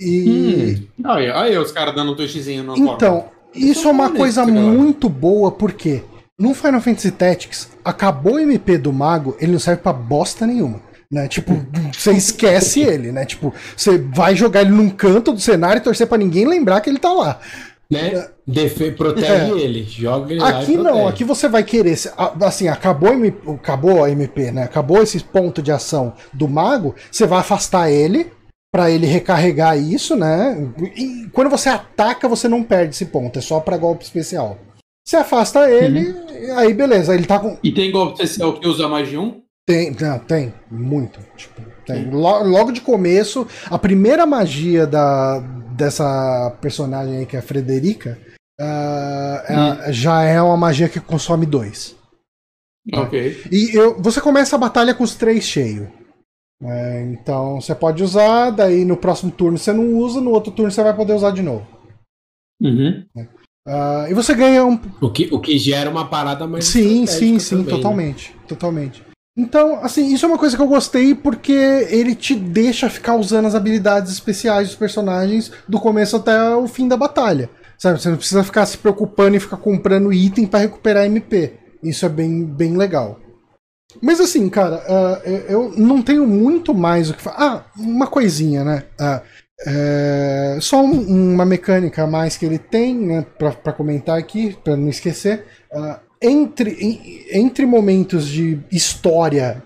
E. 0.00 0.88
Hum. 0.98 1.10
Aí, 1.10 1.30
aí 1.30 1.58
os 1.58 1.72
caras 1.72 1.94
dando 1.94 2.12
um 2.12 2.16
twistzinho 2.16 2.62
no 2.62 2.76
Então, 2.76 3.26
isso 3.54 3.88
é 3.88 3.90
uma 3.90 4.10
coisa 4.10 4.46
muito 4.46 5.08
boa, 5.08 5.50
porque 5.50 6.02
no 6.38 6.54
Final 6.54 6.80
Fantasy 6.80 7.10
Tactics, 7.10 7.68
acabou 7.84 8.34
o 8.34 8.38
MP 8.38 8.78
do 8.78 8.92
mago, 8.92 9.36
ele 9.40 9.52
não 9.52 9.58
serve 9.58 9.82
pra 9.82 9.92
bosta 9.92 10.46
nenhuma 10.46 10.87
né? 11.10 11.26
Tipo, 11.26 11.54
você 11.92 12.12
esquece 12.12 12.80
ele, 12.80 13.10
né? 13.10 13.24
Tipo, 13.24 13.52
você 13.76 13.98
vai 13.98 14.36
jogar 14.36 14.62
ele 14.62 14.70
num 14.70 14.90
canto 14.90 15.32
do 15.32 15.40
cenário 15.40 15.80
e 15.80 15.82
torcer 15.82 16.06
para 16.06 16.18
ninguém 16.18 16.46
lembrar 16.46 16.80
que 16.80 16.90
ele 16.90 16.98
tá 16.98 17.12
lá. 17.12 17.40
Né? 17.90 18.28
Defe 18.46 18.90
protege 18.90 19.32
é. 19.32 19.60
ele, 19.60 19.82
joga 19.82 20.34
ele 20.34 20.42
Aqui 20.42 20.76
não, 20.76 21.08
aqui 21.08 21.24
você 21.24 21.48
vai 21.48 21.64
querer. 21.64 21.98
Assim, 22.42 22.68
acabou, 22.68 23.10
acabou 23.54 24.04
a 24.04 24.10
MP, 24.10 24.50
né? 24.50 24.64
Acabou 24.64 25.02
esse 25.02 25.20
ponto 25.20 25.62
de 25.62 25.72
ação 25.72 26.12
do 26.32 26.46
mago, 26.46 26.94
você 27.10 27.26
vai 27.26 27.38
afastar 27.38 27.90
ele 27.90 28.30
para 28.70 28.90
ele 28.90 29.06
recarregar 29.06 29.78
isso, 29.78 30.14
né? 30.14 30.70
E 30.94 31.28
quando 31.32 31.48
você 31.48 31.70
ataca, 31.70 32.28
você 32.28 32.46
não 32.46 32.62
perde 32.62 32.94
esse 32.94 33.06
ponto, 33.06 33.38
é 33.38 33.42
só 33.42 33.58
para 33.60 33.78
golpe 33.78 34.04
especial. 34.04 34.58
Você 35.06 35.16
afasta 35.16 35.70
ele, 35.70 36.10
uhum. 36.10 36.58
aí 36.58 36.74
beleza, 36.74 37.14
ele 37.14 37.24
tá 37.24 37.38
com. 37.38 37.56
E 37.64 37.72
tem 37.72 37.90
golpe 37.90 38.22
especial 38.22 38.52
que 38.60 38.68
usa 38.68 38.86
mais 38.86 39.08
de 39.08 39.16
um? 39.16 39.40
Tem, 39.68 39.94
não, 40.00 40.18
tem, 40.18 40.54
muito. 40.70 41.20
Tipo, 41.36 41.60
tem. 41.84 42.10
Logo 42.10 42.72
de 42.72 42.80
começo, 42.80 43.46
a 43.66 43.78
primeira 43.78 44.24
magia 44.24 44.86
da, 44.86 45.40
dessa 45.76 46.56
personagem 46.58 47.18
aí, 47.18 47.26
que 47.26 47.36
é 47.36 47.38
a 47.38 47.42
Frederica, 47.42 48.18
uh, 48.58 49.84
é, 49.84 49.92
já 49.92 50.22
é 50.22 50.40
uma 50.40 50.56
magia 50.56 50.88
que 50.88 50.98
consome 50.98 51.44
dois. 51.44 51.94
Ok. 52.94 53.42
E 53.52 53.76
eu, 53.76 54.00
você 54.00 54.22
começa 54.22 54.56
a 54.56 54.58
batalha 54.58 54.94
com 54.94 55.04
os 55.04 55.14
três 55.14 55.44
cheios. 55.44 55.86
É, 56.62 57.02
então 57.02 57.60
você 57.60 57.74
pode 57.74 58.02
usar, 58.02 58.48
daí 58.48 58.86
no 58.86 58.96
próximo 58.96 59.30
turno 59.30 59.58
você 59.58 59.70
não 59.74 59.98
usa, 59.98 60.18
no 60.18 60.30
outro 60.30 60.50
turno 60.50 60.72
você 60.72 60.82
vai 60.82 60.96
poder 60.96 61.12
usar 61.12 61.32
de 61.32 61.42
novo. 61.42 61.66
Uhum. 62.58 63.04
Uh, 63.14 64.08
e 64.08 64.14
você 64.14 64.34
ganha 64.34 64.64
um. 64.64 64.80
O 64.98 65.10
que, 65.10 65.28
o 65.30 65.38
que 65.38 65.58
gera 65.58 65.90
uma 65.90 66.08
parada 66.08 66.46
mais. 66.46 66.64
Sim, 66.64 67.04
sim, 67.04 67.38
sim, 67.38 67.58
também, 67.58 67.74
totalmente. 67.76 68.32
Né? 68.32 68.38
Totalmente. 68.48 69.07
Então, 69.38 69.78
assim, 69.84 70.12
isso 70.12 70.26
é 70.26 70.28
uma 70.28 70.36
coisa 70.36 70.56
que 70.56 70.62
eu 70.62 70.66
gostei 70.66 71.14
porque 71.14 71.52
ele 71.52 72.16
te 72.16 72.34
deixa 72.34 72.90
ficar 72.90 73.14
usando 73.14 73.46
as 73.46 73.54
habilidades 73.54 74.10
especiais 74.10 74.66
dos 74.66 74.76
personagens 74.76 75.52
do 75.68 75.78
começo 75.78 76.16
até 76.16 76.56
o 76.56 76.66
fim 76.66 76.88
da 76.88 76.96
batalha. 76.96 77.48
Sabe? 77.78 78.00
Você 78.00 78.08
não 78.08 78.16
precisa 78.16 78.42
ficar 78.42 78.66
se 78.66 78.76
preocupando 78.76 79.36
e 79.36 79.40
ficar 79.40 79.58
comprando 79.58 80.12
item 80.12 80.44
para 80.44 80.58
recuperar 80.58 81.06
MP. 81.06 81.52
Isso 81.80 82.04
é 82.04 82.08
bem, 82.08 82.44
bem 82.44 82.76
legal. 82.76 83.20
Mas 84.02 84.20
assim, 84.20 84.48
cara, 84.48 84.82
uh, 84.88 85.28
eu 85.48 85.72
não 85.76 86.02
tenho 86.02 86.26
muito 86.26 86.74
mais 86.74 87.08
o 87.08 87.14
que 87.14 87.22
falar. 87.22 87.36
Ah, 87.38 87.64
uma 87.76 88.08
coisinha, 88.08 88.64
né? 88.64 88.82
Uh, 89.00 90.60
só 90.60 90.82
um, 90.82 91.34
uma 91.34 91.44
mecânica 91.44 92.02
a 92.02 92.06
mais 92.08 92.36
que 92.36 92.44
ele 92.44 92.58
tem, 92.58 92.94
né, 92.96 93.26
para 93.38 93.72
comentar 93.72 94.18
aqui, 94.18 94.56
para 94.64 94.76
não 94.76 94.88
esquecer. 94.88 95.44
Uh, 95.72 96.07
entre, 96.20 97.26
entre 97.32 97.66
momentos 97.66 98.26
de 98.26 98.60
história 98.70 99.62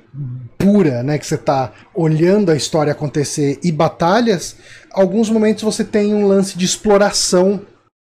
pura, 0.58 1.02
né? 1.02 1.18
Que 1.18 1.26
você 1.26 1.38
tá 1.38 1.72
olhando 1.94 2.50
a 2.50 2.56
história 2.56 2.92
acontecer 2.92 3.58
e 3.62 3.72
batalhas, 3.72 4.56
alguns 4.92 5.30
momentos 5.30 5.62
você 5.62 5.84
tem 5.84 6.14
um 6.14 6.26
lance 6.26 6.56
de 6.56 6.64
exploração 6.64 7.62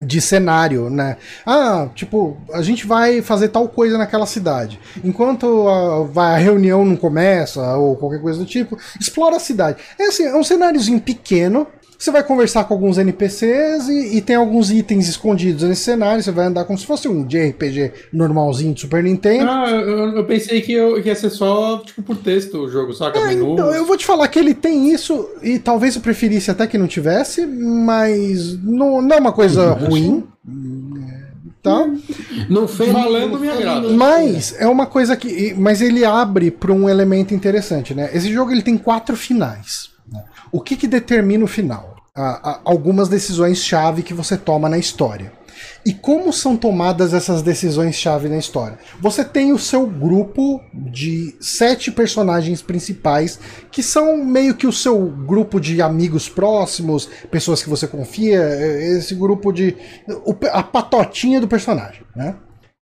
de 0.03 0.22
cenário, 0.22 0.91
né? 0.91 1.18
Ah, 1.45 1.89
tipo, 1.95 2.38
a 2.53 2.61
gente 2.61 2.85
vai 2.85 3.22
fazer 3.22 3.49
tal 3.49 3.68
coisa 3.68 3.97
naquela 3.97 4.27
cidade. 4.27 4.80
Enquanto 5.03 5.68
a, 5.68 6.34
a 6.34 6.38
reunião 6.38 6.85
não 6.85 6.95
começa, 6.95 7.76
ou 7.76 7.95
qualquer 7.95 8.22
coisa 8.22 8.38
do 8.38 8.45
tipo, 8.45 8.77
explora 8.99 9.38
a 9.38 9.39
cidade. 9.39 9.81
É 9.99 10.05
assim, 10.05 10.23
é 10.23 10.35
um 10.35 10.43
cenáriozinho 10.43 11.01
pequeno, 11.01 11.65
você 11.97 12.11
vai 12.11 12.23
conversar 12.23 12.65
com 12.65 12.73
alguns 12.75 12.97
NPCs 12.97 13.87
e, 13.89 14.17
e, 14.17 14.21
tem 14.21 14.35
alguns 14.35 14.71
itens 14.71 15.07
escondidos 15.07 15.63
nesse 15.63 15.81
cenário. 15.81 16.21
Você 16.21 16.31
vai 16.31 16.45
andar 16.45 16.63
como 16.65 16.77
se 16.77 16.85
fosse 16.85 17.07
um 17.07 17.25
JRPG 17.25 17.91
normalzinho 18.13 18.73
de 18.73 18.81
Super 18.81 19.03
Nintendo. 19.03 19.49
Ah, 19.49 19.69
eu, 19.71 20.15
eu 20.15 20.25
pensei 20.25 20.61
que, 20.61 20.73
eu, 20.73 21.01
que 21.01 21.09
ia 21.09 21.15
ser 21.15 21.31
só 21.31 21.79
tipo 21.79 22.03
por 22.03 22.17
texto 22.17 22.59
o 22.59 22.69
jogo, 22.69 22.93
saca? 22.93 23.17
É, 23.19 23.33
então, 23.33 23.73
eu 23.73 23.85
vou 23.85 23.97
te 23.97 24.05
falar 24.05 24.27
que 24.27 24.37
ele 24.37 24.53
tem 24.53 24.91
isso 24.91 25.27
e 25.41 25.57
talvez 25.57 25.95
eu 25.95 26.01
preferisse 26.01 26.51
até 26.51 26.67
que 26.67 26.77
não 26.77 26.87
tivesse, 26.87 27.45
mas 27.47 28.61
não, 28.61 29.01
não 29.01 29.15
é 29.15 29.19
uma 29.19 29.33
coisa 29.33 29.71
ruim. 29.73 30.23
Tá? 31.63 31.85
Não 32.47 32.65
fez 32.67 32.91
falando 32.91 33.39
minha 33.39 33.55
grada. 33.55 33.89
Mas 33.89 34.55
é 34.57 34.67
uma 34.67 34.85
coisa 34.85 35.17
que. 35.17 35.53
Mas 35.57 35.81
ele 35.81 36.05
abre 36.05 36.49
para 36.49 36.71
um 36.71 36.87
elemento 36.87 37.33
interessante, 37.33 37.93
né? 37.93 38.09
Esse 38.13 38.31
jogo 38.31 38.51
ele 38.51 38.61
tem 38.61 38.77
quatro 38.77 39.17
finais. 39.17 39.96
O 40.51 40.61
que, 40.61 40.75
que 40.75 40.87
determina 40.87 41.43
o 41.43 41.47
final? 41.47 41.95
Algumas 42.65 43.09
decisões-chave 43.09 44.01
que 44.01 44.13
você 44.13 44.35
toma 44.37 44.67
na 44.67 44.77
história. 44.77 45.31
E 45.85 45.93
como 45.93 46.33
são 46.33 46.57
tomadas 46.57 47.13
essas 47.13 47.41
decisões-chave 47.41 48.27
na 48.27 48.37
história? 48.37 48.77
Você 48.99 49.23
tem 49.23 49.53
o 49.53 49.59
seu 49.59 49.85
grupo 49.87 50.61
de 50.73 51.35
sete 51.39 51.91
personagens 51.91 52.61
principais, 52.61 53.39
que 53.71 53.81
são 53.81 54.17
meio 54.17 54.55
que 54.55 54.67
o 54.67 54.73
seu 54.73 55.05
grupo 55.05 55.59
de 55.59 55.81
amigos 55.81 56.27
próximos, 56.27 57.07
pessoas 57.31 57.63
que 57.63 57.69
você 57.69 57.87
confia, 57.87 58.41
esse 58.97 59.15
grupo 59.15 59.51
de. 59.51 59.75
a 60.51 60.63
patotinha 60.63 61.39
do 61.39 61.47
personagem, 61.47 62.01
né? 62.15 62.35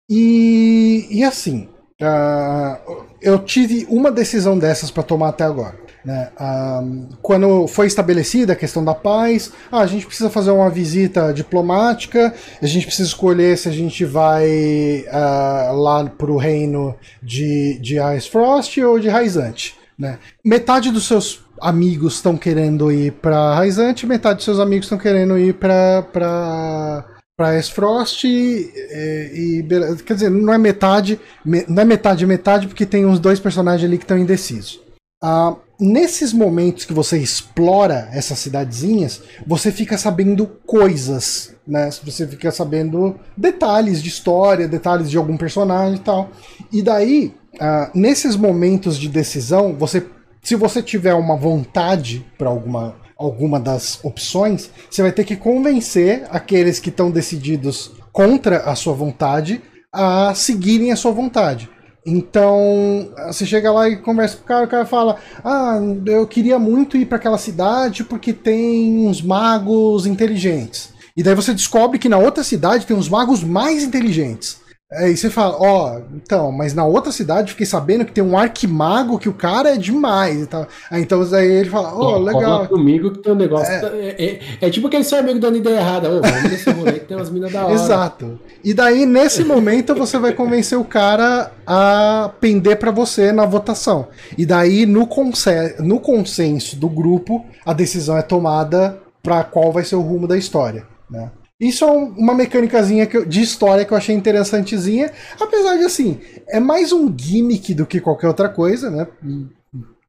E, 0.09 1.07
e 1.09 1.23
assim, 1.23 1.69
uh, 2.01 3.05
eu 3.21 3.39
tive 3.39 3.85
uma 3.89 4.11
decisão 4.11 4.57
dessas 4.57 4.91
para 4.91 5.03
tomar 5.03 5.29
até 5.29 5.43
agora. 5.43 5.82
Né? 6.05 6.29
Um, 6.39 7.09
quando 7.21 7.67
foi 7.67 7.87
estabelecida 7.87 8.53
a 8.53 8.57
questão 8.57 8.83
da 8.83 8.93
paz, 8.93 9.53
ah, 9.71 9.79
a 9.79 9.87
gente 9.87 10.05
precisa 10.05 10.29
fazer 10.29 10.51
uma 10.51 10.69
visita 10.69 11.33
diplomática, 11.33 12.33
a 12.61 12.65
gente 12.65 12.85
precisa 12.85 13.07
escolher 13.07 13.57
se 13.57 13.69
a 13.69 13.71
gente 13.71 14.03
vai 14.03 15.05
uh, 15.07 15.75
lá 15.75 16.05
para 16.05 16.31
o 16.31 16.37
reino 16.37 16.95
de, 17.21 17.79
de 17.79 17.95
Ice 18.17 18.29
Frost 18.29 18.77
ou 18.81 18.99
de 18.99 19.07
Raizante. 19.07 19.75
Né? 19.97 20.19
Metade 20.43 20.91
dos 20.91 21.07
seus 21.07 21.41
amigos 21.61 22.15
estão 22.15 22.35
querendo 22.35 22.91
ir 22.91 23.13
para 23.13 23.55
Raizante, 23.55 24.05
metade 24.05 24.37
dos 24.37 24.45
seus 24.45 24.59
amigos 24.59 24.85
estão 24.85 24.97
querendo 24.97 25.37
ir 25.37 25.53
para 25.53 27.05
para 27.35 27.57
Ice 27.57 27.71
Frost 27.71 28.25
e, 28.25 28.71
e, 28.91 29.65
quer 30.05 30.13
dizer 30.13 30.29
não 30.29 30.53
é 30.53 30.57
metade 30.57 31.19
não 31.43 31.81
é 31.81 31.85
metade 31.85 32.27
metade 32.27 32.67
porque 32.67 32.85
tem 32.85 33.07
uns 33.07 33.19
dois 33.19 33.39
personagens 33.39 33.87
ali 33.87 33.97
que 33.97 34.03
estão 34.03 34.19
indecisos 34.19 34.82
uh, 35.23 35.57
nesses 35.79 36.33
momentos 36.33 36.85
que 36.85 36.93
você 36.93 37.17
explora 37.17 38.09
essas 38.11 38.39
cidadezinhas, 38.39 39.21
você 39.47 39.71
fica 39.71 39.97
sabendo 39.97 40.45
coisas, 40.65 41.55
né? 41.65 41.89
Você 42.03 42.27
fica 42.27 42.51
sabendo 42.51 43.19
detalhes 43.35 44.03
de 44.03 44.09
história, 44.09 44.67
detalhes 44.67 45.09
de 45.09 45.17
algum 45.17 45.37
personagem 45.37 45.95
e 45.95 45.99
tal. 45.99 46.29
E 46.71 46.81
daí, 46.81 47.33
uh, 47.55 47.97
nesses 47.97 48.35
momentos 48.35 48.97
de 48.97 49.07
decisão, 49.07 49.75
você, 49.77 50.05
se 50.41 50.55
você 50.55 50.83
tiver 50.83 51.13
uma 51.13 51.37
vontade 51.37 52.25
para 52.37 52.49
alguma 52.49 53.01
alguma 53.15 53.57
das 53.57 54.03
opções, 54.03 54.69
você 54.89 55.01
vai 55.01 55.11
ter 55.11 55.23
que 55.23 55.37
convencer 55.37 56.25
aqueles 56.29 56.79
que 56.79 56.89
estão 56.89 57.09
decididos 57.09 57.91
contra 58.11 58.63
a 58.63 58.75
sua 58.75 58.93
vontade 58.93 59.61
a 59.93 60.33
seguirem 60.35 60.91
a 60.91 60.95
sua 60.95 61.11
vontade. 61.11 61.69
Então, 62.05 63.09
você 63.27 63.45
chega 63.45 63.71
lá 63.71 63.87
e 63.87 63.97
conversa 63.97 64.35
com 64.37 64.43
o 64.43 64.47
cara, 64.47 64.65
o 64.65 64.69
cara 64.69 64.85
fala: 64.85 65.17
Ah, 65.43 65.79
eu 66.05 66.27
queria 66.27 66.59
muito 66.59 66.97
ir 66.97 67.05
para 67.05 67.17
aquela 67.17 67.37
cidade 67.37 68.03
porque 68.03 68.33
tem 68.33 69.07
uns 69.07 69.21
magos 69.21 70.05
inteligentes. 70.05 70.89
E 71.15 71.23
daí 71.23 71.35
você 71.35 71.53
descobre 71.53 71.99
que 71.99 72.09
na 72.09 72.17
outra 72.17 72.43
cidade 72.43 72.85
tem 72.85 72.97
uns 72.97 73.07
magos 73.07 73.43
mais 73.43 73.83
inteligentes. 73.83 74.62
Aí 74.95 75.17
você 75.17 75.29
fala, 75.29 75.55
ó, 75.59 75.95
oh, 75.95 76.01
então, 76.15 76.51
mas 76.51 76.73
na 76.73 76.85
outra 76.85 77.11
cidade 77.11 77.51
fiquei 77.51 77.65
sabendo 77.65 78.05
que 78.05 78.11
tem 78.11 78.23
um 78.23 78.37
arquimago 78.37 79.17
que 79.17 79.29
o 79.29 79.33
cara 79.33 79.73
é 79.73 79.77
demais 79.77 80.41
e 80.41 80.45
tal. 80.45 80.67
Aí 80.89 81.01
então 81.01 81.21
aí 81.33 81.51
ele 81.51 81.69
fala, 81.69 81.93
ó, 81.93 82.15
oh, 82.15 82.19
legal. 82.19 82.67
comigo 82.67 83.11
que 83.11 83.19
tem 83.19 83.33
um 83.33 83.35
negócio. 83.35 83.73
É, 83.73 83.85
é, 83.85 84.25
é, 84.25 84.39
é 84.61 84.69
tipo 84.69 84.87
aquele 84.87 85.03
seu 85.03 85.19
amigo 85.19 85.39
dando 85.39 85.57
ideia 85.57 85.77
errada. 85.77 86.09
Ô, 86.09 86.21
vamos 86.21 86.43
nesse 86.43 86.69
rolê 86.69 86.93
que 86.93 87.05
tem 87.05 87.17
umas 87.17 87.29
minas 87.29 87.51
da 87.51 87.65
hora. 87.65 87.73
Exato. 87.73 88.39
E 88.63 88.73
daí, 88.73 89.05
nesse 89.05 89.43
momento, 89.45 89.95
você 89.95 90.17
vai 90.17 90.33
convencer 90.33 90.77
o 90.77 90.85
cara 90.85 91.51
a 91.65 92.31
pender 92.39 92.77
para 92.77 92.91
você 92.91 93.31
na 93.31 93.45
votação. 93.45 94.07
E 94.37 94.45
daí, 94.45 94.85
no, 94.85 95.07
consen 95.07 95.75
no 95.79 95.99
consenso 95.99 96.75
do 96.75 96.89
grupo, 96.89 97.45
a 97.65 97.73
decisão 97.73 98.17
é 98.17 98.21
tomada 98.21 98.99
para 99.21 99.43
qual 99.43 99.71
vai 99.71 99.83
ser 99.83 99.95
o 99.95 100.01
rumo 100.01 100.27
da 100.27 100.37
história, 100.37 100.85
né? 101.09 101.31
Isso 101.63 101.85
é 101.85 101.87
uma 101.87 102.33
mecânicazinha 102.33 103.07
de 103.07 103.41
história 103.41 103.85
que 103.85 103.93
eu 103.93 103.97
achei 103.97 104.13
interessantezinha, 104.13 105.11
apesar 105.39 105.77
de 105.77 105.85
assim, 105.85 106.19
é 106.47 106.59
mais 106.59 106.91
um 106.91 107.11
gimmick 107.17 107.73
do 107.73 107.85
que 107.85 108.01
qualquer 108.01 108.27
outra 108.27 108.49
coisa, 108.49 108.91
né? 108.91 109.07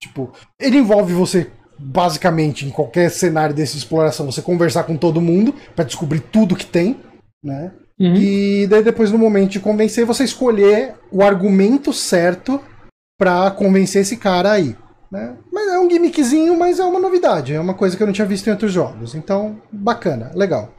Tipo, 0.00 0.32
ele 0.60 0.78
envolve 0.78 1.12
você 1.14 1.46
basicamente 1.78 2.66
em 2.66 2.70
qualquer 2.70 3.08
cenário 3.08 3.54
dessa 3.54 3.76
exploração, 3.76 4.26
você 4.26 4.42
conversar 4.42 4.82
com 4.82 4.96
todo 4.96 5.20
mundo 5.20 5.54
para 5.76 5.84
descobrir 5.84 6.20
tudo 6.20 6.56
que 6.56 6.66
tem, 6.66 7.00
né? 7.42 7.70
Uhum. 8.00 8.16
E 8.16 8.66
daí 8.66 8.82
depois 8.82 9.12
no 9.12 9.18
momento 9.18 9.52
de 9.52 9.60
convencer, 9.60 10.04
você 10.04 10.24
escolher 10.24 10.94
o 11.12 11.22
argumento 11.22 11.92
certo 11.92 12.60
para 13.16 13.48
convencer 13.52 14.02
esse 14.02 14.16
cara 14.16 14.50
aí. 14.50 14.76
Né? 15.10 15.36
Mas 15.52 15.68
é 15.68 15.78
um 15.78 15.88
gimmickzinho, 15.88 16.58
mas 16.58 16.80
é 16.80 16.84
uma 16.84 16.98
novidade, 16.98 17.54
é 17.54 17.60
uma 17.60 17.74
coisa 17.74 17.96
que 17.96 18.02
eu 18.02 18.06
não 18.06 18.12
tinha 18.12 18.26
visto 18.26 18.48
em 18.48 18.50
outros 18.50 18.72
jogos. 18.72 19.14
Então, 19.14 19.62
bacana, 19.70 20.32
legal. 20.34 20.72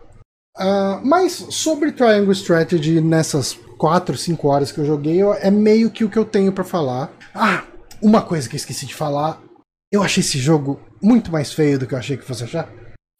Uh, 0.57 1.03
mas 1.03 1.33
sobre 1.49 1.91
Triangle 1.91 2.31
Strategy 2.31 3.01
nessas 3.01 3.59
4, 3.77 4.17
5 4.17 4.47
horas 4.47 4.71
que 4.71 4.79
eu 4.79 4.85
joguei, 4.85 5.21
é 5.21 5.51
meio 5.51 5.89
que 5.89 6.03
o 6.03 6.09
que 6.09 6.17
eu 6.17 6.25
tenho 6.25 6.51
para 6.51 6.63
falar. 6.63 7.11
Ah, 7.33 7.63
uma 8.01 8.21
coisa 8.21 8.47
que 8.47 8.55
eu 8.55 8.57
esqueci 8.57 8.85
de 8.85 8.95
falar. 8.95 9.41
Eu 9.91 10.01
achei 10.01 10.21
esse 10.21 10.37
jogo 10.37 10.79
muito 11.01 11.31
mais 11.31 11.53
feio 11.53 11.77
do 11.77 11.85
que 11.85 11.93
eu 11.93 11.99
achei 11.99 12.17
que 12.17 12.25
fosse 12.25 12.43
achar. 12.43 12.69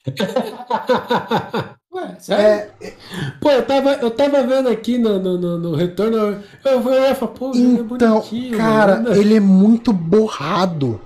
Ué, 1.94 2.16
sério? 2.20 2.72
É, 2.82 2.94
pô, 3.40 3.50
eu 3.52 3.66
tava, 3.66 3.94
eu 3.94 4.12
tava 4.12 4.44
vendo 4.44 4.68
aqui 4.68 4.98
no, 4.98 5.18
no, 5.18 5.38
no, 5.38 5.58
no 5.58 5.76
retorno, 5.76 6.18
eu, 6.18 6.42
eu, 6.66 6.82
eu 6.82 7.16
falei, 7.16 7.16
pô, 7.34 7.52
então, 7.56 8.22
é 8.22 8.58
cara, 8.58 8.96
mano. 8.96 9.16
ele 9.16 9.36
é 9.36 9.40
muito 9.40 9.94
borrado. 9.94 11.00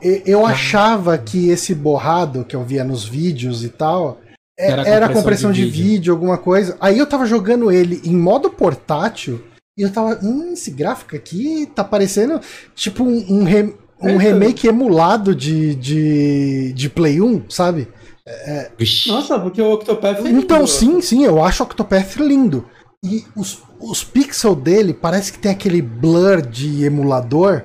Eu, 0.00 0.46
achava 0.46 1.18
que 1.18 1.48
esse 1.48 1.74
borrado 1.74 2.44
que 2.44 2.54
eu 2.54 2.62
via 2.62 2.84
nos 2.84 3.04
vídeos 3.04 3.64
e 3.64 3.68
tal, 3.68 4.20
é, 4.21 4.21
era, 4.62 4.88
era 4.88 5.08
compressão 5.08 5.50
de, 5.50 5.64
de 5.64 5.70
vídeo. 5.70 5.90
vídeo. 5.90 6.12
alguma 6.12 6.38
coisa. 6.38 6.76
Aí 6.80 6.98
eu 6.98 7.06
tava 7.06 7.26
jogando 7.26 7.70
ele 7.70 8.00
em 8.04 8.16
modo 8.16 8.50
portátil 8.50 9.42
e 9.76 9.82
eu 9.82 9.92
tava. 9.92 10.18
Hum, 10.22 10.52
esse 10.52 10.70
gráfico 10.70 11.16
aqui 11.16 11.66
tá 11.74 11.82
parecendo 11.82 12.40
tipo 12.74 13.04
um, 13.04 13.40
um, 13.40 13.44
re, 13.44 13.74
um 14.00 14.10
é, 14.10 14.16
remake 14.18 14.66
emulado 14.66 15.34
de, 15.34 15.74
de, 15.74 16.72
de 16.72 16.88
Play 16.88 17.20
1, 17.20 17.50
sabe? 17.50 17.88
É, 18.26 18.70
Nossa, 19.06 19.38
porque 19.38 19.60
o 19.60 19.72
Octopath 19.72 20.18
é 20.18 20.22
lindo. 20.22 20.40
Então, 20.40 20.66
sim, 20.66 21.00
sim, 21.00 21.24
eu 21.24 21.42
acho 21.42 21.62
o 21.62 21.66
Octopath 21.66 22.16
lindo. 22.16 22.66
E 23.04 23.24
os, 23.34 23.62
os 23.80 24.04
pixels 24.04 24.56
dele 24.58 24.94
parece 24.94 25.32
que 25.32 25.38
tem 25.38 25.50
aquele 25.50 25.82
blur 25.82 26.40
de 26.40 26.84
emulador. 26.84 27.64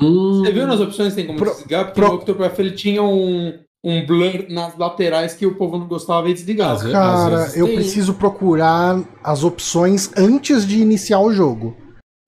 Hum. 0.00 0.40
Você 0.42 0.50
viu 0.50 0.66
nas 0.66 0.80
opções 0.80 1.14
tem 1.14 1.26
como 1.26 1.38
pro, 1.38 1.50
desligar? 1.50 1.86
Porque 1.86 2.00
pro... 2.00 2.10
o 2.10 2.14
Octopath 2.14 2.58
ele 2.58 2.70
tinha 2.70 3.02
um, 3.02 3.58
um 3.84 4.06
blur 4.06 4.46
nas 4.48 4.76
laterais 4.76 5.34
que 5.34 5.44
o 5.44 5.56
povo 5.56 5.78
não 5.78 5.88
gostava 5.88 6.28
de 6.28 6.34
desligar. 6.34 6.78
Cara, 6.90 7.50
eu 7.56 7.66
tem. 7.66 7.74
preciso 7.76 8.14
procurar 8.14 9.02
as 9.22 9.42
opções 9.42 10.10
antes 10.16 10.66
de 10.66 10.80
iniciar 10.80 11.20
o 11.20 11.32
jogo. 11.32 11.76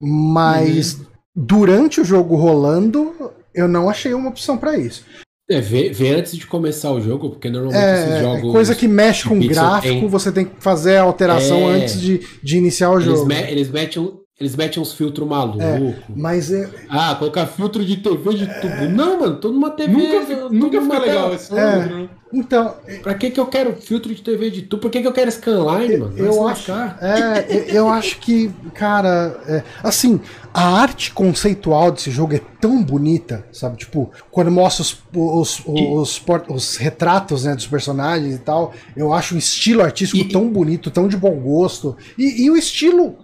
Mas 0.02 0.94
uhum. 0.94 1.06
durante 1.34 2.00
o 2.00 2.04
jogo 2.04 2.34
rolando, 2.34 3.32
eu 3.54 3.68
não 3.68 3.88
achei 3.88 4.12
uma 4.12 4.30
opção 4.30 4.58
para 4.58 4.76
isso. 4.76 5.04
É, 5.48 5.60
ver, 5.60 5.92
ver, 5.92 6.16
antes 6.16 6.36
de 6.36 6.46
começar 6.46 6.90
o 6.90 7.00
jogo, 7.00 7.30
porque 7.30 7.50
normalmente 7.50 7.84
é, 7.84 8.08
esses 8.08 8.20
jogos. 8.20 8.50
Coisa 8.50 8.74
que 8.74 8.88
mexe 8.88 9.28
com 9.28 9.38
gráfico, 9.38 10.00
tem... 10.00 10.08
você 10.08 10.32
tem 10.32 10.46
que 10.46 10.54
fazer 10.58 10.96
a 10.96 11.02
alteração 11.02 11.70
é, 11.70 11.76
antes 11.76 12.00
de, 12.00 12.26
de 12.42 12.56
iniciar 12.56 12.90
o 12.90 12.94
eles 12.94 13.04
jogo. 13.04 13.26
Me, 13.26 13.42
eles 13.50 13.70
metem 13.70 14.02
eles 14.38 14.56
metem 14.56 14.82
uns 14.82 14.92
filtros 14.92 15.28
malucos. 15.28 15.62
É, 15.62 15.96
mas 16.08 16.50
é... 16.50 16.68
Ah, 16.88 17.14
colocar 17.14 17.46
filtro 17.46 17.84
de 17.84 17.98
TV 17.98 18.34
de 18.34 18.46
tubo. 18.60 18.88
Não, 18.90 19.20
mano, 19.20 19.36
tô 19.36 19.48
numa 19.50 19.70
TV. 19.70 19.92
Nunca, 19.92 20.48
nunca 20.50 20.82
fica 20.82 20.98
legal 20.98 21.34
esse 21.34 21.56
é, 21.56 22.08
Então, 22.34 22.74
Pra 23.02 23.14
que 23.14 23.30
que 23.30 23.38
eu 23.38 23.46
quero 23.46 23.74
filtro 23.76 24.12
de 24.14 24.20
TV 24.20 24.50
de 24.50 24.62
tubo? 24.62 24.82
Por 24.82 24.90
que 24.90 25.00
que 25.00 25.06
eu 25.06 25.12
quero 25.12 25.30
scanline, 25.30 25.96
mano? 25.98 26.12
Vai 26.16 26.26
eu 26.26 26.48
acho, 26.48 26.72
é, 26.72 27.46
eu- 27.48 27.64
eu 27.74 27.88
acho 27.88 28.18
que, 28.18 28.50
cara, 28.74 29.40
é, 29.46 29.62
assim, 29.82 30.20
a 30.52 30.80
arte 30.80 31.12
conceitual 31.12 31.92
desse 31.92 32.10
jogo 32.10 32.34
é 32.34 32.40
tão 32.60 32.82
bonita, 32.82 33.44
sabe? 33.52 33.76
Tipo, 33.76 34.10
quando 34.30 34.50
mostra 34.50 34.82
os, 34.82 34.98
os, 35.14 35.62
os, 35.66 36.22
os 36.48 36.76
retratos 36.76 37.44
né, 37.44 37.54
dos 37.54 37.66
personagens 37.66 38.34
e 38.34 38.38
tal, 38.38 38.74
eu 38.96 39.12
acho 39.12 39.34
um 39.34 39.38
estilo 39.38 39.82
artístico 39.82 40.24
E- 40.24 40.28
tão 40.32 40.48
bonito, 40.48 40.90
tão 40.90 41.06
de 41.06 41.16
bom 41.16 41.34
gosto. 41.36 41.96
E, 42.18 42.44
e 42.44 42.50
o 42.50 42.56
estilo. 42.56 43.16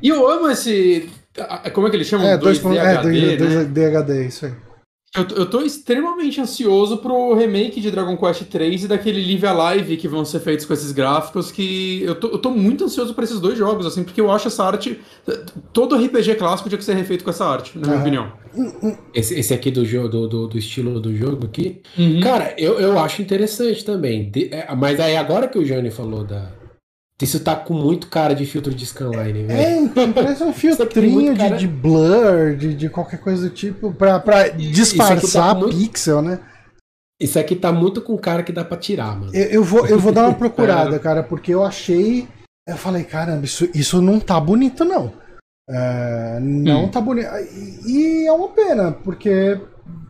E 0.00 0.08
eu 0.08 0.28
amo 0.28 0.48
esse. 0.50 1.08
Como 1.72 1.86
é 1.86 1.90
que 1.90 1.96
eles 1.96 2.06
chamam? 2.06 2.26
É, 2.28 2.36
2 2.36 2.58
2D 2.60 2.76
é, 2.76 2.96
HD, 3.88 4.14
né? 4.20 4.26
isso 4.26 4.46
aí. 4.46 4.52
Eu, 5.14 5.26
tô- 5.28 5.34
eu 5.34 5.44
tô 5.44 5.60
extremamente 5.60 6.40
ansioso 6.40 6.96
pro 6.96 7.34
remake 7.34 7.82
de 7.82 7.90
Dragon 7.90 8.16
Quest 8.16 8.44
3 8.44 8.84
e 8.84 8.88
daquele 8.88 9.20
Live 9.20 9.46
Alive 9.46 9.96
que 9.98 10.08
vão 10.08 10.24
ser 10.24 10.40
feitos 10.40 10.64
com 10.64 10.72
esses 10.72 10.90
gráficos. 10.90 11.52
Que 11.52 12.02
eu 12.02 12.14
tô, 12.14 12.28
eu 12.28 12.38
tô 12.38 12.50
muito 12.50 12.84
ansioso 12.84 13.12
pra 13.12 13.22
esses 13.24 13.38
dois 13.38 13.58
jogos, 13.58 13.84
assim, 13.84 14.04
porque 14.04 14.20
eu 14.22 14.30
acho 14.30 14.48
essa 14.48 14.64
arte. 14.64 14.98
Todo 15.70 15.96
RPG 15.96 16.36
clássico 16.36 16.70
tinha 16.70 16.78
que 16.78 16.84
ser 16.84 16.94
refeito 16.94 17.24
com 17.24 17.30
essa 17.30 17.44
arte, 17.44 17.78
na 17.78 17.82
minha 17.82 17.94
Aham. 17.94 18.00
opinião. 18.02 18.32
Esse, 19.14 19.38
esse 19.38 19.52
aqui 19.52 19.70
do 19.70 19.84
jogo, 19.84 20.08
do, 20.08 20.28
do, 20.28 20.46
do 20.48 20.56
estilo 20.58 20.98
do 20.98 21.14
jogo 21.14 21.44
aqui. 21.44 21.82
Uhum. 21.98 22.20
Cara, 22.20 22.54
eu, 22.56 22.80
eu 22.80 22.98
acho 22.98 23.20
interessante 23.20 23.84
também. 23.84 24.30
De- 24.30 24.48
é, 24.52 24.74
mas 24.74 24.98
aí 24.98 25.14
agora 25.16 25.46
que 25.46 25.58
o 25.58 25.64
Jânio 25.64 25.92
falou 25.92 26.24
da. 26.24 26.50
Isso 27.22 27.40
tá 27.40 27.54
com 27.54 27.72
muito 27.74 28.08
cara 28.08 28.34
de 28.34 28.44
filtro 28.44 28.74
de 28.74 28.84
scanline, 28.84 29.44
velho. 29.44 29.52
É, 29.52 29.76
então, 29.78 30.12
parece 30.12 30.42
um 30.42 30.52
tem 30.52 30.52
filtrinho 30.52 31.32
de, 31.34 31.38
cara- 31.40 31.56
de 31.56 31.68
blur, 31.68 32.56
de, 32.56 32.74
de 32.74 32.88
qualquer 32.88 33.20
coisa 33.20 33.48
do 33.48 33.54
tipo, 33.54 33.92
pra, 33.92 34.18
pra 34.18 34.48
disfarçar 34.48 35.54
tá 35.54 35.54
muito- 35.54 35.76
pixel, 35.76 36.20
né? 36.22 36.40
Isso 37.20 37.38
aqui 37.38 37.54
tá 37.54 37.70
muito 37.70 38.02
com 38.02 38.18
cara 38.18 38.42
que 38.42 38.50
dá 38.52 38.64
pra 38.64 38.76
tirar, 38.76 39.16
mano. 39.18 39.30
Eu, 39.34 39.44
eu 39.46 39.64
vou, 39.64 39.86
eu 39.86 39.98
vou 39.98 40.10
dar 40.12 40.24
uma 40.24 40.34
procurada, 40.38 40.98
cara, 40.98 41.22
porque 41.22 41.54
eu 41.54 41.64
achei. 41.64 42.26
Eu 42.68 42.76
falei, 42.76 43.04
caramba, 43.04 43.44
isso, 43.44 43.68
isso 43.74 44.00
não 44.02 44.18
tá 44.18 44.38
bonito, 44.40 44.84
não. 44.84 45.12
É, 45.70 46.38
não 46.40 46.84
Hum. 46.84 46.88
tá 46.88 47.00
bonito. 47.00 47.28
E, 47.86 48.22
e 48.22 48.26
é 48.26 48.32
uma 48.32 48.48
pena, 48.48 48.90
porque, 48.90 49.60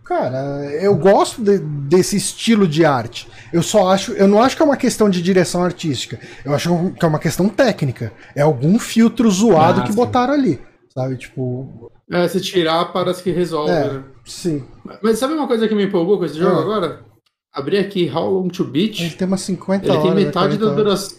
cara, 0.04 0.38
eu 0.80 0.94
gosto 0.96 1.42
de- 1.42 1.58
desse 1.58 2.16
estilo 2.16 2.66
de 2.66 2.84
arte. 2.84 3.28
Eu 3.52 3.62
só 3.62 3.88
acho. 3.92 4.12
Eu 4.12 4.26
não 4.28 4.42
acho 4.42 4.56
que 4.56 4.62
é 4.62 4.64
uma 4.64 4.76
questão 4.76 5.08
de 5.10 5.20
direção 5.22 5.62
artística. 5.64 6.18
Eu 6.44 6.54
acho 6.54 6.92
que 6.98 7.04
é 7.04 7.08
uma 7.08 7.18
questão 7.18 7.48
técnica. 7.48 8.12
É 8.34 8.42
algum 8.42 8.78
filtro 8.78 9.30
zoado 9.30 9.80
Ah, 9.80 9.84
que 9.84 9.90
sim. 9.90 9.96
botaram 9.96 10.34
ali. 10.34 10.60
Sabe, 10.92 11.16
tipo. 11.16 11.90
É, 12.10 12.28
se 12.28 12.40
tirar, 12.40 12.84
parece 12.92 13.22
que 13.22 13.30
resolve. 13.30 13.70
É. 13.72 13.92
né? 13.94 14.04
Sim. 14.24 14.64
Mas 15.02 15.18
sabe 15.18 15.32
uma 15.34 15.46
coisa 15.46 15.66
que 15.66 15.74
me 15.74 15.84
empolgou 15.84 16.18
com 16.18 16.24
esse 16.24 16.38
jogo 16.38 16.56
Ah. 16.56 16.60
agora? 16.62 17.00
Abri 17.54 17.78
aqui 17.78 18.10
How 18.14 18.30
Long 18.30 18.48
to 18.48 18.64
Beat. 18.64 19.00
Ele 19.00 19.10
tem 19.10 19.26
umas 19.26 19.40
50 19.42 19.84
Ele 19.86 19.90
horas. 19.92 20.02
tem 20.04 20.14
né, 20.14 20.24
metade 20.24 20.56
40 20.58 20.64
da 20.64 20.70
horas. 20.72 20.76
duração. 20.84 21.18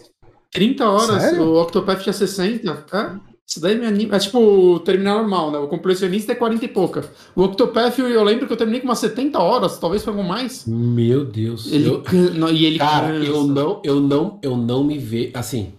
30 0.52 0.88
horas, 0.88 1.22
Sério? 1.22 1.42
o 1.42 1.60
Octopath 1.62 2.00
tinha 2.02 2.12
60. 2.12 2.86
É? 2.92 3.33
Isso 3.48 3.60
daí 3.60 3.78
me 3.78 3.86
anima. 3.86 4.16
É 4.16 4.18
tipo 4.18 4.38
o 4.38 4.80
terminal 4.80 5.18
normal, 5.18 5.50
né? 5.52 5.58
O 5.58 5.68
completionista 5.68 6.32
é 6.32 6.34
40 6.34 6.64
e 6.64 6.68
pouca. 6.68 7.04
O 7.36 7.42
Octopath, 7.42 7.98
eu 7.98 8.24
lembro 8.24 8.46
que 8.46 8.52
eu 8.52 8.56
terminei 8.56 8.80
com 8.80 8.86
umas 8.88 8.98
70 8.98 9.38
horas, 9.38 9.78
talvez 9.78 10.02
foi 10.02 10.14
com 10.14 10.22
mais. 10.22 10.64
Meu 10.66 11.24
Deus. 11.24 11.70
Ele 11.70 11.88
Eu- 11.88 12.00
can- 12.02 12.50
E 12.52 12.64
ele 12.64 12.78
Cara, 12.78 13.08
cansa. 13.12 13.26
eu 13.30 13.44
não, 13.46 13.80
eu 13.84 14.00
não, 14.00 14.38
eu 14.42 14.56
não 14.56 14.82
me 14.82 14.96
vejo. 14.98 15.30
Assim, 15.34 15.74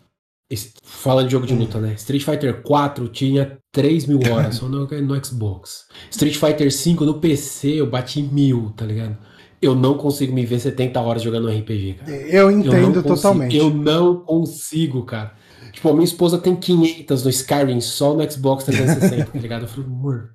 falando 0.83 1.25
de 1.25 1.31
jogo 1.31 1.47
de 1.47 1.55
luta, 1.55 1.79
né? 1.79 1.93
Street 1.97 2.23
Fighter 2.23 2.61
4 2.61 3.07
tinha 3.07 3.57
3 3.73 4.05
mil 4.05 4.19
horas 4.31 4.55
só 4.55 4.67
no, 4.67 4.85
no 4.87 5.25
Xbox. 5.25 5.85
Street 6.11 6.35
Fighter 6.35 6.71
5 6.71 7.03
no 7.03 7.15
PC 7.15 7.69
eu 7.81 7.87
bati 7.89 8.21
mil, 8.21 8.71
tá 8.77 8.85
ligado? 8.85 9.17
Eu 9.61 9.73
não 9.73 9.95
consigo 9.95 10.31
me 10.33 10.45
ver 10.45 10.59
70 10.59 11.01
horas 11.01 11.23
jogando 11.23 11.47
RPG, 11.49 11.93
cara. 11.99 12.11
Eu 12.11 12.51
Eu 12.51 12.51
entendo 12.51 13.01
consigo- 13.01 13.15
totalmente. 13.15 13.57
Eu 13.57 13.71
não 13.71 14.17
consigo, 14.17 15.03
cara. 15.03 15.33
Tipo, 15.76 15.89
a 15.89 15.93
minha 15.93 16.06
esposa 16.06 16.38
tem 16.39 16.56
500 16.56 17.23
no 17.23 17.30
Skyrim 17.30 17.80
só 17.81 18.14
no 18.15 18.31
Xbox 18.31 18.64
360, 18.64 19.31
tá 19.31 19.38
ligado? 19.39 19.61
Eu 19.64 19.68
falei, 19.68 19.85
amor. 19.85 20.30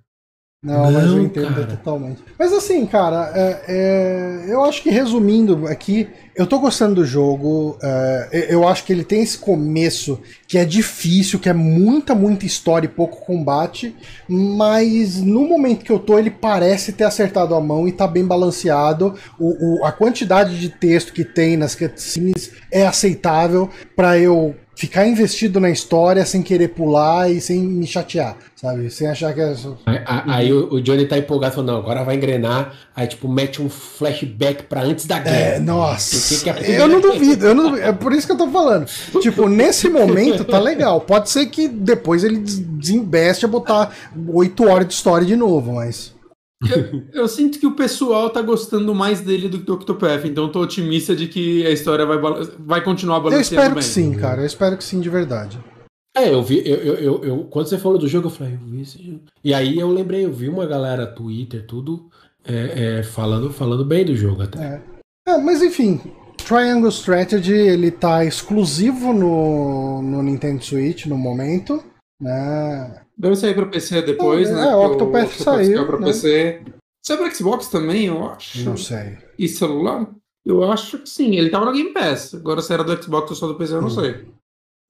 Não, 0.62 0.92
mas 0.92 1.06
eu 1.06 1.16
Não, 1.16 1.22
entendo 1.22 1.54
cara. 1.54 1.66
totalmente. 1.68 2.22
Mas 2.38 2.52
assim, 2.52 2.84
cara, 2.84 3.32
é- 3.34 3.64
é, 3.66 4.44
eu 4.52 4.62
acho 4.62 4.82
que 4.82 4.90
resumindo 4.90 5.66
aqui, 5.66 6.06
eu 6.36 6.46
tô 6.46 6.58
gostando 6.58 6.96
do 6.96 7.04
jogo. 7.06 7.78
é, 7.82 8.46
eu 8.50 8.68
acho 8.68 8.84
que 8.84 8.92
ele 8.92 9.02
tem 9.02 9.22
esse 9.22 9.38
começo 9.38 10.20
que 10.46 10.58
é 10.58 10.64
difícil, 10.66 11.38
que 11.38 11.48
é 11.48 11.54
muita, 11.54 12.14
muita 12.14 12.44
história 12.44 12.84
e 12.86 12.90
pouco 12.90 13.24
combate. 13.24 13.96
Mas 14.28 15.16
no 15.22 15.48
momento 15.48 15.82
que 15.82 15.90
eu 15.90 15.98
tô, 15.98 16.18
ele 16.18 16.30
parece 16.30 16.92
ter 16.92 17.04
acertado 17.04 17.54
a 17.54 17.60
mão 17.60 17.88
e 17.88 17.92
tá 17.92 18.06
bem 18.06 18.26
balanceado. 18.26 19.14
O, 19.38 19.78
o- 19.80 19.84
a 19.86 19.90
quantidade 19.92 20.60
de 20.60 20.68
texto 20.68 21.14
que 21.14 21.24
tem 21.24 21.56
nas 21.56 21.74
cutscenes 21.74 22.52
é 22.70 22.86
aceitável 22.86 23.70
pra 23.96 24.18
eu 24.18 24.54
ficar 24.80 25.06
investido 25.06 25.60
na 25.60 25.68
história 25.68 26.24
sem 26.24 26.42
querer 26.42 26.68
pular 26.68 27.30
e 27.30 27.38
sem 27.38 27.60
me 27.60 27.86
chatear, 27.86 28.34
sabe? 28.56 28.88
Sem 28.90 29.06
achar 29.08 29.34
que 29.34 29.40
é. 29.42 29.54
Aí, 29.84 29.98
aí 30.06 30.52
o, 30.54 30.80
Johnny 30.80 31.06
tá 31.06 31.18
empolgado, 31.18 31.54
falando, 31.54 31.72
não, 31.72 31.78
agora 31.78 32.02
vai 32.02 32.16
engrenar. 32.16 32.72
Aí, 32.96 33.06
tipo, 33.06 33.28
mete 33.28 33.60
um 33.60 33.68
flashback 33.68 34.62
pra 34.62 34.80
antes 34.82 35.04
da 35.06 35.18
guerra. 35.18 35.36
É, 35.36 35.58
nossa. 35.60 36.16
Porque 36.16 36.44
que 36.44 36.50
a 36.72 36.78
eu 36.78 36.88
não 36.88 36.98
duvido, 36.98 37.46
eu 37.46 37.54
não 37.54 37.64
duvido. 37.70 37.86
É 37.86 37.92
por 37.92 38.12
isso 38.14 38.26
que 38.26 38.32
eu 38.32 38.38
tô 38.38 38.48
falando. 38.48 38.86
Tipo, 39.20 39.48
nesse 39.50 39.90
momento 39.90 40.44
tá 40.46 40.58
legal. 40.58 41.02
Pode 41.02 41.28
ser 41.28 41.44
que 41.46 41.68
depois 41.68 42.24
ele 42.24 42.38
des- 42.38 42.58
desembeste 42.58 43.44
a 43.44 43.48
botar 43.48 43.94
oito 44.28 44.66
horas 44.66 44.88
de 44.88 44.94
história 44.94 45.26
de 45.26 45.36
novo, 45.36 45.74
mas. 45.74 46.14
Eu 47.12 47.26
sinto 47.26 47.58
que 47.58 47.66
o 47.66 47.74
pessoal 47.74 48.28
tá 48.30 48.42
gostando 48.42 48.94
mais 48.94 49.20
dele 49.20 49.48
do 49.48 49.58
que 49.58 49.64
do 49.64 49.74
Octopath, 49.74 50.24
então 50.26 50.44
eu 50.44 50.52
tô 50.52 50.60
otimista 50.60 51.16
de 51.16 51.26
que 51.26 51.66
a 51.66 51.70
história 51.70 52.04
vai, 52.04 52.18
vai 52.58 52.84
continuar 52.84 53.16
Eu 53.16 53.22
balanceando 53.22 53.44
espero 53.62 53.68
bem. 53.74 53.78
que 53.78 53.84
sim, 53.84 54.12
cara. 54.14 54.42
Eu 54.42 54.46
espero 54.46 54.76
que 54.76 54.84
sim, 54.84 55.00
de 55.00 55.08
verdade. 55.08 55.58
É, 56.16 56.32
eu 56.34 56.42
vi, 56.42 56.58
eu, 56.68 56.76
eu, 56.76 56.94
eu, 56.96 57.24
eu- 57.24 57.44
quando 57.44 57.66
você 57.68 57.78
falou 57.78 57.96
do 57.96 58.08
jogo, 58.08 58.26
eu 58.26 58.30
falei, 58.30 58.54
eu 58.54 58.58
vi 58.58 58.82
esse 58.82 59.02
jogo. 59.02 59.20
E 59.42 59.54
aí 59.54 59.78
eu 59.78 59.90
lembrei, 59.90 60.24
eu 60.24 60.32
vi 60.32 60.48
uma 60.48 60.66
galera 60.66 61.06
Twitter, 61.06 61.64
tudo, 61.66 62.10
é, 62.44 62.98
é, 62.98 63.02
falando, 63.04 63.50
falando 63.52 63.84
bem 63.84 64.04
do 64.04 64.14
jogo 64.16 64.42
até. 64.42 64.58
É. 64.62 64.82
É, 65.28 65.38
mas 65.38 65.62
enfim, 65.62 66.00
Triangle 66.36 66.88
Strategy 66.90 67.52
ele 67.54 67.90
tá 67.90 68.24
exclusivo 68.24 69.12
no, 69.12 70.02
no 70.02 70.22
Nintendo 70.22 70.62
Switch 70.64 71.06
no 71.06 71.16
momento. 71.16 71.82
Né? 72.20 73.00
Deve 73.20 73.36
sair 73.36 73.54
pra 73.54 73.66
PC 73.66 74.02
depois, 74.02 74.48
É, 74.48 74.54
né? 74.54 74.68
é, 74.70 74.74
o 74.74 74.86
Octopath 74.86 75.30
saiu, 75.32 75.86
pra 75.86 75.98
né? 75.98 76.06
PC. 76.06 76.62
Saiu 77.04 77.18
pra 77.18 77.30
Xbox 77.30 77.68
também, 77.68 78.06
eu 78.06 78.26
acho. 78.30 78.64
Não 78.64 78.76
sei. 78.76 79.18
E 79.38 79.46
celular? 79.46 80.06
Eu 80.44 80.70
acho 80.72 80.98
que 80.98 81.08
sim. 81.08 81.34
Ele 81.36 81.50
tava 81.50 81.66
no 81.66 81.72
Game 81.72 81.92
Pass. 81.92 82.34
Agora 82.34 82.62
se 82.62 82.72
era 82.72 82.82
do 82.82 83.02
Xbox 83.02 83.30
ou 83.30 83.36
só 83.36 83.46
do 83.46 83.56
PC, 83.56 83.74
eu 83.74 83.80
não 83.82 83.88
Hum. 83.88 83.90
sei. 83.90 84.26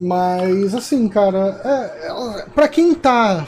Mas 0.01 0.75
assim, 0.75 1.09
cara, 1.09 1.61
é, 1.65 2.07
é, 2.09 2.47
para 2.55 2.69
quem 2.69 2.95
tá 2.95 3.47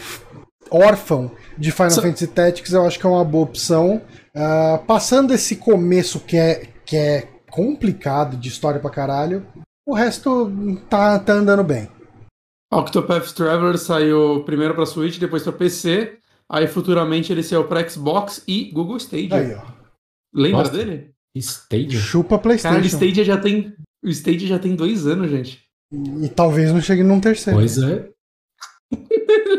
órfão 0.71 1.31
de 1.57 1.71
Final 1.71 1.91
Só- 1.91 2.03
Fantasy 2.03 2.27
Tactics, 2.27 2.73
eu 2.73 2.85
acho 2.85 2.99
que 2.99 3.07
é 3.07 3.09
uma 3.09 3.25
boa 3.25 3.45
opção. 3.45 4.03
Ah, 4.35 4.81
passando 4.87 5.33
esse 5.33 5.57
começo 5.57 6.21
que 6.21 6.37
é, 6.37 6.67
que 6.85 6.97
é 6.97 7.29
complicado 7.51 8.37
de 8.37 8.49
história 8.49 8.81
pra 8.81 8.91
caralho, 8.91 9.47
o 9.87 9.95
resto 9.95 10.51
tá, 10.91 11.19
tá 11.19 11.33
andando 11.35 11.63
bem. 11.65 11.89
Octopath 12.73 13.32
Traveler 13.35 13.77
saiu 13.77 14.43
primeiro 14.44 14.74
pra 14.74 14.86
Switch, 14.86 15.19
depois 15.19 15.43
pra 15.43 15.53
PC. 15.53 16.19
Aí 16.49 16.66
futuramente 16.66 17.31
ele 17.32 17.43
saiu 17.43 17.65
pra 17.65 17.86
Xbox 17.89 18.43
e 18.49 18.70
Google 18.73 18.97
Stadia. 18.97 19.36
Aí, 19.36 19.55
ó. 19.55 19.62
Lembra 20.35 20.59
Nossa. 20.65 20.73
dele? 20.73 21.11
Stadia? 21.36 21.99
Chupa 21.99 22.31
Cara, 22.31 22.39
o 22.39 22.43
PlayStation. 22.43 22.86
Stadia 22.86 23.24
já 23.24 23.36
tem. 23.39 23.74
O 24.03 24.09
Stadia 24.09 24.49
já 24.49 24.59
tem 24.59 24.74
dois 24.74 25.07
anos, 25.07 25.31
gente. 25.31 25.62
E 25.93 26.28
talvez 26.28 26.73
não 26.73 26.81
chegue 26.81 27.03
num 27.03 27.20
terceiro. 27.20 27.59
Pois 27.59 27.78
é. 27.78 28.09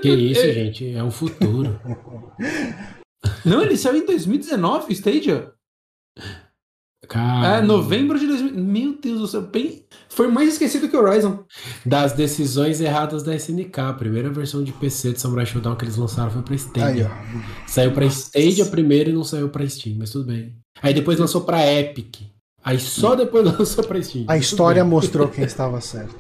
Que 0.02 0.10
isso, 0.10 0.41
gente, 0.52 0.94
é 0.94 1.03
o 1.03 1.11
futuro. 1.11 1.80
Não, 3.45 3.61
ele 3.61 3.77
saiu 3.77 3.98
em 3.98 4.06
2019, 4.06 4.88
o 4.90 4.91
Stadia. 4.91 5.53
Cara, 7.08 7.58
É, 7.58 7.62
novembro 7.62 8.18
de 8.20 8.26
2000. 8.28 8.54
Meu 8.64 8.98
Deus 9.00 9.20
do 9.20 9.28
céu. 9.28 9.42
Bem... 9.42 9.84
Foi 10.10 10.28
mais 10.28 10.50
esquecido 10.54 10.88
que 10.88 10.96
o 10.96 11.02
Horizon. 11.02 11.44
Das 11.86 12.14
decisões 12.14 12.80
erradas 12.80 13.24
da 13.24 13.36
SNK. 13.36 13.80
A 13.80 13.94
primeira 13.94 14.30
versão 14.30 14.64
de 14.64 14.72
PC 14.72 15.14
de 15.14 15.20
Samurai 15.22 15.46
Showdown 15.46 15.76
que 15.76 15.86
eles 15.86 15.98
lançaram 15.98 16.30
foi 16.32 16.42
pra 16.44 16.54
Aí, 16.54 16.60
Stadia. 16.60 17.12
ó. 17.12 17.68
Saiu 17.68 17.92
pra 17.92 18.06
Stadia 18.06 18.66
primeiro 18.68 19.10
e 19.10 19.14
não 19.14 19.24
saiu 19.24 19.50
pra 19.50 19.68
Steam, 19.68 19.96
mas 19.98 20.12
tudo 20.12 20.26
bem. 20.28 20.56
Aí 20.82 20.94
depois 20.94 21.18
lançou 21.20 21.42
pra 21.42 21.66
Epic. 21.72 22.18
Aí 22.64 22.80
só 22.80 23.16
depois 23.16 23.44
lançou 23.58 23.84
pra 23.84 24.02
Steam. 24.02 24.26
A 24.28 24.38
história 24.38 24.84
bem, 24.84 24.90
mostrou 24.92 25.28
quem 25.28 25.44
estava 25.44 25.82
certo. 25.82 26.16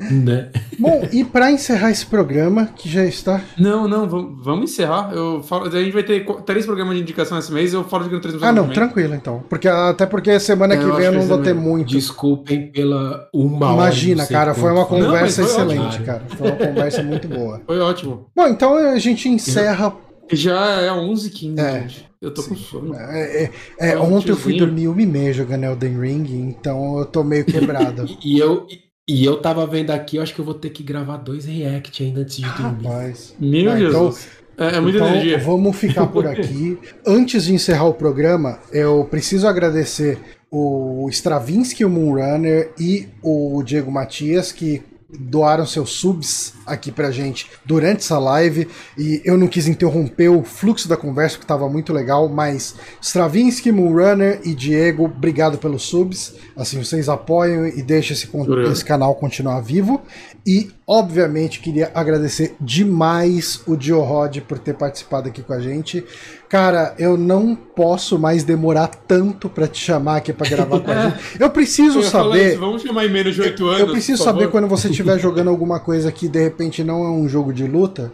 Né? 0.00 0.50
Bom, 0.78 1.08
e 1.12 1.24
pra 1.24 1.50
encerrar 1.50 1.90
esse 1.90 2.06
programa, 2.06 2.66
que 2.66 2.88
já 2.88 3.04
está. 3.04 3.42
Não, 3.58 3.88
não, 3.88 4.08
vamos, 4.08 4.44
vamos 4.44 4.70
encerrar. 4.70 5.10
Eu 5.12 5.42
falo, 5.42 5.66
a 5.66 5.70
gente 5.82 5.92
vai 5.92 6.04
ter 6.04 6.24
três 6.46 6.64
programas 6.64 6.94
de 6.94 7.02
indicação 7.02 7.36
esse 7.36 7.52
mês. 7.52 7.74
Eu 7.74 7.82
falo 7.82 8.04
de 8.04 8.10
Gran 8.10 8.20
Turismo 8.20 8.44
Ah, 8.44 8.52
não, 8.52 8.68
tranquilo 8.68 9.12
então. 9.16 9.42
Porque, 9.48 9.66
até 9.66 10.06
porque 10.06 10.38
semana 10.38 10.74
É, 10.74 10.76
que 10.78 10.84
vem 10.92 11.06
eu 11.06 11.12
não 11.12 11.22
vou 11.22 11.38
ter 11.38 11.50
também. 11.52 11.64
muito. 11.64 11.88
Desculpem 11.88 12.70
pela 12.70 13.28
uma 13.34 13.66
hora. 13.66 13.74
Imagina, 13.74 14.24
sei 14.24 14.36
cara, 14.36 14.54
foi 14.54 14.70
quanto 14.72 14.76
uma 14.78 14.86
foi. 14.86 14.98
Não, 15.00 15.06
conversa 15.06 15.42
foi 15.42 15.50
excelente, 15.50 15.86
ótimo. 15.86 16.06
cara. 16.06 16.22
Foi 16.28 16.46
uma 16.48 16.56
conversa 16.56 17.02
muito 17.02 17.28
boa. 17.28 17.60
Foi 17.66 17.80
ótimo. 17.80 18.26
Bom, 18.36 18.46
então 18.46 18.76
a 18.76 18.98
gente 19.00 19.28
encerra 19.28 19.96
Já 20.30 20.80
é 20.82 20.90
11h15, 20.90 21.58
É. 21.58 21.80
gente. 21.80 22.08
Eu 22.20 22.32
tô 22.34 22.42
com 22.42 22.54
sono. 22.56 22.94
É, 22.94 23.44
é, 23.44 23.50
é, 23.80 23.90
É 23.92 23.98
ontem 23.98 24.30
eu 24.30 24.36
fui 24.36 24.56
dormir 24.56 24.88
uma 24.88 25.00
e 25.02 25.06
meia 25.06 25.32
jogando 25.32 25.64
Elden 25.64 26.00
Ring, 26.00 26.26
então 26.48 26.98
eu 26.98 27.04
tô 27.04 27.22
meio 27.22 27.44
quebrado. 27.44 28.06
E, 28.06 28.18
e 28.36 28.38
eu, 28.40 28.66
e, 28.68 28.87
e 29.08 29.24
eu 29.24 29.38
tava 29.38 29.66
vendo 29.66 29.90
aqui, 29.90 30.16
eu 30.18 30.22
acho 30.22 30.34
que 30.34 30.40
eu 30.40 30.44
vou 30.44 30.54
ter 30.54 30.70
que 30.70 30.82
gravar 30.82 31.16
dois 31.16 31.46
react 31.46 32.02
ainda 32.02 32.20
antes 32.20 32.36
de 32.36 32.42
dormir. 32.42 32.86
Rapaz. 32.86 33.34
Meu 33.40 33.72
Ah, 33.72 33.80
então- 33.80 34.06
Jesus. 34.12 34.28
é, 34.58 34.76
é 34.76 34.80
muita 34.80 34.98
então, 34.98 35.08
energia. 35.08 35.38
vamos 35.38 35.76
ficar 35.76 36.06
por 36.08 36.26
aqui. 36.26 36.78
Antes 37.06 37.44
de 37.44 37.54
encerrar 37.54 37.84
o 37.86 37.94
programa, 37.94 38.58
eu 38.72 39.04
preciso 39.10 39.46
agradecer 39.48 40.18
o 40.50 41.06
Stravinsky, 41.10 41.84
o 41.84 41.90
Moonrunner 41.90 42.72
e 42.78 43.08
o 43.22 43.62
Diego 43.62 43.90
Matias, 43.90 44.52
que 44.52 44.82
doaram 45.10 45.64
seus 45.64 45.90
subs 45.90 46.52
aqui 46.66 46.92
pra 46.92 47.10
gente 47.10 47.50
durante 47.64 48.00
essa 48.00 48.18
live 48.18 48.68
e 48.96 49.22
eu 49.24 49.38
não 49.38 49.48
quis 49.48 49.66
interromper 49.66 50.28
o 50.28 50.44
fluxo 50.44 50.86
da 50.86 50.98
conversa 50.98 51.38
que 51.38 51.44
estava 51.44 51.68
muito 51.68 51.94
legal, 51.94 52.28
mas 52.28 52.74
Stravinsky, 53.00 53.72
Moonrunner 53.72 54.40
e 54.44 54.54
Diego, 54.54 55.04
obrigado 55.04 55.56
pelos 55.56 55.84
subs. 55.84 56.34
Assim, 56.54 56.82
vocês 56.82 57.08
apoiam 57.08 57.66
e 57.66 57.82
deixam 57.82 58.14
esse, 58.14 58.28
esse 58.70 58.84
canal 58.84 59.14
continuar 59.14 59.60
vivo. 59.60 60.02
E, 60.50 60.70
obviamente, 60.86 61.60
queria 61.60 61.90
agradecer 61.94 62.56
demais 62.58 63.60
o 63.66 63.76
Dio 63.76 64.00
Rod 64.00 64.38
por 64.48 64.58
ter 64.58 64.72
participado 64.74 65.28
aqui 65.28 65.42
com 65.42 65.52
a 65.52 65.60
gente. 65.60 66.02
Cara, 66.48 66.94
eu 66.98 67.18
não 67.18 67.54
posso 67.54 68.18
mais 68.18 68.44
demorar 68.44 68.86
tanto 68.88 69.50
pra 69.50 69.68
te 69.68 69.78
chamar 69.78 70.16
aqui 70.16 70.32
pra 70.32 70.48
gravar 70.48 70.80
com 70.80 70.90
a 70.90 71.02
gente. 71.10 71.18
Eu 71.38 71.50
preciso 71.50 71.98
Eu 71.98 72.02
saber. 72.04 72.52
isso, 72.52 72.60
vamos 72.60 72.80
chamar 72.80 73.04
em 73.04 73.10
menos 73.12 73.34
de 73.34 73.42
8 73.42 73.66
anos. 73.66 73.80
Eu 73.80 73.88
preciso 73.88 74.18
por 74.22 74.24
saber 74.24 74.38
favor. 74.46 74.52
quando 74.52 74.68
você 74.68 74.88
estiver 74.88 75.18
jogando 75.20 75.50
alguma 75.50 75.78
coisa 75.80 76.10
que 76.10 76.26
de 76.28 76.42
repente 76.42 76.82
não 76.82 77.04
é 77.04 77.10
um 77.10 77.28
jogo 77.28 77.52
de 77.52 77.66
luta. 77.66 78.10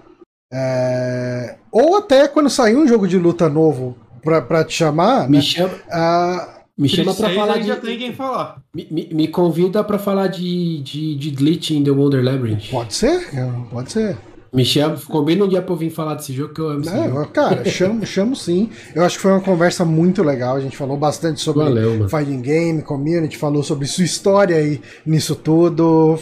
é, 0.53 1.55
Ou 1.71 1.97
até 1.99 2.27
quando 2.27 2.51
sair 2.51 2.75
um 2.77 2.89
jogo 2.89 3.07
de 3.07 3.17
luta 3.19 3.49
novo 3.49 3.97
pra, 4.25 4.43
pra 4.43 4.65
te 4.65 4.73
chamar, 4.75 5.29
Me 5.31 5.37
né? 5.37 5.43
chama, 5.43 5.71
Ah, 5.91 6.54
me 6.77 6.89
chama 6.89 7.15
pra 7.15 7.31
falar 7.31 7.59
de. 7.59 7.69
já 7.69 7.77
tem 7.77 7.99
quem 7.99 8.13
falar. 8.13 8.63
Me, 8.75 8.87
me, 8.91 9.09
me 9.13 9.29
convida 9.29 9.83
pra 9.85 9.99
falar 9.99 10.27
de, 10.27 10.81
de, 10.81 11.15
de 11.15 11.31
Glitch 11.31 11.71
in 11.71 11.85
the 11.85 11.91
Wonder 11.91 12.23
Labyrinth. 12.23 12.71
pode 12.71 12.95
ser, 12.95 13.31
pode 13.71 13.93
ser. 13.93 14.17
Me 14.55 14.65
chama, 14.65 14.97
combina 15.09 15.45
um 15.45 15.49
dia 15.49 15.61
pra 15.61 15.73
eu 15.73 15.77
vir 15.77 15.91
falar 15.91 16.15
desse 16.15 16.33
jogo 16.33 16.55
que 16.55 16.61
eu 16.61 16.69
amo 16.69 16.85
Não, 16.85 17.25
cara, 17.27 17.65
chamo, 17.65 18.07
chamo 18.07 18.37
sim. 18.37 18.71
Eu 18.95 19.05
acho 19.05 19.17
que 19.17 19.23
foi 19.23 19.33
uma 19.33 19.41
conversa 19.41 19.85
muito 19.85 20.23
legal. 20.23 20.55
A 20.55 20.61
gente 20.61 20.77
falou 20.77 20.97
bastante 20.97 21.41
sobre 21.41 21.65
Valeu, 21.65 22.09
fighting 22.09 22.41
game, 22.41 22.81
community, 22.81 23.37
falou 23.37 23.65
sobre 23.65 23.89
sua 23.89 24.05
história 24.05 24.57
aí 24.57 24.81
nisso 25.05 25.35
tudo. 25.35 26.17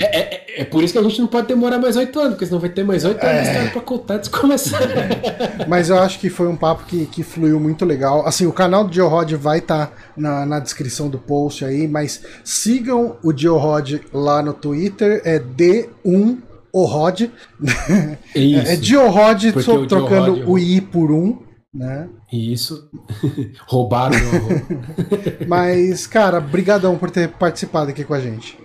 É, 0.00 0.18
é, 0.18 0.62
é 0.62 0.64
por 0.64 0.82
isso 0.82 0.92
que 0.92 0.98
a 0.98 1.02
gente 1.04 1.20
não 1.20 1.28
pode 1.28 1.46
demorar 1.46 1.78
mais 1.78 1.94
oito 1.94 2.18
anos, 2.18 2.32
porque 2.32 2.46
senão 2.46 2.58
vai 2.58 2.70
ter 2.70 2.82
mais 2.82 3.04
oito 3.04 3.24
anos 3.24 3.42
de 3.42 3.48
história 3.48 3.70
pra 3.70 3.80
contar 3.82 4.14
antes 4.14 4.28
de 4.28 4.36
começar. 4.36 4.80
Mas 5.68 5.90
eu 5.90 5.98
acho 6.00 6.18
que 6.18 6.28
foi 6.28 6.48
um 6.48 6.56
papo 6.56 6.86
que, 6.86 7.06
que 7.06 7.22
fluiu 7.22 7.60
muito 7.60 7.84
legal. 7.84 8.26
Assim, 8.26 8.46
o 8.46 8.52
canal 8.52 8.82
do 8.82 8.92
Georod 8.92 9.36
vai 9.36 9.58
estar 9.58 9.92
na, 10.16 10.44
na 10.44 10.58
descrição 10.58 11.08
do 11.08 11.18
post 11.18 11.64
aí, 11.64 11.86
mas 11.86 12.20
sigam 12.42 13.16
o 13.22 13.36
Georod 13.36 14.00
lá 14.12 14.42
no 14.42 14.52
Twitter, 14.52 15.22
é 15.24 15.38
D1 15.38 16.47
Orod. 16.72 17.30
É 18.34 18.38
isso. 18.40 18.68
É 18.70 18.76
Georod, 18.76 19.52
Porque 19.52 19.64
só 19.64 19.76
o 19.76 19.86
trocando 19.86 20.36
Georod- 20.36 20.44
o 20.50 20.58
I 20.58 20.80
por 20.80 21.10
um, 21.10 21.38
né? 21.74 22.08
Isso. 22.32 22.88
Roubaram 23.66 24.16
meu. 24.18 25.46
Mas, 25.48 26.06
cara, 26.06 26.40
brigadão 26.40 26.96
por 26.98 27.10
ter 27.10 27.28
participado 27.28 27.90
aqui 27.90 28.04
com 28.04 28.14
a 28.14 28.20
gente. 28.20 28.58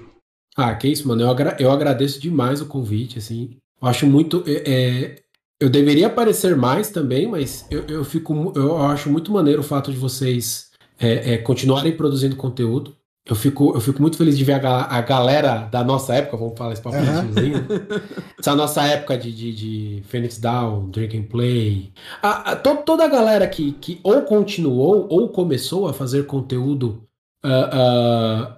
Ah, 0.56 0.74
que 0.76 0.88
isso, 0.88 1.08
mano. 1.08 1.22
Eu, 1.22 1.30
agra- 1.30 1.58
eu 1.60 1.72
agradeço 1.72 2.20
demais 2.22 2.62
o 2.62 2.66
convite, 2.68 3.18
assim. 3.20 3.58
Eu 3.82 3.88
acho 3.88 4.06
muito. 4.06 4.44
é, 4.46 4.64
é, 4.72 5.16
eu 5.60 5.70
deveria 5.70 6.08
aparecer 6.08 6.56
mais 6.56 6.90
também, 6.90 7.28
mas 7.28 7.66
eu, 7.72 7.84
eu 7.88 8.04
fico. 8.04 8.52
Eu 8.56 8.78
acho 8.84 9.10
muito 9.10 9.32
maneiro 9.32 9.62
o 9.62 9.64
fato 9.66 9.92
de 9.92 9.98
vocês 9.98 10.68
é, 11.00 11.34
é, 11.34 11.38
continuarem 11.38 11.96
produzindo 11.96 12.36
conteúdo. 12.36 12.96
Eu 13.26 13.36
fico, 13.38 13.72
eu 13.74 13.80
fico 13.80 14.02
muito 14.02 14.18
feliz 14.18 14.38
de 14.38 14.44
ver 14.44 14.64
a, 14.66 14.82
a 14.98 15.02
galera 15.02 15.60
da 15.72 15.82
nossa 15.82 16.14
época, 16.14 16.36
vamos 16.36 16.58
falar 16.58 16.74
esse 16.74 16.82
bonitinhozinho, 16.82 17.58
né? 17.60 18.02
Essa 18.38 18.54
nossa 18.54 18.84
época 18.84 19.18
de, 19.18 19.32
de, 19.32 19.54
de 19.54 20.04
Phoenix 20.10 20.38
Down, 20.38 20.90
Drink 20.90 21.18
and 21.18 21.24
Play. 21.24 21.94
A, 22.22 22.52
a- 22.52 22.56
to- 22.58 22.84
toda 22.86 23.06
a 23.06 23.08
galera 23.08 23.48
que, 23.48 23.72
que 23.80 24.00
ou 24.04 24.24
continuou 24.24 25.08
ou 25.10 25.30
começou 25.30 25.88
a 25.88 25.94
fazer 25.94 26.26
conteúdo 26.26 27.04
ah, 27.46 27.70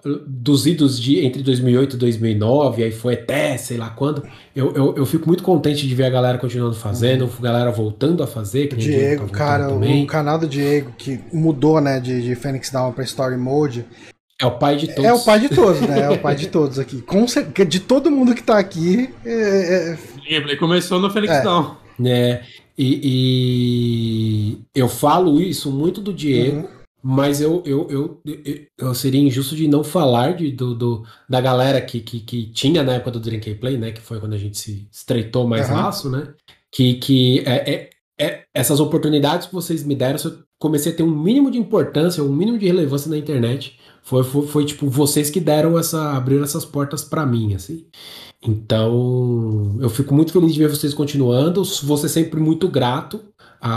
ah, 0.04 0.10
dos 0.28 0.66
idos 0.66 1.00
de 1.00 1.24
entre 1.24 1.44
2008 1.44 1.96
e 1.96 2.00
2009, 2.00 2.84
aí 2.84 2.92
foi 2.92 3.14
até 3.14 3.58
sei 3.58 3.78
lá 3.78 3.92
quando. 3.92 4.24
Eu, 4.56 4.74
eu, 4.74 4.96
eu 4.96 5.06
fico 5.06 5.28
muito 5.28 5.44
contente 5.44 5.88
de 5.88 5.94
ver 5.94 6.06
a 6.06 6.10
galera 6.10 6.40
continuando 6.40 6.74
fazendo, 6.76 7.30
a 7.38 7.42
galera 7.42 7.72
voltando 7.72 8.24
a 8.24 8.28
fazer. 8.28 8.68
que 8.68 8.76
Diego, 8.78 9.28
tá 9.28 9.32
cara, 9.38 9.68
também. 9.70 10.04
o 10.04 10.08
canal 10.08 10.40
do 10.40 10.48
Diego, 10.48 10.92
que 10.98 11.20
mudou, 11.32 11.80
né, 11.80 12.00
de, 12.00 12.24
de 12.24 12.34
Phoenix 12.36 12.72
Down 12.72 12.92
pra 12.94 13.04
Story 13.04 13.38
Mode, 13.38 13.86
É 14.42 14.46
o 14.46 14.52
pai 14.60 14.76
de 14.76 14.88
todos. 14.88 15.06
é 15.06 15.14
o 15.14 15.20
pai 15.24 15.40
de 15.40 15.50
todos, 15.50 15.82
né? 15.82 16.00
É 16.02 16.10
o 16.10 16.20
pai 16.20 16.36
de 16.36 16.48
todos 16.50 16.78
aqui. 16.80 17.02
Com 17.02 17.28
cer- 17.28 17.48
De 17.66 17.80
todo 17.80 18.12
mundo 18.12 18.36
que 18.36 18.44
tá 18.44 18.58
aqui, 18.58 19.10
é- 19.26 19.94
é- 19.94 19.98
Gameplay 20.30 20.58
começou 20.58 21.00
no 21.00 21.10
Felix 21.10 21.34
É. 21.34 21.42
Down. 21.44 21.76
né? 21.98 22.44
E, 22.78 23.00
e 24.56 24.58
eu 24.76 24.90
falo 24.90 25.42
isso 25.42 25.72
muito 25.72 26.02
do 26.02 26.12
Diego, 26.14 26.58
Uhum. 26.58 26.68
mas 27.02 27.40
eu, 27.40 27.64
eu, 27.66 27.88
eu, 27.90 28.22
eu, 28.78 28.94
seria 28.94 29.22
injusto 29.22 29.56
de 29.56 29.66
não 29.68 29.82
falar 29.84 30.34
de, 30.36 30.52
do, 30.52 30.76
do- 30.76 31.04
da 31.30 31.40
galera 31.40 31.80
que, 31.80 32.02
que, 32.02 32.20
que 32.20 32.48
tinha 32.52 32.84
na 32.84 32.96
época 32.96 33.12
do 33.12 33.20
Drink 33.22 33.50
and 33.50 33.56
Play, 33.56 33.78
né? 33.78 33.92
Que 33.92 34.02
foi 34.02 34.20
quando 34.20 34.34
a 34.34 34.38
gente 34.38 34.58
se 34.58 34.88
estreitou 34.92 35.48
mais 35.48 35.70
Aham. 35.70 35.76
laço, 35.84 36.10
né? 36.10 36.28
Que, 36.70 36.96
que 36.96 37.40
é, 37.46 37.72
é- 37.74 37.90
é- 38.20 38.42
essas 38.54 38.82
oportunidades 38.82 39.48
que 39.48 39.54
vocês 39.54 39.82
me 39.86 39.96
deram, 39.96 40.20
eu 40.26 40.34
comecei 40.60 40.92
a 40.92 40.96
ter 40.96 41.04
um 41.04 41.16
mínimo 41.16 41.50
de 41.50 41.58
importância, 41.58 42.22
um 42.24 42.34
mínimo 42.36 42.58
de 42.60 42.66
relevância 42.66 43.10
na 43.10 43.18
internet. 43.18 43.80
Foi, 44.06 44.24
foi, 44.24 44.48
foi, 44.48 44.66
tipo 44.66 44.88
vocês 44.88 45.30
que 45.30 45.40
deram 45.40 45.78
essa, 45.78 46.12
abriram 46.16 46.44
essas 46.44 46.64
portas 46.64 47.04
pra 47.04 47.26
mim, 47.26 47.56
assim. 47.56 47.86
Então, 48.70 49.78
eu 49.82 49.90
fico 49.90 50.14
muito 50.14 50.32
feliz 50.32 50.54
de 50.54 50.60
ver 50.60 50.70
vocês 50.70 50.94
continuando. 50.94 51.64
Vou 51.84 51.98
ser 51.98 52.10
sempre 52.10 52.40
muito 52.40 52.68
grato 52.68 53.22
a, 53.60 53.72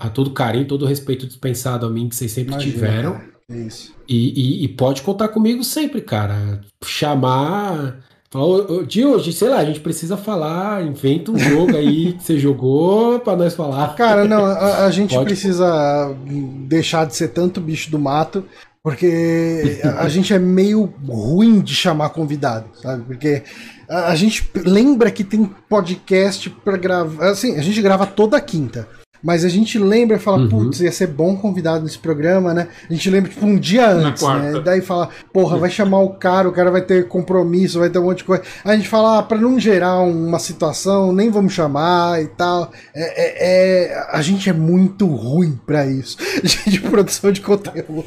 a, 0.00 0.06
a- 0.06 0.10
todo 0.10 0.30
carinho, 0.30 0.66
todo 0.66 0.82
o 0.82 0.86
respeito 0.88 1.26
dispensado 1.26 1.84
a 1.86 1.90
mim 1.90 2.08
que 2.08 2.16
vocês 2.16 2.32
sempre 2.32 2.54
imagina, 2.54 2.72
tiveram. 2.72 3.12
cara, 3.12 3.30
É 3.50 3.58
isso. 3.58 3.92
E, 4.08 4.62
e- 4.62 4.64
e 4.64 4.68
pode 4.68 5.02
contar 5.02 5.28
comigo 5.28 5.62
sempre, 5.62 6.00
cara. 6.00 6.60
Chamar. 6.84 7.98
Falar, 8.30 8.46
"Ô, 8.46 8.78
ô, 8.78 8.82
de 8.82 9.04
hoje, 9.04 9.32
sei 9.32 9.48
lá, 9.48 9.58
a 9.58 9.64
gente 9.64 9.78
precisa 9.80 10.16
falar, 10.16 10.84
inventa 10.84 11.30
um 11.30 11.38
jogo 11.38 11.76
aí 11.76 12.14
que 12.14 12.22
você 12.24 12.38
jogou 12.38 13.20
pra 13.20 13.36
nós 13.36 13.54
falar. 13.54 13.94
Cara, 13.94 14.24
não, 14.24 14.44
a, 14.44 14.86
a 14.86 14.90
gente 14.90 15.14
Pode- 15.14 15.26
precisa 15.26 16.12
deixar 16.66 17.04
de 17.06 17.14
ser 17.14 17.28
tanto 17.28 17.60
bicho 17.60 17.90
do 17.92 17.98
mato, 17.98 18.44
porque 18.84 19.80
a, 19.98 20.06
gente 20.10 20.34
é 20.34 20.38
meio 20.38 20.92
ruim 21.08 21.62
de 21.62 21.74
chamar 21.74 22.10
convidado, 22.10 22.66
sabe? 22.82 23.02
Porque 23.04 23.42
a, 23.88 24.08
a 24.12 24.14
gente 24.14 24.46
lembra 24.54 25.10
que 25.10 25.24
tem 25.24 25.50
podcast 25.70 26.50
pra 26.50 26.76
gravar. 26.76 27.30
Assim, 27.30 27.56
a 27.56 27.62
gente 27.62 27.80
grava 27.80 28.04
toda 28.06 28.38
quinta. 28.42 28.86
Mas 29.22 29.42
a 29.42 29.48
gente 29.48 29.78
lembra 29.78 30.18
e 30.18 30.20
fala, 30.20 30.36
Uhum. 30.36 30.48
putz, 30.50 30.80
ia 30.80 30.92
ser 30.92 31.06
bom 31.06 31.34
convidado 31.34 31.82
nesse 31.82 31.98
programa, 31.98 32.52
né? 32.52 32.68
A 32.90 32.92
gente 32.92 33.08
lembra, 33.08 33.30
tipo, 33.30 33.46
um 33.46 33.56
dia 33.58 33.88
antes, 33.88 34.22
né? 34.22 34.60
Daí 34.62 34.82
fala, 34.82 35.08
porra, 35.32 35.56
vai 35.56 35.70
chamar 35.70 36.00
o 36.00 36.10
cara, 36.10 36.46
o 36.46 36.52
cara 36.52 36.70
vai 36.70 36.82
ter 36.82 37.08
compromisso, 37.08 37.78
vai 37.78 37.88
ter 37.88 37.98
um 37.98 38.04
monte 38.04 38.18
de 38.18 38.24
coisa. 38.24 38.42
Aí 38.62 38.74
a 38.74 38.76
gente 38.76 38.86
fala, 38.90 39.20
ah, 39.20 39.22
pra 39.22 39.38
não 39.38 39.58
gerar 39.58 39.98
uma 40.02 40.38
situação, 40.38 41.10
nem 41.10 41.30
vamos 41.30 41.54
chamar 41.54 42.22
e 42.22 42.26
tal. 42.26 42.70
É, 42.94 43.22
é- 43.22 43.86
é- 43.94 44.06
a 44.12 44.20
gente 44.20 44.50
é 44.50 44.52
muito 44.52 45.06
ruim 45.06 45.58
pra 45.64 45.86
isso, 45.86 46.18
de 46.68 46.78
produção 46.82 47.32
de 47.32 47.40
conteúdo. 47.40 48.04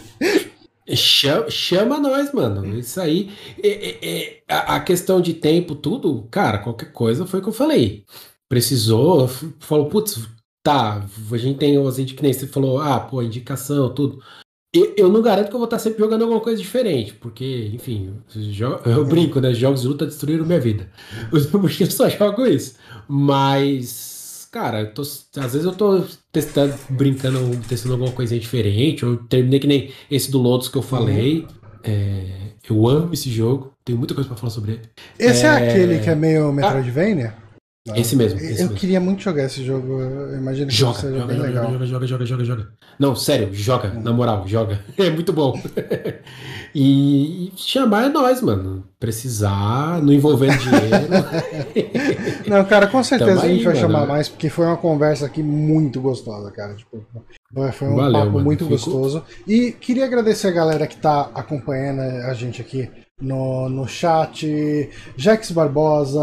Chama, 0.96 1.50
chama 1.50 2.00
nós, 2.00 2.32
mano. 2.34 2.78
Isso 2.80 3.00
aí. 3.02 3.30
é- 3.62 3.68
é- 3.90 4.20
é- 4.22 4.44
a, 4.48 4.80
questão 4.80 5.20
de 5.20 5.34
tempo, 5.34 5.76
tudo, 5.76 6.24
cara, 6.32 6.60
qualquer 6.60 6.92
coisa 6.94 7.26
foi 7.26 7.40
o 7.40 7.44
que 7.44 7.50
eu 7.50 7.54
falei. 7.54 8.06
Precisou, 8.50 9.28
falou, 9.60 9.88
putz, 9.90 10.26
tá, 10.64 11.06
a 11.32 11.38
gente 11.38 11.58
tem 11.60 11.78
os 11.78 12.00
indi- 12.00 12.14
que 12.14 12.24
nem 12.24 12.32
você 12.34 12.48
falou, 12.48 12.80
ah, 12.80 13.00
pô, 13.00 13.22
indicação, 13.22 13.94
tudo. 13.94 14.22
Eu, 14.74 14.94
eu 14.98 15.10
não 15.12 15.22
garanto 15.22 15.50
que 15.50 15.56
eu 15.56 15.60
vou 15.60 15.66
estar 15.66 15.80
sempre 15.80 16.00
jogando 16.00 16.22
alguma 16.24 16.42
coisa 16.42 16.62
diferente, 16.62 17.14
porque, 17.14 17.72
enfim, 17.74 18.14
eu 18.86 19.06
brinco, 19.08 19.40
né? 19.42 19.54
Jogos 19.54 19.82
de 19.82 19.88
luta 19.88 20.06
destruíram 20.06 20.46
minha 20.46 20.60
vida. 20.60 20.90
Porque 21.52 21.84
eu 21.84 21.92
só 21.92 22.08
jogo 22.10 22.46
isso. 22.46 22.76
Mas, 23.08 24.48
cara, 24.52 24.82
eu 24.82 24.94
tô- 24.94 25.02
às 25.02 25.54
vezes 25.54 25.64
eu 25.66 25.74
tô 25.76 26.04
testando, 26.42 26.74
brincando, 26.90 27.60
testando 27.68 27.94
alguma 27.96 28.12
coisinha 28.12 28.40
diferente. 28.40 29.04
Eu 29.04 29.18
terminei 29.18 29.60
que 29.60 29.68
nem 29.68 29.92
esse 30.10 30.30
do 30.32 30.38
Lotus 30.38 30.68
que 30.68 30.78
eu 30.78 30.82
falei. 30.82 31.46
É, 31.84 32.26
eu 32.70 32.88
amo 32.88 33.14
esse 33.14 33.30
jogo, 33.32 33.72
tenho 33.86 33.98
muita 33.98 34.14
coisa 34.14 34.28
pra 34.28 34.38
falar 34.38 34.50
sobre 34.52 34.74
ele. 34.74 34.82
Esse 35.18 35.46
é, 35.46 35.50
É. 35.50 35.70
aquele 35.70 36.00
que 36.00 36.10
é 36.10 36.16
meio 36.16 36.52
Metroidvania? 36.52 37.34
Esse 37.96 38.16
mesmo. 38.16 38.40
Esse 38.40 38.62
eu 38.62 38.66
mesmo. 38.66 38.74
queria 38.76 39.00
muito 39.00 39.22
jogar 39.24 39.44
esse 39.46 39.64
jogo. 39.64 40.02
Eu 40.02 40.38
imagino 40.38 40.68
que 40.68 40.74
Joga, 40.76 41.00
seja 41.00 41.14
joga, 41.14 41.26
bem 41.28 41.38
joga, 41.38 41.48
legal. 41.50 41.72
joga, 41.72 41.86
joga, 41.86 42.06
joga, 42.08 42.26
joga, 42.26 42.44
joga. 42.46 42.68
Não, 43.00 43.16
sério, 43.16 43.54
joga, 43.54 43.90
na 43.94 44.12
moral, 44.12 44.48
joga. 44.48 44.80
É 44.98 45.10
muito 45.10 45.32
bom. 45.34 45.54
E, 46.76 47.48
e 47.48 47.54
chamar 47.56 48.06
é 48.06 48.10
nós, 48.10 48.42
mano. 48.42 48.84
Precisar, 49.00 50.00
não 50.04 50.12
envolvendo 50.14 50.58
dinheiro. 50.60 51.08
Não, 52.48 52.64
cara, 52.66 52.88
com 52.88 53.04
certeza 53.04 53.32
Tamo 53.36 53.46
a 53.46 53.48
gente 53.48 53.60
aí, 53.60 53.64
vai 53.66 53.74
mano. 53.76 53.88
chamar 53.88 54.06
mais, 54.08 54.30
porque 54.30 54.50
foi 54.50 54.66
uma 54.66 54.78
conversa 54.78 55.26
aqui 55.26 55.42
muito 55.42 56.00
gostosa, 56.02 56.52
cara. 56.52 56.76
Tipo, 56.76 57.04
foi 57.74 57.88
um 57.88 57.96
Valeu, 57.96 58.12
papo 58.14 58.32
mano. 58.34 58.46
muito 58.46 58.60
Fico- 58.66 58.72
gostoso. 58.72 59.24
E 59.48 59.72
queria 59.72 60.06
agradecer 60.06 60.48
a 60.48 60.52
galera 60.52 60.86
que 60.88 60.98
tá 60.98 61.30
acompanhando 61.34 62.02
a 62.02 62.34
gente 62.34 62.62
aqui 62.62 62.90
no, 63.28 63.68
no 63.70 63.88
chat. 63.88 64.90
Jax 65.16 65.52
Barbosa, 65.52 66.22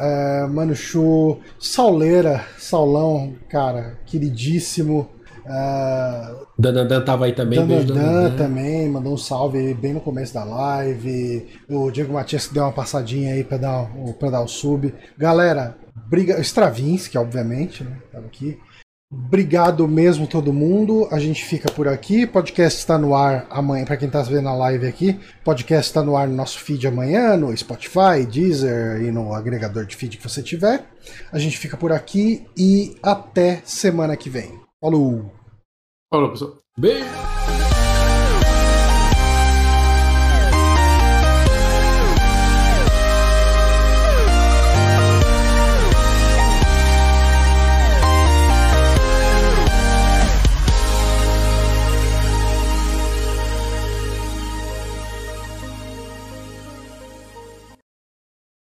é, 0.00 0.46
Mano 0.46 0.74
Chu, 0.74 1.38
Sauleira, 1.58 2.44
Saulão, 2.58 3.34
cara, 3.48 3.98
queridíssimo. 4.06 5.08
É, 5.46 6.34
Danandan 6.58 7.02
tava 7.04 7.26
aí 7.26 7.32
também, 7.34 7.58
Danandan 7.58 7.94
Danandan. 7.94 8.36
também 8.36 8.88
mandou 8.88 9.12
um 9.14 9.18
salve 9.18 9.74
bem 9.74 9.92
no 9.94 10.00
começo 10.00 10.32
da 10.34 10.44
live. 10.44 11.46
O 11.68 11.90
Diego 11.90 12.12
Matias 12.12 12.46
que 12.46 12.54
deu 12.54 12.62
uma 12.62 12.72
passadinha 12.72 13.34
aí 13.34 13.44
pra 13.44 13.56
dar, 13.58 13.82
o- 13.96 14.14
pra 14.14 14.30
dar 14.30 14.42
o 14.42 14.48
sub. 14.48 14.94
Galera, 15.18 15.76
briga... 16.08 16.40
Stravinsky, 16.40 17.18
obviamente, 17.18 17.84
né? 17.84 17.98
Tava 18.12 18.26
aqui. 18.26 18.58
Obrigado 19.14 19.86
mesmo 19.86 20.26
todo 20.26 20.52
mundo. 20.52 21.08
A 21.10 21.20
gente 21.20 21.44
fica 21.44 21.70
por 21.70 21.86
aqui. 21.86 22.26
Podcast 22.26 22.80
está 22.80 22.98
no 22.98 23.14
ar 23.14 23.46
amanhã, 23.48 23.84
para 23.84 23.96
quem 23.96 24.10
tá 24.10 24.20
vendo 24.22 24.48
a 24.48 24.54
live 24.54 24.86
aqui. 24.86 25.18
Podcast 25.44 25.88
está 25.88 26.02
no 26.02 26.16
ar 26.16 26.26
no 26.26 26.34
nosso 26.34 26.58
feed 26.58 26.86
amanhã, 26.86 27.36
no 27.36 27.56
Spotify, 27.56 28.26
Deezer 28.28 29.02
e 29.02 29.12
no 29.12 29.32
agregador 29.32 29.86
de 29.86 29.94
feed 29.94 30.16
que 30.16 30.28
você 30.28 30.42
tiver. 30.42 30.84
A 31.32 31.38
gente 31.38 31.56
fica 31.56 31.76
por 31.76 31.92
aqui 31.92 32.44
e 32.56 32.96
até 33.02 33.62
semana 33.64 34.16
que 34.16 34.28
vem. 34.28 34.58
Falou! 34.80 35.32
Falou, 36.12 36.30
pessoal. 36.30 36.58
Beijo. 36.76 37.63